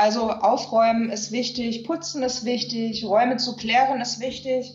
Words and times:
Also 0.00 0.30
aufräumen 0.30 1.10
ist 1.10 1.30
wichtig, 1.30 1.84
putzen 1.84 2.22
ist 2.22 2.46
wichtig, 2.46 3.04
Räume 3.04 3.36
zu 3.36 3.54
klären 3.54 4.00
ist 4.00 4.18
wichtig. 4.18 4.72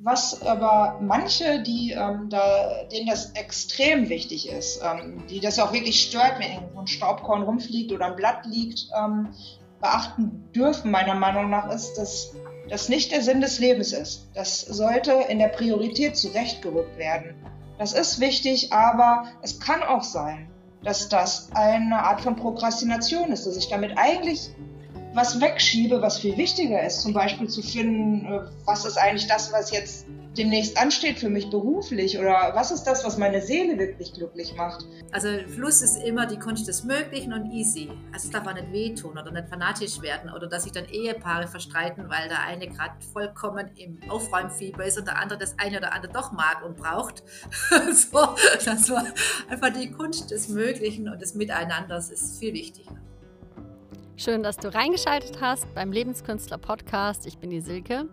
Was 0.00 0.42
aber 0.42 0.98
manche, 1.00 1.62
die 1.62 1.92
ähm, 1.92 2.28
da, 2.28 2.84
denen 2.92 3.06
das 3.06 3.30
extrem 3.30 4.10
wichtig 4.10 4.50
ist, 4.50 4.82
ähm, 4.84 5.22
die 5.30 5.40
das 5.40 5.58
auch 5.58 5.72
wirklich 5.72 6.02
stört, 6.02 6.38
wenn 6.40 6.52
irgendwo 6.52 6.80
ein 6.80 6.86
Staubkorn 6.86 7.44
rumfliegt 7.44 7.90
oder 7.90 8.08
ein 8.08 8.16
Blatt 8.16 8.44
liegt, 8.44 8.90
ähm, 8.94 9.30
beachten 9.80 10.46
dürfen, 10.54 10.90
meiner 10.90 11.14
Meinung 11.14 11.48
nach, 11.48 11.70
ist, 11.70 11.94
dass 11.94 12.34
das 12.68 12.90
nicht 12.90 13.12
der 13.12 13.22
Sinn 13.22 13.40
des 13.40 13.58
Lebens 13.58 13.94
ist. 13.94 14.28
Das 14.34 14.60
sollte 14.60 15.12
in 15.30 15.38
der 15.38 15.48
Priorität 15.48 16.18
zurechtgerückt 16.18 16.98
werden. 16.98 17.34
Das 17.78 17.94
ist 17.94 18.20
wichtig, 18.20 18.74
aber 18.74 19.24
es 19.40 19.58
kann 19.58 19.82
auch 19.82 20.02
sein, 20.02 20.50
dass 20.82 21.08
das 21.08 21.48
eine 21.54 22.02
Art 22.02 22.20
von 22.20 22.36
Prokrastination 22.36 23.32
ist, 23.32 23.46
dass 23.46 23.56
ich 23.56 23.68
damit 23.68 23.96
eigentlich 23.96 24.50
was 25.14 25.40
wegschiebe, 25.40 26.02
was 26.02 26.18
viel 26.18 26.36
wichtiger 26.36 26.84
ist. 26.84 27.00
Zum 27.00 27.12
Beispiel 27.12 27.48
zu 27.48 27.62
finden, 27.62 28.26
äh, 28.26 28.40
was 28.66 28.84
ist 28.84 28.98
eigentlich 28.98 29.26
das, 29.26 29.52
was 29.52 29.70
jetzt 29.70 30.06
demnächst 30.36 30.76
ansteht 30.78 31.18
für 31.18 31.28
mich 31.28 31.50
beruflich 31.50 32.18
oder 32.18 32.52
was 32.54 32.70
ist 32.70 32.84
das, 32.84 33.04
was 33.04 33.16
meine 33.16 33.40
Seele 33.40 33.78
wirklich 33.78 34.12
glücklich 34.12 34.54
macht. 34.56 34.84
Also 35.12 35.28
Fluss 35.48 35.82
ist 35.82 35.96
immer 36.02 36.26
die 36.26 36.38
Kunst 36.38 36.68
des 36.68 36.84
Möglichen 36.84 37.32
und 37.32 37.50
easy. 37.52 37.90
Also 38.12 38.26
es 38.26 38.30
darf 38.30 38.46
auch 38.46 38.54
nicht 38.54 38.72
wehtun 38.72 39.12
oder 39.12 39.30
nicht 39.30 39.48
fanatisch 39.48 40.00
werden 40.02 40.30
oder 40.30 40.46
dass 40.46 40.64
sich 40.64 40.72
dann 40.72 40.86
Ehepaare 40.86 41.48
verstreiten, 41.48 42.08
weil 42.08 42.28
der 42.28 42.42
eine 42.42 42.68
gerade 42.68 42.94
vollkommen 43.12 43.70
im 43.76 43.98
Aufräumfieber 44.08 44.84
ist 44.84 44.98
und 44.98 45.06
der 45.06 45.18
andere 45.18 45.38
das 45.38 45.58
eine 45.58 45.78
oder 45.78 45.92
andere 45.92 46.12
doch 46.12 46.32
mag 46.32 46.64
und 46.64 46.76
braucht. 46.76 47.22
so, 47.92 48.28
das 48.64 48.90
war 48.90 49.04
einfach 49.48 49.70
die 49.70 49.90
Kunst 49.90 50.30
des 50.30 50.48
Möglichen 50.48 51.08
und 51.08 51.20
des 51.20 51.34
Miteinanders 51.34 52.10
ist 52.10 52.38
viel 52.38 52.52
wichtiger. 52.52 52.96
Schön, 54.18 54.42
dass 54.42 54.56
du 54.56 54.72
reingeschaltet 54.72 55.40
hast 55.42 55.72
beim 55.74 55.92
Lebenskünstler 55.92 56.56
Podcast. 56.56 57.26
Ich 57.26 57.38
bin 57.38 57.50
die 57.50 57.60
Silke 57.60 58.08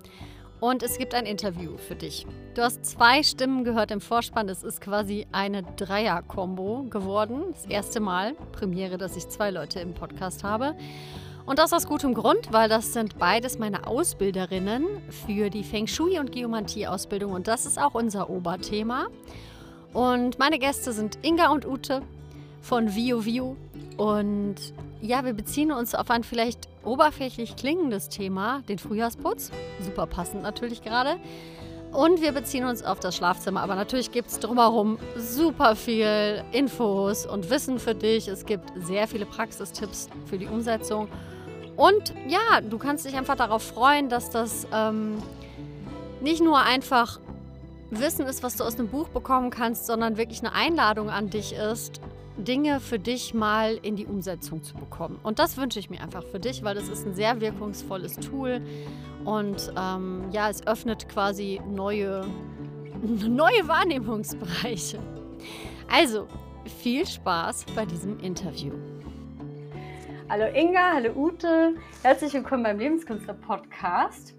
und 0.64 0.82
es 0.82 0.98
gibt 0.98 1.14
ein 1.14 1.26
Interview 1.26 1.76
für 1.76 1.96
dich. 1.96 2.26
Du 2.54 2.62
hast 2.62 2.86
zwei 2.86 3.22
Stimmen 3.22 3.66
gehört 3.66 3.92
im 3.92 4.00
Vorspann. 4.00 4.48
Es 4.48 4.64
ist 4.64 4.80
quasi 4.80 5.28
eine 5.34 5.64
Dreier-Kombo 5.64 6.84
geworden. 6.84 7.44
Das 7.52 7.66
erste 7.66 8.00
Mal 8.00 8.34
Premiere, 8.54 8.98
dass 8.98 9.18
ich 9.18 9.28
zwei 9.28 9.52
Leute 9.52 9.82
im 9.82 9.94
Podcast 9.94 10.46
habe. 10.46 10.74
Und 11.46 11.60
das 11.60 11.74
aus 11.74 11.86
gutem 11.86 12.14
Grund, 12.14 12.54
weil 12.54 12.70
das 12.70 12.94
sind 12.94 13.18
beides 13.18 13.60
meine 13.60 13.88
Ausbilderinnen 13.88 14.86
für 15.26 15.50
die 15.50 15.66
Feng 15.66 15.86
Shui 15.86 16.18
und 16.18 16.32
Geomantie-Ausbildung 16.32 17.34
und 17.34 17.50
das 17.50 17.66
ist 17.66 17.78
auch 17.78 17.94
unser 17.94 18.30
Oberthema. 18.30 19.08
Und 19.92 20.40
meine 20.40 20.60
Gäste 20.60 20.94
sind 20.94 21.20
Inga 21.24 21.50
und 21.50 21.68
Ute 21.68 22.04
von 22.64 22.96
Vio 22.96 23.26
Vio 23.26 23.58
und 23.98 24.56
ja, 25.02 25.26
wir 25.26 25.34
beziehen 25.34 25.74
uns 25.74 25.94
auf 25.94 26.10
ein 26.10 26.24
vielleicht 26.24 26.70
oberflächlich 26.84 27.58
klingendes 27.58 28.08
Thema, 28.08 28.62
den 28.70 28.80
Frühjahrsputz. 28.80 29.52
Super 29.82 30.08
passend 30.08 30.44
natürlich 30.44 30.82
gerade. 30.82 31.18
Und 31.92 32.22
wir 32.22 32.32
beziehen 32.32 32.66
uns 32.66 32.82
auf 32.82 33.00
das 33.02 33.16
Schlafzimmer. 33.18 33.62
Aber 33.62 33.76
natürlich 33.76 34.12
gibt 34.12 34.30
es 34.30 34.40
drumherum 34.40 34.98
super 35.18 35.76
viel 35.76 36.44
Infos 36.54 37.26
und 37.26 37.50
Wissen 37.50 37.80
für 37.80 37.94
dich. 37.94 38.30
Es 38.30 38.46
gibt 38.46 38.72
sehr 38.76 39.08
viele 39.08 39.26
Praxistipps 39.26 40.10
für 40.26 40.38
die 40.38 40.48
Umsetzung. 40.48 41.10
Und 41.76 42.14
ja, 42.28 42.62
du 42.62 42.78
kannst 42.78 43.06
dich 43.06 43.16
einfach 43.16 43.36
darauf 43.36 43.62
freuen, 43.62 44.08
dass 44.08 44.30
das 44.30 44.66
ähm, 44.74 45.22
nicht 46.22 46.42
nur 46.42 46.60
einfach 46.60 47.20
Wissen 47.92 48.26
ist, 48.26 48.42
was 48.42 48.56
du 48.56 48.64
aus 48.64 48.80
einem 48.80 48.88
Buch 48.88 49.10
bekommen 49.10 49.50
kannst, 49.50 49.86
sondern 49.86 50.18
wirklich 50.18 50.40
eine 50.40 50.54
Einladung 50.54 51.10
an 51.10 51.30
dich 51.30 51.54
ist, 51.54 52.00
Dinge 52.38 52.80
für 52.80 52.98
dich 52.98 53.34
mal 53.34 53.80
in 53.82 53.96
die 53.96 54.06
Umsetzung 54.06 54.64
zu 54.64 54.76
bekommen. 54.76 55.20
Und 55.24 55.40
das 55.40 55.58
wünsche 55.58 55.80
ich 55.80 55.90
mir 55.90 56.02
einfach 56.02 56.24
für 56.24 56.40
dich, 56.40 56.64
weil 56.64 56.76
das 56.76 56.90
ist 56.90 57.06
ein 57.06 57.14
sehr 57.14 57.40
wirkungsvolles 57.42 58.16
Tool 58.18 58.62
und 59.24 59.72
ähm, 59.78 60.26
ja, 60.32 60.50
es 60.50 60.66
öffnet 60.66 61.08
quasi 61.08 61.62
neue, 61.68 62.26
neue 63.02 63.68
Wahrnehmungsbereiche. 63.68 65.00
Also, 65.92 66.28
viel 66.82 67.06
Spaß 67.06 67.66
bei 67.76 67.86
diesem 67.86 68.20
Interview. 68.20 68.74
Hallo 70.30 70.46
Inga, 70.56 70.94
hallo 70.94 71.12
Ute, 71.16 71.76
herzlich 72.02 72.34
willkommen 72.34 72.64
beim 72.64 72.80
Lebenskünstler 72.80 73.36
Podcast. 73.36 74.34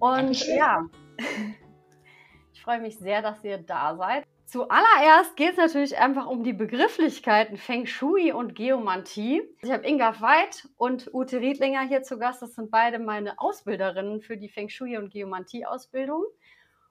Und 0.00 0.16
Dankeschön. 0.16 0.56
ja, 0.56 0.86
ich 2.52 2.62
freue 2.62 2.80
mich 2.80 2.98
sehr, 2.98 3.22
dass 3.22 3.44
ihr 3.44 3.58
da 3.58 3.96
seid. 3.96 4.24
Zuallererst 4.48 5.36
geht 5.36 5.50
es 5.50 5.56
natürlich 5.58 5.98
einfach 5.98 6.26
um 6.26 6.42
die 6.42 6.54
Begrifflichkeiten 6.54 7.58
Feng 7.58 7.84
Shui 7.84 8.32
und 8.32 8.54
Geomantie. 8.54 9.42
Ich 9.60 9.70
habe 9.70 9.86
Inga 9.86 10.22
Veit 10.22 10.66
und 10.78 11.12
Ute 11.12 11.42
Riedlinger 11.42 11.82
hier 11.82 12.02
zu 12.02 12.18
Gast. 12.18 12.40
Das 12.40 12.54
sind 12.54 12.70
beide 12.70 12.98
meine 12.98 13.38
Ausbilderinnen 13.38 14.22
für 14.22 14.38
die 14.38 14.48
Feng 14.48 14.70
Shui 14.70 14.96
und 14.96 15.10
Geomantie-Ausbildung. 15.10 16.24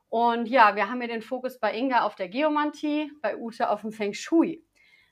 Und 0.07 0.47
ja, 0.47 0.75
wir 0.75 0.87
haben 0.87 1.01
hier 1.01 1.07
den 1.07 1.23
Fokus 1.23 1.57
bei 1.57 1.75
Inga 1.75 2.05
auf 2.05 2.13
der 2.13 2.27
Geomantie, 2.29 3.11
bei 3.23 3.35
Ute 3.35 3.71
auf 3.71 3.81
dem 3.81 3.91
Feng 3.91 4.13
Shui. 4.13 4.63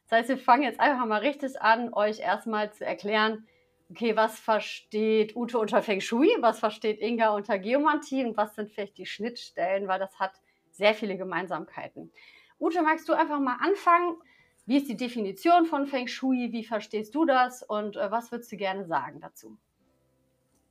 Das 0.08 0.20
heißt, 0.20 0.30
wir 0.30 0.38
fangen 0.38 0.62
jetzt 0.62 0.80
einfach 0.80 1.08
mal 1.08 1.22
richtig 1.22 1.60
an, 1.60 1.92
euch 1.96 2.20
erstmal 2.20 2.72
zu 2.72 2.86
erklären, 2.86 3.48
okay, 3.90 4.16
was 4.16 4.40
versteht 4.40 5.36
Ute 5.36 5.58
unter 5.58 5.82
Feng 5.82 6.00
Shui, 6.00 6.30
was 6.42 6.60
versteht 6.60 7.02
Inga 7.02 7.30
unter 7.30 7.58
Geomantie 7.58 8.24
und 8.24 8.38
was 8.38 8.54
sind 8.54 8.72
vielleicht 8.72 9.00
die 9.00 9.08
Schnittstellen, 9.08 9.88
weil 9.88 9.98
das 9.98 10.20
hat 10.20 10.34
sehr 10.76 10.94
viele 10.94 11.18
Gemeinsamkeiten. 11.18 12.12
Ute, 12.60 12.82
magst 12.82 13.08
du 13.10 13.14
einfach 13.14 13.40
mal 13.40 13.58
anfangen? 13.60 14.16
Wie 14.66 14.78
ist 14.78 14.88
die 14.88 14.98
Definition 14.98 15.66
von 15.66 15.86
Feng 15.86 16.08
Shui? 16.08 16.52
Wie 16.52 16.64
verstehst 16.64 17.14
du 17.14 17.26
das? 17.26 17.62
Und 17.62 17.98
äh, 17.98 18.10
was 18.10 18.32
würdest 18.32 18.52
du 18.52 18.58
gerne 18.58 18.86
sagen 18.86 19.20
dazu? 19.22 19.58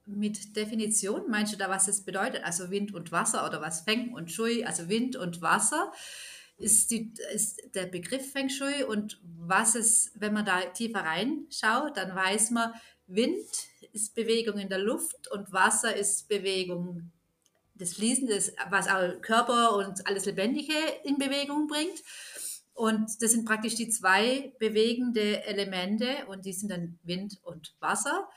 Mit 0.06 0.56
Definition 0.56 1.30
meinst 1.30 1.52
du 1.52 1.56
da, 1.56 1.70
was 1.70 1.88
es 1.88 2.04
bedeutet? 2.04 2.44
Also 2.44 2.70
Wind 2.70 2.92
und 2.92 3.12
Wasser 3.12 3.46
oder 3.46 3.60
was 3.60 3.82
Feng 3.82 4.12
und 4.12 4.30
Shui, 4.30 4.64
also 4.64 4.88
Wind 4.88 5.16
und 5.16 5.40
Wasser 5.40 5.92
ist, 6.56 6.90
die, 6.90 7.12
ist 7.32 7.74
der 7.74 7.86
Begriff 7.86 8.32
Feng 8.32 8.48
Shui 8.48 8.84
und 8.84 9.20
was 9.22 9.74
es, 9.74 10.12
wenn 10.16 10.34
man 10.34 10.44
da 10.44 10.60
tiefer 10.60 11.00
reinschaut, 11.00 11.96
dann 11.96 12.14
weiß 12.14 12.50
man, 12.50 12.74
Wind 13.06 13.46
ist 13.92 14.14
Bewegung 14.14 14.58
in 14.58 14.68
der 14.68 14.78
Luft 14.78 15.30
und 15.30 15.52
Wasser 15.52 15.94
ist 15.94 16.28
Bewegung 16.28 17.12
das 17.74 17.94
Fließen, 17.94 18.28
das, 18.28 18.52
was 18.70 18.88
auch 18.88 19.20
Körper 19.20 19.76
und 19.76 20.06
alles 20.06 20.26
Lebendige 20.26 20.74
in 21.04 21.18
Bewegung 21.18 21.66
bringt. 21.66 22.02
Und 22.72 23.22
das 23.22 23.30
sind 23.30 23.44
praktisch 23.44 23.76
die 23.76 23.88
zwei 23.88 24.52
bewegende 24.58 25.44
Elemente 25.44 26.26
und 26.28 26.44
die 26.44 26.52
sind 26.52 26.70
dann 26.70 26.98
Wind 27.02 27.38
und 27.42 27.74
Wasser. 27.80 28.28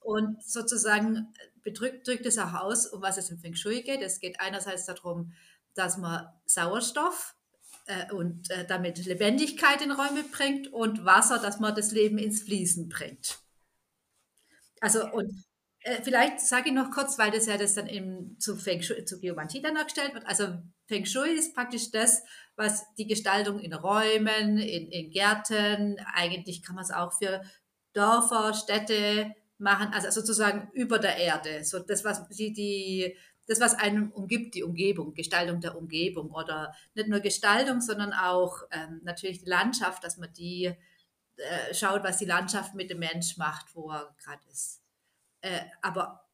Und 0.00 0.42
sozusagen 0.44 1.32
bedrückt, 1.62 2.06
drückt 2.06 2.26
es 2.26 2.38
auch 2.38 2.52
aus, 2.52 2.86
um 2.86 3.02
was 3.02 3.16
es 3.16 3.30
im 3.30 3.38
Feng 3.38 3.54
Shui 3.54 3.82
geht. 3.82 4.02
Es 4.02 4.20
geht 4.20 4.38
einerseits 4.40 4.86
darum, 4.86 5.32
dass 5.74 5.96
man 5.96 6.28
Sauerstoff 6.44 7.34
äh, 7.86 8.12
und 8.12 8.50
äh, 8.50 8.66
damit 8.66 9.04
Lebendigkeit 9.04 9.82
in 9.82 9.90
Räume 9.90 10.24
bringt 10.24 10.72
und 10.72 11.04
Wasser, 11.04 11.38
dass 11.38 11.58
man 11.58 11.74
das 11.74 11.90
Leben 11.90 12.18
ins 12.18 12.42
Fließen 12.42 12.88
bringt. 12.88 13.38
Also 14.80 15.10
und 15.10 15.45
äh, 15.86 16.02
vielleicht 16.02 16.40
sage 16.40 16.68
ich 16.68 16.74
noch 16.74 16.90
kurz, 16.90 17.16
weil 17.16 17.30
das 17.30 17.46
ja 17.46 17.56
das 17.56 17.74
dann 17.74 17.86
eben 17.86 18.36
zu 18.40 18.56
Feng 18.56 18.82
Shui, 18.82 19.04
zu 19.04 19.20
Geomantie 19.20 19.62
dann 19.62 19.76
dargestellt 19.76 20.14
wird. 20.14 20.26
Also 20.26 20.58
Feng 20.86 21.06
Shui 21.06 21.30
ist 21.30 21.54
praktisch 21.54 21.92
das, 21.92 22.24
was 22.56 22.84
die 22.96 23.06
Gestaltung 23.06 23.60
in 23.60 23.72
Räumen, 23.72 24.58
in, 24.58 24.90
in 24.90 25.10
Gärten, 25.12 26.00
eigentlich 26.12 26.64
kann 26.64 26.74
man 26.74 26.84
es 26.84 26.90
auch 26.90 27.12
für 27.12 27.40
Dörfer, 27.92 28.52
Städte 28.52 29.32
machen, 29.58 29.92
also 29.94 30.10
sozusagen 30.10 30.68
über 30.72 30.98
der 30.98 31.18
Erde. 31.18 31.64
So 31.64 31.78
das, 31.78 32.04
was 32.04 32.28
die, 32.30 32.52
die 32.52 33.16
das, 33.46 33.60
was 33.60 33.74
einem 33.74 34.10
umgibt, 34.10 34.56
die 34.56 34.64
Umgebung, 34.64 35.14
Gestaltung 35.14 35.60
der 35.60 35.76
Umgebung 35.76 36.32
oder 36.32 36.74
nicht 36.94 37.08
nur 37.08 37.20
Gestaltung, 37.20 37.80
sondern 37.80 38.12
auch 38.12 38.64
ähm, 38.72 39.02
natürlich 39.04 39.44
die 39.44 39.48
Landschaft, 39.48 40.02
dass 40.02 40.16
man 40.16 40.32
die 40.32 40.64
äh, 41.36 41.74
schaut, 41.74 42.02
was 42.02 42.18
die 42.18 42.24
Landschaft 42.24 42.74
mit 42.74 42.90
dem 42.90 42.98
Mensch 42.98 43.36
macht, 43.36 43.66
wo 43.76 43.92
er 43.92 44.12
gerade 44.18 44.42
ist 44.50 44.82
äh, 45.46 45.60
aber 45.80 46.24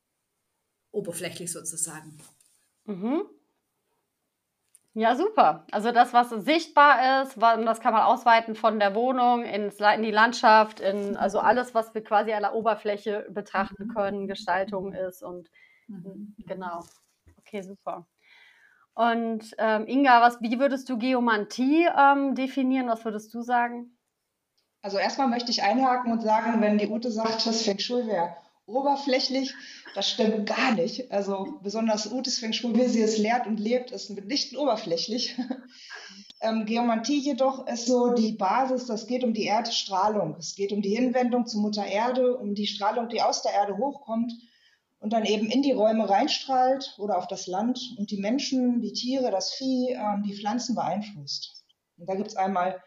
oberflächlich 0.91 1.53
sozusagen. 1.53 2.19
Mhm. 2.85 3.23
Ja, 4.95 5.17
super. 5.17 5.67
Also 5.71 5.91
das, 5.91 6.13
was 6.13 6.29
sichtbar 6.31 7.23
ist, 7.23 7.41
das 7.41 7.81
kann 7.81 7.95
man 7.95 8.03
ausweiten 8.03 8.55
von 8.55 8.79
der 8.79 8.95
Wohnung 8.95 9.45
ins, 9.45 9.81
in 9.81 10.03
die 10.03 10.11
Landschaft, 10.11 10.81
in, 10.81 11.17
also 11.17 11.41
alles, 11.41 11.75
was 11.75 11.95
wir 11.95 12.05
quasi 12.05 12.33
an 12.33 12.43
der 12.43 12.55
Oberfläche 12.55 13.27
betrachten 13.31 13.87
mhm. 13.87 13.95
können, 13.95 14.27
Gestaltung 14.29 14.93
ist 14.93 15.23
und 15.23 15.51
mhm. 15.89 16.35
genau. 16.47 16.85
Okay, 17.39 17.63
super. 17.63 18.07
Und 18.95 19.55
ähm, 19.57 19.87
Inga, 19.87 20.21
was, 20.21 20.43
wie 20.43 20.61
würdest 20.61 20.91
du 20.91 20.99
Geomantie 20.99 21.89
ähm, 21.97 22.35
definieren? 22.35 22.89
Was 22.89 23.05
würdest 23.07 23.33
du 23.33 23.41
sagen? 23.41 23.97
Also 24.83 24.99
erstmal 24.99 25.29
möchte 25.29 25.51
ich 25.51 25.63
einhaken 25.63 26.13
und 26.13 26.21
sagen, 26.21 26.61
wenn 26.61 26.77
die 26.77 26.89
Ute 26.89 27.11
sagt, 27.11 27.47
das 27.47 27.63
Feng 27.63 27.79
Shui 27.79 28.07
wäre 28.07 28.37
oberflächlich. 28.67 29.55
Das 29.95 30.09
stimmt 30.09 30.47
gar 30.47 30.73
nicht. 30.75 31.11
Also 31.11 31.59
besonders 31.63 32.11
Utes 32.11 32.39
Feng 32.39 32.53
Shui, 32.53 32.75
wie 32.75 32.89
sie 32.89 33.03
es 33.03 33.19
lehrt 33.19 33.47
und 33.47 33.61
lebt, 33.61 33.91
ist 33.91 34.11
mitnichten 34.11 34.59
oberflächlich. 34.59 35.37
Ähm, 36.45 36.67
Geomantie 36.67 37.21
jedoch 37.21 37.69
ist 37.69 37.87
so 37.87 38.15
die 38.15 38.33
Basis, 38.33 38.87
das 38.87 39.07
geht 39.07 39.23
um 39.23 39.33
die 39.33 39.45
Erdstrahlung. 39.45 40.35
Es 40.41 40.57
geht 40.57 40.73
um 40.73 40.83
die 40.83 40.97
Hinwendung 40.97 41.47
zu 41.47 41.61
Mutter 41.61 41.87
Erde, 41.87 42.37
um 42.37 42.57
die 42.57 42.67
Strahlung, 42.67 43.09
die 43.09 43.23
aus 43.23 43.43
der 43.43 43.53
Erde 43.53 43.77
hochkommt 43.77 44.33
und 44.99 45.13
dann 45.13 45.25
eben 45.25 45.47
in 45.47 45.63
die 45.63 45.71
Räume 45.71 46.11
reinstrahlt 46.11 46.97
oder 46.99 47.19
auf 47.19 47.29
das 47.29 47.47
Land 47.47 47.95
und 47.97 48.11
die 48.11 48.17
Menschen, 48.17 48.81
die 48.81 48.93
Tiere, 48.93 49.31
das 49.31 49.53
Vieh, 49.53 49.91
ähm, 49.91 50.25
die 50.25 50.35
Pflanzen 50.35 50.75
beeinflusst. 50.75 51.65
Und 51.97 52.09
da 52.09 52.17
gibt 52.17 52.29
es 52.29 52.37
einmal 52.37 52.83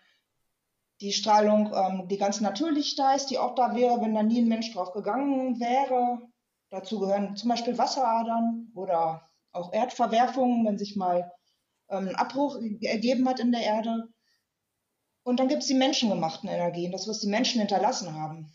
die 1.02 1.12
Strahlung, 1.12 1.74
ähm, 1.74 2.08
die 2.08 2.18
ganz 2.18 2.42
natürlich 2.42 2.96
da 2.96 3.14
ist, 3.14 3.28
die 3.28 3.38
auch 3.38 3.56
da 3.56 3.76
wäre, 3.76 4.02
wenn 4.02 4.16
da 4.16 4.24
nie 4.24 4.42
ein 4.42 4.48
Mensch 4.48 4.74
drauf 4.74 4.94
gegangen 4.94 5.60
wäre. 5.60 6.22
Dazu 6.70 7.00
gehören 7.00 7.36
zum 7.36 7.50
Beispiel 7.50 7.78
Wasseradern 7.78 8.72
oder 8.76 9.30
auch 9.52 9.74
Erdverwerfungen, 9.74 10.66
wenn 10.66 10.78
sich 10.78 10.96
mal 10.96 11.32
ähm, 11.90 12.10
ein 12.10 12.16
Abbruch 12.16 12.58
ergeben 12.82 13.28
hat 13.28 13.40
in 13.40 13.52
der 13.52 13.62
Erde. 13.62 14.08
Und 15.24 15.40
dann 15.40 15.48
gibt 15.48 15.64
es 15.64 15.68
die 15.68 15.74
menschengemachten 15.74 16.50
Energien, 16.50 16.92
das, 16.92 17.08
was 17.08 17.20
die 17.20 17.28
Menschen 17.28 17.60
hinterlassen 17.60 18.14
haben. 18.14 18.54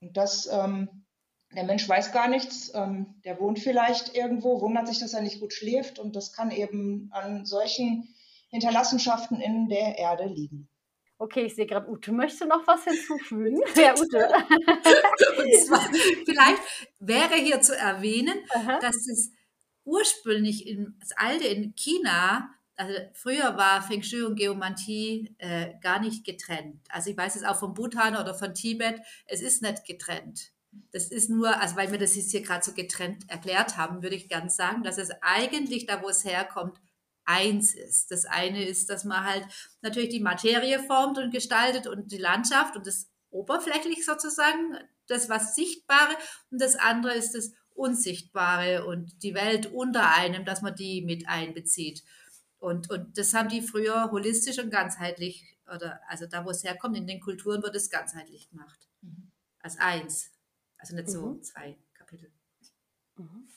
Und 0.00 0.16
das, 0.16 0.48
ähm, 0.50 1.06
der 1.54 1.64
Mensch 1.64 1.88
weiß 1.88 2.12
gar 2.12 2.28
nichts, 2.28 2.72
ähm, 2.74 3.20
der 3.24 3.40
wohnt 3.40 3.58
vielleicht 3.58 4.14
irgendwo, 4.14 4.60
wundert 4.60 4.88
sich, 4.88 4.98
dass 4.98 5.14
er 5.14 5.22
nicht 5.22 5.40
gut 5.40 5.52
schläft 5.52 5.98
und 5.98 6.16
das 6.16 6.32
kann 6.32 6.50
eben 6.50 7.08
an 7.12 7.46
solchen 7.46 8.14
Hinterlassenschaften 8.50 9.40
in 9.40 9.68
der 9.68 9.98
Erde 9.98 10.26
liegen. 10.26 10.68
Okay, 11.18 11.46
ich 11.46 11.56
sehe 11.56 11.66
gerade, 11.66 11.90
Ute 11.90 12.12
möchte 12.12 12.46
noch 12.46 12.66
was 12.66 12.84
hinzufügen. 12.84 13.60
Ja, 13.76 13.92
Ute. 13.92 14.28
zwar, 15.66 15.80
vielleicht 16.24 16.62
wäre 17.00 17.34
hier 17.34 17.60
zu 17.60 17.76
erwähnen, 17.76 18.38
Aha. 18.54 18.78
dass 18.78 19.08
es 19.08 19.32
ursprünglich 19.84 20.66
in, 20.66 20.96
das 21.00 21.12
alte 21.16 21.46
in 21.46 21.74
China 21.74 22.54
also 22.78 22.94
früher 23.12 23.56
war 23.56 23.82
Feng 23.82 24.04
Shui 24.04 24.22
und 24.22 24.36
Geomantie 24.36 25.34
äh, 25.38 25.74
gar 25.80 26.00
nicht 26.00 26.24
getrennt. 26.24 26.80
Also 26.88 27.10
ich 27.10 27.16
weiß 27.16 27.34
es 27.34 27.42
auch 27.42 27.58
von 27.58 27.74
Bhutan 27.74 28.16
oder 28.16 28.34
von 28.34 28.54
Tibet, 28.54 29.00
es 29.26 29.42
ist 29.42 29.62
nicht 29.62 29.84
getrennt. 29.84 30.52
Das 30.92 31.08
ist 31.08 31.28
nur, 31.28 31.60
also 31.60 31.74
weil 31.74 31.90
wir 31.90 31.98
das 31.98 32.14
jetzt 32.14 32.30
hier 32.30 32.42
gerade 32.42 32.64
so 32.64 32.72
getrennt 32.72 33.28
erklärt 33.28 33.76
haben, 33.76 34.02
würde 34.02 34.14
ich 34.14 34.28
ganz 34.28 34.54
sagen, 34.54 34.84
dass 34.84 34.96
es 34.96 35.10
eigentlich 35.22 35.86
da, 35.86 36.02
wo 36.02 36.08
es 36.08 36.24
herkommt, 36.24 36.78
eins 37.28 37.74
ist. 37.74 38.10
Das 38.10 38.24
eine 38.24 38.66
ist, 38.66 38.88
dass 38.88 39.04
man 39.04 39.24
halt 39.24 39.46
natürlich 39.82 40.08
die 40.08 40.20
Materie 40.20 40.82
formt 40.82 41.18
und 41.18 41.30
gestaltet 41.30 41.86
und 41.86 42.10
die 42.10 42.18
Landschaft 42.18 42.74
und 42.74 42.86
das 42.86 43.08
oberflächlich 43.30 44.04
sozusagen, 44.04 44.78
das 45.06 45.28
was 45.28 45.54
Sichtbare 45.54 46.16
und 46.50 46.60
das 46.60 46.74
andere 46.76 47.14
ist 47.14 47.34
das 47.34 47.52
Unsichtbare 47.74 48.86
und 48.86 49.22
die 49.22 49.34
Welt 49.34 49.66
unter 49.66 50.14
einem, 50.14 50.44
dass 50.44 50.62
man 50.62 50.74
die 50.74 51.02
mit 51.02 51.28
einbezieht. 51.28 52.02
Und, 52.58 52.90
und 52.90 53.16
das 53.18 53.34
haben 53.34 53.48
die 53.48 53.62
früher 53.62 54.10
holistisch 54.10 54.58
und 54.58 54.70
ganzheitlich, 54.70 55.56
oder 55.72 56.00
also 56.08 56.26
da, 56.26 56.44
wo 56.44 56.50
es 56.50 56.64
herkommt, 56.64 56.96
in 56.96 57.06
den 57.06 57.20
Kulturen 57.20 57.62
wird 57.62 57.76
es 57.76 57.90
ganzheitlich 57.90 58.48
gemacht. 58.50 58.88
Mhm. 59.02 59.30
Als 59.60 59.78
eins. 59.78 60.32
Also 60.78 60.96
nicht 60.96 61.08
so 61.08 61.34
mhm. 61.34 61.42
zwei 61.42 61.78
Kapitel. 61.94 62.32
Mhm. 63.16 63.48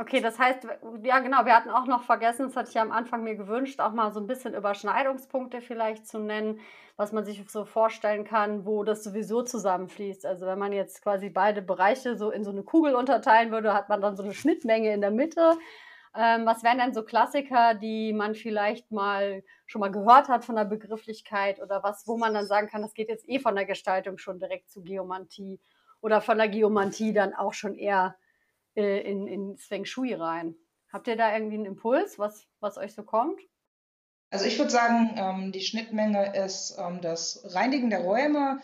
Okay, 0.00 0.22
das 0.22 0.38
heißt, 0.38 0.66
ja 1.02 1.18
genau, 1.18 1.44
wir 1.44 1.54
hatten 1.54 1.68
auch 1.68 1.86
noch 1.86 2.04
vergessen, 2.04 2.46
das 2.46 2.56
hatte 2.56 2.70
ich 2.70 2.74
ja 2.74 2.80
am 2.80 2.90
Anfang 2.90 3.22
mir 3.22 3.34
gewünscht, 3.34 3.80
auch 3.80 3.92
mal 3.92 4.10
so 4.12 4.20
ein 4.20 4.26
bisschen 4.26 4.54
Überschneidungspunkte 4.54 5.60
vielleicht 5.60 6.08
zu 6.08 6.18
nennen, 6.18 6.60
was 6.96 7.12
man 7.12 7.26
sich 7.26 7.44
so 7.50 7.66
vorstellen 7.66 8.24
kann, 8.24 8.64
wo 8.64 8.82
das 8.82 9.04
sowieso 9.04 9.42
zusammenfließt. 9.42 10.24
Also 10.24 10.46
wenn 10.46 10.58
man 10.58 10.72
jetzt 10.72 11.02
quasi 11.02 11.28
beide 11.28 11.60
Bereiche 11.60 12.16
so 12.16 12.30
in 12.30 12.44
so 12.44 12.50
eine 12.50 12.62
Kugel 12.62 12.94
unterteilen 12.94 13.50
würde, 13.50 13.74
hat 13.74 13.90
man 13.90 14.00
dann 14.00 14.16
so 14.16 14.22
eine 14.22 14.32
Schnittmenge 14.32 14.90
in 14.94 15.02
der 15.02 15.10
Mitte 15.10 15.58
ähm, 16.16 16.44
was 16.44 16.64
wären 16.64 16.78
denn 16.78 16.92
so 16.92 17.04
Klassiker, 17.04 17.74
die 17.74 18.12
man 18.12 18.34
vielleicht 18.34 18.90
mal 18.90 19.44
schon 19.66 19.80
mal 19.80 19.92
gehört 19.92 20.28
hat 20.28 20.44
von 20.44 20.56
der 20.56 20.64
Begrifflichkeit 20.64 21.60
oder 21.60 21.84
was, 21.84 22.06
wo 22.08 22.16
man 22.16 22.34
dann 22.34 22.46
sagen 22.46 22.68
kann, 22.68 22.82
das 22.82 22.94
geht 22.94 23.08
jetzt 23.08 23.28
eh 23.28 23.38
von 23.38 23.54
der 23.54 23.64
Gestaltung 23.64 24.18
schon 24.18 24.40
direkt 24.40 24.70
zu 24.70 24.82
Geomantie 24.82 25.60
oder 26.00 26.20
von 26.20 26.38
der 26.38 26.48
Geomantie 26.48 27.12
dann 27.12 27.34
auch 27.34 27.52
schon 27.52 27.76
eher 27.76 28.16
äh, 28.74 29.00
in, 29.00 29.26
in 29.26 29.56
Feng 29.56 29.84
Shui 29.84 30.14
rein. 30.14 30.54
Habt 30.92 31.06
ihr 31.08 31.16
da 31.16 31.32
irgendwie 31.32 31.56
einen 31.56 31.66
Impuls, 31.66 32.18
was, 32.18 32.46
was 32.60 32.76
euch 32.76 32.94
so 32.94 33.02
kommt? 33.02 33.40
Also 34.30 34.44
ich 34.44 34.58
würde 34.58 34.70
sagen, 34.70 35.14
ähm, 35.16 35.52
die 35.52 35.60
Schnittmenge 35.60 36.34
ist 36.36 36.76
ähm, 36.78 37.00
das 37.00 37.42
Reinigen 37.44 37.90
der 37.90 38.00
Räume 38.00 38.60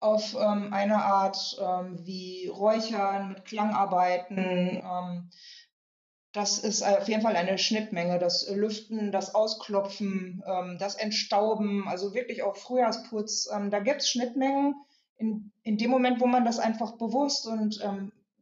auf 0.00 0.34
ähm, 0.34 0.72
eine 0.72 1.02
Art 1.02 1.58
ähm, 1.60 1.98
wie 2.04 2.46
Räuchern 2.46 3.30
mit 3.30 3.44
Klangarbeiten, 3.44 4.38
ähm, 4.38 5.30
das 6.32 6.58
ist 6.58 6.82
auf 6.82 7.08
jeden 7.08 7.22
Fall 7.22 7.36
eine 7.36 7.58
Schnittmenge. 7.58 8.18
Das 8.18 8.48
Lüften, 8.50 9.10
das 9.10 9.34
Ausklopfen, 9.34 10.42
ähm, 10.46 10.76
das 10.78 10.94
Entstauben, 10.94 11.88
also 11.88 12.14
wirklich 12.14 12.42
auch 12.42 12.56
Frühjahrsputz. 12.56 13.48
Da 13.70 13.80
gibt 13.80 14.02
es 14.02 14.10
Schnittmengen 14.10 14.74
in, 15.16 15.52
in 15.62 15.78
dem 15.78 15.90
Moment, 15.90 16.20
wo 16.20 16.26
man 16.26 16.44
das 16.44 16.58
einfach 16.58 16.96
bewusst 16.98 17.46
und 17.46 17.80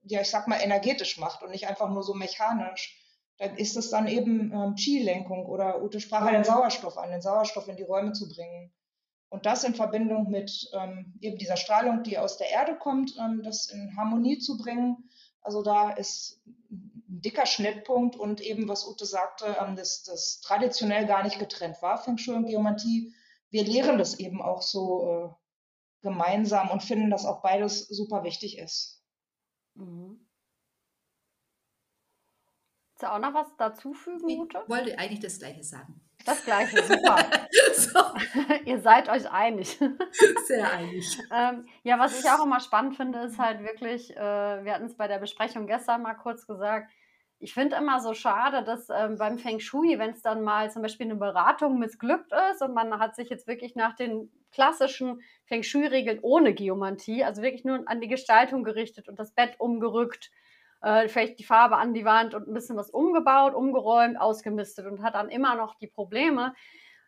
ja, 0.08 0.20
ich 0.20 0.30
sag 0.30 0.48
mal, 0.48 0.60
energetisch 0.60 1.18
macht 1.18 1.42
und 1.42 1.50
nicht 1.50 1.68
einfach 1.68 1.90
nur 1.90 2.02
so 2.02 2.14
mechanisch. 2.14 3.02
Da 3.38 3.46
ist 3.46 3.76
es 3.76 3.90
dann 3.90 4.06
eben 4.06 4.52
ähm, 4.52 4.74
Chi-Lenkung 4.76 5.46
oder 5.46 5.82
Ute 5.82 6.00
sprach 6.00 6.24
ja 6.26 6.32
den 6.32 6.44
Sauerstoff 6.44 6.96
an, 6.96 7.10
den 7.10 7.20
Sauerstoff 7.20 7.68
in 7.68 7.76
die 7.76 7.82
Räume 7.82 8.12
zu 8.12 8.28
bringen. 8.28 8.72
Und 9.28 9.44
das 9.44 9.64
in 9.64 9.74
Verbindung 9.74 10.30
mit 10.30 10.70
ähm, 10.72 11.14
eben 11.20 11.36
dieser 11.36 11.56
Strahlung, 11.56 12.02
die 12.02 12.16
aus 12.16 12.38
der 12.38 12.50
Erde 12.50 12.76
kommt, 12.76 13.16
ähm, 13.18 13.42
das 13.42 13.66
in 13.66 13.96
Harmonie 13.96 14.38
zu 14.38 14.56
bringen. 14.56 15.10
Also 15.42 15.62
da 15.62 15.90
ist 15.90 16.40
dicker 17.08 17.46
Schnittpunkt 17.46 18.16
und 18.16 18.40
eben, 18.40 18.68
was 18.68 18.86
Ute 18.86 19.04
sagte, 19.04 19.56
ähm, 19.60 19.76
dass 19.76 20.04
das 20.04 20.40
traditionell 20.40 21.06
gar 21.06 21.24
nicht 21.24 21.38
getrennt 21.38 21.82
war, 21.82 21.98
Feng 21.98 22.18
Shui 22.18 22.34
und 22.34 22.46
Geomantie. 22.46 23.14
Wir 23.50 23.64
lehren 23.64 23.98
das 23.98 24.18
eben 24.18 24.40
auch 24.40 24.62
so 24.62 25.08
äh, 25.08 25.28
gemeinsam 26.02 26.70
und 26.70 26.82
finden, 26.82 27.10
dass 27.10 27.26
auch 27.26 27.42
beides 27.42 27.88
super 27.88 28.22
wichtig 28.24 28.58
ist. 28.58 28.95
Mhm. 29.76 30.20
Willst 32.88 33.02
du 33.02 33.12
auch 33.12 33.18
noch 33.18 33.34
was 33.34 33.54
dazufügen, 33.56 34.40
Ute? 34.40 34.58
Ich 34.62 34.70
wollte 34.70 34.98
eigentlich 34.98 35.20
das 35.20 35.38
Gleiche 35.38 35.62
sagen. 35.62 36.00
Das 36.24 36.44
Gleiche, 36.44 36.82
super. 36.82 37.18
so. 37.74 38.00
Ihr 38.64 38.80
seid 38.80 39.08
euch 39.08 39.30
einig. 39.30 39.78
Sehr 40.46 40.72
einig. 40.72 41.18
ähm, 41.30 41.66
ja, 41.82 41.98
was 41.98 42.18
ich 42.18 42.28
auch 42.30 42.44
immer 42.44 42.60
spannend 42.60 42.96
finde, 42.96 43.20
ist 43.20 43.38
halt 43.38 43.62
wirklich, 43.62 44.16
äh, 44.16 44.64
wir 44.64 44.72
hatten 44.72 44.86
es 44.86 44.96
bei 44.96 45.08
der 45.08 45.18
Besprechung 45.18 45.66
gestern 45.66 46.02
mal 46.02 46.14
kurz 46.14 46.46
gesagt, 46.46 46.90
ich 47.38 47.52
finde 47.52 47.76
immer 47.76 48.00
so 48.00 48.14
schade, 48.14 48.64
dass 48.64 48.88
ähm, 48.88 49.18
beim 49.18 49.38
Feng 49.38 49.60
Shui, 49.60 49.98
wenn 49.98 50.10
es 50.10 50.22
dann 50.22 50.42
mal 50.42 50.70
zum 50.70 50.82
Beispiel 50.82 51.06
eine 51.06 51.16
Beratung 51.16 51.78
missglückt 51.78 52.32
ist 52.52 52.62
und 52.62 52.72
man 52.72 52.98
hat 52.98 53.14
sich 53.14 53.28
jetzt 53.28 53.46
wirklich 53.46 53.76
nach 53.76 53.94
den 53.94 54.30
klassischen 54.52 55.20
Feng 55.44 55.62
Shui-Regeln 55.62 56.20
ohne 56.22 56.54
Geomantie, 56.54 57.24
also 57.24 57.42
wirklich 57.42 57.64
nur 57.64 57.82
an 57.86 58.00
die 58.00 58.08
Gestaltung 58.08 58.64
gerichtet 58.64 59.08
und 59.08 59.18
das 59.18 59.32
Bett 59.32 59.56
umgerückt, 59.58 60.30
äh, 60.80 61.08
vielleicht 61.08 61.38
die 61.38 61.44
Farbe 61.44 61.76
an 61.76 61.92
die 61.92 62.06
Wand 62.06 62.34
und 62.34 62.48
ein 62.48 62.54
bisschen 62.54 62.76
was 62.76 62.90
umgebaut, 62.90 63.54
umgeräumt, 63.54 64.18
ausgemistet 64.18 64.86
und 64.86 65.02
hat 65.02 65.14
dann 65.14 65.28
immer 65.28 65.56
noch 65.56 65.74
die 65.74 65.88
Probleme, 65.88 66.54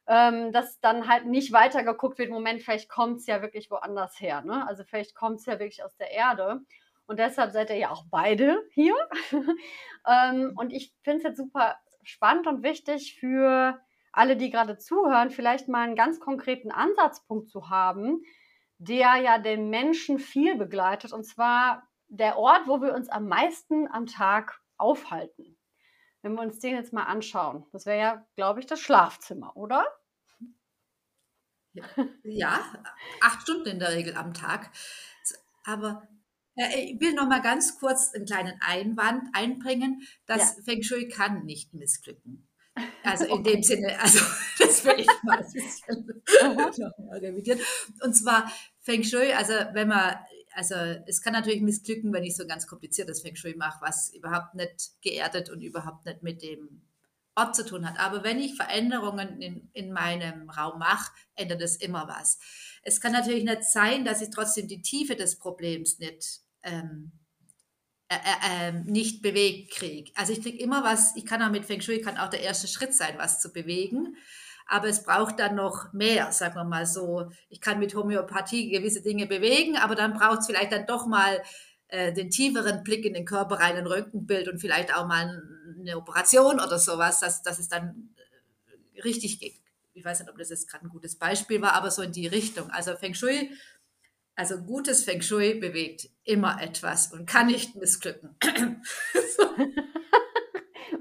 ähm, 0.06 0.52
dass 0.52 0.78
dann 0.80 1.08
halt 1.08 1.26
nicht 1.26 1.52
weiter 1.52 1.84
geguckt 1.84 2.18
wird, 2.18 2.30
Moment, 2.30 2.60
vielleicht 2.60 2.90
kommt 2.90 3.18
es 3.18 3.26
ja 3.26 3.40
wirklich 3.40 3.70
woanders 3.70 4.20
her. 4.20 4.42
Ne? 4.42 4.66
Also 4.66 4.84
vielleicht 4.84 5.14
kommt 5.14 5.40
es 5.40 5.46
ja 5.46 5.58
wirklich 5.58 5.82
aus 5.84 5.96
der 5.96 6.10
Erde. 6.10 6.60
Und 7.08 7.18
deshalb 7.18 7.52
seid 7.52 7.70
ihr 7.70 7.76
ja 7.76 7.90
auch 7.90 8.04
beide 8.10 8.62
hier. 8.72 8.94
ähm, 10.06 10.52
und 10.56 10.72
ich 10.72 10.94
finde 11.02 11.18
es 11.18 11.24
jetzt 11.24 11.38
super 11.38 11.78
spannend 12.02 12.46
und 12.46 12.62
wichtig 12.62 13.16
für 13.18 13.80
alle, 14.12 14.36
die 14.36 14.50
gerade 14.50 14.76
zuhören, 14.76 15.30
vielleicht 15.30 15.68
mal 15.68 15.84
einen 15.84 15.96
ganz 15.96 16.20
konkreten 16.20 16.70
Ansatzpunkt 16.70 17.48
zu 17.48 17.70
haben, 17.70 18.22
der 18.76 19.16
ja 19.16 19.38
den 19.38 19.70
Menschen 19.70 20.18
viel 20.18 20.56
begleitet. 20.56 21.14
Und 21.14 21.24
zwar 21.24 21.88
der 22.08 22.36
Ort, 22.36 22.68
wo 22.68 22.82
wir 22.82 22.94
uns 22.94 23.08
am 23.08 23.26
meisten 23.26 23.90
am 23.90 24.04
Tag 24.04 24.60
aufhalten. 24.76 25.56
Wenn 26.20 26.34
wir 26.34 26.42
uns 26.42 26.58
den 26.58 26.74
jetzt 26.74 26.92
mal 26.92 27.04
anschauen, 27.04 27.64
das 27.72 27.86
wäre 27.86 27.98
ja, 27.98 28.26
glaube 28.36 28.60
ich, 28.60 28.66
das 28.66 28.80
Schlafzimmer, 28.80 29.56
oder? 29.56 29.86
Ja, 32.22 32.60
acht 33.22 33.42
Stunden 33.42 33.68
in 33.68 33.78
der 33.78 33.92
Regel 33.92 34.14
am 34.14 34.34
Tag. 34.34 34.70
Aber 35.64 36.08
ich 36.76 37.00
will 37.00 37.14
noch 37.14 37.28
mal 37.28 37.40
ganz 37.40 37.78
kurz 37.78 38.12
einen 38.12 38.26
kleinen 38.26 38.60
Einwand 38.60 39.28
einbringen, 39.32 40.02
dass 40.26 40.56
ja. 40.56 40.62
Feng 40.64 40.82
Shui 40.82 41.08
kann 41.08 41.44
nicht 41.44 41.74
missglücken. 41.74 42.44
Also 43.02 43.24
in 43.24 43.32
okay. 43.32 43.54
dem 43.54 43.62
Sinne, 43.64 44.00
also 44.00 44.24
das 44.60 44.84
will 44.84 45.00
ich 45.00 45.08
mal 45.24 45.38
ein 45.38 45.52
bisschen 45.52 46.22
revidieren. 47.10 47.58
Und 48.02 48.14
zwar 48.14 48.52
Feng 48.78 49.02
Shui, 49.02 49.32
also 49.32 49.52
wenn 49.72 49.88
man, 49.88 50.14
also 50.54 50.76
es 51.06 51.20
kann 51.20 51.32
natürlich 51.32 51.60
missglücken, 51.60 52.12
wenn 52.12 52.22
ich 52.22 52.36
so 52.36 52.46
ganz 52.46 52.68
kompliziertes 52.68 53.22
Feng 53.22 53.34
Shui 53.34 53.56
mache, 53.56 53.80
was 53.80 54.12
überhaupt 54.14 54.54
nicht 54.54 54.92
geerdet 55.02 55.50
und 55.50 55.60
überhaupt 55.62 56.06
nicht 56.06 56.22
mit 56.22 56.42
dem 56.42 56.82
Ort 57.34 57.56
zu 57.56 57.64
tun 57.64 57.88
hat. 57.88 57.98
Aber 57.98 58.24
wenn 58.24 58.38
ich 58.38 58.54
Veränderungen 58.54 59.40
in, 59.40 59.70
in 59.72 59.92
meinem 59.92 60.50
Raum 60.50 60.78
mache, 60.78 61.12
ändert 61.34 61.62
es 61.62 61.76
immer 61.76 62.06
was. 62.08 62.38
Es 62.82 63.00
kann 63.00 63.12
natürlich 63.12 63.44
nicht 63.44 63.64
sein, 63.64 64.04
dass 64.04 64.22
ich 64.22 64.30
trotzdem 64.30 64.68
die 64.68 64.82
Tiefe 64.82 65.16
des 65.16 65.38
Problems 65.38 65.98
nicht 65.98 66.40
ähm, 66.62 67.12
äh, 68.10 68.14
äh, 68.14 68.68
ähm, 68.68 68.84
nicht 68.86 69.20
bewegt 69.20 69.72
kriege. 69.72 70.10
Also 70.14 70.32
ich 70.32 70.40
kriege 70.40 70.58
immer 70.58 70.82
was, 70.82 71.14
ich 71.16 71.26
kann 71.26 71.42
auch 71.42 71.50
mit 71.50 71.66
Feng 71.66 71.82
Shui, 71.82 72.00
kann 72.00 72.16
auch 72.16 72.30
der 72.30 72.40
erste 72.40 72.66
Schritt 72.66 72.94
sein, 72.94 73.14
was 73.18 73.40
zu 73.40 73.52
bewegen. 73.52 74.16
aber 74.66 74.88
es 74.88 75.02
braucht 75.02 75.40
dann 75.40 75.54
noch 75.56 75.92
mehr, 75.92 76.30
sagen 76.32 76.54
wir 76.54 76.64
mal 76.64 76.86
so. 76.86 77.30
Ich 77.48 77.60
kann 77.60 77.78
mit 77.78 77.94
Homöopathie 77.94 78.70
gewisse 78.70 79.02
Dinge 79.02 79.26
bewegen, 79.26 79.76
aber 79.76 79.94
dann 79.94 80.14
braucht 80.14 80.40
es 80.40 80.46
vielleicht 80.46 80.72
dann 80.72 80.86
doch 80.86 81.06
mal 81.06 81.42
äh, 81.88 82.12
den 82.12 82.30
tieferen 82.30 82.82
Blick 82.84 83.04
in 83.04 83.14
den 83.14 83.24
Körper 83.24 83.56
rein, 83.56 83.76
ein 83.76 83.86
Röntgenbild 83.86 84.48
und 84.48 84.58
vielleicht 84.58 84.94
auch 84.94 85.06
mal 85.06 85.42
eine 85.78 85.96
Operation 85.96 86.60
oder 86.60 86.78
sowas, 86.78 87.20
dass, 87.20 87.42
dass 87.42 87.58
es 87.58 87.68
dann 87.68 88.10
äh, 88.94 89.00
richtig 89.02 89.40
geht. 89.40 89.60
Ich 89.94 90.04
weiß 90.04 90.20
nicht, 90.20 90.30
ob 90.30 90.38
das 90.38 90.50
jetzt 90.50 90.68
gerade 90.70 90.86
ein 90.86 90.90
gutes 90.90 91.16
Beispiel 91.16 91.60
war, 91.60 91.72
aber 91.72 91.90
so 91.90 92.02
in 92.02 92.12
die 92.12 92.26
Richtung. 92.26 92.70
Also 92.70 92.94
Feng 92.96 93.14
Shui, 93.14 93.50
also 94.38 94.62
gutes 94.62 95.02
Feng 95.02 95.20
Shui 95.20 95.54
bewegt 95.54 96.08
immer 96.22 96.62
etwas 96.62 97.12
und 97.12 97.28
kann 97.28 97.48
nicht 97.48 97.74
missglücken. 97.74 98.36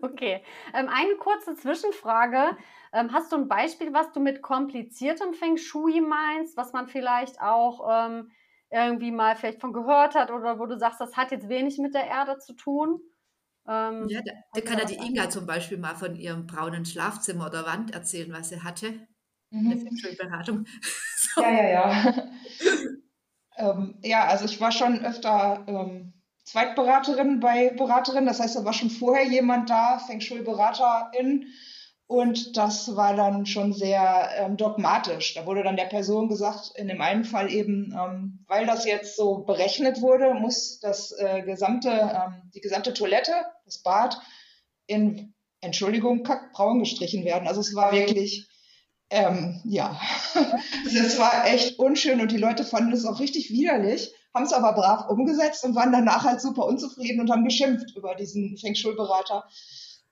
okay. 0.02 0.44
Ähm, 0.74 0.90
eine 0.90 1.16
kurze 1.18 1.54
Zwischenfrage. 1.56 2.58
Ähm, 2.94 3.14
hast 3.14 3.32
du 3.32 3.36
ein 3.36 3.48
Beispiel, 3.48 3.94
was 3.94 4.12
du 4.12 4.20
mit 4.20 4.42
kompliziertem 4.42 5.36
Feng 5.36 5.58
Shui 5.58 6.02
meinst, 6.02 6.58
was 6.58 6.74
man 6.74 6.88
vielleicht 6.88 7.40
auch 7.40 7.88
ähm, 7.88 8.32
irgendwie 8.72 9.12
mal 9.12 9.36
vielleicht 9.36 9.62
von 9.62 9.72
gehört 9.72 10.16
hat 10.16 10.32
oder 10.32 10.58
wo 10.58 10.66
du 10.66 10.80
sagst, 10.80 11.00
das 11.00 11.16
hat 11.16 11.30
jetzt 11.30 11.48
wenig 11.48 11.78
mit 11.78 11.94
der 11.94 12.08
Erde 12.08 12.40
zu 12.40 12.54
tun? 12.54 13.00
Ähm, 13.68 14.08
ja, 14.10 14.22
da, 14.26 14.32
da 14.54 14.62
kann 14.62 14.80
ja 14.80 14.86
die 14.86 14.96
Inga 14.96 15.30
zum 15.30 15.46
Beispiel 15.46 15.78
mal 15.78 15.96
von 15.96 16.16
ihrem 16.16 16.48
braunen 16.48 16.86
Schlafzimmer 16.86 17.46
oder 17.46 17.68
Wand 17.68 17.94
erzählen, 17.94 18.34
was 18.34 18.50
sie 18.50 18.64
hatte. 18.64 19.08
Mhm. 19.52 19.72
Eine 19.72 20.16
Beratung. 20.16 20.66
so. 21.18 21.42
Ja, 21.42 21.52
ja, 21.52 21.70
ja. 21.70 22.14
ähm, 23.58 23.96
ja, 24.04 24.26
also 24.26 24.46
ich 24.46 24.60
war 24.62 24.72
schon 24.72 25.04
öfter 25.04 25.64
ähm, 25.68 26.14
Zweitberaterin 26.46 27.40
bei 27.40 27.70
Beraterin. 27.72 28.26
Das 28.26 28.40
heißt, 28.40 28.56
da 28.56 28.64
war 28.64 28.74
schon 28.74 28.90
vorher 28.90 29.26
jemand 29.26 29.70
da, 29.70 30.00
Feng 30.00 30.22
Shui-Beraterin 30.22 31.48
und 32.08 32.56
das 32.56 32.96
war 32.96 33.18
dann 33.18 33.46
schon 33.46 33.74
sehr 33.74 34.30
ähm, 34.38 34.56
dogmatisch. 34.56 35.34
Da 35.34 35.46
wurde 35.46 35.64
dann 35.64 35.76
der 35.76 35.86
Person 35.86 36.30
gesagt, 36.30 36.72
in 36.76 36.88
dem 36.88 37.02
einen 37.02 37.26
Fall 37.26 37.52
eben, 37.52 37.94
ähm, 37.94 38.46
weil 38.48 38.66
das 38.66 38.86
jetzt 38.86 39.18
so 39.18 39.40
berechnet 39.40 40.02
wurde, 40.02 40.34
muss 40.34 40.80
das 40.80 41.12
äh, 41.12 41.42
gesamte, 41.42 41.90
ähm, 41.90 42.50
die 42.56 42.62
gesamte 42.62 42.94
Toilette, 42.94 43.34
das 43.66 43.80
Bad, 43.84 44.18
in, 44.86 45.34
Entschuldigung, 45.60 46.24
kackbraun 46.24 46.80
gestrichen 46.80 47.26
werden. 47.26 47.46
Also 47.46 47.60
es 47.60 47.76
war 47.76 47.92
wirklich, 47.92 48.48
ähm, 49.10 49.62
ja, 49.64 50.00
es 50.86 51.18
war 51.18 51.48
echt 51.48 51.80
unschön 51.80 52.20
und 52.20 52.32
die 52.32 52.38
Leute 52.38 52.64
fanden 52.64 52.92
es 52.92 53.06
auch 53.06 53.20
richtig 53.20 53.50
widerlich, 53.50 54.14
haben 54.34 54.46
es 54.46 54.54
aber 54.54 54.74
brav 54.74 55.10
umgesetzt 55.10 55.64
und 55.64 55.76
waren 55.76 55.92
danach 55.92 56.24
halt 56.24 56.42
super 56.42 56.66
unzufrieden 56.66 57.22
und 57.22 57.32
haben 57.32 57.46
geschimpft 57.46 57.96
über 57.96 58.16
diesen 58.16 58.58
Feng 58.58 58.76
Shui-Berater. 58.76 59.46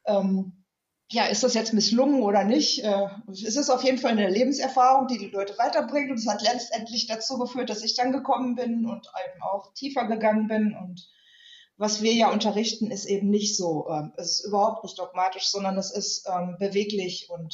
Ähm, 0.06 0.64
ja, 1.12 1.25
ist 1.25 1.44
das 1.44 1.54
jetzt 1.54 1.74
misslungen 1.74 2.22
oder 2.22 2.44
nicht? 2.44 2.84
Äh, 2.84 3.08
es 3.32 3.44
ist 3.56 3.70
auf 3.70 3.84
jeden 3.84 3.98
Fall 3.98 4.12
eine 4.12 4.30
Lebenserfahrung, 4.30 5.08
die 5.08 5.20
die 5.20 5.30
Leute 5.30 5.58
weiterbringt 5.58 6.10
und 6.10 6.18
es 6.18 6.28
hat 6.28 6.42
letztendlich 6.42 7.06
dazu 7.08 7.38
geführt, 7.38 7.70
dass 7.70 7.84
ich 7.84 7.96
dann 7.96 8.12
gekommen 8.12 8.56
bin 8.56 8.86
und 8.86 9.08
eben 9.30 9.44
auch 9.44 9.74
tiefer 9.74 10.06
gegangen 10.06 10.48
bin 10.48 10.75
und 10.75 11.08
was 11.78 12.02
wir 12.02 12.14
ja 12.14 12.32
unterrichten, 12.32 12.90
ist 12.90 13.06
eben 13.06 13.30
nicht 13.30 13.58
so, 13.58 13.88
ähm, 13.90 14.14
es 14.16 14.40
ist 14.40 14.46
überhaupt 14.46 14.84
nicht 14.84 14.98
dogmatisch, 14.98 15.48
sondern 15.48 15.78
es 15.78 15.92
ist 15.92 16.25
ähm, 16.34 16.56
beweglich 16.58 17.30
und 17.30 17.54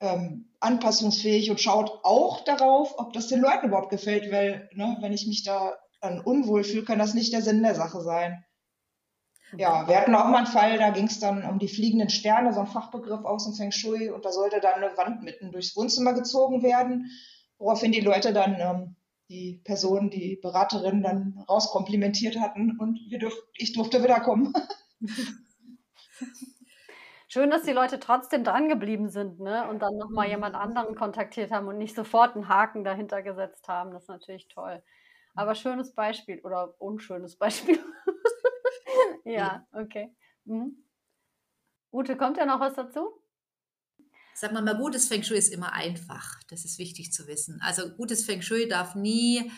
ähm, 0.00 0.50
anpassungsfähig 0.60 1.50
und 1.50 1.60
schaut 1.60 2.00
auch 2.02 2.44
darauf, 2.44 2.98
ob 2.98 3.12
das 3.12 3.28
den 3.28 3.40
Leuten 3.40 3.68
überhaupt 3.68 3.90
gefällt, 3.90 4.30
weil 4.32 4.68
ne, 4.72 4.96
wenn 5.00 5.12
ich 5.12 5.26
mich 5.26 5.44
da 5.44 5.74
dann 6.00 6.20
unwohl 6.20 6.64
fühle, 6.64 6.84
kann 6.84 6.98
das 6.98 7.14
nicht 7.14 7.32
der 7.32 7.42
Sinn 7.42 7.62
der 7.62 7.74
Sache 7.74 8.00
sein. 8.02 8.44
Ja, 9.56 9.86
wir 9.86 9.96
hatten 9.96 10.14
auch 10.14 10.26
mal 10.26 10.38
einen 10.38 10.46
Fall, 10.46 10.78
da 10.78 10.90
ging 10.90 11.06
es 11.06 11.20
dann 11.20 11.44
um 11.48 11.58
die 11.58 11.68
fliegenden 11.68 12.08
Sterne, 12.08 12.52
so 12.52 12.60
ein 12.60 12.66
Fachbegriff 12.66 13.24
aus 13.24 13.44
dem 13.44 13.54
Feng 13.54 13.70
Shui, 13.72 14.10
und 14.10 14.24
da 14.24 14.32
sollte 14.32 14.60
dann 14.60 14.82
eine 14.82 14.96
Wand 14.96 15.22
mitten 15.22 15.52
durchs 15.52 15.76
Wohnzimmer 15.76 16.12
gezogen 16.12 16.62
werden, 16.62 17.10
woraufhin 17.58 17.92
die 17.92 18.00
Leute 18.00 18.32
dann 18.32 18.56
ähm, 18.58 18.96
die 19.28 19.60
Person, 19.64 20.10
die 20.10 20.38
Beraterin 20.42 21.02
dann 21.02 21.44
rauskomplimentiert 21.48 22.38
hatten 22.40 22.78
und 22.78 22.98
dürf, 23.10 23.34
ich 23.54 23.72
durfte 23.72 24.02
wiederkommen. 24.02 24.52
Schön, 27.34 27.50
dass 27.50 27.64
die 27.64 27.72
Leute 27.72 27.98
trotzdem 27.98 28.44
dran 28.44 28.68
geblieben 28.68 29.08
sind 29.08 29.40
ne? 29.40 29.68
und 29.68 29.80
dann 29.80 29.96
nochmal 29.96 30.28
jemand 30.28 30.54
anderen 30.54 30.94
kontaktiert 30.94 31.50
haben 31.50 31.66
und 31.66 31.78
nicht 31.78 31.96
sofort 31.96 32.36
einen 32.36 32.46
Haken 32.46 32.84
dahinter 32.84 33.22
gesetzt 33.22 33.66
haben. 33.66 33.90
Das 33.90 34.04
ist 34.04 34.08
natürlich 34.08 34.46
toll. 34.46 34.80
Aber 35.34 35.56
schönes 35.56 35.96
Beispiel 35.96 36.38
oder 36.44 36.80
unschönes 36.80 37.34
Beispiel. 37.34 37.80
ja, 39.24 39.66
okay. 39.72 40.14
Mhm. 40.44 40.84
Ute, 41.90 42.16
kommt 42.16 42.36
ja 42.36 42.46
noch 42.46 42.60
was 42.60 42.74
dazu? 42.74 43.20
Sag 44.36 44.52
mal, 44.52 44.62
mal, 44.62 44.76
gutes 44.76 45.08
Feng 45.08 45.24
Shui 45.24 45.36
ist 45.36 45.52
immer 45.52 45.72
einfach. 45.72 46.40
Das 46.50 46.64
ist 46.64 46.78
wichtig 46.78 47.12
zu 47.12 47.26
wissen. 47.26 47.60
Also 47.64 47.96
gutes 47.96 48.24
Feng 48.24 48.42
Shui 48.42 48.68
darf 48.68 48.94
nie, 48.94 49.50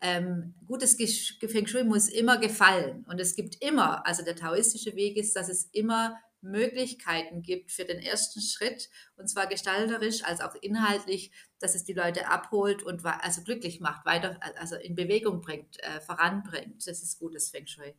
ähm, 0.00 0.54
gutes 0.68 0.94
Feng 0.94 1.66
Shui 1.66 1.82
muss 1.82 2.08
immer 2.08 2.38
gefallen. 2.38 3.04
Und 3.08 3.20
es 3.20 3.34
gibt 3.34 3.60
immer, 3.60 4.06
also 4.06 4.22
der 4.24 4.36
taoistische 4.36 4.94
Weg 4.94 5.16
ist, 5.16 5.34
dass 5.34 5.48
es 5.48 5.64
immer 5.72 6.16
Möglichkeiten 6.44 7.42
gibt 7.42 7.72
für 7.72 7.84
den 7.84 7.98
ersten 7.98 8.40
Schritt, 8.40 8.88
und 9.16 9.28
zwar 9.28 9.46
gestalterisch 9.46 10.22
als 10.24 10.40
auch 10.40 10.54
inhaltlich, 10.54 11.32
dass 11.58 11.74
es 11.74 11.84
die 11.84 11.92
Leute 11.92 12.28
abholt 12.28 12.82
und 12.82 13.04
also 13.04 13.42
glücklich 13.42 13.80
macht, 13.80 14.06
weiter, 14.06 14.38
also 14.58 14.76
in 14.76 14.94
Bewegung 14.94 15.40
bringt, 15.40 15.82
äh, 15.82 16.00
voranbringt. 16.00 16.86
Das 16.86 17.02
ist 17.02 17.18
gutes 17.18 17.48
Feng 17.50 17.66
Shui. 17.66 17.94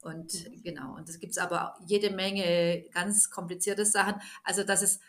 Und 0.00 0.32
mhm. 0.48 0.62
genau, 0.62 0.96
und 0.96 1.08
es 1.08 1.18
gibt 1.18 1.36
aber 1.38 1.76
jede 1.86 2.10
Menge 2.10 2.84
ganz 2.92 3.30
komplizierte 3.30 3.86
Sachen. 3.86 4.20
Also, 4.44 4.64
dass 4.64 4.82
es, 4.82 5.00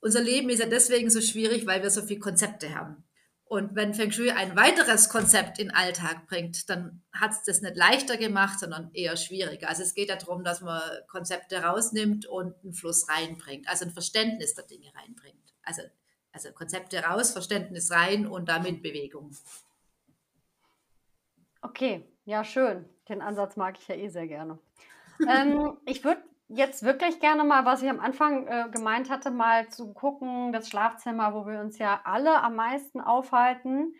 unser 0.00 0.22
Leben 0.22 0.48
ist 0.48 0.60
ja 0.60 0.66
deswegen 0.66 1.10
so 1.10 1.20
schwierig, 1.20 1.66
weil 1.66 1.82
wir 1.82 1.90
so 1.90 2.02
viele 2.02 2.20
Konzepte 2.20 2.74
haben. 2.74 3.05
Und 3.48 3.76
wenn 3.76 3.94
Feng 3.94 4.10
Shui 4.10 4.32
ein 4.32 4.56
weiteres 4.56 5.08
Konzept 5.08 5.60
in 5.60 5.68
den 5.68 5.76
Alltag 5.76 6.26
bringt, 6.26 6.68
dann 6.68 7.02
hat 7.12 7.30
es 7.30 7.44
das 7.44 7.62
nicht 7.62 7.76
leichter 7.76 8.16
gemacht, 8.16 8.58
sondern 8.58 8.90
eher 8.92 9.16
schwieriger. 9.16 9.68
Also 9.68 9.82
es 9.82 9.94
geht 9.94 10.10
darum, 10.10 10.42
dass 10.42 10.62
man 10.62 10.82
Konzepte 11.06 11.62
rausnimmt 11.62 12.26
und 12.26 12.56
einen 12.64 12.74
Fluss 12.74 13.08
reinbringt, 13.08 13.68
also 13.68 13.84
ein 13.84 13.92
Verständnis 13.92 14.54
der 14.54 14.64
Dinge 14.64 14.92
reinbringt. 14.96 15.54
Also, 15.62 15.82
also 16.32 16.50
Konzepte 16.52 16.98
raus, 17.04 17.30
Verständnis 17.30 17.92
rein 17.92 18.26
und 18.26 18.48
damit 18.48 18.82
Bewegung. 18.82 19.30
Okay, 21.62 22.04
ja, 22.24 22.42
schön. 22.42 22.84
Den 23.08 23.22
Ansatz 23.22 23.56
mag 23.56 23.78
ich 23.78 23.86
ja 23.86 23.94
eh 23.94 24.08
sehr 24.08 24.26
gerne. 24.26 24.58
ähm, 25.28 25.76
ich 25.84 26.02
würde 26.02 26.22
jetzt 26.48 26.84
wirklich 26.84 27.20
gerne 27.20 27.44
mal, 27.44 27.64
was 27.64 27.82
ich 27.82 27.90
am 27.90 28.00
Anfang 28.00 28.46
äh, 28.46 28.68
gemeint 28.70 29.10
hatte, 29.10 29.30
mal 29.30 29.68
zu 29.68 29.92
gucken, 29.92 30.52
das 30.52 30.68
Schlafzimmer, 30.68 31.34
wo 31.34 31.46
wir 31.46 31.60
uns 31.60 31.78
ja 31.78 32.00
alle 32.04 32.42
am 32.42 32.56
meisten 32.56 33.00
aufhalten. 33.00 33.94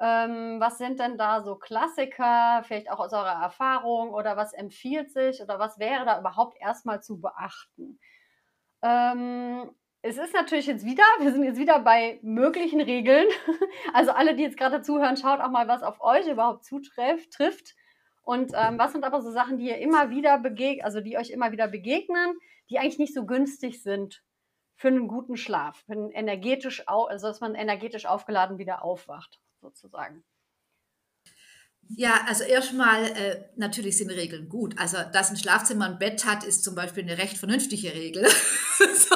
Ähm, 0.00 0.58
was 0.58 0.78
sind 0.78 0.98
denn 0.98 1.16
da 1.18 1.42
so 1.42 1.54
Klassiker, 1.54 2.62
vielleicht 2.64 2.90
auch 2.90 2.98
aus 2.98 3.12
eurer 3.12 3.40
Erfahrung 3.42 4.12
oder 4.12 4.36
was 4.36 4.52
empfiehlt 4.52 5.12
sich 5.12 5.40
oder 5.40 5.58
was 5.60 5.78
wäre 5.78 6.04
da 6.04 6.18
überhaupt 6.18 6.56
erstmal 6.60 7.00
zu 7.00 7.20
beachten? 7.20 8.00
Ähm, 8.82 9.70
es 10.02 10.18
ist 10.18 10.34
natürlich 10.34 10.66
jetzt 10.66 10.84
wieder, 10.84 11.04
wir 11.20 11.32
sind 11.32 11.44
jetzt 11.44 11.58
wieder 11.58 11.78
bei 11.78 12.18
möglichen 12.22 12.80
Regeln. 12.80 13.26
Also 13.92 14.10
alle, 14.10 14.34
die 14.34 14.42
jetzt 14.42 14.56
gerade 14.56 14.82
zuhören, 14.82 15.16
schaut 15.16 15.40
auch 15.40 15.50
mal, 15.50 15.68
was 15.68 15.82
auf 15.82 16.00
euch 16.00 16.26
überhaupt 16.26 16.64
zutrifft. 16.64 17.76
Und 18.24 18.52
ähm, 18.54 18.78
was 18.78 18.92
sind 18.92 19.04
aber 19.04 19.20
so 19.20 19.30
Sachen, 19.30 19.58
die 19.58 19.68
ihr 19.68 19.78
immer 19.78 20.10
wieder 20.10 20.38
begegnet, 20.38 20.84
also 20.84 21.00
die 21.00 21.18
euch 21.18 21.30
immer 21.30 21.52
wieder 21.52 21.68
begegnen, 21.68 22.34
die 22.70 22.78
eigentlich 22.78 22.98
nicht 22.98 23.14
so 23.14 23.26
günstig 23.26 23.82
sind 23.82 24.22
für 24.76 24.88
einen 24.88 25.08
guten 25.08 25.36
Schlaf, 25.36 25.82
für 25.86 25.92
einen 25.92 26.10
energetisch, 26.10 26.82
also 26.86 27.26
dass 27.26 27.40
man 27.40 27.54
energetisch 27.54 28.06
aufgeladen 28.06 28.58
wieder 28.58 28.82
aufwacht, 28.82 29.40
sozusagen. 29.60 30.24
Ja, 31.88 32.24
also 32.26 32.44
erstmal, 32.44 33.04
äh, 33.04 33.44
natürlich 33.56 33.98
sind 33.98 34.10
Regeln 34.10 34.48
gut. 34.48 34.74
Also, 34.78 34.96
dass 35.12 35.30
ein 35.30 35.36
Schlafzimmer 35.36 35.86
ein 35.86 35.98
Bett 35.98 36.24
hat, 36.24 36.42
ist 36.42 36.64
zum 36.64 36.74
Beispiel 36.74 37.02
eine 37.02 37.18
recht 37.18 37.36
vernünftige 37.36 37.92
Regel. 37.92 38.26
so. 38.78 39.14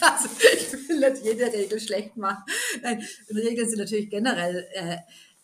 also, 0.00 0.28
ich 0.54 0.72
will 0.88 0.98
nicht 0.98 1.22
jede 1.22 1.52
Regel 1.52 1.78
schlecht 1.80 2.16
machen. 2.16 2.42
Nein, 2.82 3.06
Regeln 3.28 3.68
sind 3.68 3.78
natürlich 3.78 4.08
generell 4.08 4.66
äh, 4.72 4.96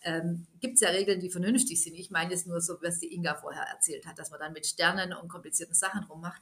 ähm, 0.05 0.47
gibt 0.59 0.75
es 0.75 0.81
ja 0.81 0.89
Regeln, 0.89 1.19
die 1.19 1.29
vernünftig 1.29 1.81
sind. 1.81 1.95
Ich 1.95 2.11
meine 2.11 2.33
es 2.33 2.45
nur 2.45 2.61
so, 2.61 2.77
was 2.81 2.99
die 2.99 3.13
Inga 3.13 3.35
vorher 3.35 3.63
erzählt 3.63 4.05
hat, 4.05 4.17
dass 4.17 4.31
man 4.31 4.39
dann 4.39 4.53
mit 4.53 4.65
Sternen 4.65 5.13
und 5.13 5.27
komplizierten 5.27 5.75
Sachen 5.75 6.03
rummacht. 6.05 6.41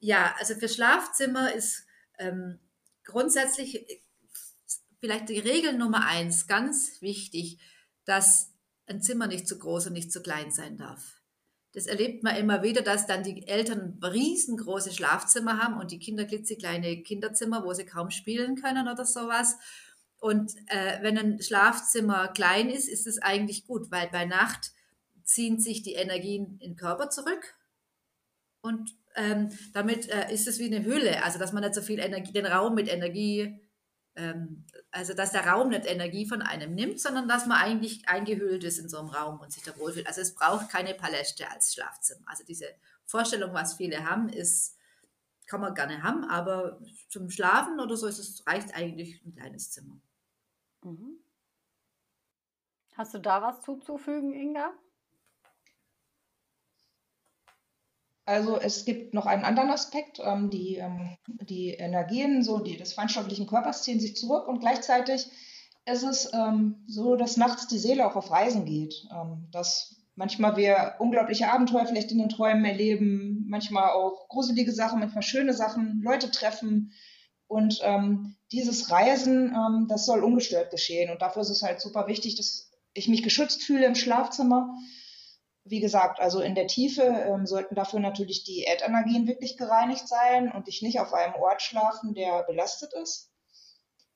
Ja, 0.00 0.34
also 0.38 0.54
für 0.54 0.68
Schlafzimmer 0.68 1.54
ist 1.54 1.86
ähm, 2.18 2.58
grundsätzlich 3.04 3.86
vielleicht 5.00 5.28
die 5.28 5.38
Regel 5.38 5.72
Nummer 5.74 6.06
eins 6.06 6.46
ganz 6.46 7.00
wichtig, 7.00 7.58
dass 8.04 8.52
ein 8.86 9.00
Zimmer 9.00 9.26
nicht 9.26 9.48
zu 9.48 9.58
groß 9.58 9.86
und 9.86 9.92
nicht 9.92 10.12
zu 10.12 10.20
klein 10.20 10.50
sein 10.50 10.76
darf. 10.76 11.20
Das 11.72 11.86
erlebt 11.86 12.22
man 12.22 12.36
immer 12.36 12.62
wieder, 12.62 12.82
dass 12.82 13.06
dann 13.06 13.22
die 13.22 13.46
Eltern 13.46 14.00
riesengroße 14.02 14.92
Schlafzimmer 14.92 15.62
haben 15.62 15.78
und 15.78 15.90
die 15.90 15.98
Kinder 15.98 16.24
klitzekleine 16.24 17.02
Kinderzimmer, 17.02 17.64
wo 17.64 17.72
sie 17.74 17.84
kaum 17.84 18.10
spielen 18.10 18.56
können 18.56 18.88
oder 18.88 19.04
sowas. 19.04 19.56
Und 20.26 20.56
äh, 20.66 21.00
wenn 21.02 21.16
ein 21.16 21.40
Schlafzimmer 21.40 22.26
klein 22.26 22.68
ist, 22.68 22.88
ist 22.88 23.06
es 23.06 23.22
eigentlich 23.22 23.64
gut, 23.64 23.92
weil 23.92 24.08
bei 24.08 24.24
Nacht 24.24 24.72
ziehen 25.22 25.60
sich 25.60 25.84
die 25.84 25.92
Energien 25.92 26.58
in 26.58 26.70
den 26.70 26.76
Körper 26.76 27.10
zurück 27.10 27.54
und 28.60 28.90
ähm, 29.14 29.56
damit 29.72 30.08
äh, 30.08 30.34
ist 30.34 30.48
es 30.48 30.58
wie 30.58 30.66
eine 30.66 30.84
Hülle, 30.84 31.22
also 31.22 31.38
dass 31.38 31.52
man 31.52 31.62
nicht 31.62 31.76
so 31.76 31.80
viel 31.80 32.00
Energie, 32.00 32.32
den 32.32 32.44
Raum 32.44 32.74
mit 32.74 32.88
Energie, 32.88 33.60
ähm, 34.16 34.64
also 34.90 35.14
dass 35.14 35.30
der 35.30 35.46
Raum 35.46 35.68
nicht 35.68 35.86
Energie 35.86 36.26
von 36.26 36.42
einem 36.42 36.74
nimmt, 36.74 36.98
sondern 36.98 37.28
dass 37.28 37.46
man 37.46 37.58
eigentlich 37.58 38.08
eingehüllt 38.08 38.64
ist 38.64 38.80
in 38.80 38.88
so 38.88 38.98
einem 38.98 39.10
Raum 39.10 39.38
und 39.38 39.52
sich 39.52 39.62
da 39.62 39.78
wohlfühlt. 39.78 40.08
Also 40.08 40.22
es 40.22 40.34
braucht 40.34 40.70
keine 40.70 40.94
Paläste 40.94 41.48
als 41.48 41.72
Schlafzimmer. 41.72 42.26
Also 42.26 42.42
diese 42.42 42.66
Vorstellung, 43.04 43.54
was 43.54 43.74
viele 43.74 44.04
haben, 44.04 44.28
ist, 44.28 44.76
kann 45.46 45.60
man 45.60 45.76
gerne 45.76 46.02
haben, 46.02 46.24
aber 46.24 46.80
zum 47.10 47.30
Schlafen 47.30 47.78
oder 47.78 47.96
so 47.96 48.08
ist 48.08 48.18
es, 48.18 48.44
reicht 48.44 48.74
eigentlich 48.74 49.24
ein 49.24 49.36
kleines 49.36 49.70
Zimmer. 49.70 50.00
Mhm. 50.82 51.18
Hast 52.94 53.14
du 53.14 53.18
da 53.18 53.42
was 53.42 53.60
zuzufügen, 53.62 54.32
Inga? 54.32 54.72
Also 58.24 58.58
es 58.58 58.84
gibt 58.84 59.14
noch 59.14 59.26
einen 59.26 59.44
anderen 59.44 59.70
Aspekt. 59.70 60.20
Ähm, 60.22 60.50
die, 60.50 60.76
ähm, 60.76 61.16
die 61.26 61.70
Energien 61.70 62.42
so 62.42 62.58
die 62.58 62.76
des 62.76 62.92
feinstofflichen 62.92 63.46
Körpers 63.46 63.84
ziehen 63.84 64.00
sich 64.00 64.16
zurück 64.16 64.48
und 64.48 64.60
gleichzeitig 64.60 65.30
ist 65.84 66.02
es 66.02 66.32
ähm, 66.34 66.82
so, 66.88 67.14
dass 67.14 67.36
nachts 67.36 67.68
die 67.68 67.78
Seele 67.78 68.04
auch 68.06 68.16
auf 68.16 68.32
Reisen 68.32 68.64
geht. 68.64 69.06
Ähm, 69.12 69.46
dass 69.52 69.96
manchmal 70.16 70.56
wir 70.56 70.96
unglaubliche 70.98 71.52
Abenteuer 71.52 71.86
vielleicht 71.86 72.10
in 72.10 72.18
den 72.18 72.28
Träumen 72.28 72.64
erleben, 72.64 73.44
manchmal 73.46 73.90
auch 73.90 74.28
gruselige 74.28 74.72
Sachen, 74.72 74.98
manchmal 74.98 75.22
schöne 75.22 75.52
Sachen, 75.52 76.02
Leute 76.02 76.30
treffen. 76.30 76.92
Und 77.48 77.78
ähm, 77.82 78.36
dieses 78.52 78.90
Reisen, 78.90 79.54
ähm, 79.54 79.86
das 79.88 80.06
soll 80.06 80.24
ungestört 80.24 80.70
geschehen. 80.70 81.10
Und 81.10 81.22
dafür 81.22 81.42
ist 81.42 81.50
es 81.50 81.62
halt 81.62 81.80
super 81.80 82.06
wichtig, 82.06 82.36
dass 82.36 82.70
ich 82.92 83.08
mich 83.08 83.22
geschützt 83.22 83.62
fühle 83.62 83.86
im 83.86 83.94
Schlafzimmer 83.94 84.74
wie 85.68 85.80
gesagt, 85.80 86.20
also 86.20 86.40
in 86.40 86.54
der 86.54 86.68
Tiefe 86.68 87.02
ähm, 87.02 87.46
sollten 87.46 87.74
dafür 87.74 88.00
natürlich 88.00 88.44
die 88.44 88.62
Erdenergien 88.62 89.26
wirklich 89.26 89.56
gereinigt 89.56 90.06
sein 90.06 90.50
und 90.52 90.68
ich 90.68 90.80
nicht 90.80 91.00
auf 91.00 91.12
einem 91.12 91.34
Ort 91.34 91.60
schlafen, 91.60 92.14
der 92.14 92.44
belastet 92.44 92.92
ist. 92.94 93.32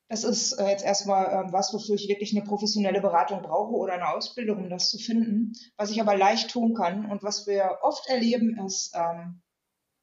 Das 0.08 0.24
ist 0.24 0.52
äh, 0.52 0.68
jetzt 0.68 0.84
erstmal 0.84 1.26
ähm, 1.32 1.52
was, 1.52 1.72
wofür 1.72 1.96
ich 1.96 2.08
wirklich 2.08 2.36
eine 2.36 2.44
professionelle 2.44 3.00
Beratung 3.00 3.42
brauche 3.42 3.74
oder 3.74 3.94
eine 3.94 4.08
Ausbildung, 4.08 4.58
um 4.58 4.70
das 4.70 4.90
zu 4.90 4.98
finden. 4.98 5.52
Was 5.76 5.90
ich 5.90 6.00
aber 6.00 6.16
leicht 6.16 6.50
tun 6.50 6.74
kann 6.74 7.10
und 7.10 7.22
was 7.22 7.46
wir 7.46 7.78
oft 7.82 8.08
erleben, 8.08 8.58
ist 8.64 8.92
ähm, 8.94 9.42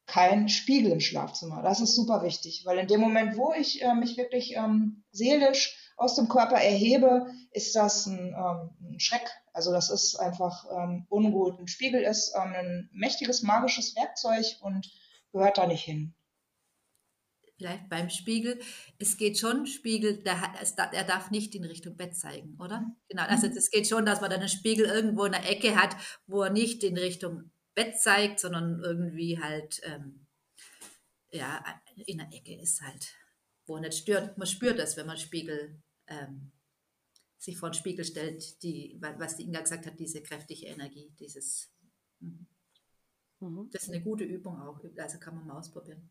kein 0.08 0.48
Spiegel 0.48 0.90
im 0.90 1.00
Schlafzimmer. 1.00 1.62
Das 1.62 1.80
ist 1.80 1.94
super 1.94 2.22
wichtig, 2.22 2.62
weil 2.64 2.78
in 2.78 2.88
dem 2.88 3.00
Moment, 3.00 3.36
wo 3.36 3.52
ich 3.52 3.82
äh, 3.82 3.94
mich 3.94 4.16
wirklich 4.16 4.56
ähm, 4.56 5.04
seelisch 5.12 5.92
aus 5.96 6.16
dem 6.16 6.28
Körper 6.28 6.56
erhebe, 6.56 7.26
ist 7.52 7.76
das 7.76 8.06
ein, 8.06 8.34
ähm, 8.34 8.70
ein 8.94 9.00
Schreck. 9.00 9.28
Also 9.52 9.70
das 9.70 9.90
ist 9.90 10.16
einfach 10.16 10.64
ähm, 10.72 11.06
ungut. 11.10 11.60
Ein 11.60 11.68
Spiegel 11.68 12.02
ist 12.02 12.34
ähm, 12.34 12.54
ein 12.54 12.90
mächtiges 12.92 13.42
magisches 13.42 13.94
Werkzeug 13.96 14.46
und 14.62 14.90
gehört 15.32 15.58
da 15.58 15.66
nicht 15.66 15.84
hin. 15.84 16.14
Vielleicht 17.58 17.88
beim 17.90 18.08
Spiegel, 18.08 18.60
es 18.98 19.16
geht 19.16 19.36
schon, 19.36 19.66
Spiegel, 19.66 20.22
der, 20.22 20.40
der 20.92 21.04
darf 21.04 21.30
nicht 21.30 21.54
in 21.56 21.64
Richtung 21.64 21.96
Bett 21.96 22.16
zeigen, 22.16 22.56
oder? 22.60 22.86
Genau, 23.08 23.24
also 23.24 23.48
es 23.48 23.70
geht 23.70 23.88
schon, 23.88 24.06
dass 24.06 24.20
man 24.20 24.30
dann 24.30 24.40
einen 24.40 24.48
Spiegel 24.48 24.86
irgendwo 24.86 25.24
in 25.24 25.32
der 25.32 25.50
Ecke 25.50 25.74
hat, 25.74 25.96
wo 26.28 26.42
er 26.42 26.50
nicht 26.50 26.84
in 26.84 26.96
Richtung 26.96 27.50
Bett 27.78 28.00
zeigt, 28.00 28.40
sondern 28.40 28.82
irgendwie 28.82 29.38
halt, 29.40 29.80
ähm, 29.84 30.26
ja, 31.30 31.64
in 31.94 32.18
der 32.18 32.26
Ecke 32.32 32.60
ist 32.60 32.82
halt, 32.82 33.14
wo 33.66 33.76
er 33.76 33.82
nicht 33.82 33.98
stört. 33.98 34.36
Man 34.36 34.48
spürt 34.48 34.80
das, 34.80 34.96
wenn 34.96 35.06
man 35.06 35.16
Spiegel 35.16 35.80
ähm, 36.08 36.50
sich 37.38 37.56
vor 37.56 37.70
den 37.70 37.74
Spiegel 37.74 38.04
stellt, 38.04 38.60
die, 38.64 38.98
was 39.00 39.36
die 39.36 39.44
Inga 39.44 39.60
gesagt 39.60 39.86
hat, 39.86 40.00
diese 40.00 40.20
kräftige 40.22 40.66
Energie, 40.66 41.14
dieses. 41.20 41.72
Mhm. 42.18 42.48
mhm. 43.38 43.70
Das 43.70 43.84
ist 43.84 43.90
eine 43.90 44.02
gute 44.02 44.24
Übung 44.24 44.60
auch, 44.60 44.80
also 44.96 45.18
kann 45.20 45.36
man 45.36 45.46
mal 45.46 45.58
ausprobieren. 45.58 46.10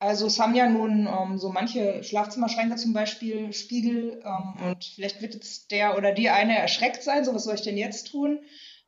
Also 0.00 0.26
es 0.26 0.38
haben 0.38 0.54
ja 0.54 0.68
nun 0.68 1.06
ähm, 1.06 1.38
so 1.38 1.50
manche 1.50 2.04
Schlafzimmerschränke 2.04 2.76
zum 2.76 2.92
Beispiel 2.92 3.54
Spiegel 3.54 4.22
ähm, 4.22 4.66
und 4.66 4.84
vielleicht 4.84 5.22
wird 5.22 5.32
jetzt 5.32 5.70
der 5.70 5.96
oder 5.96 6.12
die 6.12 6.28
eine 6.28 6.58
erschreckt 6.58 7.02
sein, 7.02 7.24
so 7.24 7.34
was 7.34 7.44
soll 7.44 7.54
ich 7.54 7.62
denn 7.62 7.78
jetzt 7.78 8.10
tun? 8.10 8.40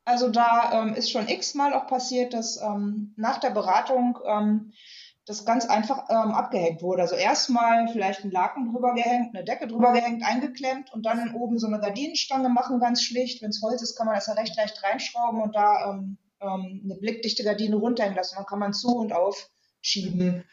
Also 0.05 0.29
da 0.31 0.83
ähm, 0.83 0.95
ist 0.95 1.11
schon 1.11 1.29
x-mal 1.29 1.75
auch 1.75 1.87
passiert, 1.87 2.35
dass 2.35 2.61
ähm, 2.61 3.15
nach 3.17 3.39
der 3.39 3.51
Beratung 3.51 4.19
ähm, 4.27 4.73
das 5.27 5.45
ganz 5.45 5.67
einfach 5.67 6.09
ähm, 6.11 6.33
abgehängt 6.33 6.83
wurde. 6.83 7.03
Also 7.03 7.15
erstmal 7.15 7.87
vielleicht 7.89 8.25
ein 8.25 8.33
Laken 8.33 8.73
drüber 8.73 8.95
gehängt, 8.95 9.35
eine 9.35 9.45
Decke 9.45 9.69
drüber 9.69 9.93
gehängt, 9.93 10.25
eingeklemmt 10.25 10.93
und 10.93 11.07
dann 11.07 11.35
oben 11.35 11.59
so 11.59 11.69
eine 11.69 11.79
Gardinenstange 11.79 12.49
machen, 12.49 12.81
ganz 12.81 13.03
schlicht. 13.03 13.43
Wenn 13.43 13.51
es 13.51 13.63
Holz 13.63 13.83
ist, 13.83 13.97
kann 13.97 14.07
man 14.07 14.17
das 14.17 14.27
ja 14.27 14.33
recht 14.33 14.57
leicht 14.57 14.83
reinschrauben 14.83 15.41
und 15.41 15.55
da 15.55 15.91
ähm, 15.91 16.19
ähm, 16.41 16.83
eine 16.85 16.97
blickdichte 16.97 17.45
Gardine 17.45 17.77
runterhängen 17.77 18.17
lassen. 18.17 18.35
Dann 18.37 18.47
kann 18.47 18.59
man 18.59 18.73
zu 18.73 18.89
und 18.97 19.13
aufschieben. 19.13 20.45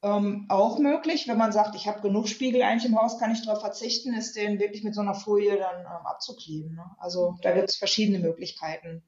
Ähm, 0.00 0.46
auch 0.48 0.78
möglich, 0.78 1.26
wenn 1.26 1.38
man 1.38 1.50
sagt, 1.50 1.74
ich 1.74 1.88
habe 1.88 2.00
genug 2.00 2.28
Spiegel 2.28 2.62
eigentlich 2.62 2.90
im 2.90 2.98
Haus, 2.98 3.18
kann 3.18 3.32
ich 3.32 3.44
darauf 3.44 3.60
verzichten, 3.60 4.14
ist 4.14 4.36
den 4.36 4.60
wirklich 4.60 4.84
mit 4.84 4.94
so 4.94 5.00
einer 5.00 5.14
Folie 5.14 5.58
dann 5.58 5.80
ähm, 5.80 6.06
abzukleben. 6.06 6.76
Ne? 6.76 6.84
Also 6.98 7.36
da 7.42 7.52
gibt 7.52 7.68
es 7.68 7.76
verschiedene 7.76 8.20
Möglichkeiten. 8.20 9.02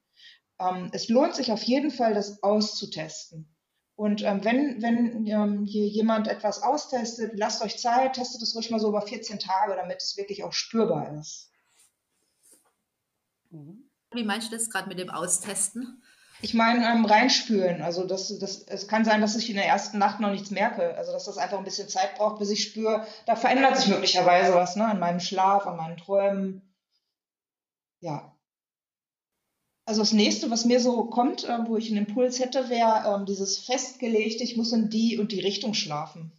Ähm, 0.58 0.90
es 0.92 1.08
lohnt 1.08 1.36
sich 1.36 1.52
auf 1.52 1.62
jeden 1.62 1.92
Fall, 1.92 2.14
das 2.14 2.42
auszutesten. 2.42 3.54
Und 3.94 4.22
ähm, 4.22 4.42
wenn, 4.42 4.82
wenn 4.82 5.26
ähm, 5.26 5.64
hier 5.64 5.86
jemand 5.86 6.26
etwas 6.26 6.62
austestet, 6.62 7.32
lasst 7.34 7.62
euch 7.62 7.78
Zeit, 7.78 8.14
testet 8.14 8.42
es 8.42 8.56
ruhig 8.56 8.70
mal 8.70 8.80
so 8.80 8.88
über 8.88 9.02
14 9.02 9.38
Tage, 9.38 9.76
damit 9.76 9.98
es 9.98 10.16
wirklich 10.16 10.42
auch 10.42 10.54
spürbar 10.54 11.18
ist. 11.18 11.52
Mhm. 13.50 13.90
Wie 14.12 14.24
meinst 14.24 14.50
du 14.50 14.56
das 14.56 14.70
gerade 14.70 14.88
mit 14.88 14.98
dem 14.98 15.10
Austesten? 15.10 16.02
Ich 16.42 16.54
meine, 16.54 16.86
ähm, 16.86 17.04
reinspüren. 17.04 17.82
Also 17.82 18.06
das, 18.06 18.38
das, 18.38 18.62
es 18.62 18.88
kann 18.88 19.04
sein, 19.04 19.20
dass 19.20 19.36
ich 19.36 19.50
in 19.50 19.56
der 19.56 19.66
ersten 19.66 19.98
Nacht 19.98 20.20
noch 20.20 20.30
nichts 20.30 20.50
merke. 20.50 20.96
Also 20.96 21.12
dass 21.12 21.24
das 21.24 21.38
einfach 21.38 21.58
ein 21.58 21.64
bisschen 21.64 21.88
Zeit 21.88 22.16
braucht, 22.16 22.38
bis 22.38 22.50
ich 22.50 22.62
spüre, 22.62 23.06
da 23.26 23.36
verändert 23.36 23.76
sich 23.76 23.88
möglicherweise 23.88 24.54
was, 24.54 24.76
ne? 24.76 24.86
An 24.86 24.98
meinem 24.98 25.20
Schlaf, 25.20 25.66
an 25.66 25.76
meinen 25.76 25.98
Träumen. 25.98 26.62
Ja. 28.00 28.34
Also 29.84 30.02
das 30.02 30.12
nächste, 30.12 30.50
was 30.50 30.64
mir 30.64 30.80
so 30.80 31.04
kommt, 31.06 31.44
äh, 31.44 31.58
wo 31.66 31.76
ich 31.76 31.88
einen 31.88 32.06
Impuls 32.06 32.38
hätte, 32.38 32.70
wäre 32.70 33.14
ähm, 33.14 33.26
dieses 33.26 33.58
festgelegte, 33.58 34.44
ich 34.44 34.56
muss 34.56 34.72
in 34.72 34.88
die 34.88 35.18
und 35.18 35.32
die 35.32 35.40
Richtung 35.40 35.74
schlafen. 35.74 36.32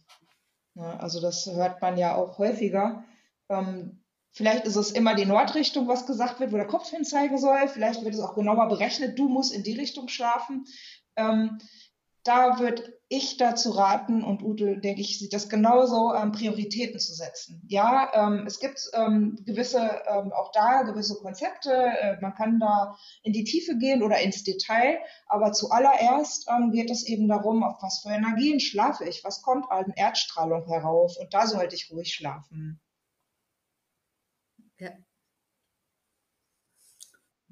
Ja, 0.74 0.96
also 0.96 1.20
das 1.20 1.46
hört 1.46 1.80
man 1.82 1.98
ja 1.98 2.16
auch 2.16 2.38
häufiger. 2.38 3.04
Ähm, 3.48 4.01
vielleicht 4.32 4.66
ist 4.66 4.76
es 4.76 4.90
immer 4.90 5.14
die 5.14 5.26
Nordrichtung, 5.26 5.88
was 5.88 6.06
gesagt 6.06 6.40
wird, 6.40 6.52
wo 6.52 6.56
der 6.56 6.66
Kopf 6.66 6.90
hin 6.90 7.04
zeigen 7.04 7.38
soll. 7.38 7.68
Vielleicht 7.68 8.04
wird 8.04 8.14
es 8.14 8.20
auch 8.20 8.34
genauer 8.34 8.68
berechnet, 8.68 9.18
du 9.18 9.28
musst 9.28 9.54
in 9.54 9.62
die 9.62 9.78
Richtung 9.78 10.08
schlafen. 10.08 10.66
Ähm, 11.16 11.58
da 12.24 12.60
würde 12.60 12.98
ich 13.08 13.36
dazu 13.36 13.70
raten, 13.70 14.22
und 14.22 14.42
Ute, 14.42 14.78
denke 14.78 15.00
ich, 15.00 15.18
sieht 15.18 15.34
das 15.34 15.48
genauso, 15.48 16.14
ähm, 16.14 16.32
Prioritäten 16.32 16.98
zu 16.98 17.12
setzen. 17.12 17.62
Ja, 17.68 18.10
ähm, 18.14 18.44
es 18.46 18.58
gibt 18.58 18.80
ähm, 18.94 19.36
gewisse, 19.44 20.02
ähm, 20.08 20.32
auch 20.32 20.50
da 20.52 20.82
gewisse 20.82 21.16
Konzepte, 21.16 21.72
äh, 21.72 22.16
man 22.22 22.34
kann 22.34 22.58
da 22.58 22.96
in 23.22 23.32
die 23.32 23.44
Tiefe 23.44 23.76
gehen 23.76 24.02
oder 24.02 24.20
ins 24.20 24.44
Detail, 24.44 24.98
aber 25.26 25.52
zuallererst 25.52 26.48
ähm, 26.48 26.70
geht 26.70 26.90
es 26.90 27.04
eben 27.04 27.28
darum, 27.28 27.62
auf 27.64 27.82
was 27.82 28.00
für 28.00 28.10
Energien 28.10 28.60
schlafe 28.60 29.04
ich, 29.04 29.24
was 29.24 29.42
kommt 29.42 29.70
an 29.70 29.92
Erdstrahlung 29.94 30.64
herauf 30.66 31.16
und 31.20 31.34
da 31.34 31.46
sollte 31.46 31.74
ich 31.74 31.90
ruhig 31.90 32.14
schlafen. 32.14 32.80
Ja, 34.82 34.90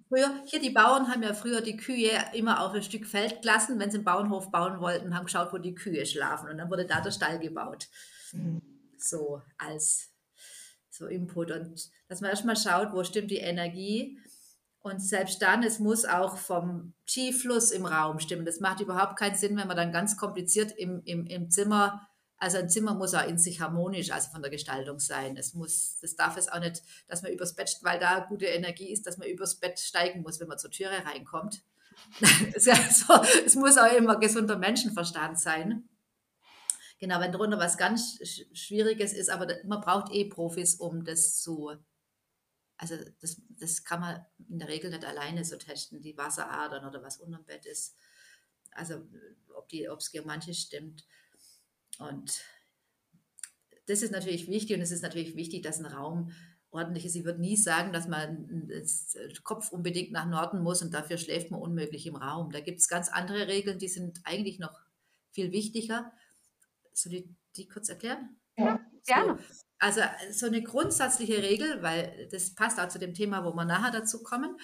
Früher, 0.08 0.42
hier 0.46 0.60
die 0.60 0.70
Bauern 0.70 1.06
haben 1.06 1.22
ja 1.22 1.32
früher 1.34 1.60
die 1.60 1.76
Kühe 1.76 2.10
immer 2.34 2.64
auf 2.64 2.74
ein 2.74 2.82
Stück 2.82 3.06
Feld 3.06 3.42
gelassen, 3.42 3.78
wenn 3.78 3.92
sie 3.92 3.98
einen 3.98 4.04
Bauernhof 4.04 4.50
bauen 4.50 4.80
wollten, 4.80 5.14
haben 5.14 5.26
geschaut, 5.26 5.52
wo 5.52 5.58
die 5.58 5.76
Kühe 5.76 6.04
schlafen. 6.04 6.48
Und 6.48 6.58
dann 6.58 6.68
wurde 6.68 6.84
da 6.84 7.00
der 7.00 7.12
Stall 7.12 7.38
gebaut. 7.38 7.86
Mhm. 8.32 8.60
So 8.98 9.40
als 9.56 10.10
so 10.90 11.06
Input. 11.06 11.52
Und 11.52 11.90
dass 12.08 12.20
man 12.20 12.30
erstmal 12.30 12.56
schaut, 12.56 12.92
wo 12.92 13.04
stimmt 13.04 13.30
die 13.30 13.36
Energie. 13.36 14.18
Und 14.80 15.00
selbst 15.00 15.40
dann, 15.42 15.62
es 15.62 15.78
muss 15.78 16.04
auch 16.04 16.38
vom 16.38 16.94
Chi-Fluss 17.06 17.70
im 17.70 17.86
Raum 17.86 18.18
stimmen. 18.18 18.44
Das 18.44 18.58
macht 18.58 18.80
überhaupt 18.80 19.16
keinen 19.16 19.36
Sinn, 19.36 19.56
wenn 19.56 19.68
man 19.68 19.76
dann 19.76 19.92
ganz 19.92 20.16
kompliziert 20.16 20.72
im, 20.76 21.02
im, 21.04 21.24
im 21.26 21.50
Zimmer 21.50 22.09
also 22.40 22.56
ein 22.56 22.70
Zimmer 22.70 22.94
muss 22.94 23.12
auch 23.12 23.28
in 23.28 23.36
sich 23.36 23.60
harmonisch, 23.60 24.10
also 24.10 24.30
von 24.30 24.40
der 24.40 24.50
Gestaltung 24.50 24.98
sein. 24.98 25.36
Es 25.36 25.52
muss, 25.52 25.98
das 26.00 26.16
darf 26.16 26.38
es 26.38 26.48
auch 26.48 26.58
nicht, 26.58 26.82
dass 27.06 27.20
man 27.20 27.32
übers 27.32 27.54
Bett, 27.54 27.78
weil 27.82 28.00
da 28.00 28.20
gute 28.20 28.46
Energie 28.46 28.90
ist, 28.90 29.06
dass 29.06 29.18
man 29.18 29.28
übers 29.28 29.56
Bett 29.56 29.78
steigen 29.78 30.22
muss, 30.22 30.40
wenn 30.40 30.48
man 30.48 30.58
zur 30.58 30.70
Türe 30.70 31.04
reinkommt. 31.04 31.62
es, 32.54 33.54
muss 33.56 33.76
auch 33.76 33.92
immer 33.92 34.18
gesunder 34.18 34.56
Menschenverstand 34.56 35.38
sein. 35.38 35.86
Genau, 36.98 37.20
wenn 37.20 37.30
drunter 37.30 37.58
was 37.58 37.76
ganz 37.76 38.18
Schwieriges 38.54 39.12
ist, 39.12 39.28
aber 39.28 39.46
man 39.64 39.82
braucht 39.82 40.10
eh 40.10 40.24
Profis, 40.24 40.76
um 40.76 41.04
das 41.04 41.42
zu, 41.42 41.72
also 42.78 42.96
das, 43.20 43.42
das 43.50 43.84
kann 43.84 44.00
man 44.00 44.24
in 44.48 44.58
der 44.58 44.68
Regel 44.68 44.90
nicht 44.90 45.04
alleine 45.04 45.44
so 45.44 45.56
testen, 45.56 46.00
die 46.00 46.16
Wasseradern 46.16 46.86
oder 46.86 47.02
was 47.02 47.18
unterm 47.18 47.44
Bett 47.44 47.66
ist. 47.66 47.96
Also 48.70 49.06
ob 49.58 49.98
es 49.98 50.10
germantisch 50.10 50.62
stimmt. 50.62 51.04
Und 52.00 52.42
das 53.86 54.02
ist 54.02 54.12
natürlich 54.12 54.48
wichtig 54.48 54.76
und 54.76 54.82
es 54.82 54.90
ist 54.90 55.02
natürlich 55.02 55.36
wichtig, 55.36 55.62
dass 55.62 55.78
ein 55.78 55.86
Raum 55.86 56.32
ordentlich 56.70 57.04
ist. 57.04 57.16
Ich 57.16 57.24
würde 57.24 57.40
nie 57.40 57.56
sagen, 57.56 57.92
dass 57.92 58.08
man 58.08 58.46
den 58.48 59.42
Kopf 59.42 59.70
unbedingt 59.70 60.12
nach 60.12 60.26
Norden 60.26 60.62
muss 60.62 60.82
und 60.82 60.94
dafür 60.94 61.18
schläft 61.18 61.50
man 61.50 61.60
unmöglich 61.60 62.06
im 62.06 62.16
Raum. 62.16 62.50
Da 62.52 62.60
gibt 62.60 62.78
es 62.78 62.88
ganz 62.88 63.08
andere 63.08 63.48
Regeln, 63.48 63.78
die 63.78 63.88
sind 63.88 64.20
eigentlich 64.24 64.58
noch 64.58 64.80
viel 65.32 65.52
wichtiger. 65.52 66.12
Soll 66.92 67.14
ich 67.14 67.28
die 67.56 67.68
kurz 67.68 67.88
erklären? 67.88 68.36
Ja, 68.56 68.80
so, 69.02 69.12
gerne. 69.12 69.38
Also 69.78 70.00
so 70.32 70.46
eine 70.46 70.62
grundsätzliche 70.62 71.42
Regel, 71.42 71.82
weil 71.82 72.28
das 72.30 72.54
passt 72.54 72.78
auch 72.78 72.88
zu 72.88 72.98
dem 72.98 73.14
Thema, 73.14 73.44
wo 73.44 73.52
wir 73.54 73.64
nachher 73.64 73.90
dazu 73.90 74.22
kommen, 74.22 74.56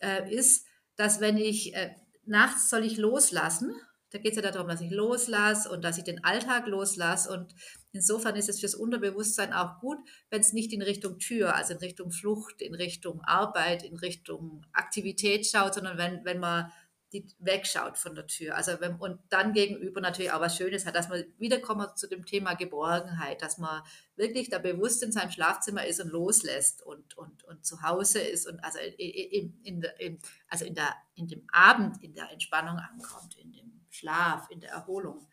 äh, 0.00 0.34
ist, 0.34 0.66
dass 0.96 1.20
wenn 1.20 1.36
ich 1.36 1.74
äh, 1.74 1.94
nachts 2.24 2.70
soll 2.70 2.84
ich 2.84 2.96
loslassen, 2.96 3.74
da 4.14 4.20
geht 4.20 4.36
es 4.36 4.42
ja 4.42 4.48
darum, 4.48 4.68
dass 4.68 4.80
ich 4.80 4.92
loslasse 4.92 5.68
und 5.68 5.82
dass 5.82 5.98
ich 5.98 6.04
den 6.04 6.22
Alltag 6.22 6.68
loslasse. 6.68 7.28
Und 7.32 7.52
insofern 7.90 8.36
ist 8.36 8.48
es 8.48 8.60
fürs 8.60 8.76
Unterbewusstsein 8.76 9.52
auch 9.52 9.80
gut, 9.80 9.98
wenn 10.30 10.40
es 10.40 10.52
nicht 10.52 10.72
in 10.72 10.82
Richtung 10.82 11.18
Tür, 11.18 11.56
also 11.56 11.72
in 11.72 11.80
Richtung 11.80 12.12
Flucht, 12.12 12.62
in 12.62 12.76
Richtung 12.76 13.22
Arbeit, 13.22 13.82
in 13.82 13.96
Richtung 13.96 14.64
Aktivität 14.72 15.48
schaut, 15.48 15.74
sondern 15.74 15.98
wenn, 15.98 16.24
wenn 16.24 16.38
man 16.38 16.70
die 17.12 17.26
wegschaut 17.40 17.98
von 17.98 18.14
der 18.14 18.28
Tür. 18.28 18.54
Also 18.54 18.80
wenn, 18.80 18.94
und 18.94 19.18
dann 19.30 19.52
gegenüber 19.52 20.00
natürlich 20.00 20.30
auch 20.30 20.40
was 20.40 20.56
Schönes 20.56 20.86
hat, 20.86 20.94
dass 20.94 21.08
man 21.08 21.24
wiederkommen 21.38 21.88
zu 21.96 22.08
dem 22.08 22.24
Thema 22.24 22.54
Geborgenheit, 22.54 23.42
dass 23.42 23.58
man 23.58 23.82
wirklich 24.14 24.48
da 24.48 24.60
bewusst 24.60 25.02
in 25.02 25.10
seinem 25.10 25.32
Schlafzimmer 25.32 25.84
ist 25.84 26.00
und 26.00 26.10
loslässt 26.10 26.82
und, 26.82 27.18
und, 27.18 27.42
und 27.42 27.66
zu 27.66 27.82
Hause 27.82 28.20
ist 28.20 28.46
und 28.46 28.62
also 28.62 28.78
in, 28.78 29.58
in, 29.64 29.84
in, 29.98 30.18
also 30.48 30.64
in, 30.64 30.76
der, 30.76 30.94
in 31.16 31.26
dem 31.26 31.44
Abend 31.50 32.00
in 32.00 32.14
der 32.14 32.30
Entspannung 32.30 32.78
ankommt, 32.78 33.36
in 33.38 33.50
dem 33.50 33.73
Schlaf, 33.94 34.48
in 34.50 34.60
der 34.60 34.70
Erholung 34.70 35.26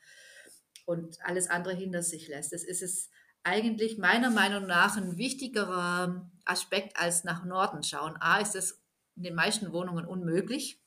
und 0.86 1.18
alles 1.24 1.50
andere 1.50 1.74
hinter 1.74 2.04
sich 2.04 2.28
lässt. 2.28 2.54
Das 2.54 2.64
ist 2.64 2.82
es 2.82 3.10
eigentlich 3.44 3.98
meiner 3.98 4.30
Meinung 4.30 4.68
nach 4.68 4.98
ein 4.98 5.18
wichtigerer 5.18 6.30
Aspekt 6.46 6.98
als 6.98 7.24
nach 7.24 7.44
Norden 7.44 7.84
schauen. 7.84 8.18
A 8.20 8.40
ist 8.40 8.56
es 8.56 8.82
in 9.16 9.24
den 9.24 9.36
meisten 9.36 9.72
Wohnungen 9.74 10.06
unmöglich 10.06 10.80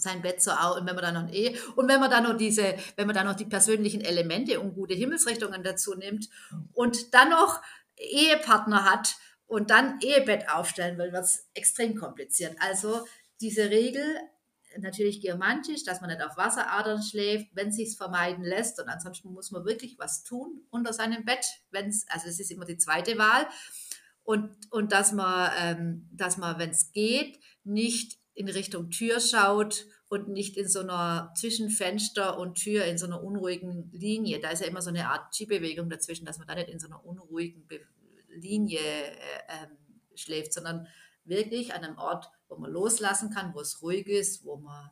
sein 0.00 0.22
Bett 0.22 0.40
so 0.40 0.52
auch 0.52 0.76
und 0.76 0.86
wenn 0.86 0.94
man 0.94 1.04
dann 1.04 1.26
noch 1.26 1.32
eh 1.32 1.58
und 1.74 1.88
wenn 1.88 1.98
man 1.98 2.10
dann 2.10 2.22
noch 2.22 2.36
diese 2.36 2.76
wenn 2.94 3.06
man 3.06 3.16
dann 3.16 3.26
noch 3.26 3.34
die 3.34 3.44
persönlichen 3.44 4.00
Elemente 4.00 4.60
und 4.60 4.74
gute 4.74 4.94
Himmelsrichtungen 4.94 5.64
dazu 5.64 5.94
nimmt 5.96 6.28
und 6.72 7.14
dann 7.14 7.30
noch 7.30 7.60
Ehepartner 7.96 8.84
hat 8.84 9.16
und 9.48 9.70
dann 9.70 9.98
Ehebett 10.00 10.48
aufstellen 10.48 10.98
will, 10.98 11.12
wird 11.12 11.24
es 11.24 11.48
extrem 11.54 11.96
kompliziert. 11.96 12.56
Also 12.60 13.04
diese 13.40 13.70
Regel 13.70 14.04
natürlich 14.82 15.20
geomantisch, 15.20 15.84
dass 15.84 16.00
man 16.00 16.10
nicht 16.10 16.22
auf 16.22 16.36
Wasseradern 16.36 17.02
schläft, 17.02 17.48
wenn 17.54 17.72
sich's 17.72 17.96
vermeiden 17.96 18.44
lässt 18.44 18.80
und 18.80 18.88
ansonsten 18.88 19.32
muss 19.32 19.50
man 19.50 19.64
wirklich 19.64 19.98
was 19.98 20.24
tun 20.24 20.62
unter 20.70 20.92
seinem 20.92 21.24
Bett, 21.24 21.46
wenn's 21.70 22.06
also 22.08 22.28
es 22.28 22.40
ist 22.40 22.50
immer 22.50 22.64
die 22.64 22.78
zweite 22.78 23.18
Wahl 23.18 23.46
und 24.22 24.50
und 24.70 24.92
dass 24.92 25.12
man 25.12 25.50
ähm, 25.58 26.08
dass 26.12 26.36
man 26.36 26.58
wenn 26.58 26.70
es 26.70 26.92
geht 26.92 27.38
nicht 27.64 28.18
in 28.34 28.48
Richtung 28.48 28.90
Tür 28.90 29.20
schaut 29.20 29.86
und 30.08 30.28
nicht 30.28 30.56
in 30.56 30.68
so 30.68 30.80
einer 30.80 31.32
zwischen 31.36 31.70
Fenster 31.70 32.38
und 32.38 32.54
Tür 32.54 32.84
in 32.84 32.98
so 32.98 33.06
einer 33.06 33.22
unruhigen 33.22 33.90
Linie. 33.92 34.40
Da 34.40 34.50
ist 34.50 34.60
ja 34.60 34.68
immer 34.68 34.80
so 34.80 34.88
eine 34.88 35.08
Art 35.08 35.34
G-Bewegung 35.36 35.90
dazwischen, 35.90 36.24
dass 36.24 36.38
man 36.38 36.46
da 36.46 36.54
nicht 36.54 36.70
in 36.70 36.78
so 36.78 36.86
einer 36.86 37.04
unruhigen 37.04 37.66
Be 37.66 37.80
Linie 38.30 38.78
äh, 38.78 39.12
äh, 39.48 40.16
schläft, 40.16 40.52
sondern 40.52 40.86
wirklich 41.24 41.74
an 41.74 41.82
einem 41.82 41.98
Ort, 41.98 42.30
wo 42.48 42.56
man 42.56 42.70
loslassen 42.70 43.30
kann, 43.30 43.54
wo 43.54 43.60
es 43.60 43.82
ruhig 43.82 44.06
ist, 44.06 44.44
wo 44.44 44.56
man 44.56 44.90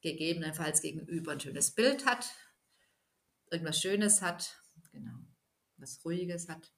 gegebenenfalls 0.00 0.80
gegenüber 0.80 1.32
ein 1.32 1.40
schönes 1.40 1.70
Bild 1.72 2.06
hat, 2.06 2.34
irgendwas 3.50 3.80
Schönes 3.80 4.22
hat, 4.22 4.60
genau, 4.90 5.18
was 5.76 6.04
Ruhiges 6.04 6.48
hat. 6.48 6.72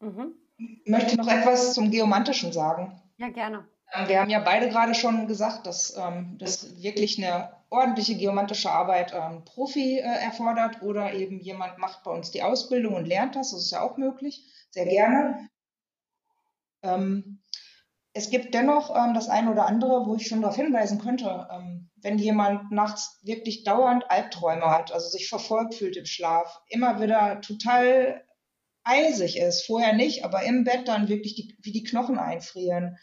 Mhm. 0.00 0.34
Ich 0.56 0.90
möchte 0.90 1.16
noch 1.16 1.28
etwas 1.28 1.74
zum 1.74 1.90
Geomantischen 1.90 2.52
sagen. 2.52 3.00
Ja, 3.16 3.28
gerne. 3.28 3.68
Ähm, 3.92 4.08
wir 4.08 4.20
haben 4.20 4.30
ja 4.30 4.40
beide 4.40 4.68
gerade 4.68 4.94
schon 4.94 5.26
gesagt, 5.26 5.66
dass 5.66 5.96
ähm, 5.96 6.36
das 6.38 6.80
wirklich 6.82 7.18
eine 7.18 7.52
ordentliche 7.70 8.16
geomantische 8.16 8.70
Arbeit 8.70 9.12
ähm, 9.14 9.44
Profi 9.44 9.98
äh, 9.98 10.02
erfordert 10.02 10.82
oder 10.82 11.12
eben 11.12 11.40
jemand 11.40 11.78
macht 11.78 12.02
bei 12.04 12.10
uns 12.10 12.30
die 12.30 12.42
Ausbildung 12.42 12.94
und 12.94 13.06
lernt 13.06 13.36
das. 13.36 13.50
Das 13.50 13.60
ist 13.60 13.72
ja 13.72 13.82
auch 13.82 13.96
möglich, 13.96 14.44
sehr 14.70 14.86
gerne. 14.86 15.49
Ähm, 16.82 17.42
es 18.12 18.30
gibt 18.30 18.54
dennoch 18.54 18.94
ähm, 18.94 19.14
das 19.14 19.28
eine 19.28 19.50
oder 19.50 19.66
andere, 19.66 20.06
wo 20.06 20.16
ich 20.16 20.26
schon 20.26 20.42
darauf 20.42 20.56
hinweisen 20.56 21.00
könnte, 21.00 21.48
ähm, 21.52 21.90
wenn 21.96 22.18
jemand 22.18 22.72
nachts 22.72 23.20
wirklich 23.22 23.62
dauernd 23.62 24.10
Albträume 24.10 24.66
hat, 24.66 24.92
also 24.92 25.08
sich 25.08 25.28
verfolgt 25.28 25.74
fühlt 25.74 25.96
im 25.96 26.06
Schlaf, 26.06 26.60
immer 26.68 27.00
wieder 27.00 27.40
total 27.40 28.24
eisig 28.82 29.38
ist, 29.38 29.66
vorher 29.66 29.92
nicht, 29.92 30.24
aber 30.24 30.42
im 30.42 30.64
Bett 30.64 30.88
dann 30.88 31.08
wirklich 31.08 31.34
die, 31.34 31.56
wie 31.62 31.72
die 31.72 31.84
Knochen 31.84 32.18
einfrieren. 32.18 32.96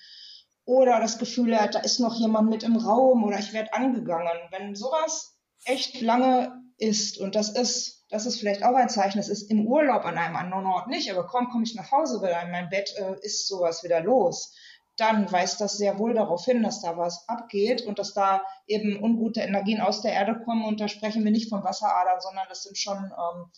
Oder 0.65 0.99
das 0.99 1.17
Gefühl 1.17 1.57
hat, 1.57 1.75
da 1.75 1.79
ist 1.79 1.99
noch 1.99 2.19
jemand 2.19 2.49
mit 2.49 2.63
im 2.63 2.75
Raum 2.75 3.23
oder 3.23 3.39
ich 3.39 3.53
werde 3.53 3.73
angegangen. 3.73 4.37
Wenn 4.51 4.75
sowas 4.75 5.39
echt 5.63 6.01
lange 6.01 6.61
ist 6.77 7.17
und 7.19 7.35
das 7.35 7.49
ist, 7.49 7.96
das 8.09 8.25
ist 8.25 8.39
vielleicht 8.39 8.63
auch 8.63 8.75
ein 8.75 8.89
Zeichen, 8.89 9.19
es 9.19 9.29
ist 9.29 9.49
im 9.49 9.67
Urlaub 9.67 10.05
an 10.05 10.17
einem 10.17 10.35
anderen 10.35 10.65
Ort 10.65 10.87
nicht, 10.87 11.11
aber 11.11 11.27
kaum 11.27 11.49
komme 11.49 11.63
ich 11.63 11.75
nach 11.75 11.91
Hause 11.91 12.21
wieder 12.21 12.41
in 12.41 12.51
mein 12.51 12.69
Bett, 12.69 12.93
äh, 12.97 13.15
ist 13.21 13.47
sowas 13.47 13.83
wieder 13.83 14.01
los. 14.01 14.55
Dann 14.95 15.31
weist 15.31 15.61
das 15.61 15.77
sehr 15.77 15.99
wohl 15.99 16.13
darauf 16.13 16.43
hin, 16.45 16.63
dass 16.63 16.81
da 16.81 16.97
was 16.97 17.27
abgeht 17.29 17.83
und 17.83 17.99
dass 17.99 18.13
da 18.13 18.41
eben 18.65 19.03
ungute 19.03 19.41
Energien 19.41 19.79
aus 19.79 20.01
der 20.01 20.13
Erde 20.13 20.41
kommen. 20.43 20.65
Und 20.65 20.81
da 20.81 20.87
sprechen 20.87 21.23
wir 21.23 21.31
nicht 21.31 21.49
von 21.49 21.63
Wasseradern, 21.63 22.19
sondern 22.19 22.47
das 22.49 22.63
sind 22.63 22.79
schon 22.79 22.97
ähm, 22.97 23.51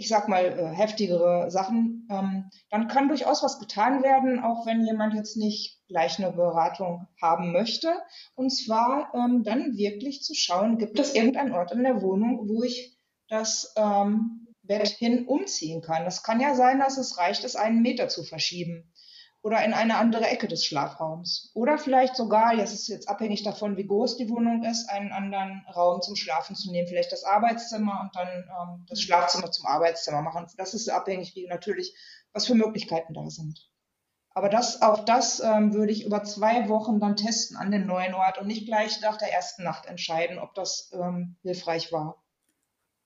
ich 0.00 0.06
sag 0.06 0.28
mal, 0.28 0.44
äh, 0.44 0.74
heftigere 0.74 1.50
Sachen, 1.50 2.06
ähm, 2.08 2.50
dann 2.70 2.86
kann 2.86 3.08
durchaus 3.08 3.42
was 3.42 3.58
getan 3.58 4.04
werden, 4.04 4.38
auch 4.38 4.64
wenn 4.64 4.86
jemand 4.86 5.14
jetzt 5.14 5.36
nicht 5.36 5.80
gleich 5.88 6.18
eine 6.18 6.32
Beratung 6.32 7.08
haben 7.20 7.50
möchte. 7.50 7.92
Und 8.36 8.50
zwar 8.50 9.12
ähm, 9.12 9.42
dann 9.42 9.76
wirklich 9.76 10.22
zu 10.22 10.34
schauen, 10.34 10.78
gibt 10.78 11.00
es 11.00 11.16
irgendeinen 11.16 11.52
Ort 11.52 11.72
in 11.72 11.82
der 11.82 12.00
Wohnung, 12.00 12.48
wo 12.48 12.62
ich 12.62 12.96
das 13.28 13.72
ähm, 13.76 14.48
Bett 14.62 14.88
hin 14.88 15.26
umziehen 15.26 15.80
kann. 15.80 16.04
Das 16.04 16.22
kann 16.22 16.40
ja 16.40 16.54
sein, 16.54 16.78
dass 16.78 16.98
es 16.98 17.18
reicht, 17.18 17.44
es 17.44 17.56
einen 17.56 17.82
Meter 17.82 18.08
zu 18.08 18.22
verschieben 18.22 18.92
oder 19.42 19.64
in 19.64 19.72
eine 19.72 19.96
andere 19.96 20.26
Ecke 20.26 20.48
des 20.48 20.64
Schlafraums. 20.64 21.52
Oder 21.54 21.78
vielleicht 21.78 22.16
sogar, 22.16 22.54
jetzt 22.54 22.74
ist 22.74 22.88
jetzt 22.88 23.08
abhängig 23.08 23.44
davon, 23.44 23.76
wie 23.76 23.86
groß 23.86 24.16
die 24.16 24.28
Wohnung 24.28 24.64
ist, 24.64 24.88
einen 24.90 25.12
anderen 25.12 25.64
Raum 25.74 26.02
zum 26.02 26.16
Schlafen 26.16 26.56
zu 26.56 26.70
nehmen. 26.70 26.88
Vielleicht 26.88 27.12
das 27.12 27.24
Arbeitszimmer 27.24 28.00
und 28.02 28.16
dann 28.16 28.28
ähm, 28.28 28.86
das 28.88 29.00
Schlafzimmer 29.00 29.50
zum 29.50 29.66
Arbeitszimmer 29.66 30.22
machen. 30.22 30.46
Das 30.56 30.74
ist 30.74 30.88
abhängig, 30.88 31.34
wie 31.34 31.46
natürlich, 31.46 31.94
was 32.32 32.46
für 32.46 32.54
Möglichkeiten 32.54 33.14
da 33.14 33.30
sind. 33.30 33.70
Aber 34.30 34.48
das, 34.48 34.82
auch 34.82 35.04
das 35.04 35.40
ähm, 35.40 35.72
würde 35.72 35.92
ich 35.92 36.04
über 36.04 36.22
zwei 36.24 36.68
Wochen 36.68 37.00
dann 37.00 37.16
testen 37.16 37.56
an 37.56 37.70
den 37.70 37.86
neuen 37.86 38.14
Ort 38.14 38.38
und 38.38 38.46
nicht 38.46 38.66
gleich 38.66 39.00
nach 39.00 39.16
der 39.16 39.32
ersten 39.32 39.64
Nacht 39.64 39.86
entscheiden, 39.86 40.38
ob 40.38 40.54
das 40.54 40.92
ähm, 40.92 41.36
hilfreich 41.42 41.90
war. 41.92 42.22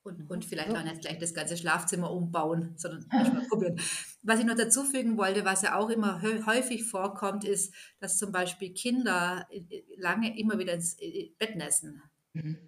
Und, 0.04 0.28
und 0.28 0.44
vielleicht 0.44 0.74
auch 0.74 0.82
nicht 0.82 1.00
gleich 1.00 1.18
das 1.18 1.32
ganze 1.32 1.56
Schlafzimmer 1.56 2.10
umbauen, 2.10 2.74
sondern 2.76 3.06
erstmal 3.12 3.46
probieren. 3.46 3.78
Was 4.22 4.40
ich 4.40 4.44
noch 4.44 4.56
dazu 4.56 4.82
fügen 4.82 5.16
wollte, 5.16 5.44
was 5.44 5.62
ja 5.62 5.78
auch 5.78 5.90
immer 5.90 6.20
häufig 6.22 6.84
vorkommt, 6.84 7.44
ist, 7.44 7.72
dass 8.00 8.18
zum 8.18 8.32
Beispiel 8.32 8.74
Kinder 8.74 9.48
lange 9.96 10.36
immer 10.36 10.58
wieder 10.58 10.74
ins 10.74 10.96
Bett 11.38 11.54
nässen. 11.54 12.02
Mhm. 12.32 12.58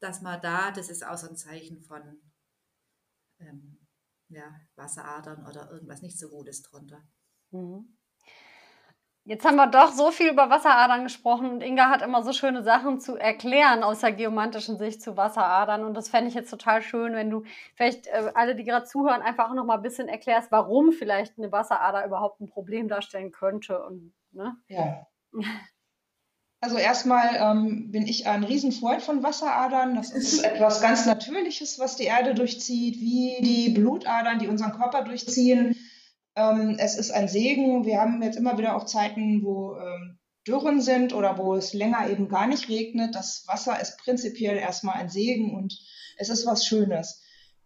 Dass 0.00 0.22
man 0.22 0.40
da, 0.40 0.72
das 0.72 0.88
ist 0.88 1.06
auch 1.06 1.16
so 1.16 1.28
ein 1.28 1.36
Zeichen 1.36 1.82
von 1.82 2.20
ähm, 3.38 3.78
ja, 4.28 4.60
Wasseradern 4.74 5.46
oder 5.46 5.70
irgendwas 5.70 6.02
nicht 6.02 6.18
so 6.18 6.28
Gutes 6.28 6.62
drunter. 6.62 7.02
Mhm. 7.50 7.96
Jetzt 9.30 9.44
haben 9.44 9.54
wir 9.54 9.68
doch 9.68 9.92
so 9.92 10.10
viel 10.10 10.32
über 10.32 10.50
Wasseradern 10.50 11.04
gesprochen 11.04 11.52
und 11.52 11.60
Inga 11.60 11.88
hat 11.88 12.02
immer 12.02 12.24
so 12.24 12.32
schöne 12.32 12.64
Sachen 12.64 12.98
zu 12.98 13.14
erklären 13.14 13.84
aus 13.84 14.00
der 14.00 14.10
geomantischen 14.10 14.76
Sicht 14.76 15.00
zu 15.00 15.16
Wasseradern. 15.16 15.84
Und 15.84 15.94
das 15.94 16.08
fände 16.08 16.26
ich 16.26 16.34
jetzt 16.34 16.50
total 16.50 16.82
schön, 16.82 17.12
wenn 17.12 17.30
du 17.30 17.44
vielleicht 17.76 18.08
äh, 18.08 18.32
alle, 18.34 18.56
die 18.56 18.64
gerade 18.64 18.86
zuhören, 18.86 19.22
einfach 19.22 19.48
auch 19.48 19.54
noch 19.54 19.64
mal 19.64 19.76
ein 19.76 19.82
bisschen 19.82 20.08
erklärst, 20.08 20.50
warum 20.50 20.90
vielleicht 20.90 21.38
eine 21.38 21.52
Wasserader 21.52 22.04
überhaupt 22.04 22.40
ein 22.40 22.48
Problem 22.48 22.88
darstellen 22.88 23.30
könnte. 23.30 23.80
Und, 23.84 24.12
ne? 24.32 24.56
Ja. 24.66 25.06
Also 26.62 26.76
erstmal 26.76 27.36
ähm, 27.36 27.90
bin 27.90 28.06
ich 28.06 28.26
ein 28.26 28.44
Riesenfreund 28.44 29.00
von 29.00 29.22
Wasseradern. 29.22 29.94
Das 29.94 30.10
ist 30.10 30.44
etwas 30.44 30.82
ganz 30.82 31.06
Natürliches, 31.06 31.78
was 31.78 31.96
die 31.96 32.04
Erde 32.04 32.34
durchzieht, 32.34 33.00
wie 33.00 33.38
die 33.40 33.70
Blutadern, 33.70 34.38
die 34.38 34.46
unseren 34.46 34.72
Körper 34.72 35.02
durchziehen. 35.02 35.74
Ähm, 36.36 36.76
es 36.78 36.96
ist 36.96 37.10
ein 37.10 37.28
Segen. 37.28 37.84
Wir 37.84 38.00
haben 38.00 38.22
jetzt 38.22 38.36
immer 38.36 38.58
wieder 38.58 38.76
auch 38.76 38.86
Zeiten, 38.86 39.42
wo 39.42 39.76
ähm, 39.76 40.18
Dürren 40.46 40.80
sind 40.80 41.12
oder 41.12 41.38
wo 41.38 41.54
es 41.54 41.74
länger 41.74 42.08
eben 42.08 42.28
gar 42.28 42.46
nicht 42.46 42.68
regnet. 42.68 43.14
Das 43.14 43.44
Wasser 43.46 43.80
ist 43.80 43.98
prinzipiell 43.98 44.56
erstmal 44.56 44.96
ein 44.96 45.08
Segen 45.08 45.54
und 45.54 45.78
es 46.16 46.28
ist 46.28 46.46
was 46.46 46.66
Schönes. 46.66 47.22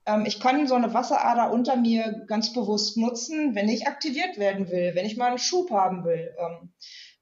Ähm, 0.07 0.25
ich 0.27 0.41
kann 0.41 0.67
so 0.67 0.75
eine 0.75 0.93
Wasserader 0.93 1.53
unter 1.53 1.77
mir 1.77 2.25
ganz 2.27 2.53
bewusst 2.53 2.97
nutzen, 2.97 3.55
wenn 3.55 3.69
ich 3.69 3.87
aktiviert 3.87 4.39
werden 4.39 4.69
will, 4.71 4.95
wenn 4.95 5.07
ich 5.07 5.17
mal 5.17 5.29
einen 5.29 5.39
Schub 5.39 5.71
haben 5.71 6.05
will. 6.05 6.35
Ähm, 6.39 6.73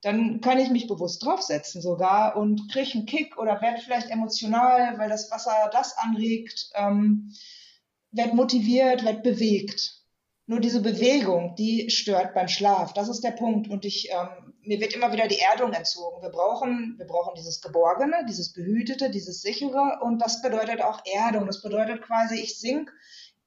dann 0.03 0.41
kann 0.41 0.59
ich 0.59 0.69
mich 0.71 0.89
bewusst 0.89 1.25
draufsetzen 1.25 1.81
sogar 1.81 2.37
und 2.37 2.73
kriege 2.73 2.95
einen 2.95 3.07
Kick 3.07 3.39
oder 3.39 3.61
werde 3.61 3.81
vielleicht 3.81 4.11
emotional, 4.11 4.99
weil 4.99 5.09
das 5.09 5.31
Wasser 5.31 5.71
das 5.73 5.97
anregt, 5.97 6.71
ähm, 6.75 7.33
werde 8.11 8.35
motiviert, 8.35 9.05
werde 9.05 9.21
bewegt. 9.21 10.02
Nur 10.53 10.61
diese 10.61 10.83
Bewegung, 10.83 11.55
die 11.57 11.89
stört 11.89 12.35
beim 12.35 12.47
Schlaf. 12.47 12.93
Das 12.93 13.09
ist 13.09 13.25
der 13.25 13.31
Punkt. 13.31 13.71
Und 13.71 13.87
ich 13.87 14.11
ähm, 14.11 14.53
mir 14.65 14.81
wird 14.81 14.93
immer 14.93 15.11
wieder 15.11 15.27
die 15.27 15.39
Erdung 15.39 15.73
entzogen. 15.73 16.21
Wir 16.21 16.29
brauchen, 16.29 16.97
wir 16.99 17.07
brauchen 17.07 17.33
dieses 17.35 17.63
Geborgene, 17.63 18.27
dieses 18.29 18.53
Behütete, 18.53 19.09
dieses 19.09 19.41
Sichere 19.41 20.01
und 20.03 20.21
das 20.21 20.43
bedeutet 20.43 20.83
auch 20.83 21.01
Erdung. 21.11 21.47
Das 21.47 21.63
bedeutet 21.63 22.03
quasi, 22.03 22.35
ich 22.35 22.59
sink 22.59 22.93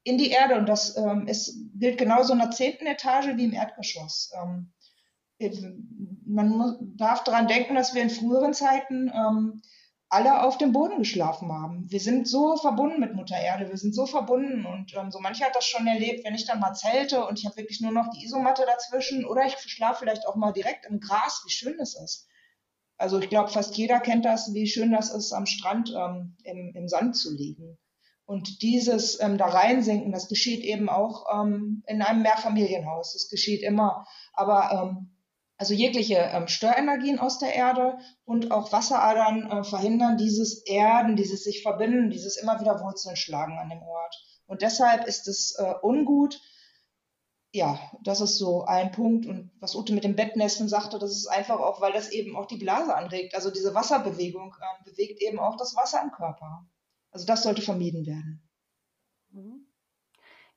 in 0.02 0.18
die 0.18 0.30
Erde 0.30 0.56
und 0.56 0.68
das 0.68 0.96
ähm, 0.96 1.28
ist, 1.28 1.56
gilt 1.78 1.98
genauso 1.98 2.32
in 2.32 2.40
der 2.40 2.50
zehnten 2.50 2.86
Etage 2.86 3.36
wie 3.36 3.44
im 3.44 3.52
Erdgeschoss. 3.52 4.32
Ähm, 4.42 4.72
man 6.26 6.76
darf 6.96 7.22
daran 7.22 7.46
denken, 7.46 7.76
dass 7.76 7.94
wir 7.94 8.02
in 8.02 8.10
früheren 8.10 8.52
Zeiten 8.52 9.12
ähm, 9.14 9.62
alle 10.08 10.44
auf 10.44 10.56
dem 10.56 10.72
Boden 10.72 10.98
geschlafen 10.98 11.50
haben. 11.50 11.90
Wir 11.90 12.00
sind 12.00 12.28
so 12.28 12.56
verbunden 12.56 13.00
mit 13.00 13.14
Mutter 13.14 13.36
Erde, 13.36 13.68
wir 13.68 13.76
sind 13.76 13.94
so 13.94 14.06
verbunden 14.06 14.64
und 14.64 14.94
ähm, 14.94 15.10
so 15.10 15.18
mancher 15.18 15.46
hat 15.46 15.56
das 15.56 15.66
schon 15.66 15.86
erlebt, 15.86 16.24
wenn 16.24 16.34
ich 16.34 16.46
dann 16.46 16.60
mal 16.60 16.74
zelte 16.74 17.26
und 17.26 17.38
ich 17.38 17.46
habe 17.46 17.56
wirklich 17.56 17.80
nur 17.80 17.92
noch 17.92 18.08
die 18.10 18.24
Isomatte 18.24 18.64
dazwischen 18.66 19.24
oder 19.24 19.44
ich 19.44 19.56
schlafe 19.58 20.00
vielleicht 20.00 20.26
auch 20.26 20.36
mal 20.36 20.52
direkt 20.52 20.86
im 20.86 21.00
Gras, 21.00 21.42
wie 21.44 21.50
schön 21.50 21.76
das 21.78 21.94
ist. 21.94 22.28
Also 22.98 23.18
ich 23.18 23.28
glaube, 23.28 23.50
fast 23.50 23.76
jeder 23.76 24.00
kennt 24.00 24.24
das, 24.24 24.54
wie 24.54 24.66
schön 24.66 24.92
das 24.92 25.10
ist, 25.10 25.32
am 25.32 25.46
Strand 25.46 25.92
ähm, 25.94 26.36
im, 26.44 26.72
im 26.74 26.88
Sand 26.88 27.16
zu 27.16 27.34
liegen. 27.34 27.76
Und 28.24 28.62
dieses 28.62 29.20
ähm, 29.20 29.38
da 29.38 29.46
reinsinken, 29.46 30.12
das 30.12 30.28
geschieht 30.28 30.64
eben 30.64 30.88
auch 30.88 31.26
ähm, 31.32 31.84
in 31.86 32.02
einem 32.02 32.22
Mehrfamilienhaus. 32.22 33.12
Das 33.12 33.28
geschieht 33.28 33.62
immer. 33.62 34.04
Aber 34.32 34.70
ähm, 34.72 35.15
also 35.58 35.72
jegliche 35.72 36.16
ähm, 36.16 36.48
Störenergien 36.48 37.18
aus 37.18 37.38
der 37.38 37.54
Erde 37.54 37.98
und 38.24 38.50
auch 38.50 38.72
Wasseradern 38.72 39.50
äh, 39.50 39.64
verhindern 39.64 40.18
dieses 40.18 40.64
Erden, 40.66 41.16
dieses 41.16 41.44
sich 41.44 41.62
verbinden, 41.62 42.10
dieses 42.10 42.36
immer 42.36 42.60
wieder 42.60 42.80
Wurzeln 42.80 43.16
schlagen 43.16 43.58
an 43.58 43.70
dem 43.70 43.82
Ort. 43.82 44.14
Und 44.46 44.62
deshalb 44.62 45.06
ist 45.06 45.28
es 45.28 45.56
äh, 45.58 45.74
ungut. 45.82 46.40
Ja, 47.52 47.80
das 48.02 48.20
ist 48.20 48.36
so 48.36 48.64
ein 48.64 48.92
Punkt. 48.92 49.24
Und 49.24 49.50
was 49.60 49.74
Ute 49.74 49.94
mit 49.94 50.04
dem 50.04 50.14
Bettnässen 50.14 50.68
sagte, 50.68 50.98
das 50.98 51.12
ist 51.12 51.26
einfach 51.26 51.58
auch, 51.58 51.80
weil 51.80 51.92
das 51.92 52.10
eben 52.10 52.36
auch 52.36 52.46
die 52.46 52.58
Blase 52.58 52.94
anregt. 52.94 53.34
Also 53.34 53.50
diese 53.50 53.74
Wasserbewegung 53.74 54.54
äh, 54.60 54.90
bewegt 54.90 55.22
eben 55.22 55.38
auch 55.38 55.56
das 55.56 55.74
Wasser 55.74 56.02
im 56.02 56.10
Körper. 56.10 56.66
Also 57.10 57.24
das 57.24 57.42
sollte 57.42 57.62
vermieden 57.62 58.04
werden. 58.04 58.46
Mhm. 59.30 59.65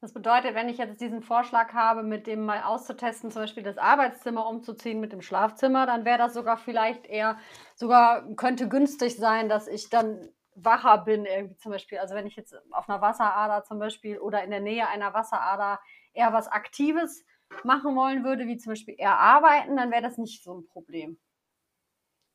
Das 0.01 0.13
bedeutet, 0.13 0.55
wenn 0.55 0.69
ich 0.69 0.77
jetzt 0.77 1.01
diesen 1.01 1.21
Vorschlag 1.21 1.73
habe, 1.73 2.03
mit 2.03 2.25
dem 2.25 2.45
mal 2.45 2.63
auszutesten, 2.63 3.31
zum 3.31 3.41
Beispiel 3.41 3.63
das 3.63 3.77
Arbeitszimmer 3.77 4.47
umzuziehen 4.47 5.01
mit 5.01 5.12
dem 5.12 5.21
Schlafzimmer, 5.21 5.85
dann 5.85 6.05
wäre 6.05 6.17
das 6.17 6.33
sogar 6.33 6.55
vielleicht 6.55 7.05
eher, 7.05 7.38
sogar 7.75 8.33
könnte 8.35 8.69
günstig 8.69 9.17
sein, 9.17 9.49
dass 9.49 9.67
ich 9.67 9.89
dann 9.89 10.29
wacher 10.55 10.99
bin, 10.99 11.25
irgendwie 11.25 11.57
zum 11.57 11.73
Beispiel. 11.73 11.97
Also 11.97 12.15
wenn 12.15 12.27
ich 12.27 12.38
jetzt 12.38 12.55
auf 12.71 12.88
einer 12.88 13.01
Wasserader 13.01 13.63
zum 13.65 13.79
Beispiel 13.79 14.19
oder 14.19 14.41
in 14.43 14.51
der 14.51 14.62
Nähe 14.62 14.88
einer 14.88 15.13
Wasserader 15.13 15.79
eher 16.13 16.31
was 16.31 16.47
Aktives 16.47 17.25
machen 17.63 17.95
wollen 17.95 18.23
würde, 18.23 18.47
wie 18.47 18.57
zum 18.57 18.71
Beispiel 18.71 18.95
eher 18.97 19.17
arbeiten, 19.19 19.75
dann 19.75 19.91
wäre 19.91 20.01
das 20.01 20.17
nicht 20.17 20.43
so 20.43 20.59
ein 20.59 20.65
Problem. 20.65 21.19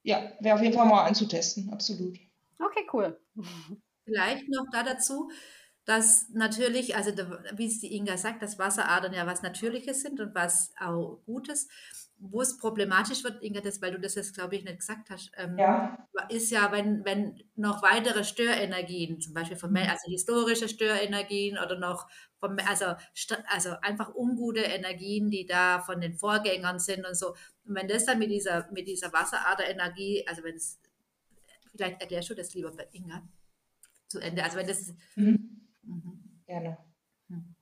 Ja, 0.03 0.33
wäre 0.41 0.57
auf 0.57 0.63
jeden 0.63 0.75
Fall 0.75 0.87
mal 0.87 1.05
anzutesten, 1.05 1.71
absolut. 1.73 2.19
Okay, 2.59 2.87
cool. 2.93 3.19
Vielleicht 4.05 4.49
noch 4.51 4.67
da 4.71 4.83
dazu, 4.83 5.31
dass 5.85 6.31
natürlich, 6.31 6.97
also 6.97 7.13
wie 7.55 7.67
es 7.67 7.81
die 7.81 7.95
Inga 7.95 8.17
sagt, 8.17 8.43
dass 8.43 8.59
Wasseradern 8.59 9.13
ja 9.13 9.27
was 9.27 9.43
Natürliches 9.43 10.01
sind 10.01 10.21
und 10.21 10.35
was 10.35 10.73
auch 10.79 11.21
Gutes. 11.27 11.69
Wo 12.17 12.41
es 12.41 12.57
problematisch 12.57 13.25
wird, 13.25 13.43
Inga, 13.43 13.61
das, 13.61 13.83
weil 13.83 13.91
du 13.91 14.01
das 14.01 14.15
jetzt, 14.15 14.35
glaube 14.35 14.55
ich, 14.57 14.65
nicht 14.65 14.79
gesagt 14.79 15.11
hast, 15.11 15.33
ähm, 15.37 15.59
ja. 15.59 15.99
ist 16.31 16.51
ja, 16.51 16.71
wenn, 16.73 17.05
wenn 17.05 17.43
noch 17.57 17.83
weitere 17.83 18.25
Störenergien, 18.25 19.21
zum 19.21 19.35
Beispiel 19.35 19.59
von, 19.59 19.71
mhm. 19.71 19.79
also 19.79 20.09
historische 20.11 20.69
Störenergien 20.69 21.59
oder 21.59 21.77
noch 21.77 22.09
von, 22.39 22.59
also, 22.61 22.95
also 23.49 23.71
einfach 23.83 24.15
ungute 24.15 24.61
Energien, 24.61 25.29
die 25.29 25.45
da 25.45 25.81
von 25.81 26.01
den 26.01 26.15
Vorgängern 26.15 26.79
sind 26.79 27.05
und 27.05 27.17
so. 27.17 27.35
Und 27.67 27.75
wenn 27.75 27.89
das 27.89 28.07
dann 28.07 28.21
mit 28.21 28.31
dieser, 28.31 28.71
mit 28.71 28.87
dieser 28.87 29.13
Wasseraderenergie, 29.13 30.25
also 30.27 30.45
wenn 30.45 30.55
es, 30.55 30.79
vielleicht 31.73 32.01
erklärst 32.01 32.31
du 32.31 32.35
das 32.35 32.55
lieber, 32.55 32.73
Inga, 32.93 33.23
zu 34.07 34.21
Ende. 34.21 34.45
Also 34.45 34.57
wenn 34.57 34.69
das 34.69 34.95
mhm. 35.17 35.64
Mhm. 35.87 36.43
Gerne. 36.47 36.79
Hm. 37.29 37.55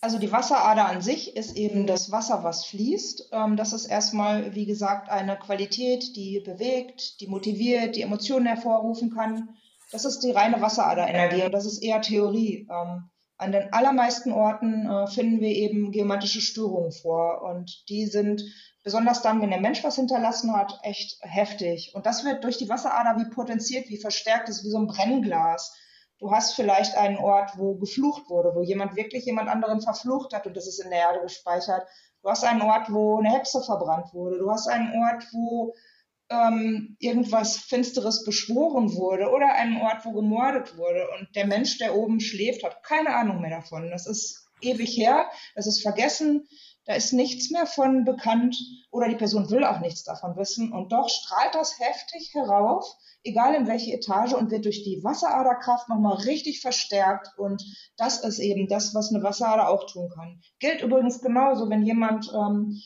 Also 0.00 0.18
die 0.18 0.30
Wasserader 0.30 0.86
an 0.86 1.02
sich 1.02 1.36
ist 1.36 1.56
eben 1.56 1.86
das 1.86 2.12
Wasser, 2.12 2.44
was 2.44 2.64
fließt. 2.66 3.30
Ähm, 3.32 3.56
das 3.56 3.72
ist 3.72 3.86
erstmal, 3.86 4.54
wie 4.54 4.66
gesagt, 4.66 5.08
eine 5.08 5.36
Qualität, 5.36 6.16
die 6.16 6.40
bewegt, 6.40 7.20
die 7.20 7.26
motiviert, 7.26 7.96
die 7.96 8.02
Emotionen 8.02 8.46
hervorrufen 8.46 9.10
kann. 9.10 9.56
Das 9.90 10.04
ist 10.04 10.20
die 10.20 10.30
reine 10.30 10.60
Wasseraderenergie 10.60 11.44
und 11.44 11.52
das 11.52 11.66
ist 11.66 11.82
eher 11.82 12.00
Theorie. 12.00 12.68
Ähm, 12.70 13.10
an 13.38 13.52
den 13.52 13.72
allermeisten 13.72 14.32
Orten 14.32 14.86
äh, 14.86 15.06
finden 15.06 15.40
wir 15.40 15.50
eben 15.50 15.92
geometrische 15.92 16.40
Störungen 16.40 16.92
vor 16.92 17.42
und 17.42 17.88
die 17.88 18.06
sind 18.06 18.42
besonders 18.82 19.22
dann, 19.22 19.40
wenn 19.40 19.50
der 19.50 19.60
Mensch 19.60 19.84
was 19.84 19.96
hinterlassen 19.96 20.54
hat, 20.56 20.78
echt 20.82 21.18
heftig. 21.20 21.92
Und 21.94 22.06
das 22.06 22.24
wird 22.24 22.44
durch 22.44 22.58
die 22.58 22.68
Wasserader 22.68 23.18
wie 23.18 23.30
potenziert, 23.30 23.88
wie 23.88 23.98
verstärkt, 23.98 24.48
ist 24.48 24.64
wie 24.64 24.70
so 24.70 24.78
ein 24.78 24.86
Brennglas. 24.86 25.74
Du 26.18 26.30
hast 26.32 26.54
vielleicht 26.54 26.96
einen 26.96 27.18
Ort, 27.18 27.52
wo 27.56 27.76
geflucht 27.76 28.28
wurde, 28.28 28.54
wo 28.54 28.62
jemand 28.62 28.96
wirklich 28.96 29.24
jemand 29.24 29.48
anderen 29.48 29.80
verflucht 29.80 30.32
hat 30.32 30.46
und 30.46 30.56
das 30.56 30.66
ist 30.66 30.80
in 30.80 30.90
der 30.90 30.98
Erde 31.00 31.20
gespeichert. 31.20 31.86
Du 32.22 32.28
hast 32.28 32.44
einen 32.44 32.62
Ort, 32.62 32.92
wo 32.92 33.18
eine 33.18 33.30
Hexe 33.30 33.62
verbrannt 33.62 34.12
wurde. 34.12 34.38
Du 34.38 34.50
hast 34.50 34.68
einen 34.68 34.92
Ort, 35.00 35.24
wo 35.32 35.74
ähm, 36.30 36.96
irgendwas 36.98 37.56
Finsteres 37.56 38.24
beschworen 38.24 38.94
wurde 38.94 39.30
oder 39.30 39.54
einen 39.54 39.80
Ort, 39.80 40.04
wo 40.04 40.12
gemordet 40.12 40.76
wurde. 40.76 41.06
Und 41.18 41.34
der 41.36 41.46
Mensch, 41.46 41.78
der 41.78 41.94
oben 41.94 42.20
schläft, 42.20 42.64
hat 42.64 42.82
keine 42.82 43.14
Ahnung 43.14 43.40
mehr 43.40 43.50
davon. 43.50 43.90
Das 43.90 44.06
ist 44.06 44.48
ewig 44.60 44.96
her, 44.96 45.30
das 45.54 45.66
ist 45.66 45.82
vergessen, 45.82 46.48
da 46.88 46.94
ist 46.94 47.12
nichts 47.12 47.50
mehr 47.50 47.66
von 47.66 48.04
bekannt 48.04 48.56
oder 48.90 49.08
die 49.08 49.14
Person 49.14 49.48
will 49.50 49.62
auch 49.62 49.78
nichts 49.78 50.02
davon 50.02 50.36
wissen. 50.36 50.72
Und 50.72 50.90
doch 50.90 51.08
strahlt 51.08 51.54
das 51.54 51.78
heftig 51.78 52.32
herauf 52.34 52.84
egal 53.24 53.54
in 53.54 53.66
welche 53.66 53.92
Etage 53.92 54.32
und 54.32 54.50
wird 54.50 54.64
durch 54.64 54.82
die 54.84 55.02
Wasseraderkraft 55.02 55.88
nochmal 55.88 56.16
richtig 56.18 56.60
verstärkt. 56.60 57.28
Und 57.36 57.62
das 57.96 58.20
ist 58.24 58.38
eben 58.38 58.68
das, 58.68 58.94
was 58.94 59.12
eine 59.12 59.22
Wasserader 59.22 59.68
auch 59.68 59.86
tun 59.86 60.10
kann. 60.14 60.40
Gilt 60.58 60.82
übrigens 60.82 61.20
genauso, 61.20 61.68
wenn 61.68 61.82
jemand 61.82 62.30
ähm, 62.34 62.80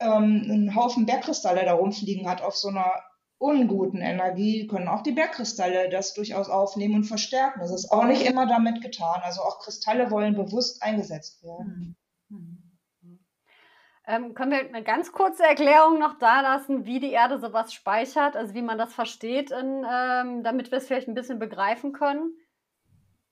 ähm, 0.00 0.42
einen 0.44 0.74
Haufen 0.74 1.06
Bergkristalle 1.06 1.64
da 1.64 1.74
rumfliegen 1.74 2.28
hat 2.28 2.42
auf 2.42 2.56
so 2.56 2.68
einer 2.68 2.90
unguten 3.38 4.00
Energie, 4.00 4.66
können 4.66 4.88
auch 4.88 5.02
die 5.02 5.12
Bergkristalle 5.12 5.90
das 5.90 6.14
durchaus 6.14 6.48
aufnehmen 6.48 6.94
und 6.94 7.04
verstärken. 7.04 7.60
Das 7.60 7.70
ist 7.70 7.90
auch 7.90 8.04
nicht 8.04 8.22
immer 8.22 8.46
damit 8.46 8.80
getan. 8.80 9.20
Also 9.22 9.42
auch 9.42 9.60
Kristalle 9.60 10.10
wollen 10.10 10.34
bewusst 10.34 10.82
eingesetzt 10.82 11.42
werden. 11.42 11.96
Mhm. 12.28 12.63
Ähm, 14.06 14.34
können 14.34 14.52
wir 14.52 14.60
eine 14.60 14.82
ganz 14.82 15.12
kurze 15.12 15.44
Erklärung 15.44 15.98
noch 15.98 16.18
da 16.18 16.42
lassen, 16.42 16.84
wie 16.84 17.00
die 17.00 17.12
Erde 17.12 17.38
sowas 17.38 17.72
speichert, 17.72 18.36
also 18.36 18.54
wie 18.54 18.62
man 18.62 18.76
das 18.76 18.92
versteht, 18.92 19.50
in, 19.50 19.84
ähm, 19.90 20.42
damit 20.42 20.70
wir 20.70 20.78
es 20.78 20.86
vielleicht 20.86 21.08
ein 21.08 21.14
bisschen 21.14 21.38
begreifen 21.38 21.92
können? 21.92 22.34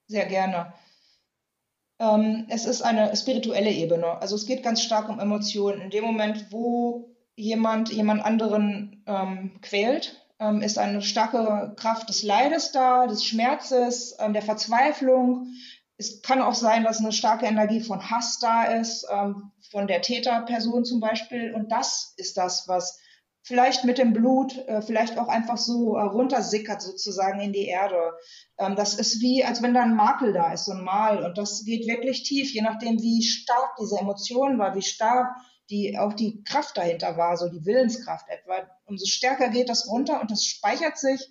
Sehr 0.07 0.27
gerne. 0.27 0.73
Ähm, 1.99 2.47
es 2.49 2.65
ist 2.65 2.83
eine 2.83 3.15
spirituelle 3.17 3.71
Ebene. 3.71 4.21
Also 4.21 4.35
es 4.35 4.47
geht 4.47 4.63
ganz 4.63 4.83
stark 4.83 5.09
um 5.09 5.21
Emotionen. 5.21 5.83
In 5.83 5.91
dem 5.91 6.05
Moment, 6.05 6.51
wo 6.51 7.15
jemand 7.37 7.91
jemand 7.91 8.25
anderen 8.25 9.03
ähm, 9.07 9.59
quält, 9.61 10.27
ähm, 10.41 10.63
ist 10.63 10.79
eine 10.79 11.03
starke 11.03 11.75
Kraft 11.77 12.09
des 12.09 12.23
Leides 12.23 12.73
da, 12.73 13.07
des 13.07 13.25
Schmerzes, 13.25 14.17
ähm, 14.19 14.33
der 14.33 14.43
Verzweiflung. 14.43 15.49
Es 15.99 16.23
kann 16.23 16.43
auch 16.43 16.55
sein, 16.55 16.85
dass 16.85 16.99
eine 16.99 17.13
starke 17.13 17.47
Energie 17.47 17.81
von 17.81 18.11
Hass 18.11 18.39
da 18.39 18.65
ist, 18.65 19.07
ähm, 19.11 19.53
von 19.71 19.87
der 19.87 20.03
Täterperson 20.03 20.85
zum 20.85 21.01
Beispiel. 21.01 21.55
Und 21.55 21.71
das 21.71 22.15
ist 22.17 22.37
das, 22.37 22.67
was 22.67 22.99
vielleicht 23.43 23.85
mit 23.85 23.99
dem 23.99 24.13
Blut, 24.13 24.57
äh, 24.69 24.83
vielleicht 24.83 25.19
auch 25.19 25.29
einfach 25.29 25.59
so 25.59 25.97
äh, 25.97 26.03
runtersickert 26.03 26.81
sozusagen 26.81 27.41
in 27.41 27.53
die 27.53 27.67
Erde. 27.67 28.13
Ähm, 28.59 28.77
das 28.77 28.95
ist 28.95 29.21
wie, 29.21 29.45
als 29.45 29.63
wenn 29.63 29.75
da 29.75 29.83
ein 29.83 29.97
Makel 29.97 30.33
da 30.33 30.53
ist, 30.53 30.65
so 30.65 30.73
ein 30.73 30.85
Mal. 30.85 31.25
Und 31.25 31.39
das 31.39 31.65
geht 31.65 31.87
wirklich 31.87 32.23
tief, 32.23 32.53
je 32.53 32.63
nachdem, 32.63 33.01
wie 33.01 33.23
stark 33.23 33.77
diese 33.81 33.99
Emotion 33.99 34.59
war, 34.59 34.75
wie 34.75 34.83
stark 34.83 35.35
die, 35.71 35.99
auch 35.99 36.13
die 36.13 36.43
Kraft 36.45 36.77
dahinter 36.77 37.17
war, 37.17 37.37
so 37.37 37.49
die 37.49 37.65
Willenskraft 37.65 38.29
etwa. 38.29 38.69
Umso 38.85 39.07
stärker 39.07 39.49
geht 39.49 39.69
das 39.69 39.89
runter 39.89 40.21
und 40.21 40.31
das 40.31 40.45
speichert 40.45 40.99
sich 40.99 41.29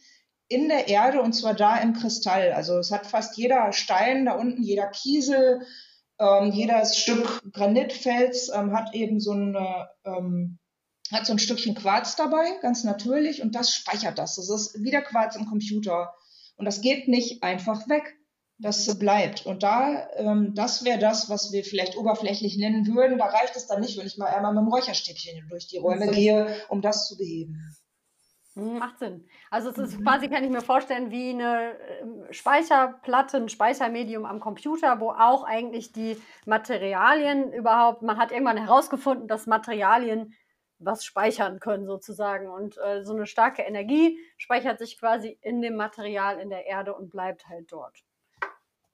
in 0.52 0.68
der 0.68 0.90
Erde 0.90 1.22
und 1.22 1.34
zwar 1.34 1.54
da 1.54 1.78
im 1.78 1.94
Kristall. 1.94 2.52
Also 2.52 2.78
es 2.78 2.92
hat 2.92 3.08
fast 3.08 3.38
jeder 3.38 3.72
Stein 3.72 4.26
da 4.26 4.34
unten, 4.34 4.62
jeder 4.62 4.88
Kiesel, 4.88 5.66
ähm, 6.20 6.52
jedes 6.52 6.98
Stück 6.98 7.42
Granitfels 7.54 8.52
ähm, 8.54 8.74
hat 8.74 8.94
eben 8.94 9.20
so 9.20 9.32
eine, 9.32 9.90
ähm, 10.04 10.60
hat 11.12 11.26
so 11.26 11.34
ein 11.34 11.40
Stückchen 11.40 11.74
Quarz 11.74 12.16
dabei, 12.18 12.46
ganz 12.62 12.84
natürlich, 12.84 13.42
und 13.42 13.56
das 13.56 13.74
speichert 13.74 14.20
das. 14.20 14.36
Das 14.36 14.50
ist 14.50 14.84
wie 14.84 14.92
der 14.92 15.02
Quarz 15.02 15.36
im 15.36 15.46
Computer. 15.46 16.14
Und 16.58 16.66
das 16.66 16.82
geht 16.82 17.08
nicht 17.08 17.44
einfach 17.44 17.88
weg. 17.90 18.18
Das 18.60 19.00
bleibt. 19.00 19.48
Und 19.48 19.64
da, 19.64 20.08
ähm, 20.18 20.54
das 20.54 20.86
wäre 20.86 21.00
das, 21.00 21.30
was 21.30 21.52
wir 21.52 21.64
vielleicht 21.64 21.98
oberflächlich 21.98 22.58
nennen 22.58 22.86
würden. 22.86 23.18
Da 23.18 23.26
reicht 23.26 23.56
es 23.56 23.66
dann 23.66 23.82
nicht, 23.82 23.98
wenn 23.98 24.06
ich 24.06 24.18
mal 24.18 24.28
einmal 24.28 24.54
mit 24.54 24.62
dem 24.62 24.68
Räucherstäbchen 24.68 25.48
durch 25.50 25.66
die 25.66 25.78
Räume 25.78 26.12
gehe, 26.12 26.56
um 26.70 26.82
das 26.82 27.08
zu 27.08 27.18
beheben. 27.18 27.58
Macht 28.56 29.00
Sinn. 29.00 29.26
Also 29.50 29.70
es 29.70 29.78
ist 29.78 30.00
mhm. 30.00 30.04
quasi, 30.04 30.28
kann 30.28 30.44
ich 30.44 30.50
mir 30.50 30.62
vorstellen, 30.62 31.10
wie 31.10 31.30
eine 31.30 31.74
ähm, 32.02 32.26
Speicherplatte, 32.32 33.38
ein 33.38 33.50
Speichermedium 33.50 34.26
am 34.26 34.42
Computer, 34.42 35.00
wo 35.00 35.12
auch 35.12 35.44
eigentlich 35.44 35.94
die 35.94 36.18
Materialien 36.46 37.54
überhaupt, 37.54 38.02
man 38.02 38.18
hat 38.18 38.32
irgendwann 38.32 38.58
herausgefunden, 38.58 39.28
dass 39.28 39.48
Materialien 39.48 40.34
was 40.80 41.06
speichern 41.06 41.60
können 41.60 41.86
sozusagen. 41.86 42.50
Und 42.50 42.78
äh, 42.78 43.04
so 43.04 43.14
eine 43.14 43.26
starke 43.26 43.62
Energie 43.62 44.20
speichert 44.38 44.80
sich 44.80 45.00
quasi 45.00 45.38
in 45.42 45.62
dem 45.62 45.76
Material 45.76 46.40
in 46.40 46.50
der 46.50 46.66
Erde 46.66 46.94
und 46.94 47.10
bleibt 47.10 47.48
halt 47.48 47.72
dort. 47.72 48.04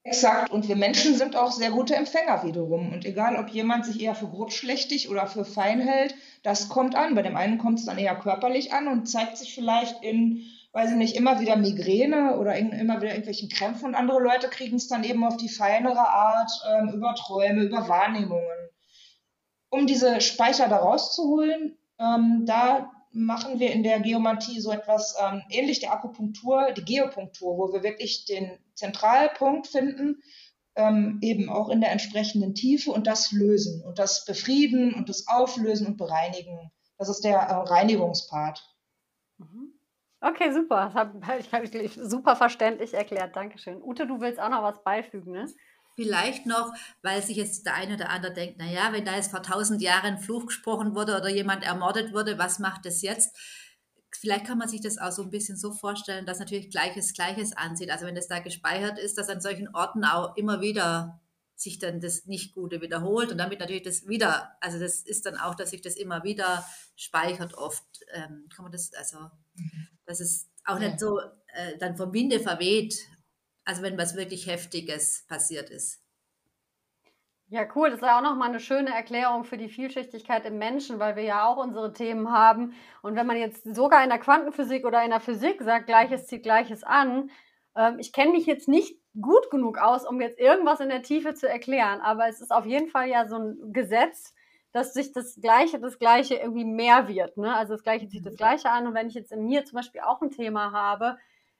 Exakt. 0.08 0.52
Und 0.52 0.67
wir 0.67 0.76
Menschen 0.76 1.15
sind 1.15 1.36
auch 1.36 1.52
sehr 1.52 1.72
gute 1.72 1.96
Empfänger 1.96 2.43
wiederum. 2.43 2.93
Und 2.93 3.06
egal, 3.06 3.36
ob 3.36 3.50
jemand 3.50 3.86
sich 3.86 4.02
eher 4.02 4.15
für 4.15 4.28
grobschlächtig 4.28 5.10
oder 5.10 5.28
für 5.28 5.43
fein 5.43 5.82
hält, 5.82 6.15
das 6.43 6.70
kommt 6.70 6.96
an. 6.96 7.13
Bei 7.13 7.22
dem 7.22 7.36
einen 7.36 7.58
kommt 7.58 7.80
es 7.80 7.86
dann 7.86 7.98
eher 7.98 8.15
körperlich 8.15 8.74
an 8.74 8.88
und 8.88 9.08
zeigt 9.08 9.38
sich 9.38 9.54
vielleicht 9.54 10.02
in, 10.04 10.43
weiß 10.72 10.91
ich 10.91 10.98
nicht, 10.98 11.15
immer 11.17 11.39
wieder 11.41 11.58
Migräne 11.58 12.38
oder 12.38 12.56
in, 12.56 12.72
immer 12.72 12.98
wieder 12.98 13.10
irgendwelchen 13.10 13.50
Krämpfen. 13.50 13.88
Und 13.88 13.96
andere 13.96 14.22
Leute 14.22 14.48
kriegen 14.48 14.78
es 14.78 14.88
dann 14.88 15.04
eben 15.04 15.26
auf 15.26 15.38
die 15.38 15.50
feinere 15.50 16.08
Art 16.08 16.52
ähm, 16.70 16.89
über 16.89 17.13
Träume, 17.15 17.63
über 17.63 17.89
Wahrnehmungen 17.89 18.67
um 19.70 19.88
diese 19.88 20.22
Speicher 20.22 20.67
da 20.67 20.78
rauszuholen, 20.78 21.78
ähm, 22.00 22.43
da 22.46 22.91
machen 23.12 23.60
wir 23.60 23.72
in 23.72 23.84
der 23.84 24.00
Geomantie 24.00 24.60
so 24.60 24.72
etwas 24.72 25.15
ähm, 25.20 25.41
ähnlich 25.50 25.80
der 25.80 25.93
Akupunktur, 25.93 26.72
die 26.74 26.86
Geopunktur, 26.86 27.58
wo 27.58 27.74
wir 27.74 27.84
wirklich 27.84 28.26
den 28.26 28.58
Zentralpunkt 28.76 29.67
finden, 29.67 30.22
ähm, 30.76 31.20
eben 31.22 31.50
auch 31.50 31.70
in 31.70 31.82
der 31.82 31.91
entsprechenden 31.91 32.54
Tiefe 32.54 32.91
und 32.91 33.08
das 33.08 33.32
lösen 33.32 33.84
und 33.84 34.00
das 34.00 34.26
befrieden 34.26 34.93
und 34.93 35.10
das 35.10 35.28
auflösen 35.28 35.88
und 35.88 35.98
bereinigen. 35.98 36.72
Das 36.98 37.10
ist 37.10 37.24
der 37.24 37.38
äh, 37.38 37.54
Reinigungspart. 37.54 38.63
Mhm. 39.38 39.74
Okay, 40.22 40.52
super. 40.52 40.86
Das 40.86 40.96
habe 40.96 41.22
ich, 41.39 41.52
hab 41.52 41.63
ich 41.63 41.93
super 41.93 42.36
verständlich 42.36 42.93
erklärt. 42.93 43.36
Dankeschön. 43.36 43.82
Ute, 43.82 44.08
du 44.08 44.20
willst 44.20 44.39
auch 44.39 44.50
noch 44.50 44.63
was 44.63 44.84
beifügen, 44.84 45.32
ne? 45.32 45.48
Vielleicht 45.98 46.46
noch, 46.46 46.72
weil 47.02 47.24
sich 47.24 47.38
jetzt 47.38 47.66
der 47.66 47.74
eine 47.74 47.96
oder 47.96 48.12
andere 48.12 48.32
denkt, 48.32 48.60
naja, 48.60 48.94
wenn 48.94 49.04
da 49.04 49.16
jetzt 49.16 49.32
vor 49.32 49.42
tausend 49.42 49.82
Jahren 49.82 50.20
Fluch 50.20 50.46
gesprochen 50.46 50.94
wurde 50.94 51.18
oder 51.18 51.28
jemand 51.28 51.64
ermordet 51.64 52.14
wurde, 52.14 52.38
was 52.38 52.60
macht 52.60 52.86
das 52.86 53.02
jetzt? 53.02 53.36
Vielleicht 54.12 54.46
kann 54.46 54.60
man 54.60 54.70
sich 54.70 54.80
das 54.80 55.00
auch 55.00 55.12
so 55.12 55.24
ein 55.24 55.32
bisschen 55.32 55.58
so 55.58 55.74
vorstellen, 55.74 56.28
dass 56.28 56.38
natürlich 56.38 56.70
Gleiches 56.70 57.14
Gleiches 57.14 57.58
ansieht. 57.58 57.90
Also 57.90 58.06
wenn 58.06 58.14
das 58.14 58.28
da 58.28 58.38
gespeichert 58.38 59.00
ist, 59.00 59.18
dass 59.18 59.28
an 59.28 59.42
solchen 59.42 59.74
Orten 59.74 60.06
auch 60.06 60.38
immer 60.38 60.62
wieder 60.62 61.20
sich 61.56 61.80
dann 61.80 62.00
das 62.00 62.28
Nicht-Gute 62.28 62.80
wiederholt 62.80 63.32
und 63.32 63.40
damit 63.40 63.60
natürlich 63.60 63.82
das 63.82 64.08
wieder, 64.08 64.56
also 64.62 64.78
das 64.78 65.02
ist 65.02 65.26
dann 65.26 65.36
auch, 65.36 65.56
dass 65.56 65.72
sich 65.72 65.82
das 65.82 65.96
immer 65.96 66.24
wieder 66.24 66.64
speichert 66.96 67.56
oft. 67.56 67.84
Ähm, 68.14 68.46
kann 68.56 68.62
man 68.62 68.72
das, 68.72 68.94
also, 68.94 69.18
mhm. 69.56 69.88
dass 70.06 70.20
es 70.20 70.48
auch 70.64 70.78
nicht 70.78 71.00
so 71.00 71.20
äh, 71.20 71.76
dann 71.80 71.98
vom 71.98 72.14
Winde 72.14 72.40
verweht 72.40 73.00
also 73.68 73.82
wenn 73.82 73.98
was 73.98 74.16
wirklich 74.16 74.48
Heftiges 74.48 75.26
passiert 75.28 75.70
ist. 75.70 76.02
Ja, 77.50 77.66
cool. 77.76 77.90
Das 77.90 78.00
ist 78.00 78.06
ja 78.06 78.18
auch 78.18 78.24
nochmal 78.24 78.50
eine 78.50 78.60
schöne 78.60 78.94
Erklärung 78.94 79.44
für 79.44 79.58
die 79.58 79.70
Vielschichtigkeit 79.70 80.46
im 80.46 80.58
Menschen, 80.58 81.00
weil 81.00 81.16
wir 81.16 81.24
ja 81.24 81.46
auch 81.46 81.58
unsere 81.58 81.94
Themen 81.94 82.32
haben. 82.32 82.74
Und 83.02 83.16
wenn 83.16 83.28
man 83.28 83.38
jetzt 83.38 83.64
sogar 83.76 84.04
in 84.04 84.10
der 84.10 84.20
Quantenphysik 84.20 84.86
oder 84.86 85.04
in 85.04 85.12
der 85.12 85.20
Physik 85.20 85.62
sagt, 85.62 85.86
Gleiches 85.88 86.28
zieht 86.28 86.44
Gleiches 86.44 86.84
an, 86.84 87.30
ähm, 87.76 88.00
ich 88.00 88.14
kenne 88.14 88.32
mich 88.32 88.46
jetzt 88.46 88.70
nicht 88.70 89.00
gut 89.20 89.50
genug 89.50 89.78
aus, 89.78 90.06
um 90.06 90.22
jetzt 90.22 90.40
irgendwas 90.40 90.80
in 90.80 90.90
der 90.90 91.04
Tiefe 91.04 91.34
zu 91.34 91.50
erklären, 91.50 92.02
aber 92.02 92.28
es 92.28 92.40
ist 92.40 92.52
auf 92.52 92.66
jeden 92.66 92.88
Fall 92.88 93.10
ja 93.10 93.28
so 93.28 93.38
ein 93.38 93.74
Gesetz, 93.74 94.34
dass 94.72 94.94
sich 94.94 95.12
das 95.12 95.40
Gleiche, 95.42 95.80
das 95.80 96.00
Gleiche 96.00 96.36
irgendwie 96.36 96.66
mehr 96.66 97.08
wird. 97.08 97.38
Ne? 97.38 97.54
Also 97.54 97.74
das 97.74 97.84
Gleiche 97.84 98.08
zieht 98.08 98.26
das 98.26 98.34
mhm. 98.34 98.38
Gleiche 98.38 98.70
an. 98.70 98.88
Und 98.88 98.94
wenn 98.94 99.08
ich 99.08 99.16
jetzt 99.16 99.32
in 99.32 99.46
mir 99.46 99.66
zum 99.66 99.78
Beispiel 99.78 100.02
auch 100.02 100.22
ein 100.22 100.32
Thema 100.32 100.72
habe, 100.72 101.18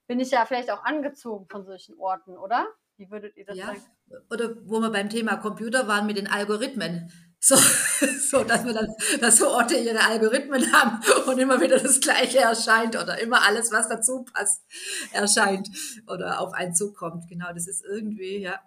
bin 0.08 0.20
ich 0.20 0.32
ja 0.32 0.46
vielleicht 0.46 0.72
auch 0.72 0.84
angezogen 0.84 1.48
von 1.50 1.66
solchen 1.66 1.98
Orten, 2.00 2.38
oder? 2.38 2.68
Wie 2.98 3.12
würdet 3.12 3.38
ihr 3.38 3.46
das 3.46 3.58
ja. 3.58 3.68
sagen? 3.68 3.82
Oder 4.30 4.56
wo 4.66 4.80
wir 4.80 4.90
beim 4.90 5.10
Thema 5.10 5.36
Computer 5.38 5.88
waren 5.88 6.08
mit 6.08 6.18
den 6.18 6.28
Algorithmen. 6.28 7.12
So, 7.40 7.56
so 8.20 8.44
dass 8.44 8.66
wir 8.66 8.74
dann 8.74 8.92
dass 9.22 9.38
so 9.38 9.50
Orte 9.50 9.76
ihre 9.76 10.04
Algorithmen 10.04 10.72
haben 10.72 11.00
und 11.28 11.38
immer 11.38 11.62
wieder 11.62 11.78
das 11.78 12.00
Gleiche 12.00 12.40
erscheint 12.40 12.96
oder 12.96 13.20
immer 13.20 13.44
alles, 13.44 13.72
was 13.72 13.88
dazu 13.88 14.26
passt, 14.26 14.64
erscheint 15.12 15.70
oder 16.08 16.40
auf 16.42 16.54
einen 16.54 16.74
zukommt. 16.74 17.28
Genau, 17.28 17.54
das 17.54 17.68
ist 17.68 17.86
irgendwie, 17.86 18.40
ja, 18.40 18.60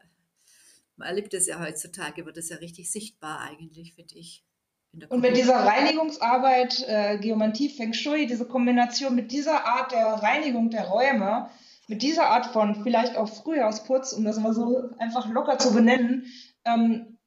man 0.97 1.09
erlebt 1.09 1.35
es 1.35 1.47
ja 1.47 1.59
heutzutage, 1.59 2.27
wird 2.27 2.37
es 2.37 2.51
ja 2.51 2.57
richtig 2.59 2.93
sichtbar 2.93 3.41
eigentlich, 3.41 3.95
finde 3.95 4.15
ich. 4.17 4.45
Und 5.09 5.21
mit 5.21 5.37
dieser 5.37 5.55
Reinigungsarbeit, 5.55 6.85
äh, 6.89 7.19
Geomantie, 7.19 7.69
Feng 7.69 7.93
Shui, 7.93 8.27
diese 8.27 8.45
Kombination 8.45 9.15
mit 9.15 9.31
dieser 9.31 9.65
Art 9.65 9.93
der 9.93 10.07
Reinigung 10.07 10.71
der 10.71 10.89
Räume, 10.89 11.49
mit 11.87 12.03
dieser 12.03 12.27
Art 12.27 12.47
von 12.47 12.83
vielleicht 12.83 13.17
auch 13.17 13.29
Frühjahrsputz, 13.29 14.13
um 14.13 14.25
das 14.25 14.39
mal 14.39 14.53
so 14.53 14.91
einfach 14.99 15.29
locker 15.29 15.59
zu 15.59 15.73
benennen, 15.73 16.27
ähm, 16.65 17.19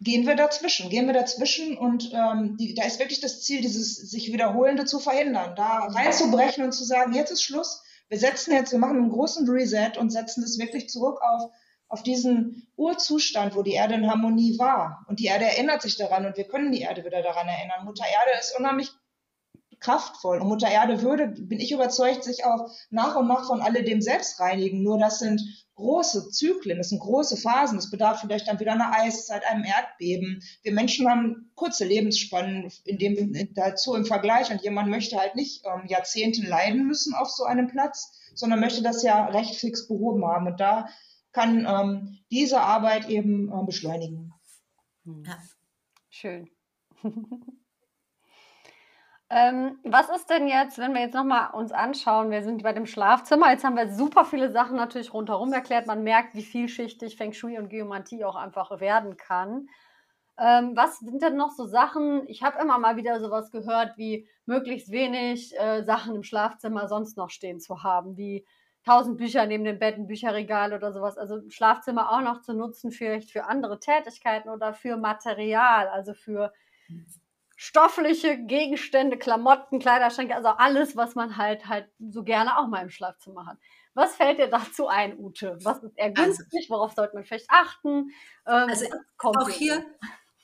gehen 0.00 0.26
wir 0.26 0.34
dazwischen, 0.34 0.90
gehen 0.90 1.06
wir 1.06 1.14
dazwischen 1.14 1.76
und 1.76 2.10
ähm, 2.12 2.56
die, 2.58 2.74
da 2.74 2.84
ist 2.84 2.98
wirklich 2.98 3.20
das 3.20 3.42
Ziel, 3.42 3.60
dieses 3.60 3.96
sich 3.96 4.32
Wiederholende 4.32 4.84
zu 4.84 4.98
verhindern, 4.98 5.54
da 5.56 5.86
reinzubrechen 5.86 6.64
und 6.64 6.72
zu 6.72 6.84
sagen, 6.84 7.14
jetzt 7.14 7.30
ist 7.30 7.42
Schluss, 7.42 7.82
wir 8.08 8.18
setzen 8.18 8.52
jetzt, 8.52 8.72
wir 8.72 8.78
machen 8.78 8.96
einen 8.98 9.10
großen 9.10 9.48
Reset 9.48 9.92
und 9.98 10.10
setzen 10.10 10.42
das 10.42 10.58
wirklich 10.58 10.88
zurück 10.88 11.18
auf 11.22 11.50
auf 11.92 12.02
diesen 12.02 12.66
Urzustand, 12.76 13.54
wo 13.54 13.62
die 13.62 13.74
Erde 13.74 13.94
in 13.94 14.10
Harmonie 14.10 14.58
war. 14.58 15.04
Und 15.08 15.20
die 15.20 15.26
Erde 15.26 15.44
erinnert 15.44 15.82
sich 15.82 15.98
daran 15.98 16.24
und 16.24 16.38
wir 16.38 16.44
können 16.44 16.72
die 16.72 16.80
Erde 16.80 17.04
wieder 17.04 17.22
daran 17.22 17.46
erinnern. 17.46 17.84
Mutter 17.84 18.06
Erde 18.06 18.40
ist 18.40 18.58
unheimlich 18.58 18.90
kraftvoll. 19.78 20.40
Und 20.40 20.48
Mutter 20.48 20.70
Erde 20.70 21.02
würde, 21.02 21.26
bin 21.26 21.60
ich 21.60 21.70
überzeugt, 21.70 22.24
sich 22.24 22.46
auch 22.46 22.70
nach 22.88 23.14
und 23.16 23.28
nach 23.28 23.46
von 23.46 23.60
alledem 23.60 24.00
selbst 24.00 24.40
reinigen. 24.40 24.82
Nur 24.82 24.98
das 24.98 25.18
sind 25.18 25.42
große 25.74 26.30
Zyklen, 26.30 26.78
das 26.78 26.88
sind 26.88 27.00
große 27.00 27.36
Phasen. 27.36 27.76
Das 27.76 27.90
bedarf 27.90 28.22
vielleicht 28.22 28.48
dann 28.48 28.58
wieder 28.58 28.72
einer 28.72 28.98
Eiszeit, 28.98 29.44
einem 29.44 29.64
Erdbeben. 29.64 30.42
Wir 30.62 30.72
Menschen 30.72 31.10
haben 31.10 31.50
kurze 31.56 31.84
Lebensspannen 31.84 32.72
in 32.86 32.96
dem, 32.96 33.52
dazu 33.52 33.94
im 33.94 34.06
Vergleich. 34.06 34.50
Und 34.50 34.62
jemand 34.62 34.88
möchte 34.88 35.18
halt 35.18 35.34
nicht 35.34 35.66
ähm, 35.66 35.86
Jahrzehnte 35.88 36.40
leiden 36.40 36.86
müssen 36.86 37.12
auf 37.12 37.28
so 37.28 37.44
einem 37.44 37.66
Platz, 37.66 38.18
sondern 38.34 38.60
möchte 38.60 38.82
das 38.82 39.02
ja 39.02 39.26
recht 39.26 39.56
fix 39.56 39.86
behoben 39.88 40.24
haben. 40.24 40.46
Und 40.46 40.58
da 40.58 40.88
kann 41.32 41.66
ähm, 41.66 42.18
diese 42.30 42.60
Arbeit 42.60 43.08
eben 43.08 43.48
äh, 43.48 43.64
beschleunigen. 43.64 44.32
Hm. 45.04 45.24
Ja. 45.26 45.36
Schön. 46.10 46.50
ähm, 49.30 49.78
was 49.82 50.10
ist 50.10 50.28
denn 50.30 50.46
jetzt, 50.46 50.78
wenn 50.78 50.92
wir 50.92 51.00
jetzt 51.00 51.14
nochmal 51.14 51.50
uns 51.52 51.72
anschauen, 51.72 52.30
wir 52.30 52.42
sind 52.42 52.62
bei 52.62 52.72
dem 52.72 52.86
Schlafzimmer, 52.86 53.50
jetzt 53.50 53.64
haben 53.64 53.76
wir 53.76 53.92
super 53.92 54.24
viele 54.24 54.52
Sachen 54.52 54.76
natürlich 54.76 55.12
rundherum 55.14 55.52
erklärt, 55.52 55.86
man 55.86 56.04
merkt, 56.04 56.34
wie 56.34 56.42
vielschichtig 56.42 57.16
Feng 57.16 57.32
Shui 57.32 57.58
und 57.58 57.70
Geomantie 57.70 58.24
auch 58.24 58.36
einfach 58.36 58.78
werden 58.80 59.16
kann. 59.16 59.68
Ähm, 60.38 60.76
was 60.76 60.98
sind 60.98 61.22
denn 61.22 61.36
noch 61.36 61.50
so 61.50 61.66
Sachen? 61.66 62.28
Ich 62.28 62.42
habe 62.42 62.60
immer 62.60 62.78
mal 62.78 62.96
wieder 62.96 63.20
sowas 63.20 63.50
gehört, 63.50 63.96
wie 63.96 64.28
möglichst 64.46 64.90
wenig 64.90 65.58
äh, 65.58 65.82
Sachen 65.84 66.14
im 66.14 66.22
Schlafzimmer 66.22 66.88
sonst 66.88 67.16
noch 67.16 67.30
stehen 67.30 67.60
zu 67.60 67.82
haben, 67.82 68.16
wie 68.16 68.46
tausend 68.84 69.18
Bücher 69.18 69.46
neben 69.46 69.64
dem 69.64 69.78
Bett, 69.78 69.96
ein 69.96 70.06
Bücherregal 70.06 70.72
oder 70.72 70.92
sowas. 70.92 71.18
Also 71.18 71.40
Schlafzimmer 71.48 72.12
auch 72.12 72.20
noch 72.20 72.42
zu 72.42 72.52
nutzen, 72.54 72.90
vielleicht 72.90 73.30
für 73.30 73.44
andere 73.44 73.78
Tätigkeiten 73.78 74.48
oder 74.48 74.74
für 74.74 74.96
Material, 74.96 75.88
also 75.88 76.14
für 76.14 76.52
stoffliche 77.56 78.38
Gegenstände, 78.38 79.16
Klamotten, 79.16 79.78
Kleiderschränke, 79.78 80.34
also 80.34 80.48
alles, 80.48 80.96
was 80.96 81.14
man 81.14 81.36
halt 81.36 81.68
halt 81.68 81.88
so 82.00 82.24
gerne 82.24 82.58
auch 82.58 82.66
mal 82.66 82.82
im 82.82 82.90
Schlafzimmer 82.90 83.46
hat. 83.46 83.58
Was 83.94 84.16
fällt 84.16 84.38
dir 84.38 84.48
dazu 84.48 84.88
ein, 84.88 85.16
Ute? 85.18 85.58
Was 85.62 85.82
ist 85.82 85.96
eher 85.96 86.12
also 86.16 86.22
günstig? 86.22 86.70
Worauf 86.70 86.92
sollte 86.94 87.14
man 87.14 87.24
vielleicht 87.24 87.50
achten? 87.50 88.10
Ähm, 88.46 88.68
also 88.68 88.86
auch 89.18 89.48
hier 89.48 89.84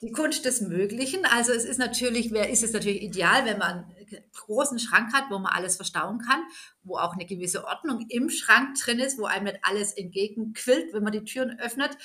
die 0.01 0.13
Kunst 0.13 0.45
des 0.45 0.61
Möglichen. 0.61 1.25
Also 1.25 1.53
es 1.53 1.65
ist 1.65 1.79
natürlich, 1.79 2.31
ist 2.33 2.63
es 2.63 2.73
natürlich 2.73 3.03
ideal, 3.03 3.45
wenn 3.45 3.59
man 3.59 3.85
einen 3.85 4.25
großen 4.33 4.79
Schrank 4.79 5.13
hat, 5.13 5.25
wo 5.31 5.39
man 5.39 5.53
alles 5.53 5.77
verstauen 5.77 6.19
kann, 6.19 6.43
wo 6.83 6.97
auch 6.97 7.15
eine 7.15 7.27
gewisse 7.27 7.65
Ordnung 7.65 8.07
im 8.09 8.31
Schrank 8.31 8.79
drin 8.79 9.01
ist, 9.01 9.19
wo 9.19 9.25
einem 9.25 9.47
nicht 9.47 9.59
alles 9.63 9.93
entgegenquillt, 9.93 10.93
wenn 10.93 11.03
man 11.03 11.13
die 11.13 11.25
Türen 11.25 11.59
öffnet 11.59 11.99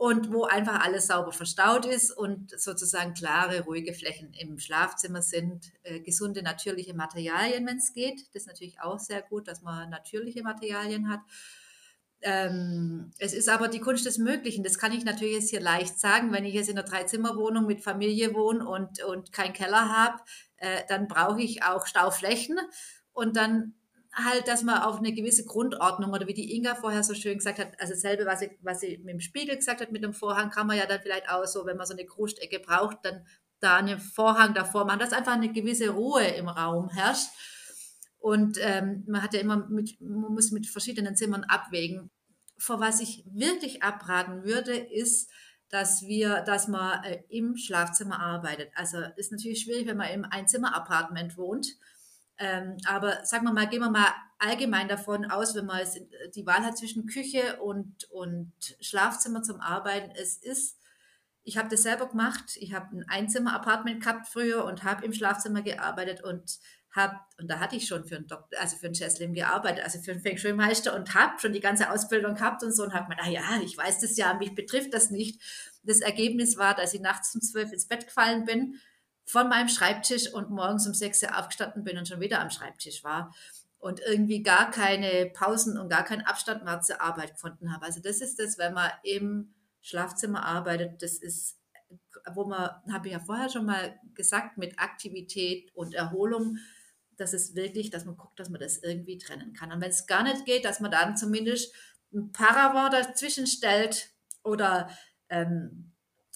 und 0.00 0.32
wo 0.32 0.44
einfach 0.44 0.80
alles 0.82 1.08
sauber 1.08 1.30
verstaut 1.30 1.84
ist 1.84 2.10
und 2.10 2.58
sozusagen 2.58 3.12
klare, 3.12 3.60
ruhige 3.64 3.92
Flächen 3.92 4.32
im 4.32 4.58
Schlafzimmer 4.58 5.20
sind, 5.20 5.72
äh, 5.82 6.00
gesunde, 6.00 6.42
natürliche 6.42 6.94
Materialien, 6.94 7.66
wenn 7.66 7.76
es 7.76 7.92
geht. 7.92 8.20
Das 8.32 8.44
ist 8.44 8.48
natürlich 8.48 8.80
auch 8.80 8.98
sehr 8.98 9.20
gut, 9.20 9.46
dass 9.46 9.60
man 9.60 9.90
natürliche 9.90 10.42
Materialien 10.42 11.10
hat. 11.10 11.20
Ähm, 12.22 13.12
es 13.18 13.32
ist 13.32 13.48
aber 13.48 13.68
die 13.68 13.80
Kunst 13.80 14.04
des 14.04 14.18
Möglichen. 14.18 14.62
Das 14.62 14.78
kann 14.78 14.92
ich 14.92 15.04
natürlich 15.04 15.34
jetzt 15.34 15.50
hier 15.50 15.60
leicht 15.60 15.98
sagen. 15.98 16.32
Wenn 16.32 16.44
ich 16.44 16.54
jetzt 16.54 16.68
in 16.68 16.78
einer 16.78 16.86
Dreizimmerwohnung 16.86 17.66
mit 17.66 17.82
Familie 17.82 18.34
wohne 18.34 18.66
und, 18.66 19.02
und 19.04 19.32
keinen 19.32 19.54
Keller 19.54 19.88
habe, 19.88 20.22
äh, 20.58 20.82
dann 20.88 21.08
brauche 21.08 21.40
ich 21.40 21.62
auch 21.62 21.86
Stauflächen 21.86 22.58
und 23.12 23.36
dann 23.36 23.74
halt, 24.12 24.48
dass 24.48 24.62
man 24.62 24.82
auf 24.82 24.98
eine 24.98 25.12
gewisse 25.12 25.44
Grundordnung 25.44 26.12
oder 26.12 26.26
wie 26.26 26.34
die 26.34 26.54
Inga 26.56 26.74
vorher 26.74 27.02
so 27.02 27.14
schön 27.14 27.38
gesagt 27.38 27.58
hat, 27.58 27.80
also 27.80 27.92
dasselbe, 27.92 28.26
was 28.26 28.40
sie, 28.40 28.58
was 28.60 28.80
sie 28.80 28.98
mit 28.98 29.14
dem 29.14 29.20
Spiegel 29.20 29.56
gesagt 29.56 29.80
hat, 29.80 29.92
mit 29.92 30.02
dem 30.02 30.12
Vorhang, 30.12 30.50
kann 30.50 30.66
man 30.66 30.76
ja 30.76 30.86
dann 30.86 31.00
vielleicht 31.00 31.30
auch 31.30 31.46
so, 31.46 31.64
wenn 31.64 31.76
man 31.76 31.86
so 31.86 31.94
eine 31.94 32.04
Krustecke 32.04 32.60
braucht, 32.60 32.98
dann 33.04 33.24
da 33.60 33.76
einen 33.76 33.98
Vorhang 33.98 34.54
davor 34.54 34.84
machen, 34.84 34.98
dass 34.98 35.12
einfach 35.12 35.34
eine 35.34 35.52
gewisse 35.52 35.90
Ruhe 35.90 36.24
im 36.24 36.48
Raum 36.48 36.88
herrscht. 36.88 37.28
Und 38.20 38.58
ähm, 38.60 39.02
man 39.08 39.22
hat 39.22 39.34
ja 39.34 39.40
immer 39.40 39.66
mit, 39.68 40.00
man 40.00 40.32
muss 40.32 40.52
mit 40.52 40.66
verschiedenen 40.66 41.16
Zimmern 41.16 41.44
abwägen. 41.44 42.10
Vor 42.58 42.78
was 42.78 43.00
ich 43.00 43.24
wirklich 43.26 43.82
abraten 43.82 44.44
würde, 44.44 44.76
ist 44.76 45.30
dass 45.70 46.02
wir, 46.02 46.40
dass 46.42 46.68
man 46.68 47.02
äh, 47.04 47.22
im 47.28 47.56
Schlafzimmer 47.56 48.20
arbeitet. 48.20 48.70
Also 48.74 48.98
ist 49.16 49.32
natürlich 49.32 49.62
schwierig, 49.62 49.86
wenn 49.86 49.96
man 49.96 50.10
im 50.10 50.24
Einzimmer-Apartment 50.24 51.36
wohnt. 51.36 51.68
Ähm, 52.38 52.76
aber 52.86 53.24
sagen 53.24 53.44
wir 53.44 53.52
mal, 53.52 53.68
gehen 53.68 53.80
wir 53.80 53.90
mal 53.90 54.12
allgemein 54.38 54.88
davon 54.88 55.30
aus, 55.30 55.54
wenn 55.54 55.66
man 55.66 55.80
die 56.34 56.46
Wahl 56.46 56.64
hat 56.64 56.76
zwischen 56.76 57.06
Küche 57.06 57.60
und, 57.60 58.04
und 58.10 58.52
Schlafzimmer 58.80 59.42
zum 59.42 59.60
Arbeiten. 59.60 60.10
Es 60.16 60.36
ist, 60.38 60.78
ich 61.44 61.56
habe 61.56 61.68
das 61.68 61.82
selber 61.82 62.08
gemacht. 62.08 62.56
Ich 62.56 62.74
habe 62.74 62.96
ein 62.96 63.08
Einzimmer-Apartment 63.08 64.02
gehabt 64.02 64.26
früher 64.26 64.64
und 64.64 64.82
habe 64.82 65.04
im 65.04 65.12
Schlafzimmer 65.12 65.62
gearbeitet 65.62 66.24
und 66.24 66.58
habe, 66.92 67.16
und 67.38 67.48
da 67.48 67.60
hatte 67.60 67.76
ich 67.76 67.86
schon 67.86 68.04
für 68.04 68.16
einen 68.16 68.26
Doktor, 68.26 68.58
also 68.60 68.76
für 68.76 68.86
einen 68.86 68.94
Cheslin 68.94 69.32
gearbeitet, 69.32 69.84
also 69.84 70.00
für 70.00 70.12
einen 70.12 70.20
Feng 70.20 70.36
Shui-Meister 70.36 70.94
und 70.94 71.14
habe 71.14 71.38
schon 71.38 71.52
die 71.52 71.60
ganze 71.60 71.90
Ausbildung 71.90 72.34
gehabt 72.34 72.62
und 72.62 72.74
so 72.74 72.82
und 72.82 72.94
habe 72.94 73.08
mir, 73.08 73.22
ah 73.22 73.28
ja, 73.28 73.60
ich 73.62 73.76
weiß 73.76 74.00
das 74.00 74.16
ja, 74.16 74.34
mich 74.34 74.54
betrifft 74.54 74.92
das 74.92 75.10
nicht. 75.10 75.40
Das 75.82 76.00
Ergebnis 76.00 76.56
war, 76.56 76.74
dass 76.74 76.92
ich 76.94 77.00
nachts 77.00 77.34
um 77.34 77.40
zwölf 77.40 77.72
ins 77.72 77.86
Bett 77.86 78.06
gefallen 78.06 78.44
bin, 78.44 78.80
von 79.24 79.48
meinem 79.48 79.68
Schreibtisch 79.68 80.32
und 80.32 80.50
morgens 80.50 80.86
um 80.86 80.94
sechs 80.94 81.22
Uhr 81.22 81.38
aufgestanden 81.38 81.84
bin 81.84 81.96
und 81.96 82.08
schon 82.08 82.20
wieder 82.20 82.40
am 82.40 82.50
Schreibtisch 82.50 83.04
war 83.04 83.32
und 83.78 84.00
irgendwie 84.00 84.42
gar 84.42 84.70
keine 84.70 85.30
Pausen 85.32 85.78
und 85.78 85.88
gar 85.88 86.04
keinen 86.04 86.22
Abstand 86.22 86.64
mehr 86.64 86.80
zur 86.80 87.00
Arbeit 87.00 87.34
gefunden 87.34 87.72
habe. 87.72 87.86
Also 87.86 88.00
das 88.00 88.20
ist 88.20 88.38
das, 88.38 88.58
wenn 88.58 88.74
man 88.74 88.90
im 89.04 89.54
Schlafzimmer 89.80 90.44
arbeitet, 90.44 91.02
das 91.02 91.14
ist, 91.14 91.58
wo 92.34 92.44
man, 92.44 92.70
habe 92.92 93.06
ich 93.06 93.12
ja 93.12 93.20
vorher 93.20 93.48
schon 93.48 93.66
mal 93.66 93.98
gesagt, 94.14 94.58
mit 94.58 94.78
Aktivität 94.78 95.74
und 95.74 95.94
Erholung 95.94 96.58
dass 97.20 97.32
es 97.32 97.54
wirklich, 97.54 97.90
dass 97.90 98.04
man 98.04 98.16
guckt, 98.16 98.38
dass 98.40 98.48
man 98.48 98.60
das 98.60 98.78
irgendwie 98.78 99.18
trennen 99.18 99.52
kann. 99.52 99.72
Und 99.72 99.80
wenn 99.80 99.90
es 99.90 100.06
gar 100.06 100.22
nicht 100.22 100.44
geht, 100.46 100.64
dass 100.64 100.80
man 100.80 100.90
dann 100.90 101.16
zumindest 101.16 101.72
ein 102.12 102.32
Paravent 102.32 102.92
dazwischen 102.92 103.46
stellt 103.46 104.10
oder 104.42 104.88
ähm, 105.28 105.92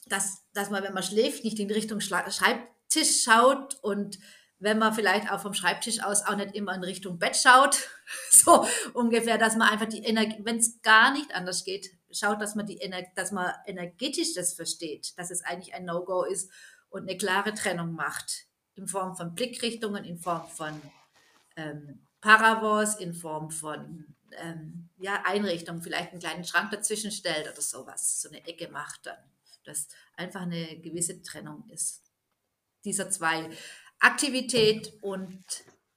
dass, 0.07 0.45
dass 0.53 0.71
man, 0.71 0.83
wenn 0.85 0.95
man 0.95 1.03
schläft, 1.03 1.45
nicht 1.45 1.59
in 1.59 1.71
Richtung 1.71 2.01
Schreibtisch 2.01 3.23
schaut 3.25 3.77
und 3.83 4.19
wenn 4.59 4.79
man 4.79 4.95
vielleicht 4.95 5.31
auch 5.31 5.41
vom 5.41 5.55
Schreibtisch 5.55 6.03
aus 6.03 6.23
auch 6.23 6.37
nicht 6.37 6.55
immer 6.55 6.75
in 6.75 6.85
Richtung 6.85 7.19
Bett 7.19 7.37
schaut, 7.37 7.89
so 8.31 8.67
ungefähr, 8.93 9.39
dass 9.39 9.57
man 9.57 9.69
einfach 9.69 9.89
die 9.89 10.05
Energie, 10.05 10.41
wenn 10.45 10.59
es 10.59 10.81
gar 10.83 11.13
nicht 11.13 11.35
anders 11.35 11.65
geht, 11.65 11.91
schaut, 12.13 12.41
dass 12.41 12.55
man 12.55 12.67
die 12.67 12.81
Ener 12.81 13.03
dass 13.17 13.33
man 13.33 13.53
energetisch 13.67 14.35
das 14.35 14.55
versteht, 14.55 15.19
dass 15.19 15.31
es 15.31 15.43
eigentlich 15.43 15.75
ein 15.75 15.85
No-Go 15.85 16.25
ist 16.25 16.51
und 16.89 17.03
eine 17.03 17.17
klare 17.17 17.55
Trennung 17.55 17.93
macht 17.93 18.47
in 18.77 18.89
Form 18.89 19.17
von 19.17 19.35
Blickrichtungen, 19.35 20.05
in 20.05 20.19
Form 20.19 20.49
von 20.49 20.81
ähm, 21.57 22.07
Paravos, 22.21 22.97
in 22.97 23.15
Form 23.15 23.51
von 23.51 24.07
ähm, 24.33 24.89
ja, 24.99 25.23
Einrichtungen, 25.25 25.83
vielleicht 25.83 26.13
einen 26.13 26.21
kleinen 26.21 26.45
Schrank 26.45 26.71
dazwischen 26.71 27.11
stellt 27.11 27.51
oder 27.51 27.61
sowas, 27.61 28.21
so 28.21 28.29
eine 28.29 28.45
Ecke 28.47 28.69
macht 28.69 29.07
dann, 29.07 29.19
dass 29.65 29.89
einfach 30.17 30.43
eine 30.43 30.79
gewisse 30.81 31.23
Trennung 31.23 31.69
ist. 31.69 32.03
Dieser 32.85 33.11
zwei, 33.11 33.49
Aktivität 34.01 34.93
und 35.03 35.45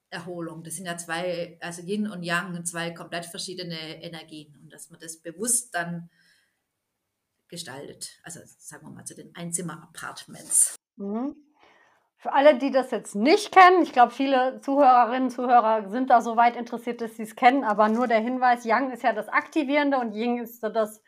Erholung, 0.10 0.64
das 0.64 0.76
sind 0.76 0.86
ja 0.86 0.98
zwei, 0.98 1.58
also 1.62 1.82
Yin 1.82 2.08
und 2.08 2.24
Yang, 2.24 2.64
zwei 2.66 2.92
komplett 2.92 3.26
verschiedene 3.26 4.02
Energien 4.02 4.56
und 4.62 4.72
dass 4.72 4.90
man 4.90 5.00
das 5.00 5.18
bewusst 5.18 5.76
dann 5.76 6.10
gestaltet, 7.50 8.20
also 8.24 8.40
sagen 8.58 8.86
wir 8.86 8.92
mal 8.92 9.06
zu 9.06 9.16
den 9.16 9.36
Einzimmer-Apartments. 9.36 10.76
Mhm. 10.96 11.47
Für 12.28 12.34
alle, 12.34 12.58
die 12.58 12.72
das 12.72 12.92
jetzt 12.92 13.16
nicht 13.16 13.54
kennen, 13.54 13.84
ich 13.84 13.94
glaube, 13.94 14.12
viele 14.12 14.60
Zuhörerinnen 14.60 15.30
und 15.30 15.30
Zuhörer 15.30 15.90
sind 15.90 16.10
da 16.10 16.20
so 16.20 16.36
weit 16.36 16.58
interessiert, 16.58 17.00
dass 17.00 17.16
sie 17.16 17.24
es 17.24 17.38
kennen, 17.38 17.64
aber 17.64 17.88
nur 17.88 18.06
der 18.06 18.20
Hinweis, 18.20 18.66
Yang 18.66 18.92
ist 18.92 19.04
ja 19.04 19.14
das 19.14 19.30
Aktivierende 19.30 19.98
und 19.98 20.14
Ying 20.14 20.44
ist 20.44 20.60
so 20.60 20.68
das 20.68 21.02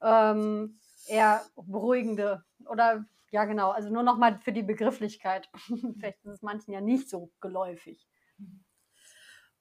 ähm, 0.00 0.80
eher 1.06 1.42
Beruhigende. 1.54 2.44
Oder 2.64 3.04
ja, 3.30 3.44
genau, 3.44 3.72
also 3.72 3.90
nur 3.90 4.02
nochmal 4.02 4.38
für 4.42 4.54
die 4.54 4.62
Begrifflichkeit. 4.62 5.50
Vielleicht 5.98 6.24
ist 6.24 6.32
es 6.32 6.40
manchen 6.40 6.72
ja 6.72 6.80
nicht 6.80 7.10
so 7.10 7.30
geläufig. 7.42 8.08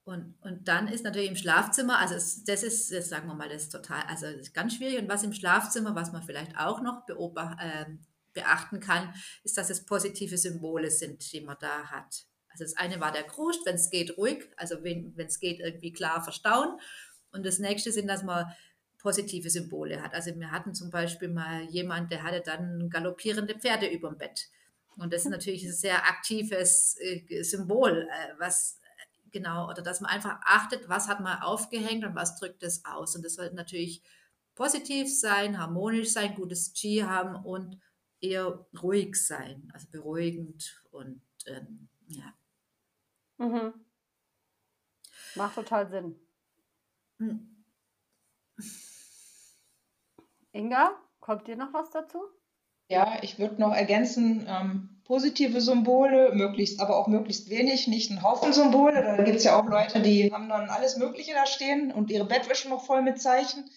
Und, 0.05 0.37
und 0.39 0.69
dann 0.69 0.87
ist 0.87 1.03
natürlich 1.03 1.31
im 1.31 1.35
Schlafzimmer, 1.35 1.99
also 1.99 2.15
es, 2.15 2.45
das 2.45 2.63
ist, 2.63 2.93
das 2.93 3.09
sagen 3.09 3.27
wir 3.27 3.35
mal, 3.35 3.49
das 3.49 3.63
ist 3.63 3.73
total, 3.73 4.03
also 4.07 4.25
ist 4.27 4.53
ganz 4.53 4.75
schwierig. 4.75 4.99
Und 4.99 5.09
was 5.09 5.23
im 5.23 5.33
Schlafzimmer, 5.33 5.95
was 5.95 6.13
man 6.13 6.23
vielleicht 6.23 6.57
auch 6.57 6.81
noch 6.81 7.05
beobachten, 7.05 7.59
äh, 7.59 7.85
beachten 8.34 8.79
kann, 8.79 9.13
ist, 9.43 9.57
dass 9.57 9.69
es 9.69 9.86
positive 9.86 10.38
Symbole 10.38 10.91
sind, 10.91 11.31
die 11.31 11.41
man 11.41 11.57
da 11.59 11.86
hat. 11.91 12.25
Also 12.49 12.65
das 12.65 12.77
eine 12.77 12.99
war 12.99 13.11
der 13.11 13.23
Kruscht, 13.23 13.65
wenn 13.65 13.75
es 13.75 13.89
geht, 13.89 14.17
ruhig, 14.17 14.47
also 14.57 14.84
wenn 14.84 15.13
es 15.17 15.39
geht, 15.39 15.59
irgendwie 15.59 15.91
klar 15.91 16.23
verstauen. 16.23 16.79
Und 17.31 17.45
das 17.45 17.59
nächste 17.59 17.91
sind, 17.91 18.07
dass 18.07 18.23
man 18.23 18.45
positive 18.99 19.49
Symbole 19.49 20.01
hat. 20.01 20.13
Also 20.13 20.34
wir 20.36 20.51
hatten 20.51 20.73
zum 20.73 20.89
Beispiel 20.89 21.29
mal 21.29 21.63
jemand, 21.63 22.11
der 22.11 22.23
hatte 22.23 22.41
dann 22.41 22.89
galoppierende 22.89 23.55
Pferde 23.55 23.88
über 23.88 24.09
dem 24.09 24.17
Bett. 24.17 24.49
Und 24.97 25.11
das 25.11 25.25
ist 25.25 25.31
natürlich 25.31 25.63
ein 25.65 25.73
sehr 25.73 26.05
aktives 26.07 26.95
äh, 26.99 27.43
Symbol, 27.43 28.07
äh, 28.09 28.34
was 28.38 28.79
genau, 29.31 29.67
oder 29.69 29.81
dass 29.81 29.99
man 29.99 30.11
einfach 30.11 30.39
achtet, 30.45 30.88
was 30.88 31.07
hat 31.07 31.19
man 31.19 31.41
aufgehängt 31.41 32.05
und 32.05 32.15
was 32.15 32.38
drückt 32.38 32.63
es 32.63 32.86
aus. 32.86 33.15
Und 33.15 33.25
das 33.25 33.34
sollte 33.34 33.55
natürlich 33.55 34.03
positiv 34.55 35.11
sein, 35.11 35.57
harmonisch 35.59 36.11
sein, 36.11 36.36
gutes 36.36 36.73
Chi 36.73 36.99
haben 36.99 37.36
und 37.36 37.79
eher 38.24 38.65
ruhig 38.82 39.15
sein, 39.15 39.69
also 39.74 39.88
beruhigend 39.91 40.82
und 40.91 41.21
ähm, 41.45 41.89
ja. 42.07 42.34
Mhm. 43.38 43.74
Macht 45.36 45.55
total 45.55 45.89
Sinn. 45.89 46.15
Mhm. 47.17 47.65
Inga, 50.51 50.95
kommt 51.19 51.47
dir 51.47 51.55
noch 51.55 51.74
was 51.74 51.89
dazu? 51.89 52.21
Ja, 52.88 53.17
ich 53.21 53.39
würde 53.39 53.59
noch 53.59 53.74
ergänzen, 53.74 54.45
ähm, 54.47 55.01
positive 55.03 55.61
Symbole, 55.61 56.34
möglichst, 56.34 56.80
aber 56.80 56.97
auch 56.97 57.07
möglichst 57.07 57.49
wenig, 57.49 57.88
nicht 57.88 58.11
ein 58.11 58.21
Haufen 58.21 58.53
Symbole. 58.53 59.01
Da 59.01 59.24
gibt 59.24 59.38
es 59.38 59.43
ja 59.43 59.59
auch 59.59 59.65
Leute, 59.65 60.01
die 60.01 60.32
haben 60.32 60.47
dann 60.49 60.69
alles 60.69 60.97
Mögliche 60.97 61.34
da 61.34 61.45
stehen 61.45 61.91
und 61.91 62.11
ihre 62.11 62.26
Bettwäsche 62.26 62.69
noch 62.69 62.86
voll 62.86 63.01
mit 63.01 63.21
Zeichen. 63.21 63.69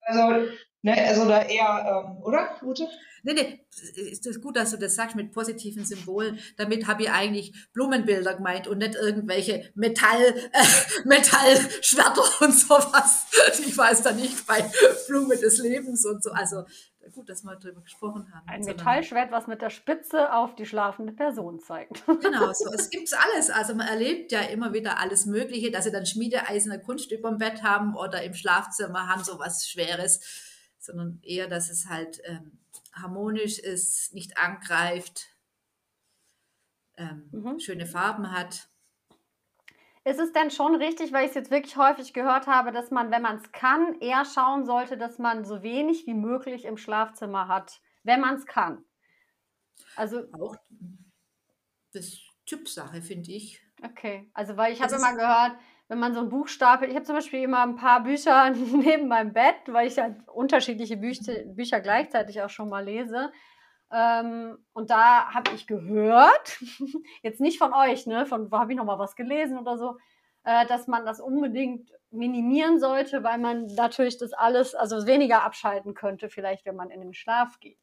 Also, 0.00 0.48
ne, 0.82 1.06
also 1.06 1.26
da 1.26 1.42
eher, 1.42 2.06
ähm, 2.06 2.22
oder, 2.22 2.56
Ute? 2.62 2.88
Nee, 3.22 3.32
nee, 3.32 3.66
ist 4.10 4.24
das 4.24 4.40
gut, 4.40 4.56
dass 4.56 4.70
du 4.70 4.76
das 4.76 4.94
sagst 4.94 5.16
mit 5.16 5.32
positiven 5.32 5.84
Symbolen. 5.84 6.38
Damit 6.56 6.86
habe 6.86 7.02
ich 7.02 7.10
eigentlich 7.10 7.52
Blumenbilder 7.72 8.34
gemeint 8.34 8.68
und 8.68 8.78
nicht 8.78 8.94
irgendwelche 8.94 9.68
Metall, 9.74 10.22
äh, 10.52 10.64
Metallschwerter 11.04 12.44
und 12.44 12.52
sowas. 12.52 13.26
Ich 13.66 13.76
weiß 13.76 14.02
da 14.02 14.12
nicht 14.12 14.46
bei 14.46 14.64
Blume 15.08 15.36
des 15.36 15.58
Lebens 15.58 16.06
und 16.06 16.22
so. 16.22 16.30
Also 16.30 16.64
gut, 17.12 17.28
dass 17.28 17.44
wir 17.44 17.56
darüber 17.56 17.80
gesprochen 17.80 18.32
haben. 18.32 18.48
Ein 18.48 18.60
Metallschwert, 18.62 19.30
was 19.30 19.46
mit 19.46 19.62
der 19.62 19.70
Spitze 19.70 20.32
auf 20.32 20.54
die 20.54 20.66
schlafende 20.66 21.12
Person 21.12 21.60
zeigt. 21.60 22.04
Genau, 22.26 22.52
so. 22.52 22.72
Es 22.72 22.90
gibt 22.90 23.10
alles. 23.14 23.50
Also 23.50 23.74
man 23.74 23.86
erlebt 23.86 24.32
ja 24.32 24.40
immer 24.40 24.72
wieder 24.72 24.98
alles 24.98 25.26
Mögliche, 25.26 25.70
dass 25.70 25.84
sie 25.84 25.92
dann 25.92 26.06
schmiedeeiserne 26.06 26.80
Kunst 26.80 27.12
über 27.12 27.28
dem 27.30 27.38
Bett 27.38 27.62
haben 27.62 27.94
oder 27.94 28.22
im 28.22 28.34
Schlafzimmer 28.34 29.08
haben 29.08 29.22
so 29.22 29.38
was 29.38 29.68
Schweres, 29.68 30.20
sondern 30.86 31.20
eher, 31.22 31.48
dass 31.48 31.70
es 31.70 31.88
halt 31.88 32.20
ähm, 32.24 32.58
harmonisch 32.92 33.58
ist, 33.58 34.14
nicht 34.14 34.38
angreift, 34.38 35.28
ähm, 36.96 37.28
mhm. 37.32 37.60
schöne 37.60 37.86
Farben 37.86 38.32
hat. 38.32 38.68
Ist 40.04 40.20
es 40.20 40.32
denn 40.32 40.50
schon 40.50 40.76
richtig, 40.76 41.12
weil 41.12 41.24
ich 41.24 41.30
es 41.30 41.34
jetzt 41.34 41.50
wirklich 41.50 41.76
häufig 41.76 42.12
gehört 42.12 42.46
habe, 42.46 42.70
dass 42.70 42.92
man, 42.92 43.10
wenn 43.10 43.22
man 43.22 43.38
es 43.38 43.50
kann, 43.50 44.00
eher 44.00 44.24
schauen 44.24 44.64
sollte, 44.64 44.96
dass 44.96 45.18
man 45.18 45.44
so 45.44 45.62
wenig 45.62 46.06
wie 46.06 46.14
möglich 46.14 46.64
im 46.64 46.76
Schlafzimmer 46.76 47.48
hat, 47.48 47.80
wenn 48.04 48.20
man 48.20 48.36
es 48.36 48.46
kann? 48.46 48.84
Also 49.96 50.22
auch 50.32 50.56
das 51.92 52.18
Typsache, 52.44 53.02
finde 53.02 53.32
ich. 53.32 53.60
Okay, 53.82 54.30
also 54.32 54.56
weil 54.56 54.72
ich 54.72 54.80
habe 54.80 54.94
immer 54.94 55.14
gehört, 55.14 55.58
wenn 55.88 55.98
man 55.98 56.14
so 56.14 56.20
ein 56.20 56.28
Buch 56.28 56.48
stapelt, 56.48 56.90
ich 56.90 56.96
habe 56.96 57.06
zum 57.06 57.14
Beispiel 57.14 57.42
immer 57.42 57.62
ein 57.62 57.76
paar 57.76 58.02
Bücher 58.02 58.50
neben 58.50 59.08
meinem 59.08 59.32
Bett, 59.32 59.56
weil 59.66 59.86
ich 59.86 59.98
halt 59.98 60.16
unterschiedliche 60.28 60.96
Bücher, 60.96 61.32
Bücher 61.46 61.80
gleichzeitig 61.80 62.42
auch 62.42 62.50
schon 62.50 62.68
mal 62.68 62.84
lese. 62.84 63.30
Ähm, 63.92 64.58
und 64.72 64.90
da 64.90 65.32
habe 65.32 65.52
ich 65.54 65.66
gehört, 65.66 66.60
jetzt 67.22 67.40
nicht 67.40 67.58
von 67.58 67.72
euch, 67.72 68.06
ne, 68.06 68.26
von 68.26 68.50
wo 68.50 68.58
habe 68.58 68.72
ich 68.72 68.78
noch 68.78 68.84
mal 68.84 68.98
was 68.98 69.14
gelesen 69.14 69.58
oder 69.58 69.78
so, 69.78 69.96
äh, 70.44 70.66
dass 70.66 70.88
man 70.88 71.06
das 71.06 71.20
unbedingt 71.20 71.92
minimieren 72.10 72.80
sollte, 72.80 73.22
weil 73.22 73.38
man 73.38 73.66
natürlich 73.66 74.18
das 74.18 74.32
alles, 74.32 74.74
also 74.74 75.06
weniger 75.06 75.44
abschalten 75.44 75.94
könnte, 75.94 76.28
vielleicht, 76.28 76.66
wenn 76.66 76.76
man 76.76 76.90
in 76.90 77.00
den 77.00 77.14
Schlaf 77.14 77.60
geht. 77.60 77.78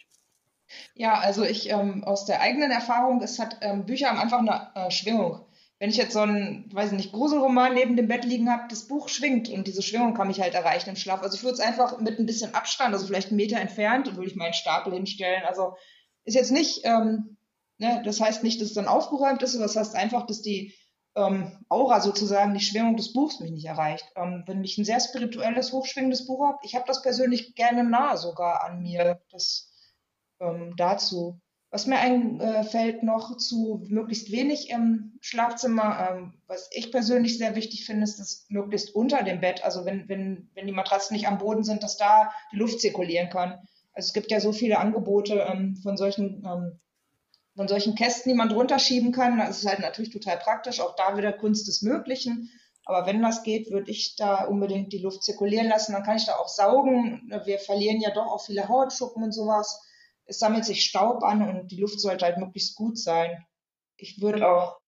Ja, 0.94 1.20
also 1.20 1.44
ich 1.44 1.70
ähm, 1.70 2.04
aus 2.04 2.26
der 2.26 2.42
eigenen 2.42 2.72
Erfahrung, 2.72 3.22
es 3.22 3.40
hat 3.40 3.58
ähm, 3.62 3.86
Bücher 3.86 4.10
haben 4.10 4.20
einfach 4.20 4.40
eine 4.40 4.72
äh, 4.76 4.92
Schwingung 4.92 5.46
wenn 5.84 5.90
ich 5.90 5.98
jetzt 5.98 6.14
so 6.14 6.22
einen, 6.22 6.74
weiß 6.74 6.94
ich 6.94 6.98
nicht, 6.98 7.12
Gruselroman 7.12 7.74
neben 7.74 7.98
dem 7.98 8.08
Bett 8.08 8.24
liegen 8.24 8.50
habe, 8.50 8.70
das 8.70 8.88
Buch 8.88 9.10
schwingt 9.10 9.50
und 9.50 9.68
diese 9.68 9.82
Schwingung 9.82 10.14
kann 10.14 10.30
mich 10.30 10.40
halt 10.40 10.54
erreichen 10.54 10.92
im 10.92 10.96
Schlaf. 10.96 11.22
Also 11.22 11.36
ich 11.36 11.44
würde 11.44 11.56
es 11.56 11.60
einfach 11.60 12.00
mit 12.00 12.18
ein 12.18 12.26
bisschen 12.26 12.56
Abstand, 12.56 12.94
also 12.94 13.06
vielleicht 13.06 13.32
einen 13.32 13.36
Meter 13.36 13.60
entfernt, 13.60 14.16
würde 14.16 14.30
ich 14.30 14.38
meinen 14.38 14.54
Stapel 14.54 14.94
hinstellen. 14.94 15.44
Also 15.46 15.76
ist 16.24 16.36
jetzt 16.36 16.54
nicht, 16.54 16.86
ähm, 16.86 17.36
ne, 17.80 18.02
das 18.06 18.22
heißt 18.22 18.46
nicht, 18.46 18.62
dass 18.62 18.70
es 18.70 18.76
dann 18.76 18.88
aufgeräumt 18.88 19.44
ist, 19.44 19.56
aber 19.56 19.66
das 19.66 19.76
heißt 19.76 19.94
einfach, 19.96 20.26
dass 20.26 20.42
die 20.42 20.74
ähm, 21.18 21.52
Aura 21.68 22.00
sozusagen, 22.00 22.54
die 22.54 22.64
Schwingung 22.64 22.96
des 22.96 23.12
Buchs 23.12 23.42
mich 23.42 23.52
nicht 23.52 23.66
erreicht. 23.66 24.06
Ähm, 24.16 24.46
wenn 24.48 24.64
ich 24.64 24.78
ein 24.78 24.86
sehr 24.86 25.02
spirituelles, 25.02 25.74
hochschwingendes 25.74 26.26
Buch 26.26 26.48
habe, 26.48 26.60
ich 26.64 26.76
habe 26.76 26.86
das 26.88 27.02
persönlich 27.02 27.56
gerne 27.56 27.84
nah 27.84 28.16
sogar 28.16 28.64
an 28.64 28.82
mir. 28.82 29.22
Das 29.34 29.70
ähm, 30.40 30.76
dazu. 30.78 31.42
Was 31.74 31.88
mir 31.88 31.98
einfällt 31.98 33.02
noch 33.02 33.36
zu 33.38 33.84
möglichst 33.88 34.32
wenig 34.32 34.70
im 34.70 35.18
Schlafzimmer, 35.22 36.08
ähm, 36.08 36.34
was 36.46 36.70
ich 36.72 36.92
persönlich 36.92 37.40
sehr 37.40 37.56
wichtig 37.56 37.88
finde, 37.88 38.04
ist, 38.04 38.20
dass 38.20 38.46
möglichst 38.50 38.94
unter 38.94 39.24
dem 39.24 39.42
Bett, 39.42 39.64
also 39.64 39.84
wenn, 39.84 40.08
wenn, 40.08 40.52
wenn 40.54 40.68
die 40.68 40.72
Matratzen 40.72 41.16
nicht 41.16 41.28
am 41.28 41.40
Boden 41.40 41.64
sind, 41.64 41.82
dass 41.82 41.98
da 41.98 42.32
die 42.52 42.58
Luft 42.58 42.80
zirkulieren 42.80 43.32
kann. 43.32 43.54
Also 43.92 44.10
es 44.10 44.14
gibt 44.14 44.30
ja 44.30 44.40
so 44.40 44.52
viele 44.52 44.78
Angebote 44.78 45.48
ähm, 45.52 45.76
von 45.78 45.98
solchen 45.98 46.46
ähm, 46.46 46.80
von 47.56 47.68
solchen 47.68 47.96
Kästen, 47.96 48.32
die 48.32 48.38
man 48.38 48.50
drunter 48.50 48.78
schieben 48.78 49.12
kann. 49.12 49.40
Das 49.40 49.58
ist 49.58 49.68
halt 49.68 49.80
natürlich 49.80 50.12
total 50.12 50.38
praktisch. 50.38 50.80
Auch 50.80 50.96
da 50.96 51.18
wieder 51.18 51.34
Kunst 51.34 51.68
des 51.68 51.82
Möglichen. 51.82 52.52
Aber 52.86 53.08
wenn 53.08 53.24
das 53.24 53.42
geht, 53.42 53.72
würde 53.72 53.90
ich 53.90 54.16
da 54.16 54.46
unbedingt 54.46 54.94
die 54.94 55.00
Luft 55.00 55.24
zirkulieren 55.24 55.70
lassen. 55.70 55.94
Dann 55.94 56.04
kann 56.04 56.18
ich 56.18 56.28
da 56.28 56.36
auch 56.36 56.50
saugen. 56.50 57.34
Wir 57.46 57.58
verlieren 57.58 58.00
ja 58.00 58.12
doch 58.12 58.28
auch 58.28 58.46
viele 58.46 58.70
Hautschuppen 58.70 59.24
und 59.24 59.32
sowas 59.32 59.82
es 60.26 60.40
sammelt 60.40 60.66
sich 60.66 60.86
Staub 60.86 61.24
an 61.24 61.42
und 61.48 61.72
die 61.72 61.80
Luft 61.80 62.00
sollte 62.00 62.26
halt 62.26 62.38
möglichst 62.38 62.76
gut 62.76 62.98
sein. 62.98 63.46
Ich 63.98 64.22
würde 64.22 64.48
auch, 64.48 64.80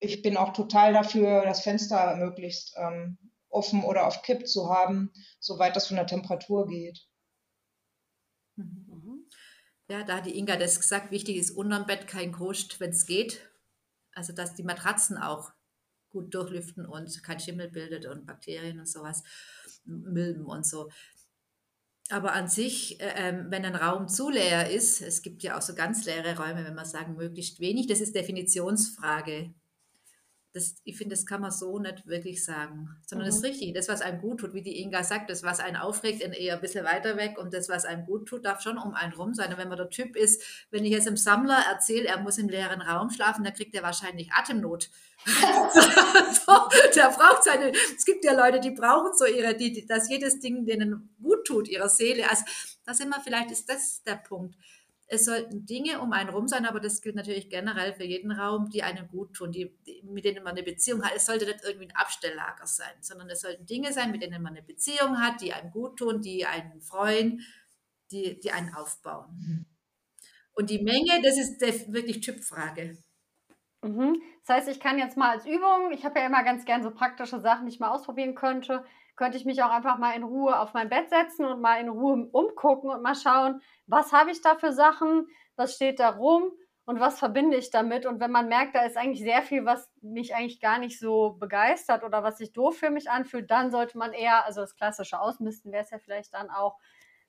ich 0.00 0.22
bin 0.22 0.36
auch 0.36 0.52
total 0.52 0.92
dafür, 0.92 1.42
das 1.42 1.62
Fenster 1.62 2.16
möglichst 2.16 2.74
ähm, 2.76 3.18
offen 3.50 3.84
oder 3.84 4.06
auf 4.06 4.22
Kipp 4.22 4.46
zu 4.46 4.68
haben, 4.70 5.12
soweit 5.40 5.76
das 5.76 5.86
von 5.86 5.96
der 5.96 6.06
Temperatur 6.06 6.66
geht. 6.66 7.06
Mhm. 8.56 9.28
Ja, 9.90 10.04
da 10.04 10.18
hat 10.18 10.26
die 10.26 10.36
Inga 10.36 10.56
das 10.56 10.80
gesagt, 10.80 11.10
wichtig 11.10 11.36
ist 11.36 11.50
unterm 11.50 11.86
Bett 11.86 12.06
kein 12.06 12.32
Kruscht, 12.32 12.78
wenn 12.80 12.90
es 12.90 13.06
geht. 13.06 13.48
Also 14.12 14.32
dass 14.32 14.54
die 14.54 14.64
Matratzen 14.64 15.16
auch 15.16 15.52
gut 16.10 16.34
durchlüften 16.34 16.86
und 16.86 17.22
kein 17.22 17.40
Schimmel 17.40 17.70
bildet 17.70 18.06
und 18.06 18.26
Bakterien 18.26 18.80
und 18.80 18.88
sowas, 18.88 19.22
Milben 19.84 20.46
und 20.46 20.66
so. 20.66 20.90
Aber 22.10 22.32
an 22.32 22.48
sich, 22.48 23.00
äh, 23.00 23.12
ähm, 23.16 23.46
wenn 23.50 23.64
ein 23.64 23.76
Raum 23.76 24.08
zu 24.08 24.30
leer 24.30 24.70
ist, 24.70 25.02
es 25.02 25.22
gibt 25.22 25.42
ja 25.42 25.58
auch 25.58 25.62
so 25.62 25.74
ganz 25.74 26.06
leere 26.06 26.38
Räume, 26.38 26.64
wenn 26.64 26.74
man 26.74 26.86
sagen, 26.86 27.16
möglichst 27.16 27.60
wenig, 27.60 27.86
das 27.86 28.00
ist 28.00 28.14
Definitionsfrage 28.14 29.52
das, 30.54 30.76
ich 30.84 30.96
finde, 30.96 31.14
das 31.14 31.26
kann 31.26 31.42
man 31.42 31.50
so 31.50 31.78
nicht 31.78 32.06
wirklich 32.06 32.44
sagen, 32.44 32.96
sondern 33.06 33.28
mhm. 33.28 33.32
das 33.32 33.42
Richtige, 33.42 33.72
das, 33.72 33.88
was 33.88 34.00
einem 34.00 34.20
gut 34.20 34.40
tut, 34.40 34.54
wie 34.54 34.62
die 34.62 34.80
Inga 34.80 35.04
sagt, 35.04 35.28
das, 35.30 35.42
was 35.42 35.60
einen 35.60 35.76
aufregt, 35.76 36.22
eher 36.22 36.54
ein 36.54 36.60
bisschen 36.60 36.84
weiter 36.84 37.16
weg 37.16 37.38
und 37.38 37.52
das, 37.52 37.68
was 37.68 37.84
einem 37.84 38.06
gut 38.06 38.26
tut, 38.26 38.44
darf 38.44 38.62
schon 38.62 38.78
um 38.78 38.94
einen 38.94 39.12
rum 39.12 39.34
sein. 39.34 39.52
Und 39.52 39.58
wenn 39.58 39.68
man 39.68 39.76
der 39.76 39.90
Typ 39.90 40.16
ist, 40.16 40.42
wenn 40.70 40.84
ich 40.84 40.92
jetzt 40.92 41.06
einem 41.06 41.18
Sammler 41.18 41.62
erzähle, 41.70 42.08
er 42.08 42.20
muss 42.20 42.38
im 42.38 42.48
leeren 42.48 42.80
Raum 42.80 43.10
schlafen, 43.10 43.44
dann 43.44 43.54
kriegt 43.54 43.74
er 43.74 43.82
wahrscheinlich 43.82 44.32
Atemnot. 44.32 44.90
so, 45.26 46.52
der 46.94 47.10
braucht 47.10 47.44
seine, 47.44 47.72
es 47.96 48.04
gibt 48.04 48.24
ja 48.24 48.32
Leute, 48.32 48.60
die 48.60 48.70
brauchen 48.70 49.12
so 49.14 49.26
ihre, 49.26 49.54
die, 49.54 49.86
dass 49.86 50.08
jedes 50.08 50.40
Ding 50.40 50.64
denen 50.64 51.14
gut 51.22 51.46
tut, 51.46 51.68
ihrer 51.68 51.88
Seele. 51.88 52.28
Also, 52.30 52.44
da 52.86 52.94
sind 52.94 53.10
wir, 53.10 53.20
vielleicht 53.20 53.50
ist 53.50 53.68
das 53.68 54.02
der 54.02 54.16
Punkt 54.16 54.54
es 55.10 55.24
sollten 55.24 55.64
Dinge 55.64 56.00
um 56.00 56.12
einen 56.12 56.28
rum 56.28 56.48
sein, 56.48 56.66
aber 56.66 56.80
das 56.80 57.00
gilt 57.00 57.16
natürlich 57.16 57.48
generell 57.48 57.94
für 57.94 58.04
jeden 58.04 58.30
Raum, 58.30 58.68
die 58.68 58.82
einem 58.82 59.08
gut 59.08 59.34
tun, 59.34 59.50
die, 59.50 59.74
die, 59.86 60.02
mit 60.02 60.26
denen 60.26 60.44
man 60.44 60.52
eine 60.52 60.62
Beziehung 60.62 61.02
hat. 61.02 61.12
Es 61.16 61.24
sollte 61.24 61.46
nicht 61.46 61.64
irgendwie 61.64 61.86
ein 61.86 61.96
Abstelllager 61.96 62.66
sein, 62.66 62.92
sondern 63.00 63.30
es 63.30 63.40
sollten 63.40 63.64
Dinge 63.64 63.92
sein, 63.92 64.10
mit 64.10 64.22
denen 64.22 64.42
man 64.42 64.52
eine 64.52 64.62
Beziehung 64.62 65.18
hat, 65.18 65.40
die 65.40 65.54
einem 65.54 65.70
gut 65.70 65.98
tun, 65.98 66.20
die 66.20 66.44
einen 66.44 66.80
freuen, 66.82 67.40
die, 68.10 68.38
die 68.38 68.50
einen 68.50 68.74
aufbauen. 68.74 69.66
Und 70.52 70.68
die 70.68 70.82
Menge, 70.82 71.22
das 71.22 71.38
ist 71.38 71.92
wirklich 71.92 72.20
Typfrage. 72.20 72.98
Mhm. 73.82 74.20
Das 74.44 74.56
heißt, 74.56 74.68
ich 74.68 74.80
kann 74.80 74.98
jetzt 74.98 75.16
mal 75.16 75.30
als 75.30 75.46
Übung, 75.46 75.92
ich 75.92 76.04
habe 76.04 76.20
ja 76.20 76.26
immer 76.26 76.42
ganz 76.42 76.66
gern 76.66 76.82
so 76.82 76.90
praktische 76.90 77.40
Sachen, 77.40 77.66
die 77.66 77.72
ich 77.72 77.80
mal 77.80 77.90
ausprobieren 77.90 78.34
könnte, 78.34 78.84
könnte 79.18 79.36
ich 79.36 79.44
mich 79.44 79.62
auch 79.62 79.70
einfach 79.70 79.98
mal 79.98 80.12
in 80.12 80.22
Ruhe 80.22 80.58
auf 80.58 80.74
mein 80.74 80.88
Bett 80.88 81.10
setzen 81.10 81.44
und 81.44 81.60
mal 81.60 81.80
in 81.80 81.88
Ruhe 81.88 82.28
umgucken 82.30 82.88
und 82.88 83.02
mal 83.02 83.16
schauen, 83.16 83.60
was 83.86 84.12
habe 84.12 84.30
ich 84.30 84.40
da 84.40 84.54
für 84.54 84.72
Sachen, 84.72 85.26
was 85.56 85.74
steht 85.74 85.98
da 85.98 86.10
rum 86.10 86.52
und 86.84 87.00
was 87.00 87.18
verbinde 87.18 87.56
ich 87.56 87.70
damit. 87.70 88.06
Und 88.06 88.20
wenn 88.20 88.30
man 88.30 88.48
merkt, 88.48 88.76
da 88.76 88.86
ist 88.86 88.96
eigentlich 88.96 89.20
sehr 89.20 89.42
viel, 89.42 89.64
was 89.64 89.90
mich 90.00 90.36
eigentlich 90.36 90.60
gar 90.60 90.78
nicht 90.78 91.00
so 91.00 91.32
begeistert 91.32 92.04
oder 92.04 92.22
was 92.22 92.38
sich 92.38 92.52
doof 92.52 92.78
für 92.78 92.90
mich 92.90 93.10
anfühlt, 93.10 93.50
dann 93.50 93.72
sollte 93.72 93.98
man 93.98 94.12
eher, 94.12 94.46
also 94.46 94.60
das 94.60 94.76
klassische 94.76 95.20
Ausmisten 95.20 95.72
wäre 95.72 95.82
es 95.82 95.90
ja 95.90 95.98
vielleicht 95.98 96.32
dann 96.32 96.48
auch, 96.48 96.78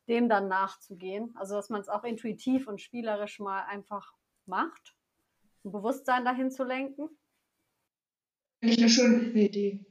dem 0.07 0.29
dann 0.29 0.47
nachzugehen. 0.47 1.33
Also 1.37 1.55
dass 1.55 1.69
man 1.69 1.81
es 1.81 1.89
auch 1.89 2.03
intuitiv 2.03 2.67
und 2.67 2.81
spielerisch 2.81 3.39
mal 3.39 3.63
einfach 3.63 4.13
macht, 4.45 4.95
ein 5.65 5.71
Bewusstsein 5.71 6.23
dahin 6.23 6.51
zu 6.51 6.63
lenken. 6.63 7.09
Finde 8.59 8.75
ich 8.75 8.79
eine 8.79 8.89
schöne 8.89 9.17
Idee. 9.33 9.88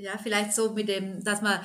Ja, 0.00 0.16
vielleicht 0.16 0.54
so 0.54 0.72
mit 0.72 0.88
dem, 0.88 1.22
dass 1.24 1.42
man, 1.42 1.60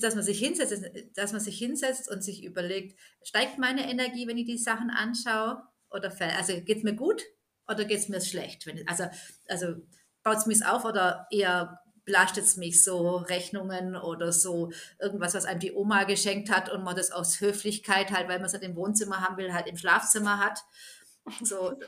dass 0.00 0.14
man 0.14 0.24
sich 0.24 0.38
hinsetzt, 0.38 0.90
dass 1.14 1.32
man 1.32 1.40
sich 1.40 1.58
hinsetzt 1.58 2.10
und 2.10 2.24
sich 2.24 2.42
überlegt, 2.42 2.98
steigt 3.22 3.58
meine 3.58 3.90
Energie, 3.90 4.26
wenn 4.26 4.38
ich 4.38 4.46
die 4.46 4.56
Sachen 4.56 4.88
anschaue? 4.88 5.62
Oder 5.90 6.10
also 6.34 6.60
geht 6.62 6.78
es 6.78 6.82
mir 6.82 6.94
gut 6.94 7.22
oder 7.68 7.84
geht 7.84 7.98
es 7.98 8.08
mir 8.08 8.22
schlecht? 8.22 8.66
Wenn, 8.66 8.88
also, 8.88 9.04
also 9.48 9.74
baut 10.22 10.38
es 10.38 10.46
mich 10.46 10.64
auf 10.64 10.86
oder 10.86 11.26
eher 11.30 11.80
belastet 12.06 12.44
es 12.44 12.56
mich 12.56 12.82
so 12.82 13.16
Rechnungen 13.16 13.96
oder 13.96 14.32
so 14.32 14.72
irgendwas, 14.98 15.34
was 15.34 15.44
einem 15.44 15.60
die 15.60 15.72
Oma 15.72 16.04
geschenkt 16.04 16.50
hat 16.50 16.70
und 16.70 16.84
man 16.84 16.96
das 16.96 17.10
aus 17.10 17.40
Höflichkeit 17.40 18.12
halt, 18.12 18.28
weil 18.28 18.38
man 18.38 18.46
es 18.46 18.54
halt 18.54 18.62
im 18.62 18.76
Wohnzimmer 18.76 19.20
haben 19.20 19.36
will, 19.36 19.52
halt 19.52 19.66
im 19.66 19.76
Schlafzimmer 19.76 20.38
hat. 20.38 20.58
So, 21.42 21.78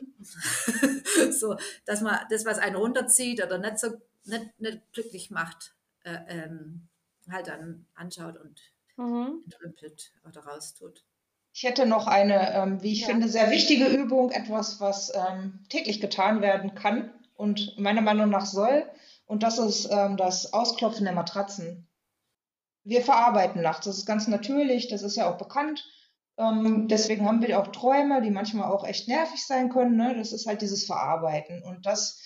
so 1.30 1.56
dass 1.86 2.02
man 2.02 2.18
das, 2.30 2.44
was 2.44 2.58
einen 2.58 2.76
runterzieht 2.76 3.42
oder 3.42 3.58
nicht 3.58 3.78
so 3.78 4.00
nicht, 4.26 4.60
nicht 4.60 4.92
glücklich 4.92 5.30
macht, 5.30 5.75
äh, 6.06 6.18
ähm, 6.28 6.88
halt 7.28 7.48
dann 7.48 7.86
anschaut 7.94 8.36
und 8.38 8.60
mhm. 8.96 9.42
entrümpelt 9.44 10.12
oder 10.24 10.44
raustut. 10.44 11.04
Ich 11.52 11.64
hätte 11.64 11.86
noch 11.86 12.06
eine, 12.06 12.54
ähm, 12.54 12.82
wie 12.82 12.92
ich 12.92 13.00
ja. 13.00 13.08
finde, 13.08 13.28
sehr 13.28 13.50
wichtige 13.50 13.86
Übung, 13.86 14.30
etwas, 14.30 14.80
was 14.80 15.12
ähm, 15.14 15.64
täglich 15.68 16.00
getan 16.00 16.42
werden 16.42 16.74
kann 16.74 17.10
und 17.34 17.76
meiner 17.78 18.02
Meinung 18.02 18.30
nach 18.30 18.46
soll. 18.46 18.88
Und 19.24 19.42
das 19.42 19.58
ist 19.58 19.88
ähm, 19.90 20.16
das 20.16 20.52
Ausklopfen 20.52 21.04
der 21.04 21.14
Matratzen. 21.14 21.88
Wir 22.84 23.02
verarbeiten 23.02 23.62
nachts, 23.62 23.86
das 23.86 23.98
ist 23.98 24.06
ganz 24.06 24.28
natürlich, 24.28 24.86
das 24.86 25.02
ist 25.02 25.16
ja 25.16 25.28
auch 25.28 25.38
bekannt. 25.38 25.84
Ähm, 26.38 26.86
deswegen 26.86 27.26
haben 27.26 27.42
wir 27.42 27.58
auch 27.58 27.68
Träume, 27.68 28.22
die 28.22 28.30
manchmal 28.30 28.70
auch 28.70 28.86
echt 28.86 29.08
nervig 29.08 29.44
sein 29.44 29.70
können. 29.70 29.96
Ne? 29.96 30.14
Das 30.16 30.32
ist 30.32 30.46
halt 30.46 30.62
dieses 30.62 30.84
Verarbeiten. 30.84 31.62
Und 31.62 31.86
das 31.86 32.20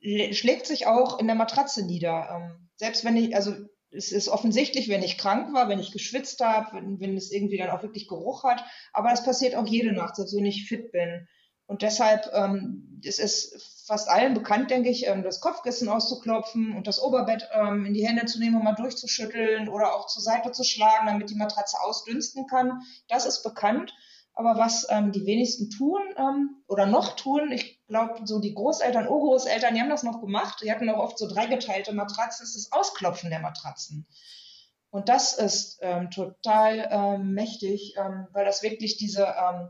schlägt 0.00 0.66
sich 0.66 0.86
auch 0.86 1.18
in 1.18 1.26
der 1.26 1.36
Matratze 1.36 1.84
nieder. 1.84 2.28
Ähm, 2.34 2.68
selbst 2.76 3.04
wenn 3.04 3.16
ich, 3.16 3.34
also 3.34 3.54
es 3.90 4.12
ist 4.12 4.28
offensichtlich, 4.28 4.88
wenn 4.88 5.02
ich 5.02 5.18
krank 5.18 5.52
war, 5.52 5.68
wenn 5.68 5.80
ich 5.80 5.92
geschwitzt 5.92 6.40
habe, 6.40 6.76
wenn, 6.76 7.00
wenn 7.00 7.16
es 7.16 7.32
irgendwie 7.32 7.58
dann 7.58 7.70
auch 7.70 7.82
wirklich 7.82 8.08
Geruch 8.08 8.44
hat. 8.44 8.64
Aber 8.92 9.10
das 9.10 9.24
passiert 9.24 9.54
auch 9.54 9.66
jede 9.66 9.92
Nacht, 9.92 10.16
selbst 10.16 10.36
wenn 10.36 10.46
ich 10.46 10.66
fit 10.66 10.92
bin. 10.92 11.26
Und 11.66 11.82
deshalb 11.82 12.30
ähm, 12.32 13.00
es 13.04 13.18
ist 13.18 13.84
fast 13.86 14.08
allen 14.08 14.34
bekannt, 14.34 14.70
denke 14.70 14.88
ich, 14.88 15.06
ähm, 15.06 15.22
das 15.22 15.40
Kopfkissen 15.40 15.88
auszuklopfen 15.88 16.76
und 16.76 16.86
das 16.86 17.00
Oberbett 17.00 17.48
ähm, 17.52 17.86
in 17.86 17.94
die 17.94 18.06
Hände 18.06 18.26
zu 18.26 18.38
nehmen 18.38 18.56
und 18.56 18.64
mal 18.64 18.74
durchzuschütteln 18.74 19.68
oder 19.68 19.94
auch 19.94 20.06
zur 20.06 20.22
Seite 20.22 20.52
zu 20.52 20.64
schlagen, 20.64 21.06
damit 21.06 21.30
die 21.30 21.36
Matratze 21.36 21.76
ausdünsten 21.80 22.46
kann. 22.46 22.80
Das 23.08 23.26
ist 23.26 23.42
bekannt. 23.42 23.94
Aber 24.32 24.56
was 24.58 24.86
ähm, 24.90 25.12
die 25.12 25.26
wenigsten 25.26 25.70
tun 25.70 26.00
ähm, 26.16 26.62
oder 26.66 26.86
noch 26.86 27.16
tun, 27.16 27.52
ich 27.52 27.79
glaube, 27.90 28.20
so 28.24 28.38
die 28.38 28.54
Großeltern, 28.54 29.08
Urgroßeltern, 29.08 29.74
die 29.74 29.80
haben 29.80 29.90
das 29.90 30.02
noch 30.02 30.20
gemacht. 30.20 30.62
Die 30.62 30.72
hatten 30.72 30.88
auch 30.88 30.98
oft 30.98 31.18
so 31.18 31.28
dreigeteilte 31.28 31.92
Matratzen. 31.92 32.42
Das 32.44 32.56
ist 32.56 32.72
das 32.72 32.72
Ausklopfen 32.72 33.28
der 33.28 33.40
Matratzen. 33.40 34.06
Und 34.88 35.08
das 35.08 35.34
ist 35.34 35.78
ähm, 35.82 36.10
total 36.10 36.88
ähm, 36.90 37.34
mächtig, 37.34 37.94
ähm, 37.96 38.26
weil 38.32 38.44
das 38.44 38.62
wirklich 38.62 38.96
diese 38.96 39.22
ähm, 39.24 39.68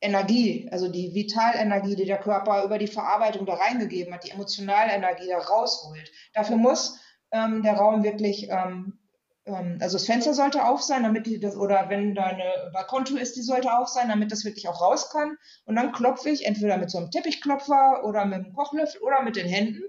Energie, 0.00 0.68
also 0.72 0.88
die 0.88 1.14
Vitalenergie, 1.14 1.94
die 1.94 2.06
der 2.06 2.18
Körper 2.18 2.64
über 2.64 2.78
die 2.78 2.88
Verarbeitung 2.88 3.46
da 3.46 3.54
reingegeben 3.54 4.12
hat, 4.12 4.24
die 4.24 4.30
emotionale 4.30 4.92
Energie 4.92 5.28
da 5.28 5.38
rausholt. 5.38 6.10
Dafür 6.34 6.56
muss 6.56 6.98
ähm, 7.30 7.62
der 7.62 7.74
Raum 7.74 8.02
wirklich 8.02 8.48
ähm, 8.50 8.98
also 9.44 9.96
das 9.96 10.06
Fenster 10.06 10.34
sollte 10.34 10.64
auf 10.64 10.82
sein, 10.82 11.02
damit 11.02 11.26
die 11.26 11.40
das, 11.40 11.56
oder 11.56 11.88
wenn 11.88 12.14
da 12.14 12.24
eine 12.24 12.70
Balkontür 12.72 13.20
ist, 13.20 13.36
die 13.36 13.42
sollte 13.42 13.76
auf 13.76 13.88
sein, 13.88 14.08
damit 14.08 14.30
das 14.30 14.44
wirklich 14.44 14.68
auch 14.68 14.80
raus 14.80 15.10
kann. 15.10 15.36
Und 15.64 15.74
dann 15.74 15.92
klopfe 15.92 16.30
ich 16.30 16.46
entweder 16.46 16.76
mit 16.76 16.90
so 16.90 16.98
einem 16.98 17.10
Teppichklopfer 17.10 18.04
oder 18.04 18.24
mit 18.24 18.34
einem 18.34 18.52
Kochlöffel 18.52 19.00
oder 19.00 19.22
mit 19.22 19.36
den 19.36 19.48
Händen 19.48 19.82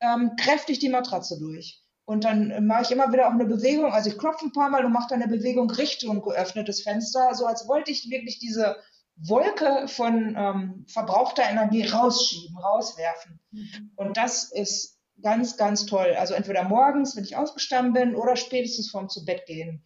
ähm, 0.00 0.32
kräftig 0.36 0.78
die 0.78 0.90
Matratze 0.90 1.38
durch. 1.38 1.82
Und 2.04 2.24
dann 2.24 2.66
mache 2.66 2.82
ich 2.82 2.90
immer 2.90 3.12
wieder 3.12 3.28
auch 3.28 3.32
eine 3.32 3.46
Bewegung, 3.46 3.92
also 3.92 4.10
ich 4.10 4.18
klopfe 4.18 4.46
ein 4.46 4.52
paar 4.52 4.68
Mal 4.68 4.84
und 4.84 4.92
mache 4.92 5.08
dann 5.10 5.22
eine 5.22 5.32
Bewegung 5.32 5.70
Richtung 5.70 6.20
geöffnetes 6.20 6.82
Fenster, 6.82 7.34
so 7.34 7.46
als 7.46 7.68
wollte 7.68 7.90
ich 7.90 8.10
wirklich 8.10 8.40
diese 8.40 8.76
Wolke 9.16 9.86
von 9.88 10.34
ähm, 10.36 10.86
verbrauchter 10.88 11.44
Energie 11.48 11.86
rausschieben, 11.86 12.58
rauswerfen. 12.58 13.40
Mhm. 13.52 13.92
Und 13.96 14.16
das 14.16 14.50
ist 14.50 14.98
ganz, 15.20 15.56
ganz 15.56 15.86
toll. 15.86 16.14
Also 16.18 16.34
entweder 16.34 16.64
morgens, 16.64 17.16
wenn 17.16 17.24
ich 17.24 17.36
ausgestanden 17.36 17.92
bin, 17.92 18.16
oder 18.16 18.36
spätestens 18.36 18.90
vorm 18.90 19.08
zu 19.08 19.24
Bett 19.24 19.46
gehen. 19.46 19.84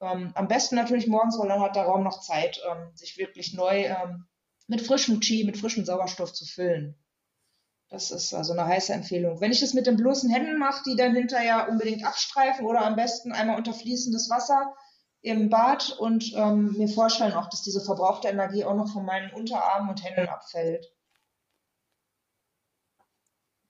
Ähm, 0.00 0.32
am 0.34 0.48
besten 0.48 0.74
natürlich 0.76 1.06
morgens, 1.06 1.38
weil 1.38 1.48
dann 1.48 1.60
hat 1.60 1.76
der 1.76 1.84
Raum 1.84 2.02
noch 2.02 2.20
Zeit, 2.20 2.60
ähm, 2.68 2.90
sich 2.94 3.18
wirklich 3.18 3.54
neu 3.54 3.84
ähm, 3.84 4.26
mit 4.66 4.82
frischem 4.82 5.20
Qi, 5.20 5.44
mit 5.44 5.56
frischem 5.56 5.84
Sauerstoff 5.84 6.32
zu 6.32 6.44
füllen. 6.44 6.96
Das 7.88 8.10
ist 8.10 8.32
also 8.32 8.54
eine 8.54 8.66
heiße 8.66 8.92
Empfehlung. 8.92 9.40
Wenn 9.40 9.52
ich 9.52 9.60
das 9.60 9.74
mit 9.74 9.86
den 9.86 9.96
bloßen 9.96 10.30
Händen 10.30 10.58
mache, 10.58 10.82
die 10.86 10.96
dann 10.96 11.14
hinterher 11.14 11.68
unbedingt 11.68 12.04
abstreifen 12.04 12.64
oder 12.64 12.86
am 12.86 12.96
besten 12.96 13.32
einmal 13.32 13.58
unter 13.58 13.74
fließendes 13.74 14.30
Wasser, 14.30 14.74
im 15.20 15.50
Bad 15.50 15.96
und 15.98 16.32
ähm, 16.34 16.72
mir 16.72 16.88
vorstellen 16.88 17.34
auch, 17.34 17.48
dass 17.48 17.62
diese 17.62 17.80
verbrauchte 17.80 18.28
Energie 18.28 18.64
auch 18.64 18.74
noch 18.74 18.92
von 18.92 19.04
meinen 19.04 19.32
Unterarmen 19.32 19.90
und 19.90 20.02
Händen 20.02 20.28
abfällt. 20.28 20.92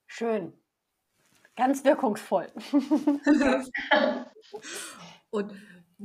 Schön. 0.07 0.53
Ganz 1.55 1.83
wirkungsvoll. 1.83 2.51
und 5.29 5.53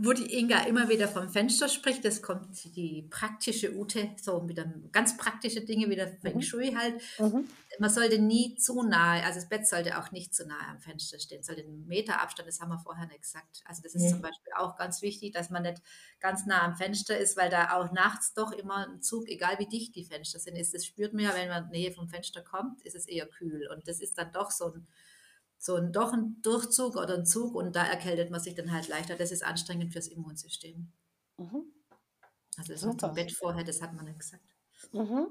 wo 0.01 0.13
die 0.13 0.39
Inga 0.39 0.61
immer 0.61 0.89
wieder 0.89 1.09
vom 1.09 1.29
Fenster 1.29 1.69
spricht, 1.69 2.05
das 2.05 2.23
kommt 2.23 2.77
die 2.77 3.07
praktische 3.11 3.75
Ute, 3.75 4.11
so 4.21 4.41
mit 4.41 4.59
einem 4.59 4.93
ganz 4.93 5.17
praktischen 5.17 5.67
Dinge 5.67 5.89
wie 5.89 5.97
der 5.97 6.09
Feng 6.09 6.37
mhm. 6.37 6.43
Shui 6.43 6.73
halt. 6.73 7.01
Mhm. 7.19 7.49
Man 7.81 7.91
sollte 7.91 8.19
nie 8.19 8.55
zu 8.57 8.83
nahe, 8.83 9.25
also 9.25 9.41
das 9.41 9.49
Bett 9.49 9.67
sollte 9.67 9.99
auch 9.99 10.13
nicht 10.13 10.35
zu 10.35 10.47
nahe 10.47 10.69
am 10.69 10.81
Fenster 10.81 11.19
stehen, 11.19 11.43
sollte 11.43 11.63
einen 11.63 11.87
Meter 11.87 12.21
Abstand, 12.21 12.49
das 12.49 12.61
haben 12.61 12.71
wir 12.71 12.79
vorher 12.79 13.07
nicht 13.07 13.23
gesagt. 13.23 13.63
Also 13.65 13.83
das 13.83 13.95
ist 13.95 14.05
mhm. 14.05 14.11
zum 14.11 14.23
Beispiel 14.23 14.53
auch 14.57 14.77
ganz 14.77 15.03
wichtig, 15.03 15.33
dass 15.33 15.51
man 15.51 15.63
nicht 15.63 15.83
ganz 16.21 16.47
nah 16.47 16.63
am 16.63 16.77
Fenster 16.77 17.19
ist, 17.19 17.37
weil 17.37 17.51
da 17.51 17.77
auch 17.77 17.91
nachts 17.91 18.35
doch 18.35 18.53
immer 18.53 18.87
ein 18.89 19.03
Zug, 19.03 19.29
egal 19.29 19.59
wie 19.59 19.67
dicht 19.67 19.97
die 19.97 20.05
Fenster 20.05 20.39
sind, 20.39 20.57
ist, 20.57 20.75
das 20.75 20.87
spürt 20.87 21.13
man 21.13 21.25
ja, 21.25 21.35
wenn 21.35 21.49
man 21.49 21.65
in 21.65 21.71
Nähe 21.71 21.93
vom 21.93 22.09
Fenster 22.09 22.43
kommt, 22.43 22.83
ist 22.83 22.95
es 22.95 23.07
eher 23.07 23.27
kühl 23.27 23.69
und 23.73 23.89
das 23.89 24.01
ist 24.01 24.19
dann 24.19 24.33
doch 24.33 24.51
so 24.51 24.73
ein 24.73 24.87
so 25.59 25.75
ein, 25.75 25.93
doch 25.93 26.13
ein 26.13 26.41
Durchzug 26.43 26.97
oder 26.97 27.15
ein 27.15 27.27
Zug 27.27 27.55
und 27.55 27.75
da 27.75 27.85
erkältet 27.85 28.31
man 28.31 28.41
sich 28.41 28.55
dann 28.55 28.73
halt 28.73 28.89
leichter. 28.89 29.17
Das 29.17 29.33
ist 29.33 29.45
anstrengend 29.45 29.93
fürs 29.93 30.07
Immunsystem. 30.07 30.93
Mhm. 31.37 31.73
Also 32.57 32.73
das 32.73 32.81
Super. 32.83 33.09
Bett 33.09 33.33
vorher, 33.33 33.65
das 33.65 33.83
hat 33.83 33.93
man 33.93 34.05
nicht 34.05 34.21
gesagt. 34.21 34.43
Mhm. 34.93 35.29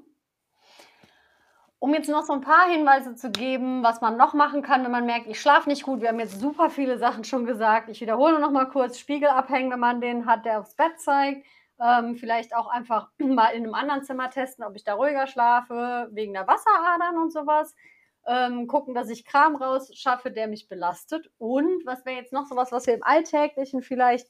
Um 1.80 1.93
jetzt 1.93 2.09
noch 2.09 2.23
so 2.23 2.34
ein 2.34 2.41
paar 2.41 2.69
Hinweise 2.69 3.15
zu 3.15 3.30
geben, 3.30 3.84
was 3.84 4.01
man 4.01 4.17
noch 4.17 4.34
machen 4.34 4.63
kann, 4.63 4.84
wenn 4.84 4.91
man 4.91 5.05
merkt, 5.05 5.28
ich 5.28 5.39
schlafe 5.39 5.69
nicht 5.69 5.84
gut. 5.84 6.01
Wir 6.01 6.09
haben 6.09 6.19
jetzt 6.19 6.39
super 6.39 6.69
viele 6.69 6.97
Sachen 6.97 7.23
schon 7.23 7.45
gesagt. 7.45 7.89
Ich 7.89 8.01
wiederhole 8.01 8.39
noch 8.39 8.51
mal 8.51 8.67
kurz: 8.67 8.97
Spiegel 8.97 9.30
abhängen, 9.30 9.71
wenn 9.71 9.80
man 9.80 10.01
den 10.01 10.25
hat, 10.25 10.45
der 10.45 10.59
aufs 10.59 10.75
Bett 10.75 10.99
zeigt. 10.99 11.45
Ähm, 11.80 12.15
vielleicht 12.15 12.55
auch 12.55 12.67
einfach 12.67 13.11
mal 13.19 13.49
in 13.49 13.63
einem 13.63 13.75
anderen 13.75 14.03
Zimmer 14.03 14.30
testen, 14.32 14.65
ob 14.65 14.75
ich 14.75 14.84
da 14.84 14.95
ruhiger 14.95 15.28
schlafe, 15.28 16.09
wegen 16.11 16.34
der 16.34 16.47
Wasseradern 16.47 17.17
und 17.17 17.32
sowas 17.32 17.75
ähm, 18.28 18.67
gucken, 18.67 18.93
dass 18.93 19.09
ich 19.09 19.25
Kram 19.25 19.55
rausschaffe, 19.55 20.30
der 20.32 20.47
mich 20.47 20.67
belastet. 20.67 21.32
Und 21.38 21.86
was 21.86 22.05
wäre 22.05 22.17
jetzt 22.17 22.34
noch 22.34 22.45
sowas, 22.45 22.71
was 22.71 22.86
wir 22.86 22.93
im 22.93 23.03
Alltäglichen 23.03 23.82
vielleicht 23.82 24.28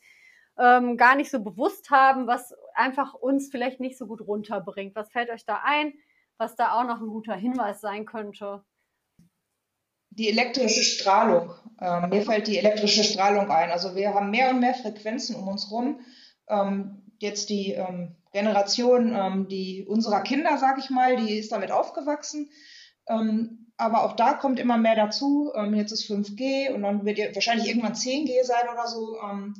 ähm, 0.60 0.98
gar 0.98 1.16
nicht 1.16 1.32
so 1.32 1.44
bewusst 1.44 1.90
haben, 1.90 2.28
was 2.28 2.54
einfach 2.76 3.16
uns 3.16 3.50
vielleicht 3.50 3.80
nicht 3.80 3.98
so 3.98 4.06
gut 4.06 4.22
runterbringt? 4.22 4.96
Was 4.96 5.12
fällt 5.12 5.30
euch 5.32 5.46
da 5.46 5.62
ein, 5.64 5.94
was 6.38 6.56
da 6.56 6.74
auch 6.74 6.86
noch 6.86 7.02
ein 7.02 7.08
guter 7.08 7.36
Hinweis 7.36 7.82
sein 7.82 8.06
könnte? 8.06 8.64
Die 10.12 10.30
elektrische 10.30 10.84
Strahlung. 10.84 11.54
Ähm, 11.82 12.10
mir 12.10 12.22
fällt 12.22 12.48
die 12.48 12.58
elektrische 12.58 13.04
Strahlung 13.04 13.50
ein. 13.50 13.72
Also 13.72 13.96
wir 13.96 14.14
haben 14.14 14.30
mehr 14.30 14.52
und 14.52 14.60
mehr 14.60 14.74
Frequenzen 14.76 15.36
um 15.36 15.48
uns 15.48 15.72
rum. 15.72 16.02
Ähm, 16.48 17.04
jetzt 17.20 17.50
die 17.50 17.74
ähm, 17.74 18.16
Generation 18.32 19.16
ähm, 19.16 19.48
die 19.48 19.86
unserer 19.88 20.22
Kinder, 20.22 20.58
sag 20.60 20.78
ich 20.78 20.92
mal, 20.92 21.18
die 21.18 21.38
ist 21.38 21.52
damit 21.52 21.72
aufgewachsen. 21.72 22.52
Ähm, 23.08 23.67
aber 23.78 24.04
auch 24.04 24.14
da 24.14 24.34
kommt 24.34 24.60
immer 24.60 24.78
mehr 24.78 24.96
dazu. 24.96 25.52
Ähm, 25.56 25.76
jetzt 25.76 25.92
ist 25.92 26.10
5G 26.10 26.74
und 26.74 26.82
dann 26.82 27.06
wird 27.06 27.36
wahrscheinlich 27.36 27.68
irgendwann 27.68 27.94
10G 27.94 28.44
sein 28.44 28.68
oder 28.72 28.88
so. 28.88 29.18
Ähm, 29.22 29.54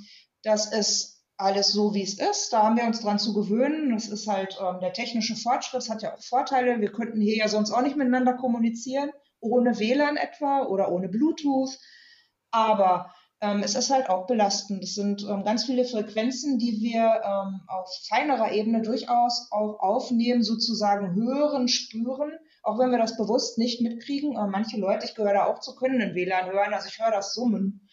das 0.44 0.72
ist 0.72 1.24
alles 1.38 1.72
so, 1.72 1.94
wie 1.94 2.02
es 2.02 2.20
ist. 2.20 2.52
Da 2.52 2.64
haben 2.64 2.78
wir 2.78 2.86
uns 2.86 3.02
dran 3.02 3.20
zu 3.20 3.34
gewöhnen. 3.34 3.94
Das 3.94 4.08
ist 4.08 4.28
halt 4.28 4.58
ähm, 4.60 4.80
der 4.80 4.94
technische 4.94 5.36
Fortschritt, 5.36 5.82
das 5.82 5.90
hat 5.90 6.02
ja 6.02 6.16
auch 6.16 6.22
Vorteile. 6.22 6.82
Wir 6.82 6.92
könnten 6.92 7.22
hier 7.22 7.38
ja 7.38 7.48
sonst 7.48 7.72
auch 7.72 7.82
nicht 7.82 7.96
miteinander 7.96 8.34
kommunizieren, 8.34 9.12
ohne 9.40 9.78
WLAN 9.80 10.18
etwa 10.18 10.64
oder 10.64 10.92
ohne 10.92 11.10
Bluetooth. 11.10 11.78
Aber 12.50 13.14
ähm, 13.40 13.62
es 13.62 13.76
ist 13.76 13.92
halt 13.92 14.10
auch 14.10 14.26
belastend. 14.26 14.84
Es 14.84 14.96
sind 14.96 15.22
ähm, 15.30 15.44
ganz 15.44 15.66
viele 15.66 15.86
Frequenzen, 15.86 16.58
die 16.58 16.82
wir 16.82 17.22
ähm, 17.24 17.62
auf 17.68 17.88
feinerer 18.10 18.52
Ebene 18.52 18.82
durchaus 18.82 19.52
auch 19.52 19.80
aufnehmen, 19.80 20.42
sozusagen 20.42 21.14
hören, 21.14 21.68
spüren 21.68 22.32
auch 22.68 22.78
wenn 22.80 22.92
wir 22.92 22.98
das 22.98 23.16
bewusst 23.16 23.58
nicht 23.58 23.82
mitkriegen, 23.82 24.36
aber 24.36 24.48
manche 24.48 24.78
Leute, 24.78 25.06
ich 25.06 25.16
gehöre 25.16 25.34
da 25.34 25.46
auch 25.46 25.60
zu, 25.62 25.74
können 25.74 26.02
in 26.02 26.16
WLAN 26.16 26.52
hören, 26.52 26.74
also 26.74 26.90
ich 26.90 27.00
höre 27.00 27.12
das 27.12 27.34
Summen. 27.34 27.88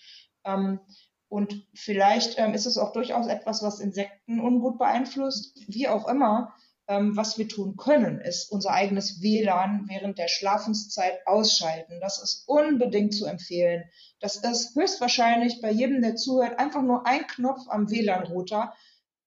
Ähm, 0.45 0.81
und 1.29 1.65
vielleicht 1.75 2.39
ähm, 2.39 2.55
ist 2.55 2.67
es 2.67 2.77
auch 2.77 2.93
durchaus 2.93 3.29
etwas, 3.29 3.63
was 3.63 3.79
Insekten 3.79 4.41
ungut 4.41 4.79
beeinflusst. 4.79 5.61
Wie 5.69 5.87
auch 5.87 6.09
immer, 6.09 6.55
ähm, 6.89 7.17
was 7.17 7.39
wir 7.39 7.49
tun 7.49 7.77
können, 7.77 8.21
ist 8.21 8.51
unser 8.51 8.71
eigenes 8.71 9.23
WLAN 9.23 9.87
während 9.89 10.19
der 10.19 10.29
Schlafenszeit 10.29 11.25
ausschalten. 11.25 12.01
Das 12.01 12.21
ist 12.21 12.43
unbedingt 12.49 13.15
zu 13.15 13.27
empfehlen. 13.27 13.85
Das 14.19 14.37
ist 14.37 14.75
höchstwahrscheinlich 14.75 15.61
bei 15.61 15.71
jedem, 15.71 16.03
der 16.03 16.17
zuhört, 16.17 16.59
einfach 16.59 16.83
nur 16.83 17.07
ein 17.07 17.25
Knopf 17.29 17.63
am 17.69 17.91
WLAN-Router 17.91 18.75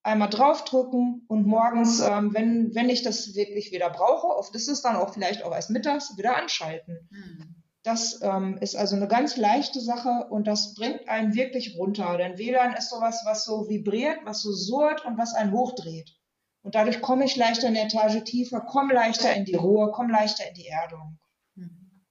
einmal 0.08 0.30
draufdrücken 0.30 1.26
und 1.28 1.46
morgens, 1.46 2.00
ähm, 2.00 2.34
wenn, 2.34 2.74
wenn 2.74 2.90
ich 2.90 3.04
das 3.04 3.36
wirklich 3.36 3.74
wieder 3.74 3.90
brauche, 3.90 4.28
oft 4.28 4.56
ist 4.56 4.70
es 4.70 4.82
dann 4.82 4.96
auch 4.96 5.14
vielleicht 5.14 5.44
auch 5.44 5.54
erst 5.54 5.70
mittags, 5.70 6.18
wieder 6.18 6.38
anschalten. 6.38 7.10
Hm. 7.12 7.64
Das 7.84 8.22
ähm, 8.22 8.58
ist 8.60 8.76
also 8.76 8.96
eine 8.96 9.08
ganz 9.08 9.38
leichte 9.38 9.82
Sache 9.82 10.28
und 10.30 10.48
das 10.48 10.76
bringt 10.76 11.08
einen 11.10 11.36
wirklich 11.36 11.76
runter. 11.78 12.18
Denn 12.18 12.38
WLAN 12.38 12.74
ist 12.74 12.90
sowas, 12.90 13.22
was 13.26 13.44
so 13.44 13.70
vibriert, 13.70 14.20
was 14.24 14.42
so 14.42 14.52
surrt 14.52 15.06
und 15.06 15.18
was 15.18 15.34
einen 15.34 15.52
hochdreht. 15.52 16.16
Und 16.64 16.76
dadurch 16.76 17.02
komme 17.02 17.26
ich 17.26 17.36
leichter 17.36 17.68
eine 17.68 17.82
Etage 17.82 18.24
tiefer, 18.24 18.62
komme 18.62 18.94
leichter 18.94 19.34
in 19.34 19.46
die 19.46 19.56
Ruhe, 19.56 19.92
komme 19.92 20.12
leichter 20.12 20.48
in 20.48 20.54
die 20.54 20.68
Erdung. 20.68 21.20
Mhm. 21.56 22.04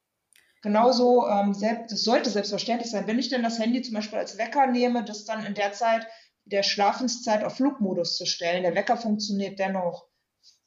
Genauso, 0.63 1.27
ähm, 1.29 1.55
das 1.89 2.03
sollte 2.03 2.29
selbstverständlich 2.31 2.91
sein. 2.91 3.07
Wenn 3.07 3.19
ich 3.19 3.29
denn 3.29 3.43
das 3.43 3.59
Handy 3.59 3.83
zum 3.83 3.95
Beispiel 3.95 4.19
als 4.19 4.39
Wecker 4.39 4.67
nehme, 4.67 5.05
das 5.05 5.25
dann 5.25 5.45
in 5.45 5.55
der 5.55 5.73
Zeit 5.73 6.07
der 6.47 6.63
Schlafenszeit 6.63 7.45
auf 7.45 7.57
Flugmodus 7.57 8.17
zu 8.17 8.25
stellen. 8.25 8.63
Der 8.63 8.75
Wecker 8.75 8.97
funktioniert 8.97 9.59
dennoch. 9.59 10.07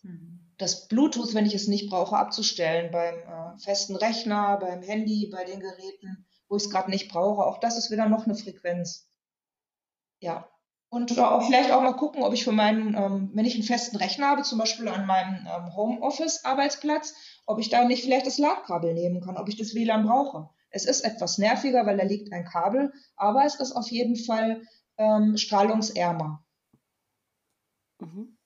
Mhm. 0.03 0.39
Das 0.57 0.87
Bluetooth, 0.89 1.33
wenn 1.33 1.45
ich 1.45 1.55
es 1.55 1.67
nicht 1.67 1.89
brauche, 1.89 2.17
abzustellen 2.17 2.91
beim 2.91 3.15
äh, 3.15 3.57
festen 3.59 3.95
Rechner, 3.95 4.57
beim 4.57 4.81
Handy, 4.81 5.29
bei 5.31 5.45
den 5.45 5.61
Geräten, 5.61 6.27
wo 6.49 6.57
ich 6.57 6.63
es 6.63 6.69
gerade 6.69 6.89
nicht 6.89 7.09
brauche. 7.09 7.45
Auch 7.45 7.59
das 7.59 7.77
ist 7.77 7.91
wieder 7.91 8.09
noch 8.09 8.25
eine 8.25 8.35
Frequenz. 8.35 9.09
Ja. 10.19 10.49
Und 10.91 11.17
auch 11.19 11.45
vielleicht 11.45 11.71
auch 11.71 11.81
mal 11.81 11.93
gucken, 11.93 12.23
ob 12.23 12.33
ich 12.33 12.43
für 12.43 12.51
meinen, 12.51 12.95
ähm, 12.95 13.29
wenn 13.35 13.45
ich 13.45 13.53
einen 13.53 13.63
festen 13.63 13.97
Rechner 13.97 14.29
habe, 14.29 14.41
zum 14.41 14.57
Beispiel 14.57 14.87
an 14.87 15.05
meinem 15.05 15.47
ähm, 15.47 15.75
Homeoffice-Arbeitsplatz, 15.75 17.13
ob 17.45 17.59
ich 17.59 17.69
da 17.69 17.85
nicht 17.85 18.03
vielleicht 18.03 18.25
das 18.25 18.39
Ladkabel 18.39 18.95
nehmen 18.95 19.21
kann, 19.21 19.37
ob 19.37 19.47
ich 19.47 19.55
das 19.55 19.75
WLAN 19.75 20.07
brauche. 20.07 20.49
Es 20.71 20.85
ist 20.85 21.01
etwas 21.01 21.37
nerviger, 21.37 21.85
weil 21.85 21.97
da 21.97 22.03
liegt 22.03 22.33
ein 22.33 22.43
Kabel, 22.43 22.91
aber 23.15 23.45
es 23.45 23.55
ist 23.55 23.71
auf 23.71 23.89
jeden 23.89 24.15
Fall 24.15 24.63
ähm, 24.99 25.37
strahlungsärmer. 25.37 26.45
Mhm. 27.99 28.37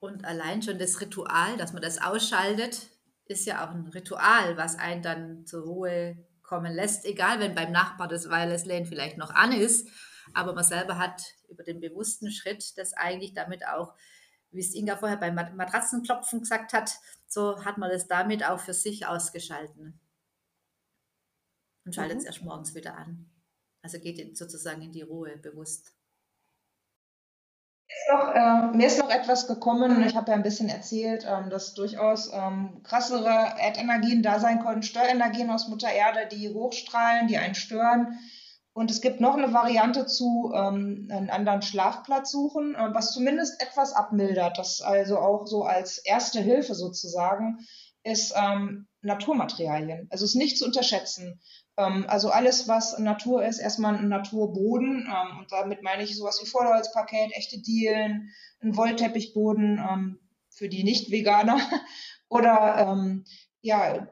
Und 0.00 0.24
allein 0.26 0.60
schon 0.60 0.78
das 0.78 1.00
Ritual, 1.00 1.56
dass 1.56 1.72
man 1.72 1.80
das 1.80 2.02
ausschaltet, 2.02 2.88
ist 3.24 3.46
ja 3.46 3.64
auch 3.64 3.70
ein 3.70 3.86
Ritual, 3.86 4.58
was 4.58 4.76
einen 4.76 5.00
dann 5.00 5.46
zur 5.46 5.64
Ruhe 5.64 6.18
kommen 6.42 6.74
lässt, 6.74 7.06
egal 7.06 7.40
wenn 7.40 7.54
beim 7.54 7.72
Nachbar 7.72 8.06
das 8.06 8.28
Wireless 8.28 8.66
Lane 8.66 8.84
vielleicht 8.84 9.16
noch 9.16 9.30
an 9.30 9.52
ist, 9.52 9.88
aber 10.34 10.52
man 10.52 10.64
selber 10.64 10.98
hat 10.98 11.22
über 11.48 11.62
den 11.62 11.80
bewussten 11.80 12.30
Schritt 12.30 12.76
das 12.76 12.92
eigentlich 12.92 13.32
damit 13.32 13.66
auch, 13.66 13.94
wie 14.50 14.60
es 14.60 14.74
Inga 14.74 14.96
vorher 14.96 15.16
beim 15.16 15.34
Matratzenklopfen 15.34 16.40
gesagt 16.40 16.74
hat, 16.74 16.92
so 17.26 17.64
hat 17.64 17.78
man 17.78 17.90
das 17.90 18.06
damit 18.06 18.44
auch 18.44 18.60
für 18.60 18.74
sich 18.74 19.06
ausgeschalten 19.06 20.00
und 21.86 21.94
schaltet 21.94 22.18
es 22.18 22.24
mhm. 22.24 22.26
erst 22.26 22.42
morgens 22.42 22.74
wieder 22.74 22.96
an. 22.96 23.33
Also 23.84 23.98
geht 23.98 24.38
sozusagen 24.38 24.80
in 24.80 24.92
die 24.92 25.02
Ruhe 25.02 25.36
bewusst. 25.36 25.92
Noch, 28.10 28.34
äh, 28.34 28.74
mir 28.74 28.86
ist 28.86 28.98
noch 28.98 29.10
etwas 29.10 29.46
gekommen, 29.46 30.02
ich 30.06 30.16
habe 30.16 30.30
ja 30.30 30.36
ein 30.36 30.42
bisschen 30.42 30.70
erzählt, 30.70 31.26
ähm, 31.28 31.50
dass 31.50 31.74
durchaus 31.74 32.32
ähm, 32.32 32.82
krassere 32.82 33.60
Erdenergien 33.60 34.22
da 34.22 34.40
sein 34.40 34.64
können, 34.64 34.82
Störenergien 34.82 35.50
aus 35.50 35.68
Mutter 35.68 35.90
Erde, 35.92 36.26
die 36.34 36.48
hochstrahlen, 36.48 37.28
die 37.28 37.36
einen 37.36 37.54
stören. 37.54 38.18
Und 38.72 38.90
es 38.90 39.02
gibt 39.02 39.20
noch 39.20 39.36
eine 39.36 39.52
Variante 39.52 40.06
zu 40.06 40.50
ähm, 40.54 41.08
einen 41.10 41.28
anderen 41.28 41.60
Schlafplatz 41.60 42.30
suchen, 42.30 42.74
äh, 42.74 42.94
was 42.94 43.12
zumindest 43.12 43.62
etwas 43.62 43.92
abmildert. 43.92 44.56
Das 44.56 44.80
also 44.80 45.18
auch 45.18 45.46
so 45.46 45.64
als 45.64 45.98
erste 45.98 46.40
Hilfe 46.40 46.74
sozusagen 46.74 47.58
ist 48.04 48.34
ähm, 48.36 48.86
Naturmaterialien. 49.02 50.06
Also 50.10 50.24
ist 50.24 50.34
nicht 50.34 50.58
zu 50.58 50.64
unterschätzen. 50.64 51.40
Ähm, 51.76 52.04
also 52.08 52.30
alles, 52.30 52.68
was 52.68 52.98
Natur 52.98 53.44
ist, 53.44 53.58
erstmal 53.58 53.96
ein 53.96 54.08
Naturboden. 54.08 55.08
Ähm, 55.08 55.38
und 55.38 55.50
damit 55.50 55.82
meine 55.82 56.04
ich 56.04 56.16
sowas 56.16 56.40
wie 56.42 56.48
Vorderholzparkett, 56.48 57.32
echte 57.34 57.58
Dielen, 57.58 58.30
ein 58.62 58.76
Wollteppichboden 58.76 59.78
ähm, 59.78 60.18
für 60.50 60.68
die 60.68 60.84
Nicht-Veganer 60.84 61.58
oder 62.28 63.14
ja, 63.64 64.06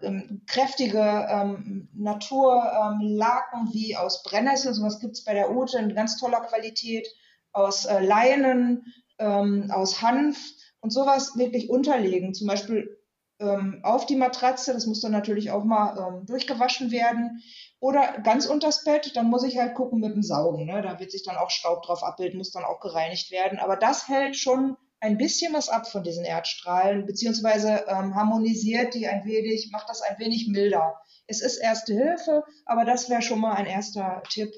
kräftige 0.47 1.27
ähm, 1.29 1.91
Naturlaken 1.93 3.67
ähm, 3.67 3.75
wie 3.75 3.95
aus 3.97 4.23
Brennnessel, 4.23 4.73
sowas 4.73 4.99
gibt 4.99 5.13
es 5.13 5.25
bei 5.25 5.35
der 5.35 5.55
Ute 5.55 5.79
in 5.79 5.95
ganz 5.95 6.17
toller 6.17 6.41
Qualität, 6.41 7.07
aus 7.53 7.85
äh, 7.85 8.01
Leinen, 8.01 8.87
ähm, 9.19 9.71
aus 9.71 10.01
Hanf 10.01 10.39
und 10.81 10.91
sowas 10.91 11.37
wirklich 11.37 11.69
unterlegen. 11.69 12.33
Zum 12.33 12.47
Beispiel 12.47 12.99
ähm, 13.43 13.81
auf 13.83 14.07
die 14.07 14.17
Matratze. 14.17 14.73
Das 14.73 14.87
muss 14.87 15.01
dann 15.01 15.13
natürlich 15.13 15.51
auch 15.51 15.65
mal 15.65 15.97
ähm, 15.99 16.27
durchgewaschen 16.27 16.91
werden. 16.91 17.43
Oder 17.81 18.21
ganz 18.23 18.47
unters 18.47 18.85
Bett, 18.85 19.17
dann 19.17 19.29
muss 19.29 19.43
ich 19.43 19.59
halt 19.59 19.75
gucken 19.75 20.01
mit 20.01 20.15
dem 20.15 20.23
Saugen. 20.23 20.67
Ne? 20.67 20.83
Da 20.83 21.01
wird 21.01 21.11
sich 21.11 21.25
dann 21.25 21.37
auch 21.37 21.51
Staub 21.51 21.83
drauf 21.83 22.05
abbilden, 22.05 22.39
muss 22.39 22.53
dann 22.53 22.65
auch 22.65 22.81
gereinigt 22.81 23.31
werden. 23.33 23.59
Aber 23.59 23.77
das 23.77 24.09
hält 24.09 24.37
schon 24.37 24.77
ein 25.01 25.19
bisschen 25.19 25.53
was 25.53 25.69
ab 25.69 25.89
von 25.89 26.05
diesen 26.05 26.25
Erdstrahlen, 26.25 27.07
beziehungsweise 27.07 27.85
ähm, 27.89 28.15
harmonisiert 28.15 28.95
die 28.95 29.09
ein 29.09 29.25
wenig, 29.25 29.71
macht 29.73 29.89
das 29.89 30.01
ein 30.01 30.17
wenig 30.21 30.47
milder. 30.49 30.97
Es 31.27 31.43
ist 31.43 31.57
erste 31.57 31.93
Hilfe, 31.93 32.45
aber 32.67 32.85
das 32.85 33.11
wäre 33.11 33.21
schon 33.21 33.41
mal 33.41 33.55
ein 33.55 33.67
erster 33.67 34.23
Tipp, 34.31 34.55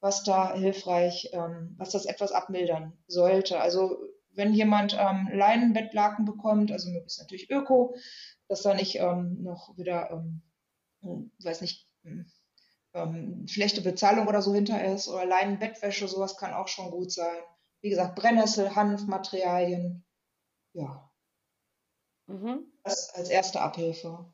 was 0.00 0.22
da 0.22 0.54
hilfreich, 0.54 1.30
ähm, 1.32 1.74
was 1.76 1.90
das 1.90 2.06
etwas 2.06 2.30
abmildern 2.30 2.96
sollte. 3.08 3.60
Also 3.60 3.96
wenn 4.38 4.54
jemand 4.54 4.96
ähm, 4.98 5.28
Leinenbettlaken 5.32 6.24
bekommt, 6.24 6.70
also 6.72 6.88
möglichst 6.88 7.18
natürlich 7.18 7.50
Öko, 7.50 7.96
dass 8.46 8.62
da 8.62 8.72
nicht 8.72 8.96
ähm, 8.96 9.42
noch 9.42 9.76
wieder, 9.76 10.10
ähm, 10.12 10.42
hm, 11.02 11.32
weiß 11.42 11.60
nicht, 11.60 11.86
hm, 12.04 12.30
ähm, 12.94 13.46
schlechte 13.48 13.82
Bezahlung 13.82 14.28
oder 14.28 14.40
so 14.40 14.54
hinter 14.54 14.82
ist 14.82 15.08
oder 15.08 15.26
Leinenbettwäsche, 15.26 16.08
sowas 16.08 16.36
kann 16.36 16.54
auch 16.54 16.68
schon 16.68 16.90
gut 16.90 17.12
sein. 17.12 17.36
Wie 17.80 17.90
gesagt, 17.90 18.14
Brennnessel, 18.14 18.74
Hanfmaterialien, 18.74 20.06
ja. 20.72 21.10
Mhm. 22.26 22.72
Das 22.84 23.12
als 23.14 23.28
erste 23.28 23.60
Abhilfe. 23.60 24.32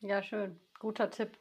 Ja, 0.00 0.22
schön. 0.22 0.58
Guter 0.78 1.10
Tipp 1.10 1.38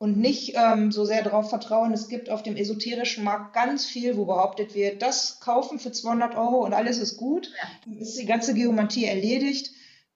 und 0.00 0.16
nicht 0.16 0.54
ähm, 0.56 0.90
so 0.90 1.04
sehr 1.04 1.22
darauf 1.22 1.50
vertrauen. 1.50 1.92
Es 1.92 2.08
gibt 2.08 2.30
auf 2.30 2.42
dem 2.42 2.56
esoterischen 2.56 3.22
Markt 3.22 3.52
ganz 3.52 3.84
viel, 3.84 4.16
wo 4.16 4.24
behauptet 4.24 4.74
wird, 4.74 5.02
das 5.02 5.40
kaufen 5.40 5.78
für 5.78 5.92
200 5.92 6.36
Euro 6.36 6.64
und 6.64 6.72
alles 6.72 6.96
ist 6.96 7.18
gut. 7.18 7.52
Dann 7.84 7.98
ist 7.98 8.18
die 8.18 8.24
ganze 8.24 8.54
Geomantie 8.54 9.04
erledigt. 9.04 9.72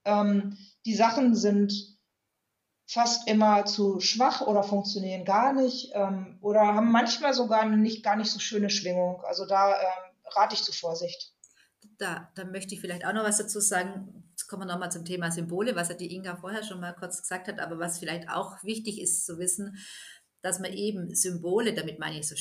Ähm, 0.07 0.57
die 0.87 0.95
Sachen 0.95 1.37
sind 1.37 1.99
fast 2.87 3.29
immer 3.29 3.67
zu 3.67 4.01
schwach 4.01 4.41
oder 4.41 4.63
funktionieren 4.63 5.27
gar 5.27 5.53
nicht 5.53 5.91
ähm, 5.93 6.39
oder 6.41 6.63
haben 6.63 6.91
manchmal 6.91 7.35
sogar 7.35 7.67
nicht 7.67 8.03
gar 8.03 8.17
nicht 8.17 8.31
so 8.31 8.39
schöne 8.39 8.71
Schwingung. 8.71 9.23
Also 9.25 9.45
da 9.45 9.75
ähm, 9.75 10.15
rate 10.35 10.55
ich 10.55 10.63
zu 10.63 10.73
Vorsicht 10.73 11.35
da, 11.99 12.31
da 12.35 12.45
möchte 12.45 12.75
ich 12.75 12.81
vielleicht 12.81 13.05
auch 13.07 13.13
noch 13.13 13.25
was 13.25 13.39
dazu 13.39 13.61
sagen. 13.61 14.25
Jetzt 14.45 14.51
kommen 14.51 14.69
wir 14.69 14.73
nochmal 14.75 14.93
zum 14.93 15.07
Thema 15.07 15.31
Symbole, 15.31 15.75
was 15.75 15.89
ja 15.89 15.95
die 15.95 16.15
Inga 16.15 16.37
vorher 16.37 16.63
schon 16.63 16.79
mal 16.79 16.93
kurz 16.93 17.23
gesagt 17.23 17.49
hat, 17.49 17.61
aber 17.61 17.79
was 17.79 17.99
vielleicht 17.99 18.29
auch 18.29 18.63
wichtig 18.63 19.01
ist 19.01 19.25
zu 19.25 19.39
wissen, 19.39 19.79
dass 20.43 20.61
man 20.61 20.71
eben 20.75 21.15
Symbole, 21.15 21.73
damit 21.73 21.99
meine 21.99 22.19
ich 22.19 22.29
so 22.29 22.35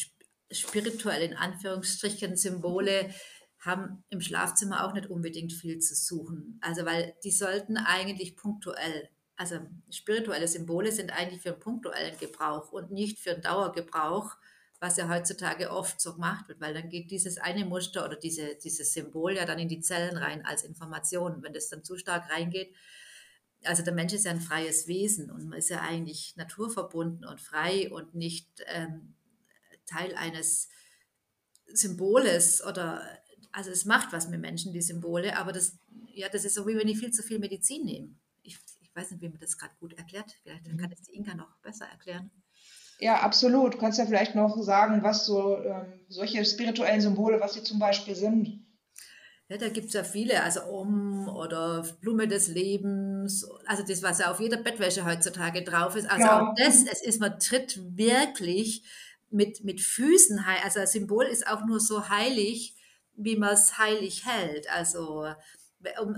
spirituell 0.52 1.22
in 1.22 1.34
Anführungsstrichen 1.34 2.36
Symbole, 2.36 3.10
haben 3.58 4.04
im 4.10 4.20
Schlafzimmer 4.20 4.86
auch 4.86 4.94
nicht 4.94 5.10
unbedingt 5.10 5.54
viel 5.54 5.80
zu 5.80 5.96
suchen. 5.96 6.60
Also 6.62 6.84
weil 6.84 7.16
die 7.24 7.32
sollten 7.32 7.78
eigentlich 7.78 8.36
punktuell, 8.36 9.08
also 9.38 9.60
spirituelle 9.90 10.50
Symbole 10.50 10.92
sind 10.92 11.18
eigentlich 11.18 11.42
für 11.42 11.54
einen 11.54 11.62
punktuellen 11.62 12.20
Gebrauch 12.20 12.74
und 12.74 12.92
nicht 12.92 13.20
für 13.20 13.32
einen 13.32 13.44
Dauergebrauch 13.44 14.36
was 14.84 14.98
ja 14.98 15.08
heutzutage 15.08 15.72
oft 15.72 16.02
so 16.02 16.14
gemacht 16.14 16.50
wird, 16.50 16.60
weil 16.60 16.74
dann 16.74 16.90
geht 16.90 17.10
dieses 17.10 17.38
eine 17.38 17.64
Muster 17.64 18.04
oder 18.04 18.18
diese, 18.18 18.56
dieses 18.56 18.92
Symbol 18.92 19.34
ja 19.34 19.46
dann 19.46 19.58
in 19.58 19.70
die 19.70 19.80
Zellen 19.80 20.18
rein 20.18 20.46
als 20.46 20.64
Information. 20.64 21.42
Wenn 21.42 21.54
das 21.54 21.70
dann 21.70 21.86
zu 21.86 21.98
stark 21.98 22.30
reingeht, 22.30 22.76
also 23.64 23.82
der 23.82 23.94
Mensch 23.94 24.12
ist 24.12 24.26
ja 24.26 24.32
ein 24.32 24.42
freies 24.42 24.86
Wesen 24.88 25.32
und 25.32 25.48
man 25.48 25.58
ist 25.58 25.70
ja 25.70 25.80
eigentlich 25.80 26.36
naturverbunden 26.36 27.24
und 27.24 27.40
frei 27.40 27.90
und 27.94 28.14
nicht 28.14 28.50
ähm, 28.66 29.16
Teil 29.86 30.16
eines 30.16 30.68
Symboles 31.68 32.62
oder 32.62 33.08
also 33.54 33.72
es 33.72 33.86
macht 33.86 34.12
was 34.12 34.28
mit 34.28 34.42
Menschen, 34.42 34.74
die 34.74 34.82
Symbole, 34.82 35.38
aber 35.38 35.54
das, 35.54 35.78
ja, 36.14 36.28
das 36.28 36.44
ist 36.44 36.56
so 36.56 36.68
wie 36.68 36.76
wenn 36.76 36.90
ich 36.90 37.00
viel 37.00 37.12
zu 37.14 37.24
viel 37.24 37.40
Medizin 37.40 37.86
nehme. 37.86 38.10
Ich, 38.42 38.60
ich 38.82 38.94
weiß 38.94 39.12
nicht, 39.12 39.22
wie 39.22 39.30
man 39.30 39.40
das 39.40 39.58
gerade 39.58 39.76
gut 39.80 39.94
erklärt. 39.94 40.36
Vielleicht 40.44 40.66
kann 40.66 40.92
es 40.92 41.04
die 41.04 41.14
Inka 41.14 41.36
noch 41.36 41.56
besser 41.62 41.86
erklären. 41.86 42.32
Ja, 43.04 43.20
absolut. 43.20 43.74
Du 43.74 43.78
kannst 43.80 44.00
ja 44.00 44.06
vielleicht 44.06 44.34
noch 44.34 44.58
sagen, 44.62 45.04
was 45.04 45.26
so 45.26 45.58
ähm, 45.58 45.92
solche 46.08 46.46
spirituellen 46.46 47.02
Symbole, 47.02 47.42
was 47.42 47.54
sie 47.54 47.62
zum 47.62 47.78
Beispiel 47.78 48.16
sind. 48.16 48.66
Ja, 49.50 49.58
da 49.58 49.68
gibt 49.68 49.88
es 49.88 49.94
ja 49.94 50.06
viele, 50.06 50.42
also 50.42 50.64
Om 50.64 51.28
oder 51.28 51.86
Blume 52.00 52.30
des 52.30 52.48
Lebens, 52.48 53.46
also 53.66 53.84
das, 53.86 54.04
was 54.04 54.20
ja 54.20 54.32
auf 54.32 54.40
jeder 54.40 54.56
Bettwäsche 54.56 55.06
heutzutage 55.06 55.64
drauf 55.64 55.98
ist. 55.98 56.10
Also 56.10 56.26
ja. 56.26 56.42
auch 56.42 56.56
das, 56.56 56.86
es 56.90 57.04
ist, 57.04 57.20
man 57.20 57.38
tritt 57.40 57.78
wirklich 57.98 58.84
mit, 59.30 59.66
mit 59.66 59.82
Füßen, 59.82 60.40
also 60.64 60.80
ein 60.80 60.88
Symbol 60.88 61.26
ist 61.26 61.46
auch 61.46 61.66
nur 61.66 61.82
so 61.82 62.08
heilig, 62.08 62.74
wie 63.18 63.36
man 63.36 63.54
es 63.54 63.78
heilig 63.78 64.26
hält. 64.26 64.72
Also, 64.72 65.28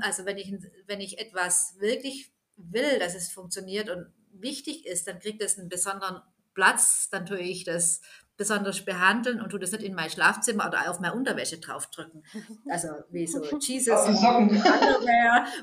also 0.01 0.25
wenn, 0.25 0.37
ich, 0.37 0.53
wenn 0.85 1.01
ich 1.01 1.17
etwas 1.17 1.77
wirklich 1.79 2.31
will, 2.57 2.99
dass 2.99 3.15
es 3.15 3.31
funktioniert 3.31 3.89
und 3.89 4.05
wichtig 4.33 4.85
ist, 4.85 5.07
dann 5.07 5.17
kriegt 5.17 5.41
es 5.41 5.57
einen 5.57 5.67
besonderen 5.67 6.21
Platz, 6.55 7.09
dann 7.11 7.27
tue 7.27 7.39
ich 7.39 7.63
das 7.63 8.01
besonders 8.37 8.83
behandeln 8.83 9.41
und 9.41 9.49
tue 9.49 9.59
das 9.59 9.71
nicht 9.71 9.83
in 9.83 9.93
mein 9.93 10.09
Schlafzimmer 10.09 10.67
oder 10.67 10.89
auf 10.89 10.99
meine 10.99 11.13
Unterwäsche 11.13 11.59
draufdrücken. 11.59 12.23
Also 12.69 12.89
wie 13.11 13.27
so 13.27 13.41
Jesus 13.59 13.91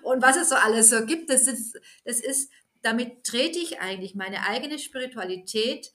und 0.03 0.22
was 0.22 0.36
es 0.36 0.49
so 0.49 0.55
alles 0.55 0.90
so 0.90 1.05
gibt. 1.05 1.28
Das 1.30 1.47
ist, 1.47 1.78
das 2.05 2.20
ist, 2.20 2.51
damit 2.82 3.24
trete 3.24 3.59
ich 3.59 3.80
eigentlich 3.80 4.14
meine 4.14 4.47
eigene 4.47 4.78
Spiritualität, 4.78 5.93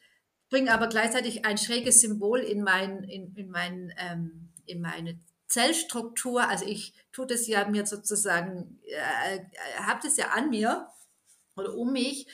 bringe 0.49 0.71
aber 0.71 0.87
gleichzeitig 0.87 1.45
ein 1.45 1.57
schräges 1.57 2.01
Symbol 2.01 2.39
in, 2.39 2.61
mein, 2.61 3.03
in, 3.03 3.33
in, 3.35 3.49
mein, 3.49 3.93
ähm, 3.97 4.49
in 4.65 4.81
meine 4.81 5.19
Zellstruktur. 5.47 6.47
Also 6.47 6.65
ich 6.65 6.93
tue 7.11 7.25
das 7.25 7.47
ja 7.47 7.67
mir 7.67 7.85
sozusagen, 7.85 8.79
äh, 8.85 9.37
äh 9.37 9.41
habe 9.81 10.01
das 10.03 10.17
ja 10.17 10.27
an 10.29 10.49
mir 10.49 10.87
oder 11.55 11.73
um 11.75 11.91
mich 11.91 12.27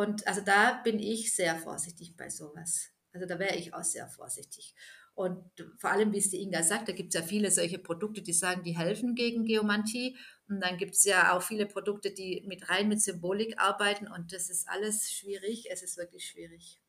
und 0.00 0.26
also 0.26 0.40
da 0.40 0.80
bin 0.82 0.98
ich 0.98 1.34
sehr 1.34 1.56
vorsichtig 1.56 2.16
bei 2.16 2.30
sowas. 2.30 2.88
Also 3.12 3.26
da 3.26 3.38
wäre 3.38 3.56
ich 3.56 3.74
auch 3.74 3.84
sehr 3.84 4.08
vorsichtig. 4.08 4.74
Und 5.12 5.44
vor 5.78 5.90
allem, 5.90 6.14
wie 6.14 6.18
es 6.18 6.30
die 6.30 6.40
Inga 6.40 6.62
sagt, 6.62 6.88
da 6.88 6.92
gibt 6.92 7.14
es 7.14 7.20
ja 7.20 7.26
viele 7.26 7.50
solche 7.50 7.78
Produkte, 7.78 8.22
die 8.22 8.32
sagen, 8.32 8.62
die 8.62 8.78
helfen 8.78 9.14
gegen 9.14 9.44
Geomantie. 9.44 10.16
Und 10.48 10.60
dann 10.60 10.78
gibt 10.78 10.94
es 10.94 11.04
ja 11.04 11.36
auch 11.36 11.42
viele 11.42 11.66
Produkte, 11.66 12.12
die 12.12 12.42
mit 12.46 12.70
rein 12.70 12.88
mit 12.88 13.02
Symbolik 13.02 13.60
arbeiten. 13.60 14.08
Und 14.08 14.32
das 14.32 14.48
ist 14.48 14.66
alles 14.70 15.12
schwierig. 15.12 15.66
Es 15.70 15.82
ist 15.82 15.98
wirklich 15.98 16.24
schwierig. 16.24 16.80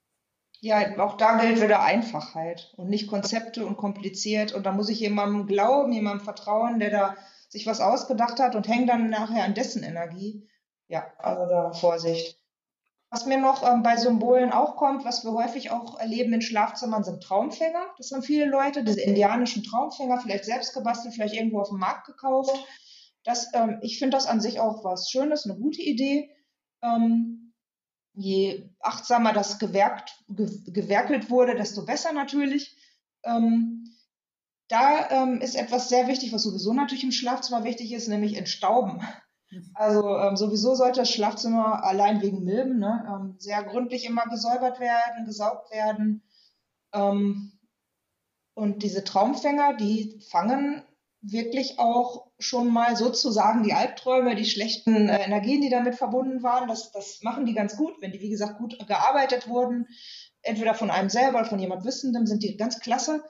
Ja, 0.62 0.98
auch 1.04 1.18
da 1.18 1.42
gilt 1.42 1.62
wieder 1.62 1.84
Einfachheit 1.84 2.72
und 2.78 2.88
nicht 2.88 3.10
Konzepte 3.10 3.66
und 3.66 3.76
kompliziert. 3.76 4.54
Und 4.54 4.66
da 4.66 4.72
muss 4.72 4.88
ich 4.88 5.02
jemandem 5.02 5.48
glauben, 5.48 5.92
jemandem 5.92 6.24
vertrauen, 6.24 6.80
der 6.80 6.92
da 6.92 7.18
sich 7.50 7.66
was 7.66 7.82
ausgedacht 7.82 8.40
hat 8.40 8.56
und 8.56 8.70
hängt 8.70 8.88
dann 8.88 9.10
nachher 9.10 9.44
an 9.44 9.54
dessen 9.54 9.84
Energie. 9.84 10.48
Ja, 10.88 11.12
also 11.18 11.46
da 11.50 11.74
Vorsicht. 11.74 12.41
Was 13.12 13.26
mir 13.26 13.38
noch 13.38 13.70
ähm, 13.70 13.84
bei 13.84 13.98
Symbolen 13.98 14.54
auch 14.54 14.78
kommt, 14.78 15.04
was 15.04 15.26
wir 15.26 15.34
häufig 15.34 15.70
auch 15.70 16.00
erleben 16.00 16.32
in 16.32 16.42
Schlafzimmern, 16.42 17.04
sind 17.04 17.22
Traumfänger. 17.22 17.86
Das 17.98 18.10
haben 18.12 18.24
viele 18.24 18.46
Leute, 18.46 18.86
diese 18.86 19.02
indianischen 19.02 19.64
Traumfänger, 19.64 20.18
vielleicht 20.22 20.46
selbst 20.46 20.74
gebastelt, 20.74 21.14
vielleicht 21.14 21.36
irgendwo 21.36 21.60
auf 21.60 21.68
dem 21.68 21.80
Markt 21.80 22.08
gekauft. 22.08 22.58
Das, 23.26 23.54
ähm, 23.54 23.80
ich 23.82 24.00
finde 24.00 24.16
das 24.16 24.28
an 24.28 24.40
sich 24.40 24.62
auch 24.62 24.86
was 24.86 25.10
Schönes, 25.12 25.44
eine 25.44 25.60
gute 25.60 25.82
Idee. 25.82 26.34
Ähm, 26.82 27.54
je 28.14 28.70
achtsamer 28.80 29.34
das 29.34 29.60
gewerkt, 29.60 30.24
ge 30.30 30.50
gewerkelt 30.68 31.30
wurde, 31.30 31.56
desto 31.56 31.86
besser 31.86 32.14
natürlich. 32.14 32.78
Ähm, 33.24 33.94
da 34.70 35.10
ähm, 35.10 35.42
ist 35.42 35.56
etwas 35.56 35.90
sehr 35.90 36.08
wichtig, 36.08 36.32
was 36.32 36.44
sowieso 36.44 36.72
natürlich 36.72 37.04
im 37.04 37.12
Schlafzimmer 37.12 37.66
wichtig 37.66 37.92
ist, 37.92 38.08
nämlich 38.08 38.38
Entstauben. 38.38 39.02
Also 39.74 40.18
ähm, 40.18 40.38
sowieso 40.38 40.76
sollte 40.76 41.02
das 41.02 41.12
Schlafzimmer 41.12 41.84
allein 41.84 42.22
wegen 42.22 42.44
Milben 42.44 42.80
ne, 42.80 43.06
ähm, 43.08 43.36
sehr 43.38 43.64
gründlich 43.64 44.06
immer 44.06 44.26
gesäubert 44.26 44.80
werden, 44.80 45.26
gesaugt 45.26 45.72
werden. 45.72 46.24
Ähm, 46.94 47.52
und 48.54 48.84
diese 48.84 49.04
Traumfänger, 49.04 49.76
die 49.76 50.20
fangen 50.30 50.84
wirklich 51.22 51.80
auch 51.80 52.32
schon 52.40 52.68
mal 52.70 52.96
sozusagen 52.96 53.64
die 53.64 53.74
Albträume, 53.74 54.36
die 54.36 54.46
schlechten 54.46 55.10
äh, 55.10 55.24
Energien, 55.24 55.62
die 55.62 55.70
damit 55.70 55.96
verbunden 55.96 56.42
waren. 56.44 56.68
Das, 56.68 56.92
das 56.92 57.22
machen 57.22 57.46
die 57.46 57.54
ganz 57.54 57.78
gut, 57.78 57.94
wenn 58.02 58.12
die, 58.12 58.22
wie 58.22 58.30
gesagt, 58.30 58.58
gut 58.58 58.78
gearbeitet 58.88 59.48
wurden. 59.48 59.88
Entweder 60.42 60.74
von 60.74 60.90
einem 60.90 61.10
selber 61.10 61.40
oder 61.40 61.50
von 61.50 61.60
jemand 61.60 61.86
Wissendem 61.86 62.26
sind 62.26 62.42
die 62.42 62.58
ganz 62.58 62.80
klasse. 62.80 63.24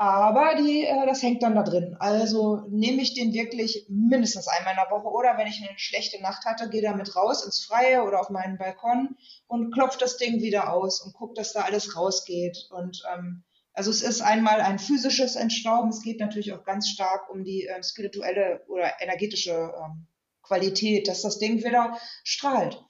Aber 0.00 0.54
die, 0.54 0.86
äh, 0.86 1.04
das 1.04 1.22
hängt 1.22 1.42
dann 1.42 1.54
da 1.54 1.62
drin. 1.62 1.94
Also 1.98 2.62
nehme 2.70 3.02
ich 3.02 3.12
den 3.12 3.34
wirklich 3.34 3.84
mindestens 3.90 4.48
einmal 4.48 4.72
in 4.72 4.80
der 4.82 4.90
Woche 4.90 5.12
oder 5.12 5.36
wenn 5.36 5.46
ich 5.46 5.60
eine 5.60 5.78
schlechte 5.78 6.22
Nacht 6.22 6.46
hatte, 6.46 6.70
gehe 6.70 6.80
damit 6.80 7.14
raus 7.14 7.44
ins 7.44 7.62
Freie 7.66 8.02
oder 8.02 8.18
auf 8.18 8.30
meinen 8.30 8.56
Balkon 8.56 9.18
und 9.46 9.74
klopfe 9.74 9.98
das 9.98 10.16
Ding 10.16 10.40
wieder 10.40 10.72
aus 10.72 11.02
und 11.02 11.12
gucke, 11.12 11.34
dass 11.34 11.52
da 11.52 11.60
alles 11.64 11.98
rausgeht. 11.98 12.66
Und 12.70 13.02
ähm, 13.14 13.44
also 13.74 13.90
es 13.90 14.00
ist 14.00 14.22
einmal 14.22 14.62
ein 14.62 14.78
physisches 14.78 15.36
Entstauben, 15.36 15.90
es 15.90 16.00
geht 16.00 16.18
natürlich 16.18 16.54
auch 16.54 16.64
ganz 16.64 16.88
stark 16.88 17.28
um 17.28 17.44
die 17.44 17.66
äh, 17.66 17.82
spirituelle 17.82 18.64
oder 18.68 19.02
energetische 19.02 19.52
ähm, 19.52 20.06
Qualität, 20.40 21.08
dass 21.08 21.20
das 21.20 21.38
Ding 21.38 21.58
wieder 21.58 21.98
strahlt. 22.24 22.82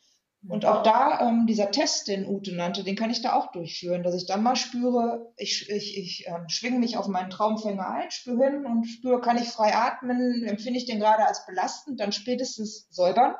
Und 0.49 0.65
auch 0.65 0.83
da, 0.83 1.21
ähm, 1.21 1.47
dieser 1.47 1.71
Test, 1.71 2.09
den 2.09 2.27
Ute 2.27 2.55
nannte, 2.55 2.83
den 2.83 2.97
kann 2.97 3.11
ich 3.11 3.21
da 3.21 3.35
auch 3.35 3.53
durchführen, 3.53 4.03
dass 4.03 4.15
ich 4.15 4.27
dann 4.27 4.43
mal 4.43 4.57
spüre, 4.57 5.33
ich, 5.37 5.69
ich, 5.69 5.99
ich 5.99 6.27
ähm, 6.29 6.49
schwinge 6.49 6.79
mich 6.79 6.97
auf 6.97 7.09
meinen 7.09 7.29
Traumfänger 7.29 7.87
ein, 7.87 8.11
spüre 8.11 8.45
hin 8.45 8.65
und 8.65 8.85
spüre, 8.87 9.21
kann 9.21 9.37
ich 9.37 9.51
frei 9.51 9.75
atmen, 9.75 10.43
empfinde 10.45 10.79
ich 10.79 10.87
den 10.87 10.99
gerade 10.99 11.27
als 11.27 11.45
belastend, 11.45 12.01
dann 12.01 12.13
spätestens 12.13 12.89
säubern 12.91 13.35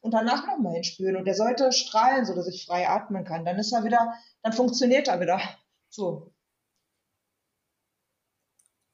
und 0.00 0.14
danach 0.14 0.46
nochmal 0.46 0.74
hinspüren. 0.74 1.16
Und 1.16 1.26
der 1.26 1.34
sollte 1.34 1.72
strahlen, 1.72 2.24
so 2.24 2.34
dass 2.34 2.48
ich 2.48 2.64
frei 2.64 2.88
atmen 2.88 3.24
kann. 3.24 3.44
Dann 3.44 3.58
ist 3.58 3.72
er 3.72 3.84
wieder, 3.84 4.14
dann 4.42 4.54
funktioniert 4.54 5.08
er 5.08 5.20
wieder. 5.20 5.40
So. 5.90 6.32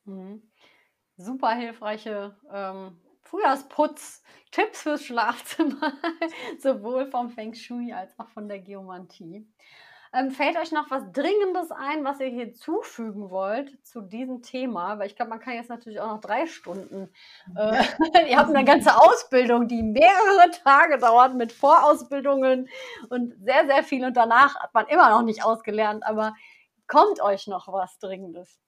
Mhm. 0.05 0.43
Super 1.17 1.55
hilfreiche 1.55 2.37
ähm, 2.53 3.01
Frühjahrsputz-Tipps 3.33 4.83
fürs 4.83 5.05
Schlafzimmer, 5.05 5.95
sowohl 6.59 7.07
vom 7.07 7.31
Feng 7.31 7.55
Shui 7.55 7.93
als 7.93 8.19
auch 8.19 8.29
von 8.29 8.47
der 8.47 8.59
Geomantie. 8.59 9.49
Ähm, 10.15 10.31
fällt 10.31 10.59
euch 10.59 10.73
noch 10.73 10.91
was 10.91 11.11
Dringendes 11.13 11.71
ein, 11.71 12.05
was 12.05 12.21
ihr 12.21 12.27
hier 12.27 12.53
zufügen 12.53 13.31
wollt 13.31 13.75
zu 13.87 14.03
diesem 14.03 14.43
Thema? 14.43 14.99
Weil 14.99 15.07
ich 15.07 15.17
glaube, 15.17 15.31
man 15.31 15.41
kann 15.41 15.55
jetzt 15.55 15.71
natürlich 15.71 16.01
auch 16.01 16.09
noch 16.09 16.21
drei 16.21 16.47
Stunden. 16.47 17.09
Äh, 17.57 17.83
ihr 18.29 18.37
habt 18.37 18.55
eine 18.55 18.67
ganze 18.67 18.95
Ausbildung, 18.95 19.69
die 19.69 19.83
mehrere 19.83 20.51
Tage 20.63 20.99
dauert 20.99 21.35
mit 21.35 21.51
Vorausbildungen 21.51 22.69
und 23.09 23.35
sehr, 23.43 23.65
sehr 23.65 23.83
viel. 23.83 24.05
Und 24.05 24.19
danach 24.19 24.57
hat 24.57 24.75
man 24.75 24.87
immer 24.89 25.09
noch 25.09 25.23
nicht 25.23 25.43
ausgelernt. 25.43 26.05
Aber 26.05 26.35
kommt 26.87 27.23
euch 27.23 27.47
noch 27.47 27.73
was 27.73 27.99
Dringendes? 27.99 28.61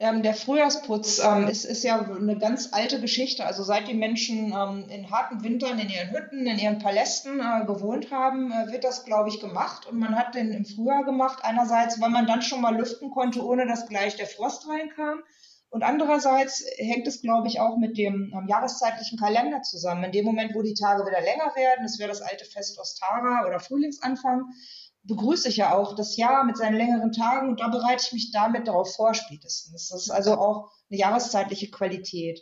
Ähm, 0.00 0.22
der 0.22 0.34
Frühjahrsputz 0.34 1.18
ähm, 1.18 1.48
ist, 1.48 1.64
ist 1.64 1.82
ja 1.82 2.00
eine 2.00 2.38
ganz 2.38 2.68
alte 2.72 3.00
Geschichte. 3.00 3.44
Also 3.44 3.64
seit 3.64 3.88
die 3.88 3.94
Menschen 3.94 4.52
ähm, 4.52 4.84
in 4.88 5.10
harten 5.10 5.42
Wintern 5.42 5.80
in 5.80 5.88
ihren 5.88 6.12
Hütten, 6.12 6.46
in 6.46 6.58
ihren 6.58 6.78
Palästen 6.78 7.40
äh, 7.40 7.66
gewohnt 7.66 8.12
haben, 8.12 8.52
äh, 8.52 8.70
wird 8.70 8.84
das, 8.84 9.04
glaube 9.04 9.28
ich, 9.28 9.40
gemacht. 9.40 9.86
Und 9.86 9.98
man 9.98 10.14
hat 10.14 10.36
den 10.36 10.52
im 10.52 10.64
Frühjahr 10.64 11.02
gemacht. 11.02 11.40
Einerseits, 11.42 12.00
weil 12.00 12.10
man 12.10 12.26
dann 12.28 12.42
schon 12.42 12.60
mal 12.60 12.76
lüften 12.76 13.10
konnte, 13.10 13.44
ohne 13.44 13.66
dass 13.66 13.88
gleich 13.88 14.14
der 14.14 14.26
Frost 14.26 14.68
reinkam. 14.68 15.20
Und 15.70 15.82
andererseits 15.82 16.64
hängt 16.76 17.06
es, 17.08 17.20
glaube 17.20 17.48
ich, 17.48 17.60
auch 17.60 17.76
mit 17.76 17.98
dem 17.98 18.32
ähm, 18.32 18.46
jahreszeitlichen 18.48 19.18
Kalender 19.18 19.62
zusammen. 19.62 20.04
In 20.04 20.12
dem 20.12 20.24
Moment, 20.24 20.54
wo 20.54 20.62
die 20.62 20.74
Tage 20.74 21.04
wieder 21.04 21.20
länger 21.20 21.52
werden, 21.56 21.84
es 21.84 21.98
wäre 21.98 22.08
das 22.08 22.22
alte 22.22 22.44
Fest 22.44 22.78
Ostara 22.78 23.46
oder 23.46 23.58
Frühlingsanfang, 23.58 24.44
begrüße 25.08 25.48
ich 25.48 25.56
ja 25.56 25.74
auch 25.74 25.96
das 25.96 26.16
Jahr 26.16 26.44
mit 26.44 26.56
seinen 26.56 26.76
längeren 26.76 27.12
Tagen 27.12 27.48
und 27.48 27.60
da 27.60 27.68
bereite 27.68 28.04
ich 28.06 28.12
mich 28.12 28.30
damit 28.30 28.68
darauf 28.68 28.94
vor 28.94 29.14
spätestens. 29.14 29.88
Das 29.88 30.02
ist 30.02 30.10
also 30.10 30.34
auch 30.34 30.70
eine 30.90 31.00
jahreszeitliche 31.00 31.70
Qualität. 31.70 32.40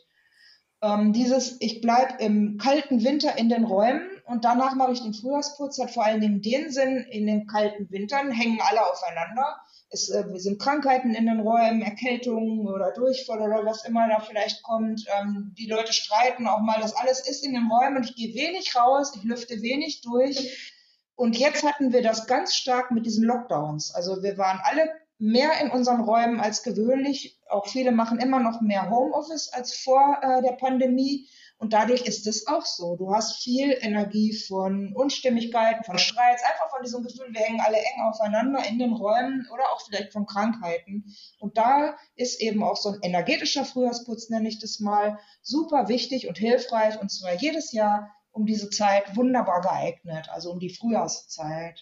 Ähm, 0.83 1.13
dieses, 1.13 1.57
ich 1.61 1.81
bleibe 1.81 2.23
im 2.23 2.59
kalten 2.59 3.03
Winter 3.03 3.39
in 3.39 3.49
den 3.49 3.65
Räumen 3.65 4.03
und 4.27 4.45
danach 4.45 4.75
mache 4.75 4.93
ich 4.93 5.03
den 5.03 5.15
Frühjahrsputz, 5.15 5.79
hat 5.79 5.93
vor 5.93 6.05
allen 6.05 6.21
Dingen 6.21 6.43
den 6.43 6.71
Sinn, 6.71 7.07
in 7.11 7.27
den 7.27 7.47
kalten 7.47 7.91
Wintern 7.91 8.31
hängen 8.31 8.61
alle 8.61 8.85
aufeinander. 8.85 9.57
Es 9.89 10.11
äh, 10.11 10.25
sind 10.35 10.61
Krankheiten 10.61 11.15
in 11.15 11.27
den 11.27 11.41
Räumen, 11.41 11.81
Erkältungen 11.81 12.67
oder 12.67 12.93
Durchfall 12.93 13.41
oder 13.41 13.65
was 13.65 13.85
immer 13.85 14.09
da 14.09 14.21
vielleicht 14.21 14.63
kommt. 14.65 15.07
Ähm, 15.19 15.55
die 15.57 15.67
Leute 15.67 15.93
streiten 15.93 16.47
auch 16.47 16.61
mal, 16.61 16.81
das 16.81 16.95
alles 16.95 17.27
ist 17.27 17.47
in 17.47 17.55
den 17.55 17.71
Räumen 17.71 17.99
und 17.99 18.11
ich 18.11 18.17
gehe 18.17 18.35
wenig 18.35 18.77
raus, 18.77 19.13
ich 19.17 19.23
lüfte 19.23 19.63
wenig 19.63 20.03
durch 20.03 20.75
und 21.17 21.39
jetzt 21.39 21.65
hatten 21.65 21.93
wir 21.93 22.03
das 22.03 22.27
ganz 22.27 22.55
stark 22.55 22.91
mit 22.91 23.07
diesen 23.07 23.25
Lockdowns. 23.25 23.95
Also 23.95 24.23
wir 24.23 24.37
waren 24.37 24.61
alle 24.63 24.91
mehr 25.19 25.51
in 25.63 25.71
unseren 25.71 26.03
Räumen 26.03 26.41
als 26.41 26.63
gewöhnlich. 26.63 27.41
Auch 27.49 27.67
viele 27.67 27.91
machen 27.91 28.19
immer 28.19 28.39
noch 28.39 28.61
mehr 28.61 28.91
Homeoffice 28.91 29.49
als 29.49 29.75
vor 29.75 30.19
äh, 30.21 30.43
der 30.43 30.53
Pandemie. 30.53 31.27
Und 31.59 31.73
dadurch 31.73 32.03
ist 32.03 32.27
es 32.27 32.47
auch 32.47 32.67
so. 32.67 32.97
Du 32.97 33.15
hast 33.15 33.43
viel 33.43 33.75
Energie 33.81 34.35
von 34.35 34.93
Unstimmigkeiten, 34.95 35.85
von 35.85 35.99
Streits, 35.99 36.43
einfach 36.43 36.69
von 36.69 36.83
diesem 36.85 37.03
Gefühl, 37.03 37.33
wir 37.33 37.41
hängen 37.41 37.63
alle 37.65 37.79
eng 37.79 38.03
aufeinander 38.03 38.63
in 38.69 38.79
den 38.79 38.93
Räumen 38.93 39.49
oder 39.51 39.63
auch 39.73 39.81
vielleicht 39.81 40.13
von 40.13 40.27
Krankheiten. 40.27 41.17
Und 41.39 41.57
da 41.57 41.97
ist 42.15 42.43
eben 42.43 42.63
auch 42.63 42.77
so 42.77 42.91
ein 42.91 42.99
energetischer 43.01 43.65
Frühjahrsputz, 43.65 44.29
nenne 44.29 44.51
ich 44.51 44.59
das 44.59 44.81
mal, 44.81 45.19
super 45.41 45.89
wichtig 45.89 46.29
und 46.29 46.37
hilfreich. 46.37 47.01
Und 47.01 47.11
zwar 47.11 47.33
jedes 47.37 47.73
Jahr 47.73 48.15
um 48.37 48.45
diese 48.45 48.69
Zeit 48.69 49.17
wunderbar 49.17 49.63
geeignet, 49.63 50.29
also 50.31 50.51
um 50.51 50.61
die 50.61 50.75
Frühjahrszeit. 50.75 51.81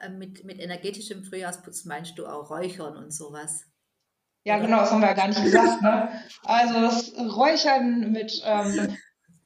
Ähm, 0.00 0.18
mit, 0.18 0.44
mit 0.44 0.60
energetischem 0.60 1.24
Frühjahrsputz 1.24 1.84
meinst 1.86 2.18
du 2.18 2.26
auch 2.26 2.50
Räuchern 2.50 2.96
und 2.96 3.12
sowas? 3.12 3.64
Ja, 4.44 4.58
genau, 4.58 4.78
das 4.80 4.90
haben 4.90 5.00
wir 5.00 5.08
ja 5.08 5.14
gar 5.14 5.28
nicht 5.28 5.42
gesagt. 5.42 5.82
Ne? 5.82 6.20
Also 6.42 6.80
das 6.80 7.12
Räuchern 7.16 8.12
mit 8.12 8.42
ähm, 8.44 8.96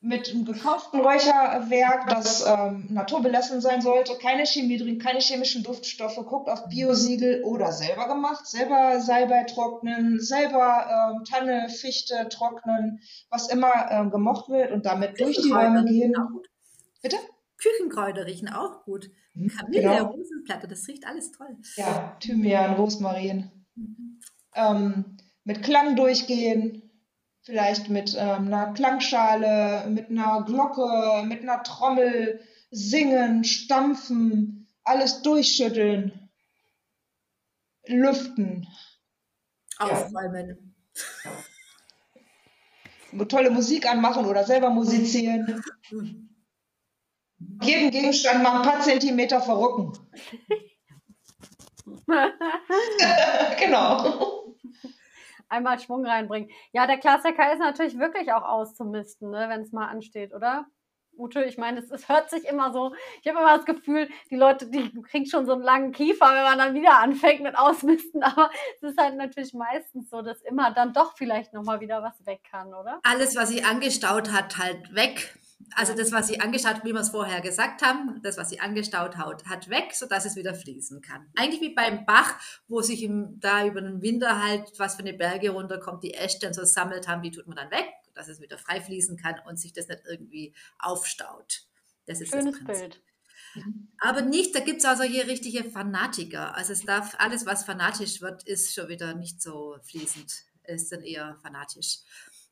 mit 0.00 0.28
einem 0.28 0.44
gekauften 0.44 1.00
Räucherwerk, 1.00 2.08
das 2.08 2.46
ähm, 2.46 2.86
naturbelassen 2.90 3.60
sein 3.60 3.80
sollte, 3.80 4.16
keine 4.18 4.46
Chemie 4.46 4.76
drin, 4.76 4.98
keine 4.98 5.20
chemischen 5.20 5.62
Duftstoffe, 5.62 6.16
guckt 6.26 6.48
auf 6.48 6.68
Biosiegel 6.68 7.42
oder 7.44 7.72
selber 7.72 8.06
gemacht, 8.06 8.46
selber 8.46 9.00
Salbei 9.00 9.44
trocknen, 9.44 10.20
selber 10.20 11.14
ähm, 11.16 11.24
Tanne, 11.24 11.68
Fichte 11.68 12.28
trocknen, 12.28 13.00
was 13.30 13.48
immer 13.48 13.90
ähm, 13.90 14.10
gemocht 14.10 14.48
wird 14.48 14.70
und 14.70 14.86
damit 14.86 15.18
durch 15.18 15.40
die 15.40 15.50
Räume 15.50 15.84
gehen. 15.84 16.14
Bitte? 17.02 17.16
Küchenkräuter 17.58 18.26
riechen 18.26 18.48
auch 18.48 18.84
gut. 18.84 19.10
Mhm, 19.34 19.48
Kamille, 19.48 19.82
genau. 19.82 20.04
Rosenplatte, 20.04 20.68
das 20.68 20.86
riecht 20.88 21.06
alles 21.06 21.32
toll. 21.32 21.56
Ja, 21.76 22.16
Thymian, 22.20 22.74
Rosmarin. 22.74 23.50
Mhm. 23.74 24.20
Ähm, 24.54 25.16
mit 25.44 25.62
Klang 25.62 25.96
durchgehen, 25.96 26.85
vielleicht 27.46 27.88
mit 27.88 28.14
ähm, 28.18 28.46
einer 28.48 28.74
Klangschale, 28.74 29.88
mit 29.88 30.10
einer 30.10 30.44
Glocke, 30.44 31.22
mit 31.24 31.42
einer 31.42 31.62
Trommel 31.62 32.40
singen, 32.70 33.44
stampfen, 33.44 34.68
alles 34.82 35.22
durchschütteln, 35.22 36.28
lüften. 37.86 38.66
Aufräumen. 39.78 40.74
Ja. 43.12 43.24
Tolle 43.26 43.50
Musik 43.50 43.88
anmachen 43.88 44.26
oder 44.26 44.44
selber 44.44 44.70
musizieren. 44.70 45.62
Jeden 47.62 47.90
Gegenstand 47.90 48.42
mal 48.42 48.56
ein 48.56 48.62
paar 48.62 48.80
Zentimeter 48.80 49.40
verrücken. 49.40 49.92
genau 53.58 54.35
einmal 55.48 55.78
Schwung 55.78 56.04
reinbringen. 56.04 56.50
Ja, 56.72 56.86
der 56.86 56.98
Klassiker 56.98 57.52
ist 57.52 57.58
natürlich 57.58 57.98
wirklich 57.98 58.32
auch 58.32 58.42
auszumisten, 58.42 59.30
ne, 59.30 59.46
wenn 59.48 59.62
es 59.62 59.72
mal 59.72 59.86
ansteht, 59.86 60.34
oder? 60.34 60.66
Ute, 61.18 61.44
ich 61.44 61.56
meine, 61.56 61.80
es, 61.80 62.08
hört 62.08 62.28
sich 62.28 62.44
immer 62.44 62.72
so, 62.72 62.94
ich 63.22 63.28
habe 63.28 63.40
immer 63.40 63.56
das 63.56 63.64
Gefühl, 63.64 64.08
die 64.30 64.36
Leute, 64.36 64.68
die 64.68 64.92
kriegen 65.02 65.26
schon 65.26 65.46
so 65.46 65.52
einen 65.52 65.62
langen 65.62 65.92
Kiefer, 65.92 66.26
wenn 66.26 66.42
man 66.42 66.58
dann 66.58 66.74
wieder 66.74 66.98
anfängt 66.98 67.42
mit 67.42 67.56
Ausmisten, 67.56 68.22
aber 68.22 68.50
es 68.76 68.90
ist 68.90 69.00
halt 69.00 69.16
natürlich 69.16 69.54
meistens 69.54 70.10
so, 70.10 70.20
dass 70.20 70.42
immer 70.42 70.72
dann 70.72 70.92
doch 70.92 71.16
vielleicht 71.16 71.54
nochmal 71.54 71.80
wieder 71.80 72.02
was 72.02 72.26
weg 72.26 72.40
kann, 72.50 72.74
oder? 72.74 73.00
Alles, 73.02 73.34
was 73.34 73.48
sich 73.48 73.64
angestaut 73.64 74.30
hat, 74.32 74.58
halt 74.58 74.94
weg. 74.94 75.38
Also 75.74 75.94
das, 75.94 76.12
was 76.12 76.28
sie 76.28 76.40
angestaut, 76.40 76.84
wie 76.84 76.92
wir 76.92 77.00
es 77.00 77.10
vorher 77.10 77.40
gesagt 77.40 77.82
haben, 77.82 78.20
das, 78.22 78.36
was 78.36 78.50
sie 78.50 78.60
angestaut 78.60 79.16
hat, 79.16 79.46
hat 79.46 79.68
weg, 79.68 79.94
sodass 79.94 80.24
es 80.24 80.36
wieder 80.36 80.54
fließen 80.54 81.00
kann. 81.00 81.26
Eigentlich 81.34 81.60
wie 81.60 81.74
beim 81.74 82.04
Bach, 82.04 82.34
wo 82.68 82.82
sich 82.82 83.02
im, 83.02 83.40
da 83.40 83.66
über 83.66 83.80
den 83.80 84.02
Winter 84.02 84.42
halt 84.42 84.72
was 84.78 84.96
von 84.96 85.06
den 85.06 85.18
Berge 85.18 85.50
runterkommt, 85.50 86.04
die 86.04 86.14
Äste 86.14 86.52
so 86.54 86.64
sammelt 86.64 87.08
haben, 87.08 87.22
die 87.22 87.30
tut 87.30 87.46
man 87.46 87.56
dann 87.56 87.70
weg, 87.70 87.86
dass 88.14 88.28
es 88.28 88.40
wieder 88.40 88.58
frei 88.58 88.80
fließen 88.80 89.16
kann 89.16 89.36
und 89.46 89.58
sich 89.58 89.72
das 89.72 89.88
nicht 89.88 90.02
irgendwie 90.08 90.54
aufstaut. 90.78 91.62
Das 92.06 92.20
ist 92.20 92.30
Schönes 92.30 92.58
das 92.58 92.80
Bild. 92.80 93.02
Aber 93.98 94.22
nicht, 94.22 94.54
da 94.54 94.60
gibt 94.60 94.78
es 94.78 94.84
also 94.84 95.02
hier 95.02 95.26
richtige 95.26 95.64
Fanatiker. 95.64 96.54
Also 96.54 96.72
es 96.72 96.84
darf, 96.84 97.14
alles, 97.18 97.46
was 97.46 97.64
fanatisch 97.64 98.20
wird, 98.20 98.46
ist 98.46 98.74
schon 98.74 98.88
wieder 98.88 99.14
nicht 99.14 99.42
so 99.42 99.76
fließend, 99.82 100.32
ist 100.64 100.92
dann 100.92 101.02
eher 101.02 101.36
fanatisch. 101.42 102.00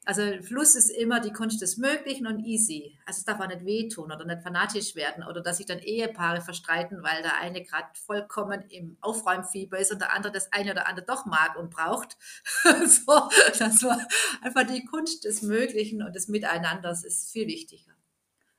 Also 0.07 0.23
Fluss 0.43 0.75
ist 0.75 0.91
immer 0.91 1.21
die 1.21 1.33
Kunst 1.33 1.63
des 1.63 1.79
Möglichen 1.79 2.27
und 2.27 2.41
easy. 2.41 2.99
Also 3.07 3.19
es 3.19 3.25
darf 3.25 3.41
auch 3.41 3.49
nicht 3.49 3.65
wehtun 3.65 4.13
oder 4.13 4.25
nicht 4.25 4.43
fanatisch 4.43 4.95
werden 4.95 5.25
oder 5.25 5.41
dass 5.41 5.57
sich 5.57 5.67
dann 5.67 5.79
Ehepaare 5.79 6.43
verstreiten, 6.43 7.03
weil 7.03 7.23
der 7.23 7.39
eine 7.39 7.63
gerade 7.63 7.89
vollkommen 7.95 8.63
im 8.69 8.99
Aufräumfieber 9.01 9.79
ist 9.79 9.93
und 9.93 10.01
der 10.01 10.13
andere 10.13 10.33
das 10.33 10.53
eine 10.53 10.73
oder 10.73 10.89
andere 10.89 11.07
doch 11.07 11.25
mag 11.25 11.57
und 11.57 11.71
braucht. 11.71 12.19
so, 12.65 13.29
das 13.59 13.83
war 13.83 13.99
einfach 14.43 14.65
die 14.67 14.85
Kunst 14.85 15.25
des 15.25 15.43
Möglichen 15.43 16.03
und 16.03 16.15
des 16.15 16.29
Miteinanders 16.29 17.05
ist 17.05 17.33
viel 17.33 17.47
wichtiger. 17.47 17.93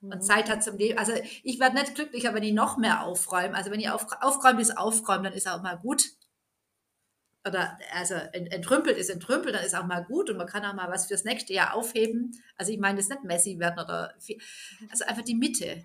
Und 0.00 0.14
mhm. 0.16 0.20
Zeit 0.22 0.50
hat 0.50 0.64
zum 0.64 0.76
Leben. 0.76 0.98
Also 0.98 1.12
ich 1.42 1.60
werde 1.60 1.76
nicht 1.76 1.94
glücklicher, 1.94 2.34
wenn 2.34 2.42
ich 2.42 2.52
noch 2.52 2.76
mehr 2.76 3.04
aufräume. 3.04 3.54
Also 3.54 3.70
wenn 3.70 3.80
ich 3.80 3.90
auf, 3.90 4.06
aufräume 4.20 4.60
ist 4.60 4.76
aufräumen, 4.76 5.24
dann 5.24 5.32
ist 5.32 5.48
auch 5.48 5.62
mal 5.62 5.78
gut 5.78 6.10
oder 7.46 7.78
also 7.94 8.14
entrümpelt 8.14 8.96
ist 8.98 9.10
entrümpelt, 9.10 9.54
dann 9.54 9.64
ist 9.64 9.76
auch 9.76 9.86
mal 9.86 10.04
gut 10.04 10.30
und 10.30 10.36
man 10.36 10.46
kann 10.46 10.64
auch 10.64 10.74
mal 10.74 10.90
was 10.90 11.06
fürs 11.06 11.24
nächste 11.24 11.52
Jahr 11.52 11.74
aufheben. 11.74 12.32
Also 12.56 12.72
ich 12.72 12.78
meine, 12.78 12.98
das 12.98 13.08
nicht 13.08 13.24
messy 13.24 13.58
werden 13.58 13.78
oder 13.78 14.14
viel, 14.18 14.38
also 14.90 15.04
einfach 15.04 15.22
die 15.22 15.36
Mitte 15.36 15.84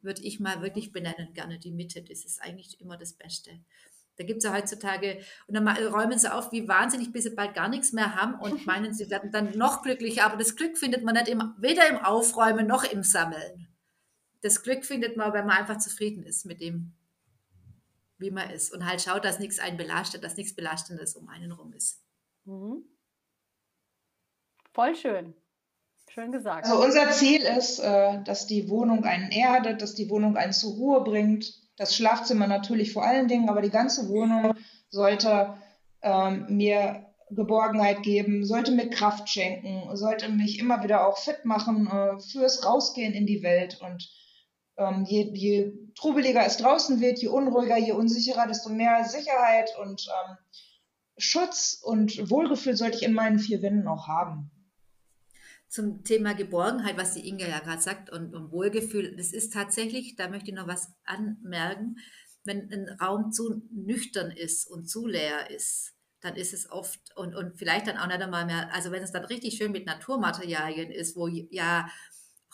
würde 0.00 0.22
ich 0.22 0.40
mal 0.40 0.62
wirklich 0.62 0.92
benennen, 0.92 1.34
gerne 1.34 1.58
die 1.58 1.72
Mitte. 1.72 2.02
Das 2.02 2.24
ist 2.24 2.40
eigentlich 2.40 2.80
immer 2.80 2.96
das 2.96 3.14
Beste. 3.14 3.50
Da 4.16 4.24
gibt 4.24 4.38
es 4.38 4.44
ja 4.44 4.52
heutzutage, 4.52 5.20
und 5.46 5.54
dann 5.54 5.68
räumen 5.68 6.18
sie 6.18 6.32
auf 6.32 6.50
wie 6.50 6.66
wahnsinnig, 6.66 7.12
bis 7.12 7.24
sie 7.24 7.34
bald 7.34 7.54
gar 7.54 7.68
nichts 7.68 7.92
mehr 7.92 8.16
haben 8.16 8.34
und 8.34 8.66
meinen, 8.66 8.92
sie 8.92 9.10
werden 9.10 9.30
dann 9.30 9.56
noch 9.56 9.82
glücklicher. 9.82 10.24
Aber 10.24 10.36
das 10.36 10.56
Glück 10.56 10.76
findet 10.76 11.04
man 11.04 11.14
nicht 11.14 11.28
im, 11.28 11.54
weder 11.58 11.88
im 11.88 11.98
Aufräumen 11.98 12.66
noch 12.66 12.84
im 12.84 13.02
Sammeln. 13.02 13.68
das 14.42 14.62
Glück 14.62 14.84
findet 14.84 15.16
man, 15.16 15.32
wenn 15.32 15.46
man 15.46 15.58
einfach 15.58 15.78
zufrieden 15.78 16.22
ist 16.24 16.46
mit 16.46 16.60
dem, 16.60 16.94
wie 18.18 18.30
man 18.30 18.50
ist 18.50 18.72
und 18.72 18.86
halt 18.86 19.00
schaut, 19.00 19.24
dass 19.24 19.38
nichts 19.38 19.58
einen 19.58 19.76
belastet, 19.76 20.24
dass 20.24 20.36
nichts 20.36 20.54
Belastendes 20.54 21.14
um 21.16 21.28
einen 21.28 21.52
rum 21.52 21.72
ist. 21.72 22.02
Mhm. 22.44 22.84
Voll 24.72 24.94
schön. 24.94 25.34
Schön 26.10 26.32
gesagt. 26.32 26.66
Also 26.66 26.82
unser 26.82 27.10
Ziel 27.10 27.42
ist, 27.42 27.78
äh, 27.78 28.22
dass 28.24 28.46
die 28.46 28.68
Wohnung 28.68 29.04
einen 29.04 29.30
erdet, 29.30 29.82
dass 29.82 29.94
die 29.94 30.08
Wohnung 30.10 30.36
einen 30.36 30.52
zur 30.52 30.72
Ruhe 30.72 31.04
bringt. 31.04 31.52
Das 31.76 31.94
Schlafzimmer 31.94 32.46
natürlich 32.46 32.92
vor 32.92 33.04
allen 33.04 33.28
Dingen, 33.28 33.48
aber 33.48 33.62
die 33.62 33.70
ganze 33.70 34.08
Wohnung 34.08 34.54
sollte 34.88 35.54
ähm, 36.02 36.46
mir 36.48 37.06
Geborgenheit 37.30 38.02
geben, 38.02 38.44
sollte 38.44 38.72
mir 38.72 38.88
Kraft 38.88 39.28
schenken, 39.28 39.94
sollte 39.96 40.28
mich 40.28 40.58
immer 40.58 40.82
wieder 40.82 41.06
auch 41.06 41.18
fit 41.18 41.44
machen 41.44 41.86
äh, 41.86 42.18
fürs 42.20 42.64
Rausgehen 42.64 43.12
in 43.12 43.26
die 43.26 43.42
Welt. 43.42 43.80
Und 43.80 44.10
ähm, 44.78 45.04
je, 45.04 45.30
je 45.34 45.72
trubeliger 45.94 46.46
es 46.46 46.56
draußen 46.56 47.00
wird, 47.00 47.18
je 47.18 47.28
unruhiger, 47.28 47.76
je 47.76 47.92
unsicherer, 47.92 48.46
desto 48.46 48.70
mehr 48.70 49.04
Sicherheit 49.04 49.70
und 49.82 50.08
ähm, 50.08 50.36
Schutz 51.18 51.80
und 51.82 52.30
Wohlgefühl 52.30 52.76
sollte 52.76 52.96
ich 52.96 53.02
in 53.02 53.12
meinen 53.12 53.40
vier 53.40 53.60
Wänden 53.60 53.88
auch 53.88 54.06
haben. 54.06 54.50
Zum 55.68 56.04
Thema 56.04 56.34
Geborgenheit, 56.34 56.96
was 56.96 57.14
die 57.14 57.28
Inga 57.28 57.46
ja 57.46 57.58
gerade 57.58 57.82
sagt, 57.82 58.10
und, 58.10 58.34
und 58.34 58.52
Wohlgefühl, 58.52 59.16
das 59.16 59.32
ist 59.32 59.52
tatsächlich, 59.52 60.16
da 60.16 60.28
möchte 60.28 60.50
ich 60.50 60.56
noch 60.56 60.68
was 60.68 60.88
anmerken, 61.04 61.96
wenn 62.44 62.72
ein 62.72 62.88
Raum 63.00 63.32
zu 63.32 63.62
nüchtern 63.70 64.30
ist 64.30 64.70
und 64.70 64.88
zu 64.88 65.06
leer 65.06 65.50
ist, 65.50 65.92
dann 66.20 66.36
ist 66.36 66.54
es 66.54 66.70
oft 66.70 67.00
und, 67.16 67.34
und 67.34 67.58
vielleicht 67.58 67.86
dann 67.86 67.98
auch 67.98 68.06
nicht 68.06 68.20
einmal 68.20 68.46
mehr, 68.46 68.72
also 68.72 68.90
wenn 68.92 69.02
es 69.02 69.12
dann 69.12 69.24
richtig 69.24 69.56
schön 69.56 69.72
mit 69.72 69.86
Naturmaterialien 69.86 70.90
ist, 70.90 71.16
wo 71.16 71.26
ja 71.26 71.88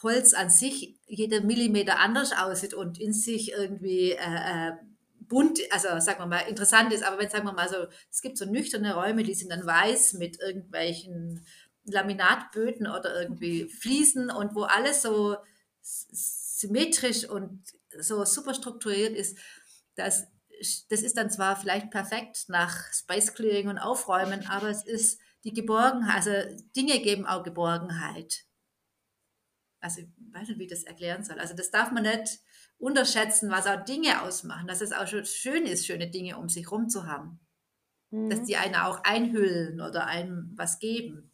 Holz 0.02 0.34
an 0.34 0.50
sich 0.50 0.98
jeder 1.06 1.40
Millimeter 1.40 1.98
anders 1.98 2.32
aussieht 2.32 2.74
und 2.74 3.00
in 3.00 3.12
sich 3.12 3.52
irgendwie 3.52 4.12
äh, 4.12 4.68
äh, 4.68 4.72
bunt, 5.20 5.60
also 5.70 5.88
sagen 6.00 6.20
wir 6.20 6.26
mal, 6.26 6.40
interessant 6.40 6.92
ist, 6.92 7.02
aber 7.02 7.18
wenn 7.18 7.30
sagen 7.30 7.46
wir 7.46 7.52
mal 7.52 7.68
so, 7.68 7.86
es 8.10 8.20
gibt 8.20 8.36
so 8.36 8.44
nüchterne 8.44 8.94
Räume, 8.94 9.22
die 9.22 9.34
sind 9.34 9.50
dann 9.50 9.64
weiß 9.64 10.14
mit 10.14 10.40
irgendwelchen 10.40 11.46
Laminatböden 11.84 12.86
oder 12.86 13.20
irgendwie 13.22 13.68
Fliesen 13.68 14.30
und 14.30 14.54
wo 14.54 14.62
alles 14.62 15.02
so 15.02 15.36
symmetrisch 15.80 17.28
und 17.28 17.62
so 17.98 18.24
super 18.24 18.54
strukturiert 18.54 19.14
ist, 19.14 19.38
das, 19.94 20.26
das 20.88 21.02
ist 21.02 21.16
dann 21.16 21.30
zwar 21.30 21.56
vielleicht 21.56 21.90
perfekt 21.90 22.44
nach 22.48 22.92
Space 22.92 23.34
Clearing 23.34 23.68
und 23.68 23.78
Aufräumen, 23.78 24.46
aber 24.48 24.68
es 24.68 24.84
ist 24.84 25.20
die 25.44 25.52
Geborgenheit, 25.52 26.26
also 26.26 26.56
Dinge 26.74 27.00
geben 27.00 27.26
auch 27.26 27.42
Geborgenheit. 27.42 28.44
Also 29.84 30.00
ich 30.00 30.08
weiß 30.32 30.48
nicht, 30.48 30.58
wie 30.58 30.64
ich 30.64 30.70
das 30.70 30.84
erklären 30.84 31.22
soll. 31.22 31.38
Also 31.38 31.54
das 31.54 31.70
darf 31.70 31.92
man 31.92 32.04
nicht 32.04 32.40
unterschätzen, 32.78 33.50
was 33.50 33.66
auch 33.66 33.84
Dinge 33.84 34.22
ausmachen, 34.22 34.66
dass 34.66 34.80
es 34.80 34.92
auch 34.92 35.06
schon 35.06 35.26
schön 35.26 35.66
ist, 35.66 35.86
schöne 35.86 36.10
Dinge 36.10 36.38
um 36.38 36.48
sich 36.48 36.70
herum 36.70 36.88
zu 36.88 37.06
haben. 37.06 37.38
Mhm. 38.10 38.30
Dass 38.30 38.44
die 38.44 38.56
einen 38.56 38.76
auch 38.76 39.04
einhüllen 39.04 39.82
oder 39.82 40.06
einem 40.06 40.52
was 40.56 40.78
geben. 40.78 41.30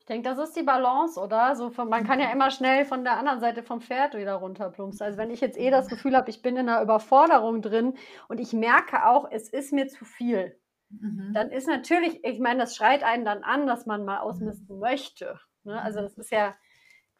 Ich 0.00 0.04
denke, 0.04 0.28
das 0.28 0.38
ist 0.38 0.54
die 0.54 0.62
Balance, 0.62 1.18
oder? 1.18 1.56
So 1.56 1.70
von, 1.70 1.88
man 1.88 2.04
kann 2.04 2.20
ja 2.20 2.30
immer 2.30 2.50
schnell 2.50 2.84
von 2.84 3.04
der 3.04 3.16
anderen 3.16 3.40
Seite 3.40 3.62
vom 3.62 3.80
Pferd 3.80 4.14
wieder 4.14 4.34
runterplumpsen. 4.34 5.06
Also 5.06 5.16
wenn 5.16 5.30
ich 5.30 5.40
jetzt 5.40 5.56
eh 5.56 5.70
das 5.70 5.88
Gefühl 5.88 6.14
habe, 6.14 6.28
ich 6.28 6.42
bin 6.42 6.56
in 6.56 6.68
einer 6.68 6.82
Überforderung 6.82 7.62
drin 7.62 7.96
und 8.28 8.38
ich 8.38 8.52
merke 8.52 9.06
auch, 9.06 9.30
es 9.30 9.48
ist 9.48 9.72
mir 9.72 9.88
zu 9.88 10.04
viel, 10.04 10.60
mhm. 10.90 11.32
dann 11.32 11.50
ist 11.50 11.66
natürlich, 11.68 12.22
ich 12.22 12.38
meine, 12.38 12.60
das 12.60 12.76
schreit 12.76 13.02
einen 13.02 13.24
dann 13.24 13.42
an, 13.42 13.66
dass 13.66 13.86
man 13.86 14.04
mal 14.04 14.18
ausmisten 14.18 14.78
möchte. 14.78 15.40
Ne? 15.62 15.80
Also 15.80 16.02
das 16.02 16.18
ist 16.18 16.30
ja 16.30 16.54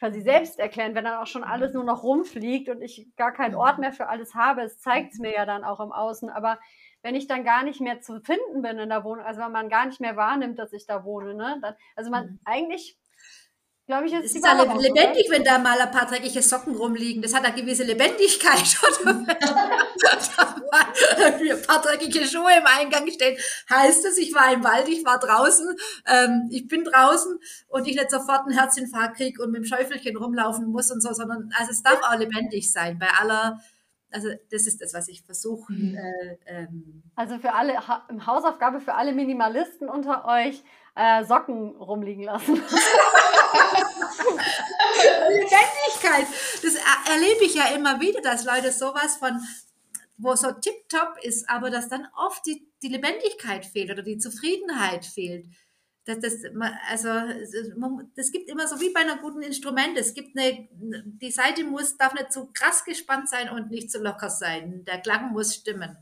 quasi 0.05 0.20
selbst 0.20 0.59
erklären, 0.59 0.94
wenn 0.94 1.05
dann 1.05 1.16
auch 1.16 1.26
schon 1.26 1.44
alles 1.44 1.72
nur 1.72 1.82
noch 1.82 2.02
rumfliegt 2.02 2.68
und 2.68 2.82
ich 2.82 3.09
gar 3.16 3.32
keinen 3.32 3.55
Ort 3.55 3.78
mehr 3.78 3.90
für 3.90 4.09
alles 4.09 4.34
habe. 4.34 4.61
Es 4.61 4.78
zeigt 4.78 5.14
es 5.14 5.18
mir 5.18 5.32
ja 5.32 5.46
dann 5.46 5.64
auch 5.64 5.80
im 5.80 5.92
Außen. 5.92 6.28
Aber 6.28 6.59
wenn 7.00 7.14
ich 7.14 7.26
dann 7.26 7.42
gar 7.42 7.62
nicht 7.62 7.80
mehr 7.80 8.02
zu 8.02 8.20
finden 8.20 8.61
bin 8.61 8.78
in 8.78 8.90
der 8.90 9.02
Wohnung, 9.02 9.24
also 9.24 9.40
wenn 9.40 9.52
man 9.52 9.70
gar 9.70 9.86
nicht 9.86 10.02
mehr 10.02 10.14
wahrnimmt, 10.14 10.59
dass 10.59 10.74
ich 10.74 10.86
da 10.86 11.05
wohne, 11.05 11.34
ne? 11.34 11.59
Dann, 11.62 11.74
also 11.96 12.11
man 12.11 12.26
mhm. 12.26 12.40
eigentlich 12.44 12.98
glaube 13.87 14.07
ich, 14.07 14.12
ist 14.12 14.24
es 14.24 14.35
ist 14.37 14.45
ja 14.45 14.62
lebendig, 14.62 15.26
oder? 15.26 15.37
wenn 15.37 15.45
da 15.45 15.59
mal 15.59 15.78
ein 15.78 15.91
paar 15.91 16.07
dreckige 16.07 16.43
Socken 16.43 16.74
rumliegen. 16.74 17.22
Das 17.22 17.35
hat 17.35 17.45
eine 17.45 17.55
gewisse 17.55 17.85
Lebendigkeit. 17.85 18.78
Oder 19.03 19.11
ein 21.53 21.62
paar 21.62 21.82
dreckige 21.82 22.24
Schuhe 22.24 22.51
im 22.59 22.66
Eingang 22.66 23.07
stehen. 23.11 23.37
Heißt 23.70 24.05
es, 24.07 24.18
ich 24.18 24.35
war 24.35 24.53
im 24.53 24.64
Wald, 24.64 24.89
ich 24.89 25.05
war 25.05 25.18
draußen, 25.18 25.68
ähm, 26.07 26.49
ich 26.51 26.66
bin 26.68 26.85
draußen 26.85 27.39
und 27.68 27.87
ich 27.87 27.97
nicht 27.97 28.11
sofort 28.11 28.47
einen 28.47 28.57
Herzinfarkt 28.57 29.16
kriege 29.16 29.43
und 29.43 29.51
mit 29.51 29.62
dem 29.62 29.66
Schäufelchen 29.66 30.16
rumlaufen 30.16 30.66
muss 30.66 30.91
und 30.91 31.03
so, 31.03 31.12
sondern 31.12 31.51
also 31.59 31.70
es 31.70 31.82
darf 31.82 32.01
auch 32.03 32.18
lebendig 32.18 32.72
sein 32.72 32.99
bei 32.99 33.09
aller 33.20 33.61
also 34.14 34.28
das 34.53 34.68
ist 34.68 34.80
das, 34.80 34.95
was 34.95 35.09
ich 35.09 35.22
versuche. 35.22 35.72
Mhm. 35.72 35.97
Äh, 35.97 36.37
ähm. 36.47 37.03
Also 37.16 37.39
für 37.39 37.53
alle 37.53 37.87
ha 37.87 38.07
Hausaufgabe 38.24 38.80
für 38.80 38.95
alle 38.95 39.12
Minimalisten 39.12 39.89
unter 39.89 40.24
euch 40.26 40.62
äh, 40.95 41.24
Socken 41.24 41.76
rumliegen 41.76 42.24
lassen. 42.24 42.55
Lebendigkeit. 45.28 46.26
Das 46.62 46.74
erlebe 47.11 47.45
ich 47.45 47.55
ja 47.55 47.66
immer 47.74 48.01
wieder, 48.01 48.20
dass 48.20 48.45
Leute 48.45 48.72
sowas 48.72 49.16
von 49.16 49.40
wo 50.16 50.34
so 50.36 50.53
tiptop 50.53 51.18
ist, 51.22 51.49
aber 51.49 51.70
dass 51.70 51.88
dann 51.88 52.07
oft 52.16 52.47
die, 52.47 52.68
die 52.82 52.88
Lebendigkeit 52.88 53.66
fehlt 53.66 53.90
oder 53.90 54.03
die 54.03 54.18
Zufriedenheit 54.18 55.05
fehlt. 55.05 55.47
Das, 56.07 56.20
das, 56.20 56.34
also, 56.88 57.09
das 58.14 58.30
gibt 58.30 58.51
immer 58.51 58.68
so 58.68 58.78
wie 58.80 58.90
bei 58.90 59.01
einer 59.01 59.16
guten 59.16 59.42
Instrument. 59.42 59.97
Es 59.97 60.12
gibt 60.12 60.38
eine, 60.38 60.68
die 60.70 61.30
Seite 61.30 61.64
muss, 61.64 61.97
darf 61.97 62.12
nicht 62.12 62.32
zu 62.32 62.51
krass 62.53 62.84
gespannt 62.84 63.28
sein 63.28 63.49
und 63.49 63.70
nicht 63.70 63.90
zu 63.90 64.03
locker 64.03 64.28
sein. 64.28 64.84
Der 64.84 65.01
Klang 65.01 65.32
muss 65.32 65.55
stimmen. 65.55 65.97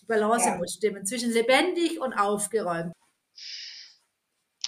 Die 0.00 0.06
Balance 0.06 0.48
ja. 0.48 0.56
muss 0.56 0.74
stimmen 0.74 1.04
zwischen 1.04 1.32
lebendig 1.32 2.00
und 2.00 2.14
aufgeräumt. 2.14 2.92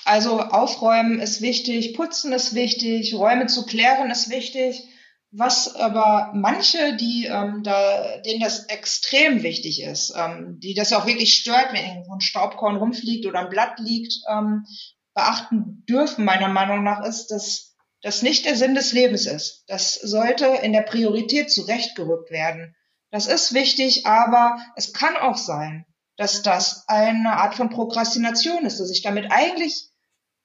Also 0.06 0.40
aufräumen 0.40 1.18
ist 1.18 1.40
wichtig, 1.40 1.94
putzen 1.94 2.32
ist 2.32 2.54
wichtig, 2.54 3.14
Räume 3.14 3.46
zu 3.46 3.66
klären 3.66 4.08
ist 4.08 4.30
wichtig. 4.30 4.88
Was 5.32 5.74
aber 5.74 6.30
manche, 6.32 6.96
die 6.96 7.26
ähm, 7.26 7.64
da, 7.64 8.18
denen 8.18 8.40
das 8.40 8.66
extrem 8.66 9.42
wichtig 9.42 9.82
ist, 9.82 10.14
ähm, 10.16 10.60
die 10.60 10.74
das 10.74 10.92
auch 10.92 11.06
wirklich 11.06 11.34
stört, 11.34 11.72
wenn 11.72 11.84
irgendwo 11.84 12.14
ein 12.14 12.20
Staubkorn 12.20 12.76
rumfliegt 12.76 13.26
oder 13.26 13.40
ein 13.40 13.50
Blatt 13.50 13.80
liegt, 13.80 14.14
ähm, 14.30 14.64
beachten 15.12 15.84
dürfen, 15.88 16.24
meiner 16.24 16.48
Meinung 16.48 16.84
nach, 16.84 17.04
ist, 17.04 17.32
dass 17.32 17.74
das 18.00 18.22
nicht 18.22 18.46
der 18.46 18.54
Sinn 18.54 18.76
des 18.76 18.92
Lebens 18.92 19.26
ist. 19.26 19.64
Das 19.66 19.94
sollte 19.94 20.46
in 20.46 20.72
der 20.72 20.82
Priorität 20.82 21.50
zurechtgerückt 21.50 22.30
werden. 22.30 22.76
Das 23.10 23.26
ist 23.26 23.54
wichtig, 23.54 24.06
aber 24.06 24.58
es 24.76 24.92
kann 24.92 25.16
auch 25.16 25.36
sein, 25.36 25.84
dass 26.16 26.42
das 26.42 26.84
eine 26.86 27.32
Art 27.32 27.56
von 27.56 27.70
Prokrastination 27.70 28.64
ist, 28.64 28.78
dass 28.78 28.92
ich 28.92 29.02
damit 29.02 29.32
eigentlich 29.32 29.90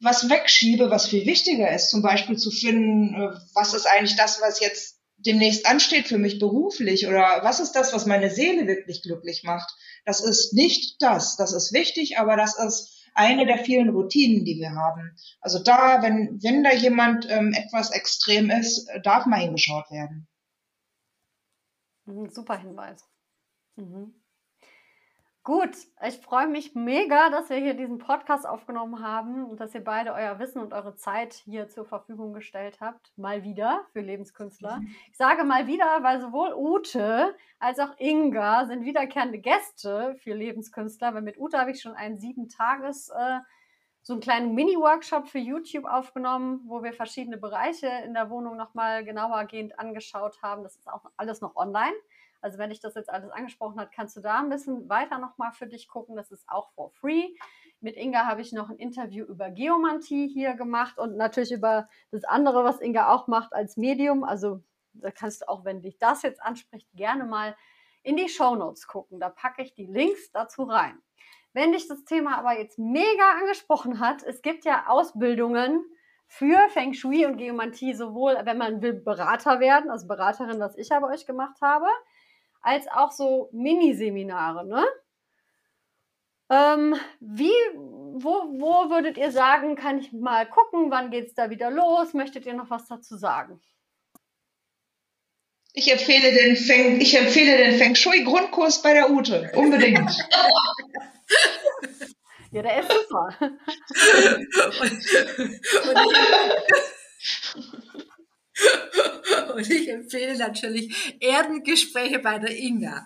was 0.02 0.30
wegschiebe, 0.30 0.89
was 0.89 1.08
viel 1.08 1.26
wichtiger 1.26 1.72
ist, 1.72 1.89
zum 1.89 2.02
Beispiel 2.02 2.38
zu 2.38 2.52
finden, 2.52 3.14
äh, 3.14 3.38
was 3.54 3.74
ist 3.74 3.86
eigentlich 3.86 4.16
das, 4.16 4.41
was 4.41 4.60
jetzt 4.60 4.99
demnächst 5.18 5.68
ansteht 5.68 6.08
für 6.08 6.18
mich 6.18 6.39
beruflich 6.39 7.08
oder 7.08 7.41
was 7.43 7.60
ist 7.60 7.74
das, 7.74 7.93
was 7.93 8.08
meine 8.08 8.32
Seele 8.32 8.66
wirklich 8.66 9.04
glücklich 9.04 9.43
macht. 9.43 9.72
Das 10.04 10.20
ist 10.20 10.54
nicht 10.54 11.02
das. 11.02 11.38
Das 11.38 11.54
ist 11.54 11.74
wichtig, 11.74 12.18
aber 12.18 12.36
das 12.36 12.58
ist 12.58 13.08
eine 13.14 13.45
der 13.45 13.60
vielen 13.64 13.89
Routinen, 13.89 14.45
die 14.45 14.60
wir 14.60 14.72
haben. 14.72 15.16
Also 15.39 15.60
da, 15.60 16.02
wenn, 16.02 16.39
wenn 16.41 16.64
da 16.64 16.74
jemand 16.74 17.30
ähm, 17.30 17.54
etwas 17.54 17.91
extrem 17.91 18.49
ist, 18.49 18.88
darf 19.04 19.26
mal 19.28 19.41
hingeschaut 19.41 19.91
werden. 19.91 20.28
Mhm, 22.06 22.30
super 22.30 22.58
Hinweis. 22.58 23.04
Mhm. 23.76 24.20
Gut, 25.44 25.76
ich 26.06 26.20
freue 26.20 26.46
mich 26.46 26.76
mega, 26.76 27.32
dass 27.32 27.50
wir 27.50 27.58
hier 27.58 27.74
diesen 27.74 27.98
Podcast 27.98 28.48
aufgenommen 28.48 29.04
haben 29.04 29.44
und 29.44 29.60
dass 29.60 29.74
ihr 29.74 29.84
beide 29.84 30.14
euer 30.14 30.38
Wissen 30.38 30.62
und 30.62 30.72
eure 30.72 30.94
Zeit 30.96 31.34
hier 31.34 31.68
zur 31.68 31.84
Verfügung 31.84 32.32
gestellt 32.32 32.78
habt. 32.80 33.12
Mal 33.18 33.44
wieder 33.44 33.88
für 33.92 34.02
Lebenskünstler. 34.02 34.82
Mhm. 34.82 34.96
Ich 35.10 35.18
sage 35.18 35.44
mal 35.44 35.66
wieder, 35.66 36.04
weil 36.04 36.22
sowohl 36.22 36.54
Ute 36.54 37.36
als 37.58 37.80
auch 37.80 37.98
Inga 37.98 38.68
sind 38.68 38.86
wiederkehrende 38.86 39.39
Gäste 39.39 40.14
für 40.20 40.36
Lebenskünstler. 40.36 41.16
Weil 41.16 41.24
mit 41.24 41.39
Ute 41.39 41.58
habe 41.58 41.72
ich 41.72 41.82
schon 41.82 41.96
einen 41.96 42.20
sieben 42.20 42.48
Tages, 42.48 43.10
äh, 43.10 43.39
so 44.04 44.14
einen 44.14 44.22
kleinen 44.22 44.54
Mini-Workshop 44.54 45.28
für 45.28 45.39
YouTube 45.39 45.86
aufgenommen, 45.86 46.62
wo 46.68 46.84
wir 46.84 46.94
verschiedene 46.94 47.38
Bereiche 47.38 47.89
in 48.06 48.14
der 48.14 48.30
Wohnung 48.30 48.58
nochmal 48.58 49.04
genauergehend 49.04 49.80
angeschaut 49.80 50.39
haben. 50.44 50.62
Das 50.62 50.76
ist 50.76 50.88
auch 50.88 51.06
alles 51.18 51.42
noch 51.42 51.56
online. 51.56 51.96
Also 52.42 52.58
wenn 52.58 52.70
dich 52.70 52.80
das 52.80 52.96
jetzt 52.96 53.10
alles 53.10 53.32
angesprochen 53.32 53.80
hat, 53.80 53.92
kannst 53.92 54.18
du 54.18 54.22
da 54.22 54.39
ein 54.39 54.50
bisschen 54.50 54.89
weiter 54.89 55.20
nochmal 55.20 55.52
für 55.52 55.68
dich 55.68 55.88
gucken. 55.88 56.16
Das 56.16 56.32
ist 56.32 56.48
auch 56.50 56.72
for 56.72 56.92
free. 56.92 57.30
Mit 57.80 57.98
Inga 57.98 58.26
habe 58.26 58.42
ich 58.42 58.52
noch 58.52 58.70
ein 58.70 58.78
Interview 58.78 59.26
über 59.26 59.50
Geomantie 59.50 60.28
hier 60.28 60.54
gemacht 60.54 60.98
und 60.98 61.18
natürlich 61.18 61.52
über 61.52 61.88
das 62.12 62.24
andere, 62.24 62.64
was 62.64 62.82
Inga 62.82 63.14
auch 63.14 63.28
macht 63.28 63.54
als 63.54 63.78
Medium. 63.78 64.24
Also 64.24 64.62
da 64.94 65.12
kannst 65.12 65.42
du 65.42 65.50
auch, 65.50 65.66
wenn 65.66 65.82
dich 65.82 65.98
das 65.98 66.22
jetzt 66.22 66.42
anspricht, 66.42 66.88
gerne 66.94 67.26
mal 67.26 67.56
in 68.04 68.18
die 68.18 68.30
Show 68.30 68.56
Notes 68.56 68.88
gucken. 68.88 69.20
Da 69.20 69.30
packe 69.30 69.62
ich 69.62 69.74
die 69.74 69.86
Links 69.86 70.32
dazu 70.32 70.64
rein. 70.64 71.02
Wenn 71.54 71.74
dich 71.74 71.88
das 71.88 72.06
Thema 72.06 72.38
aber 72.38 72.58
jetzt 72.58 72.80
mega 72.80 73.32
angesprochen 73.39 74.00
hat, 74.00 74.24
es 74.24 74.42
gibt 74.42 74.64
ja 74.64 74.86
Ausbildungen 74.88 75.84
für 76.28 76.70
Feng 76.70 76.94
Shui 76.94 77.26
und 77.26 77.38
Geomantie 77.38 77.94
sowohl, 77.94 78.38
wenn 78.46 78.58
man 78.58 78.82
will, 78.82 78.94
Berater 78.94 79.60
werden, 79.60 79.92
also 79.92 80.08
Beraterin, 80.08 80.62
was 80.62 80.78
ich 80.78 80.89
ja 80.89 81.00
bei 81.02 81.10
euch 81.10 81.26
gemacht 81.26 81.58
habe, 81.62 81.88
als 82.62 82.88
auch 82.88 83.12
so 83.12 83.49
Miniseminare, 83.51 84.66
ne? 84.66 84.86
Ähm, 86.49 86.95
wie, 87.20 87.51
wo, 87.74 88.32
wo 88.59 88.89
würdet 88.89 89.18
ihr 89.18 89.32
sagen, 89.32 89.76
kann 89.76 89.99
ich 89.99 90.12
mal 90.12 90.45
gucken, 90.45 90.91
wann 90.91 91.09
geht 91.09 91.28
es 91.28 91.34
da 91.34 91.49
wieder 91.49 91.72
los? 91.72 92.14
Möchtet 92.14 92.45
ihr 92.45 92.53
noch 92.53 92.70
was 92.70 92.88
dazu 92.88 93.16
sagen? 93.16 93.62
Ich 95.74 95.89
empfehle 95.89 96.34
den 96.34 96.57
Feng, 96.57 96.99
ich 96.99 97.18
empfehle 97.18 97.57
den 97.57 97.78
Feng 97.78 97.95
Shui 97.95 98.26
Grundkurs 98.26 98.82
bei 98.82 98.93
der 98.93 99.09
Ute. 99.09 99.49
Unbedingt. 99.55 100.12
ja, 102.51 102.62
der 102.62 102.82
ist 102.82 102.91
super. 102.91 103.34
Und 107.91 107.91
ich 109.57 109.89
empfehle 109.89 110.38
natürlich 110.38 111.18
Erdengespräche 111.20 112.20
bei 112.20 112.39
der 112.39 112.55
Inga. 112.57 113.05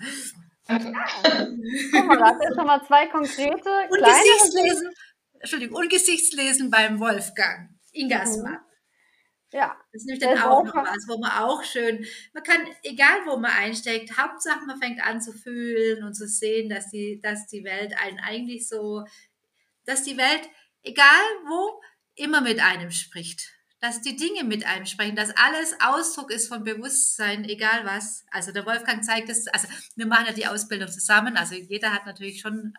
Guck 0.67 2.05
mal, 2.05 2.17
das 2.17 2.39
sind 2.39 2.55
schon 2.55 2.65
mal 2.65 2.83
zwei 2.85 3.07
konkrete 3.07 3.69
und 3.89 3.97
kleine 3.97 4.23
Gesichtslesen, 4.23 4.89
Entschuldigung, 5.39 5.77
und 5.77 5.89
Gesichtslesen 5.89 6.71
beim 6.71 6.99
Wolfgang, 6.99 7.69
Ingas 7.91 8.37
mhm. 8.37 8.43
Mann. 8.43 8.59
Ja. 9.51 9.77
Das 9.93 10.01
ist 10.01 10.05
nämlich 10.07 10.23
dann 10.23 10.39
auch 10.39 10.63
noch 10.63 10.75
was, 10.75 11.07
wo 11.07 11.17
man 11.17 11.31
auch 11.31 11.63
schön, 11.63 12.05
man 12.33 12.43
kann, 12.43 12.67
egal 12.83 13.25
wo 13.25 13.37
man 13.37 13.51
einsteckt, 13.51 14.17
Hauptsache 14.17 14.65
man 14.65 14.81
fängt 14.81 15.01
an 15.01 15.21
zu 15.21 15.31
fühlen 15.31 16.03
und 16.03 16.13
zu 16.13 16.27
sehen, 16.27 16.69
dass 16.69 16.89
die, 16.89 17.21
dass 17.21 17.47
die 17.47 17.63
Welt 17.63 17.93
einen 17.97 18.19
eigentlich 18.19 18.67
so, 18.67 19.05
dass 19.85 20.03
die 20.03 20.17
Welt, 20.17 20.49
egal 20.83 21.21
wo, 21.47 21.81
immer 22.15 22.41
mit 22.41 22.59
einem 22.59 22.91
spricht 22.91 23.55
dass 23.79 24.01
die 24.01 24.15
Dinge 24.15 24.43
mit 24.43 24.65
einem 24.65 24.85
sprechen, 24.85 25.15
dass 25.15 25.35
alles 25.37 25.75
Ausdruck 25.79 26.31
ist 26.31 26.47
von 26.47 26.63
Bewusstsein, 26.63 27.43
egal 27.45 27.85
was. 27.85 28.25
Also 28.31 28.51
der 28.51 28.65
Wolfgang 28.65 29.03
zeigt 29.03 29.29
es, 29.29 29.47
also 29.47 29.67
wir 29.95 30.07
machen 30.07 30.27
ja 30.27 30.33
die 30.33 30.47
Ausbildung 30.47 30.89
zusammen, 30.89 31.37
also 31.37 31.55
jeder 31.55 31.93
hat 31.93 32.05
natürlich 32.05 32.41
schon 32.41 32.73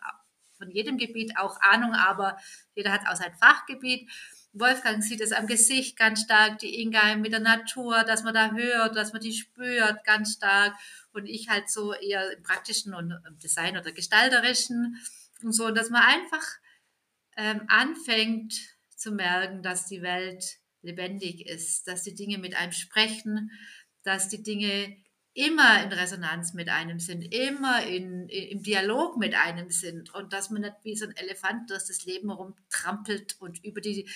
von 0.58 0.70
jedem 0.70 0.96
Gebiet 0.96 1.36
auch 1.36 1.60
Ahnung, 1.60 1.94
aber 1.94 2.38
jeder 2.74 2.92
hat 2.92 3.06
auch 3.06 3.16
sein 3.16 3.34
Fachgebiet. 3.34 4.10
Wolfgang 4.52 5.02
sieht 5.02 5.20
es 5.20 5.32
am 5.32 5.46
Gesicht 5.46 5.98
ganz 5.98 6.22
stark, 6.22 6.58
die 6.60 6.80
Inga 6.80 7.16
mit 7.16 7.32
der 7.32 7.40
Natur, 7.40 8.04
dass 8.04 8.22
man 8.22 8.32
da 8.32 8.52
hört, 8.52 8.96
dass 8.96 9.12
man 9.12 9.20
die 9.20 9.34
spürt 9.34 10.02
ganz 10.04 10.34
stark 10.34 10.74
und 11.12 11.26
ich 11.26 11.50
halt 11.50 11.68
so 11.68 11.92
eher 11.92 12.32
im 12.32 12.42
praktischen 12.42 12.94
und 12.94 13.10
im 13.10 13.38
Design 13.38 13.76
oder 13.76 13.92
gestalterischen 13.92 14.98
und 15.42 15.52
so, 15.52 15.70
dass 15.70 15.90
man 15.90 16.02
einfach 16.02 16.42
ähm, 17.36 17.62
anfängt 17.68 18.54
zu 18.96 19.12
merken, 19.12 19.62
dass 19.62 19.86
die 19.86 20.00
Welt 20.00 20.58
lebendig 20.86 21.46
ist, 21.46 21.86
dass 21.88 22.02
die 22.02 22.14
Dinge 22.14 22.38
mit 22.38 22.56
einem 22.56 22.72
sprechen, 22.72 23.50
dass 24.02 24.28
die 24.28 24.42
Dinge 24.42 24.96
immer 25.36 25.82
in 25.82 25.92
Resonanz 25.92 26.54
mit 26.54 26.70
einem 26.70 26.98
sind, 26.98 27.22
immer 27.22 27.84
in, 27.84 28.28
im 28.28 28.62
Dialog 28.62 29.18
mit 29.18 29.34
einem 29.34 29.70
sind 29.70 30.14
und 30.14 30.32
dass 30.32 30.48
man 30.48 30.62
nicht 30.62 30.76
wie 30.82 30.96
so 30.96 31.04
ein 31.04 31.16
Elefant 31.16 31.70
durch 31.70 31.84
das 31.86 32.06
Leben 32.06 32.30
rumtrampelt 32.30 33.38
und 33.40 33.62
über 33.62 33.82
die, 33.82 34.08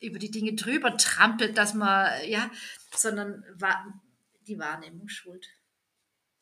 über 0.00 0.18
die 0.18 0.30
Dinge 0.30 0.54
drüber 0.54 0.96
trampelt, 0.96 1.58
dass 1.58 1.74
man, 1.74 2.10
ja, 2.26 2.50
sondern 2.94 3.44
die 4.46 4.58
Wahrnehmung 4.58 5.08
schuld. 5.08 5.46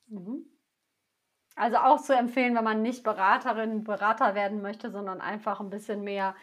Mhm. 0.06 0.46
Also 1.56 1.78
auch 1.78 2.00
zu 2.02 2.14
empfehlen, 2.14 2.54
wenn 2.54 2.64
man 2.64 2.82
nicht 2.82 3.02
Beraterin, 3.02 3.84
Berater 3.84 4.36
werden 4.36 4.62
möchte, 4.62 4.90
sondern 4.90 5.20
einfach 5.20 5.60
ein 5.60 5.70
bisschen 5.70 6.02
mehr 6.02 6.36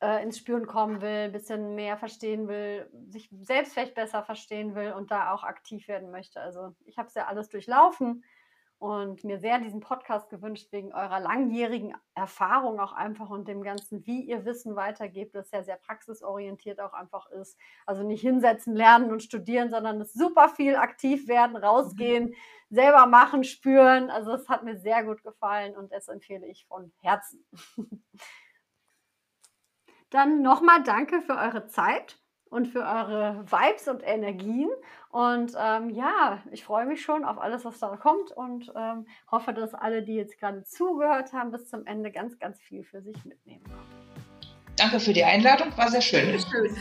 äh, 0.00 0.22
ins 0.22 0.38
Spüren 0.38 0.66
kommen 0.66 1.00
will, 1.00 1.24
ein 1.26 1.32
bisschen 1.32 1.74
mehr 1.74 1.96
verstehen 1.96 2.48
will, 2.48 2.88
sich 3.08 3.28
selbst 3.40 3.72
vielleicht 3.72 3.94
besser 3.94 4.22
verstehen 4.22 4.74
will 4.74 4.92
und 4.92 5.10
da 5.10 5.32
auch 5.32 5.44
aktiv 5.44 5.88
werden 5.88 6.10
möchte. 6.10 6.40
Also 6.40 6.74
ich 6.84 6.98
habe 6.98 7.08
es 7.08 7.14
ja 7.14 7.26
alles 7.26 7.48
durchlaufen 7.48 8.22
und 8.78 9.24
mir 9.24 9.40
sehr 9.40 9.58
diesen 9.58 9.80
Podcast 9.80 10.30
gewünscht 10.30 10.68
wegen 10.70 10.92
eurer 10.92 11.18
langjährigen 11.18 11.94
Erfahrung 12.14 12.78
auch 12.78 12.92
einfach 12.92 13.28
und 13.28 13.48
dem 13.48 13.62
Ganzen, 13.62 14.06
wie 14.06 14.22
ihr 14.22 14.44
Wissen 14.44 14.76
weitergebt, 14.76 15.34
das 15.34 15.50
ja 15.50 15.64
sehr 15.64 15.76
praxisorientiert 15.76 16.80
auch 16.80 16.92
einfach 16.92 17.28
ist. 17.30 17.58
Also 17.86 18.04
nicht 18.04 18.20
hinsetzen, 18.20 18.76
lernen 18.76 19.10
und 19.10 19.24
studieren, 19.24 19.70
sondern 19.70 20.00
es 20.00 20.12
super 20.12 20.48
viel 20.48 20.76
aktiv 20.76 21.26
werden, 21.26 21.56
rausgehen, 21.56 22.26
mhm. 22.26 22.34
selber 22.70 23.06
machen, 23.06 23.42
spüren. 23.42 24.10
Also 24.10 24.32
es 24.32 24.48
hat 24.48 24.62
mir 24.62 24.78
sehr 24.78 25.02
gut 25.02 25.24
gefallen 25.24 25.76
und 25.76 25.90
das 25.90 26.06
empfehle 26.06 26.46
ich 26.46 26.64
von 26.66 26.92
Herzen. 27.00 27.44
Dann 30.10 30.42
nochmal 30.42 30.82
danke 30.82 31.20
für 31.20 31.36
eure 31.36 31.66
Zeit 31.66 32.18
und 32.50 32.66
für 32.66 32.80
eure 32.80 33.44
Vibes 33.50 33.88
und 33.88 34.02
Energien. 34.02 34.70
Und 35.10 35.52
ähm, 35.58 35.90
ja, 35.90 36.42
ich 36.50 36.64
freue 36.64 36.86
mich 36.86 37.02
schon 37.02 37.24
auf 37.24 37.38
alles, 37.38 37.64
was 37.64 37.78
da 37.78 37.96
kommt 37.96 38.30
und 38.30 38.72
ähm, 38.74 39.06
hoffe, 39.30 39.52
dass 39.52 39.74
alle, 39.74 40.02
die 40.02 40.14
jetzt 40.14 40.38
gerade 40.38 40.64
zugehört 40.64 41.32
haben, 41.32 41.50
bis 41.50 41.68
zum 41.68 41.86
Ende 41.86 42.10
ganz, 42.10 42.38
ganz 42.38 42.58
viel 42.60 42.84
für 42.84 43.02
sich 43.02 43.24
mitnehmen. 43.24 43.64
Danke 44.76 45.00
für 45.00 45.12
die 45.12 45.24
Einladung, 45.24 45.76
war 45.76 45.90
sehr 45.90 46.00
schön. 46.00 46.38
schön. 46.38 46.76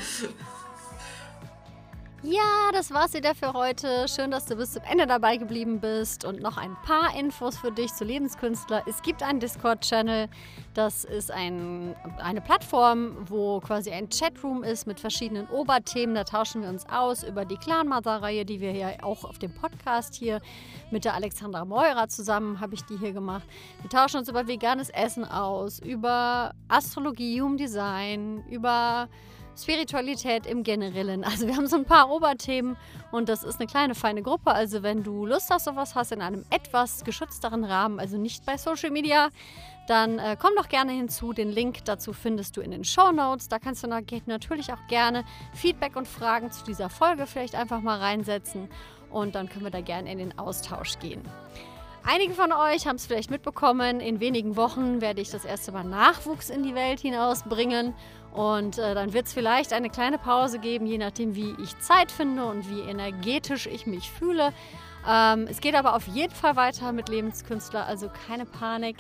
Ja, 2.24 2.72
das 2.74 2.92
war's 2.92 3.14
wieder 3.14 3.36
für 3.36 3.54
heute. 3.54 4.08
Schön, 4.08 4.32
dass 4.32 4.46
du 4.46 4.56
bis 4.56 4.74
zum 4.74 4.82
Ende 4.90 5.06
dabei 5.06 5.38
geblieben 5.38 5.80
bist. 5.80 6.26
Und 6.26 6.42
noch 6.42 6.58
ein 6.58 6.76
paar 6.84 7.16
Infos 7.16 7.56
für 7.60 7.72
dich 7.72 7.94
zu 7.94 8.06
Lebenskünstler. 8.06 8.82
Es 8.88 9.04
gibt 9.04 9.22
einen 9.22 9.40
Discord-Channel. 9.40 10.28
Das 10.74 11.06
ist 11.06 11.30
ein, 11.30 11.96
eine 12.18 12.42
Plattform, 12.42 13.18
wo 13.30 13.60
quasi 13.60 13.92
ein 13.92 14.10
Chatroom 14.10 14.64
ist 14.64 14.88
mit 14.88 15.00
verschiedenen 15.00 15.48
Oberthemen. 15.50 16.16
Da 16.16 16.24
tauschen 16.24 16.64
wir 16.64 16.70
uns 16.70 16.90
aus 16.90 17.22
über 17.22 17.46
die 17.46 17.58
Clan-Mother-Reihe, 17.58 18.46
die 18.46 18.62
wir 18.62 18.72
ja 18.72 18.90
auch 19.04 19.24
auf 19.24 19.38
dem 19.38 19.54
Podcast 19.54 20.16
hier 20.16 20.42
mit 20.90 21.06
der 21.06 21.14
Alexandra 21.14 21.66
Meurer 21.66 22.08
zusammen 22.10 22.60
habe 22.60 22.74
ich 22.74 22.84
die 22.86 22.98
hier 22.98 23.14
gemacht. 23.14 23.48
Wir 23.82 23.92
tauschen 23.92 24.18
uns 24.18 24.28
über 24.28 24.48
veganes 24.48 24.90
Essen 24.90 25.24
aus, 25.24 25.78
über 25.80 26.54
Astrologie, 26.68 27.40
Human 27.42 27.58
Design, 27.58 28.44
über 28.50 29.08
Spiritualität 29.58 30.46
im 30.46 30.64
Generellen. 30.64 31.24
Also 31.24 31.48
wir 31.48 31.56
haben 31.56 31.68
so 31.68 31.76
ein 31.78 31.86
paar 31.86 32.10
Oberthemen 32.10 32.78
und 33.12 33.28
das 33.28 33.44
ist 33.44 33.60
eine 33.60 33.68
kleine, 33.68 33.96
feine 33.96 34.22
Gruppe. 34.22 34.52
Also 34.54 34.84
wenn 34.84 35.04
du 35.04 35.26
Lust 35.26 35.52
auf 35.52 35.62
sowas 35.62 35.96
hast 35.96 36.12
in 36.12 36.22
einem 36.22 36.46
etwas 36.50 37.04
geschützteren 37.04 37.64
Rahmen, 37.64 38.00
also 38.00 38.18
nicht 38.18 38.46
bei 38.46 38.58
Social 38.58 38.92
Media, 38.92 39.30
dann 39.88 40.20
äh, 40.20 40.38
komm 40.40 40.52
doch 40.56 40.70
gerne 40.70 40.92
hinzu. 40.92 41.34
Den 41.34 41.50
Link 41.50 41.86
dazu 41.86 42.14
findest 42.14 42.56
du 42.58 42.62
in 42.62 42.72
den 42.72 42.84
Show 42.84 43.12
Notes. 43.12 43.48
Da 43.48 43.58
kannst 43.58 43.84
du 43.84 43.88
natürlich 43.88 44.74
auch 44.74 44.88
gerne 44.88 45.24
Feedback 45.54 45.96
und 45.96 46.08
Fragen 46.08 46.52
zu 46.52 46.64
dieser 46.64 46.90
Folge 46.90 47.26
vielleicht 47.26 47.56
einfach 47.56 47.82
mal 47.82 48.00
reinsetzen 48.00 48.70
und 49.10 49.36
dann 49.36 49.50
können 49.50 49.64
wir 49.64 49.72
da 49.72 49.82
gerne 49.82 50.12
in 50.12 50.18
den 50.18 50.38
Austausch 50.38 51.00
gehen. 51.00 51.22
Einige 52.10 52.34
von 52.34 52.54
euch 52.54 52.88
haben 52.88 52.96
es 52.96 53.06
vielleicht 53.06 53.30
mitbekommen, 53.32 54.00
in 54.00 54.22
wenigen 54.22 54.56
Wochen 54.56 55.02
werde 55.02 55.20
ich 55.20 55.30
das 55.30 55.44
erste 55.44 55.74
Mal 55.74 55.84
Nachwuchs 55.84 56.50
in 56.50 56.64
die 56.64 56.74
Welt 56.74 57.02
hinausbringen. 57.02 57.94
Und 58.32 58.78
äh, 58.78 58.96
dann 58.96 59.12
wird 59.12 59.26
es 59.26 59.34
vielleicht 59.34 59.74
eine 59.74 59.90
kleine 59.90 60.18
Pause 60.18 60.60
geben, 60.60 60.86
je 60.86 60.98
nachdem, 61.00 61.36
wie 61.36 61.54
ich 61.62 61.78
Zeit 61.80 62.10
finde 62.10 62.46
und 62.46 62.70
wie 62.70 62.80
energetisch 62.80 63.68
ich 63.68 63.88
mich 63.88 64.10
fühle. 64.10 64.54
Ähm, 65.06 65.48
es 65.50 65.60
geht 65.60 65.76
aber 65.76 65.98
auf 65.98 66.08
jeden 66.08 66.34
Fall 66.34 66.56
weiter 66.56 66.94
mit 66.94 67.10
Lebenskünstler, 67.10 67.86
also 67.86 68.10
keine 68.26 68.46
Panik. 68.46 68.96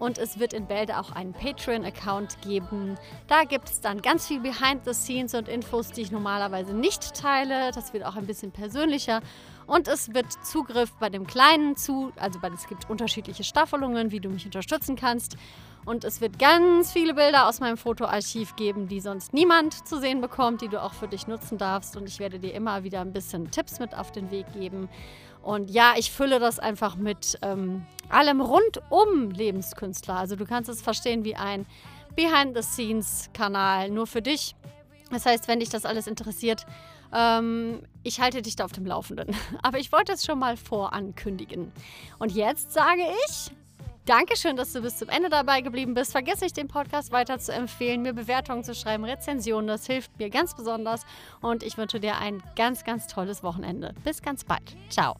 Und 0.00 0.18
es 0.18 0.40
wird 0.40 0.52
in 0.52 0.66
Bälde 0.66 0.98
auch 0.98 1.12
einen 1.12 1.34
Patreon-Account 1.34 2.42
geben. 2.42 2.96
Da 3.28 3.44
gibt 3.44 3.68
es 3.68 3.80
dann 3.80 4.02
ganz 4.02 4.26
viel 4.26 4.40
Behind 4.40 4.84
the 4.84 4.94
Scenes 4.94 5.34
und 5.34 5.46
Infos, 5.46 5.92
die 5.92 6.02
ich 6.02 6.10
normalerweise 6.10 6.74
nicht 6.74 7.14
teile. 7.14 7.70
Das 7.70 7.92
wird 7.92 8.04
auch 8.04 8.16
ein 8.16 8.26
bisschen 8.26 8.50
persönlicher. 8.50 9.20
Und 9.68 9.86
es 9.86 10.14
wird 10.14 10.32
Zugriff 10.44 10.92
bei 10.98 11.10
dem 11.10 11.26
Kleinen 11.26 11.76
zu, 11.76 12.10
also 12.16 12.40
es 12.54 12.66
gibt 12.66 12.88
unterschiedliche 12.88 13.44
Staffelungen, 13.44 14.10
wie 14.10 14.18
du 14.18 14.30
mich 14.30 14.46
unterstützen 14.46 14.96
kannst. 14.96 15.36
Und 15.84 16.04
es 16.04 16.22
wird 16.22 16.38
ganz 16.38 16.90
viele 16.90 17.12
Bilder 17.12 17.46
aus 17.46 17.60
meinem 17.60 17.76
Fotoarchiv 17.76 18.56
geben, 18.56 18.88
die 18.88 19.00
sonst 19.00 19.34
niemand 19.34 19.86
zu 19.86 20.00
sehen 20.00 20.22
bekommt, 20.22 20.62
die 20.62 20.68
du 20.68 20.82
auch 20.82 20.94
für 20.94 21.06
dich 21.06 21.26
nutzen 21.28 21.58
darfst. 21.58 21.98
Und 21.98 22.08
ich 22.08 22.18
werde 22.18 22.38
dir 22.38 22.54
immer 22.54 22.82
wieder 22.82 23.02
ein 23.02 23.12
bisschen 23.12 23.50
Tipps 23.50 23.78
mit 23.78 23.94
auf 23.94 24.10
den 24.10 24.30
Weg 24.30 24.50
geben. 24.54 24.88
Und 25.42 25.70
ja, 25.70 25.92
ich 25.98 26.10
fülle 26.10 26.40
das 26.40 26.58
einfach 26.58 26.96
mit 26.96 27.38
ähm, 27.42 27.84
allem 28.08 28.40
rund 28.40 28.80
um 28.88 29.30
Lebenskünstler. 29.30 30.16
Also 30.16 30.34
du 30.34 30.46
kannst 30.46 30.70
es 30.70 30.80
verstehen 30.80 31.24
wie 31.24 31.36
ein 31.36 31.66
Behind-the-Scenes-Kanal 32.16 33.90
nur 33.90 34.06
für 34.06 34.22
dich. 34.22 34.56
Das 35.10 35.26
heißt, 35.26 35.46
wenn 35.46 35.60
dich 35.60 35.68
das 35.68 35.84
alles 35.84 36.06
interessiert, 36.06 36.66
ähm, 37.12 37.82
ich 38.02 38.20
halte 38.20 38.42
dich 38.42 38.56
da 38.56 38.64
auf 38.64 38.72
dem 38.72 38.86
Laufenden. 38.86 39.34
Aber 39.62 39.78
ich 39.78 39.92
wollte 39.92 40.12
es 40.12 40.24
schon 40.24 40.38
mal 40.38 40.56
vorankündigen. 40.56 41.72
Und 42.18 42.32
jetzt 42.32 42.72
sage 42.72 43.02
ich. 43.26 43.50
Dankeschön, 44.08 44.56
dass 44.56 44.72
du 44.72 44.80
bis 44.80 44.96
zum 44.96 45.10
Ende 45.10 45.28
dabei 45.28 45.60
geblieben 45.60 45.92
bist. 45.92 46.12
Vergiss 46.12 46.40
nicht, 46.40 46.56
den 46.56 46.66
Podcast 46.66 47.12
weiter 47.12 47.38
zu 47.38 47.52
empfehlen, 47.52 48.00
mir 48.00 48.14
Bewertungen 48.14 48.64
zu 48.64 48.74
schreiben, 48.74 49.04
Rezensionen. 49.04 49.66
Das 49.66 49.86
hilft 49.86 50.18
mir 50.18 50.30
ganz 50.30 50.56
besonders. 50.56 51.04
Und 51.42 51.62
ich 51.62 51.76
wünsche 51.76 52.00
dir 52.00 52.16
ein 52.16 52.42
ganz, 52.56 52.84
ganz 52.84 53.06
tolles 53.06 53.42
Wochenende. 53.42 53.94
Bis 54.04 54.22
ganz 54.22 54.44
bald. 54.44 54.74
Ciao. 54.88 55.14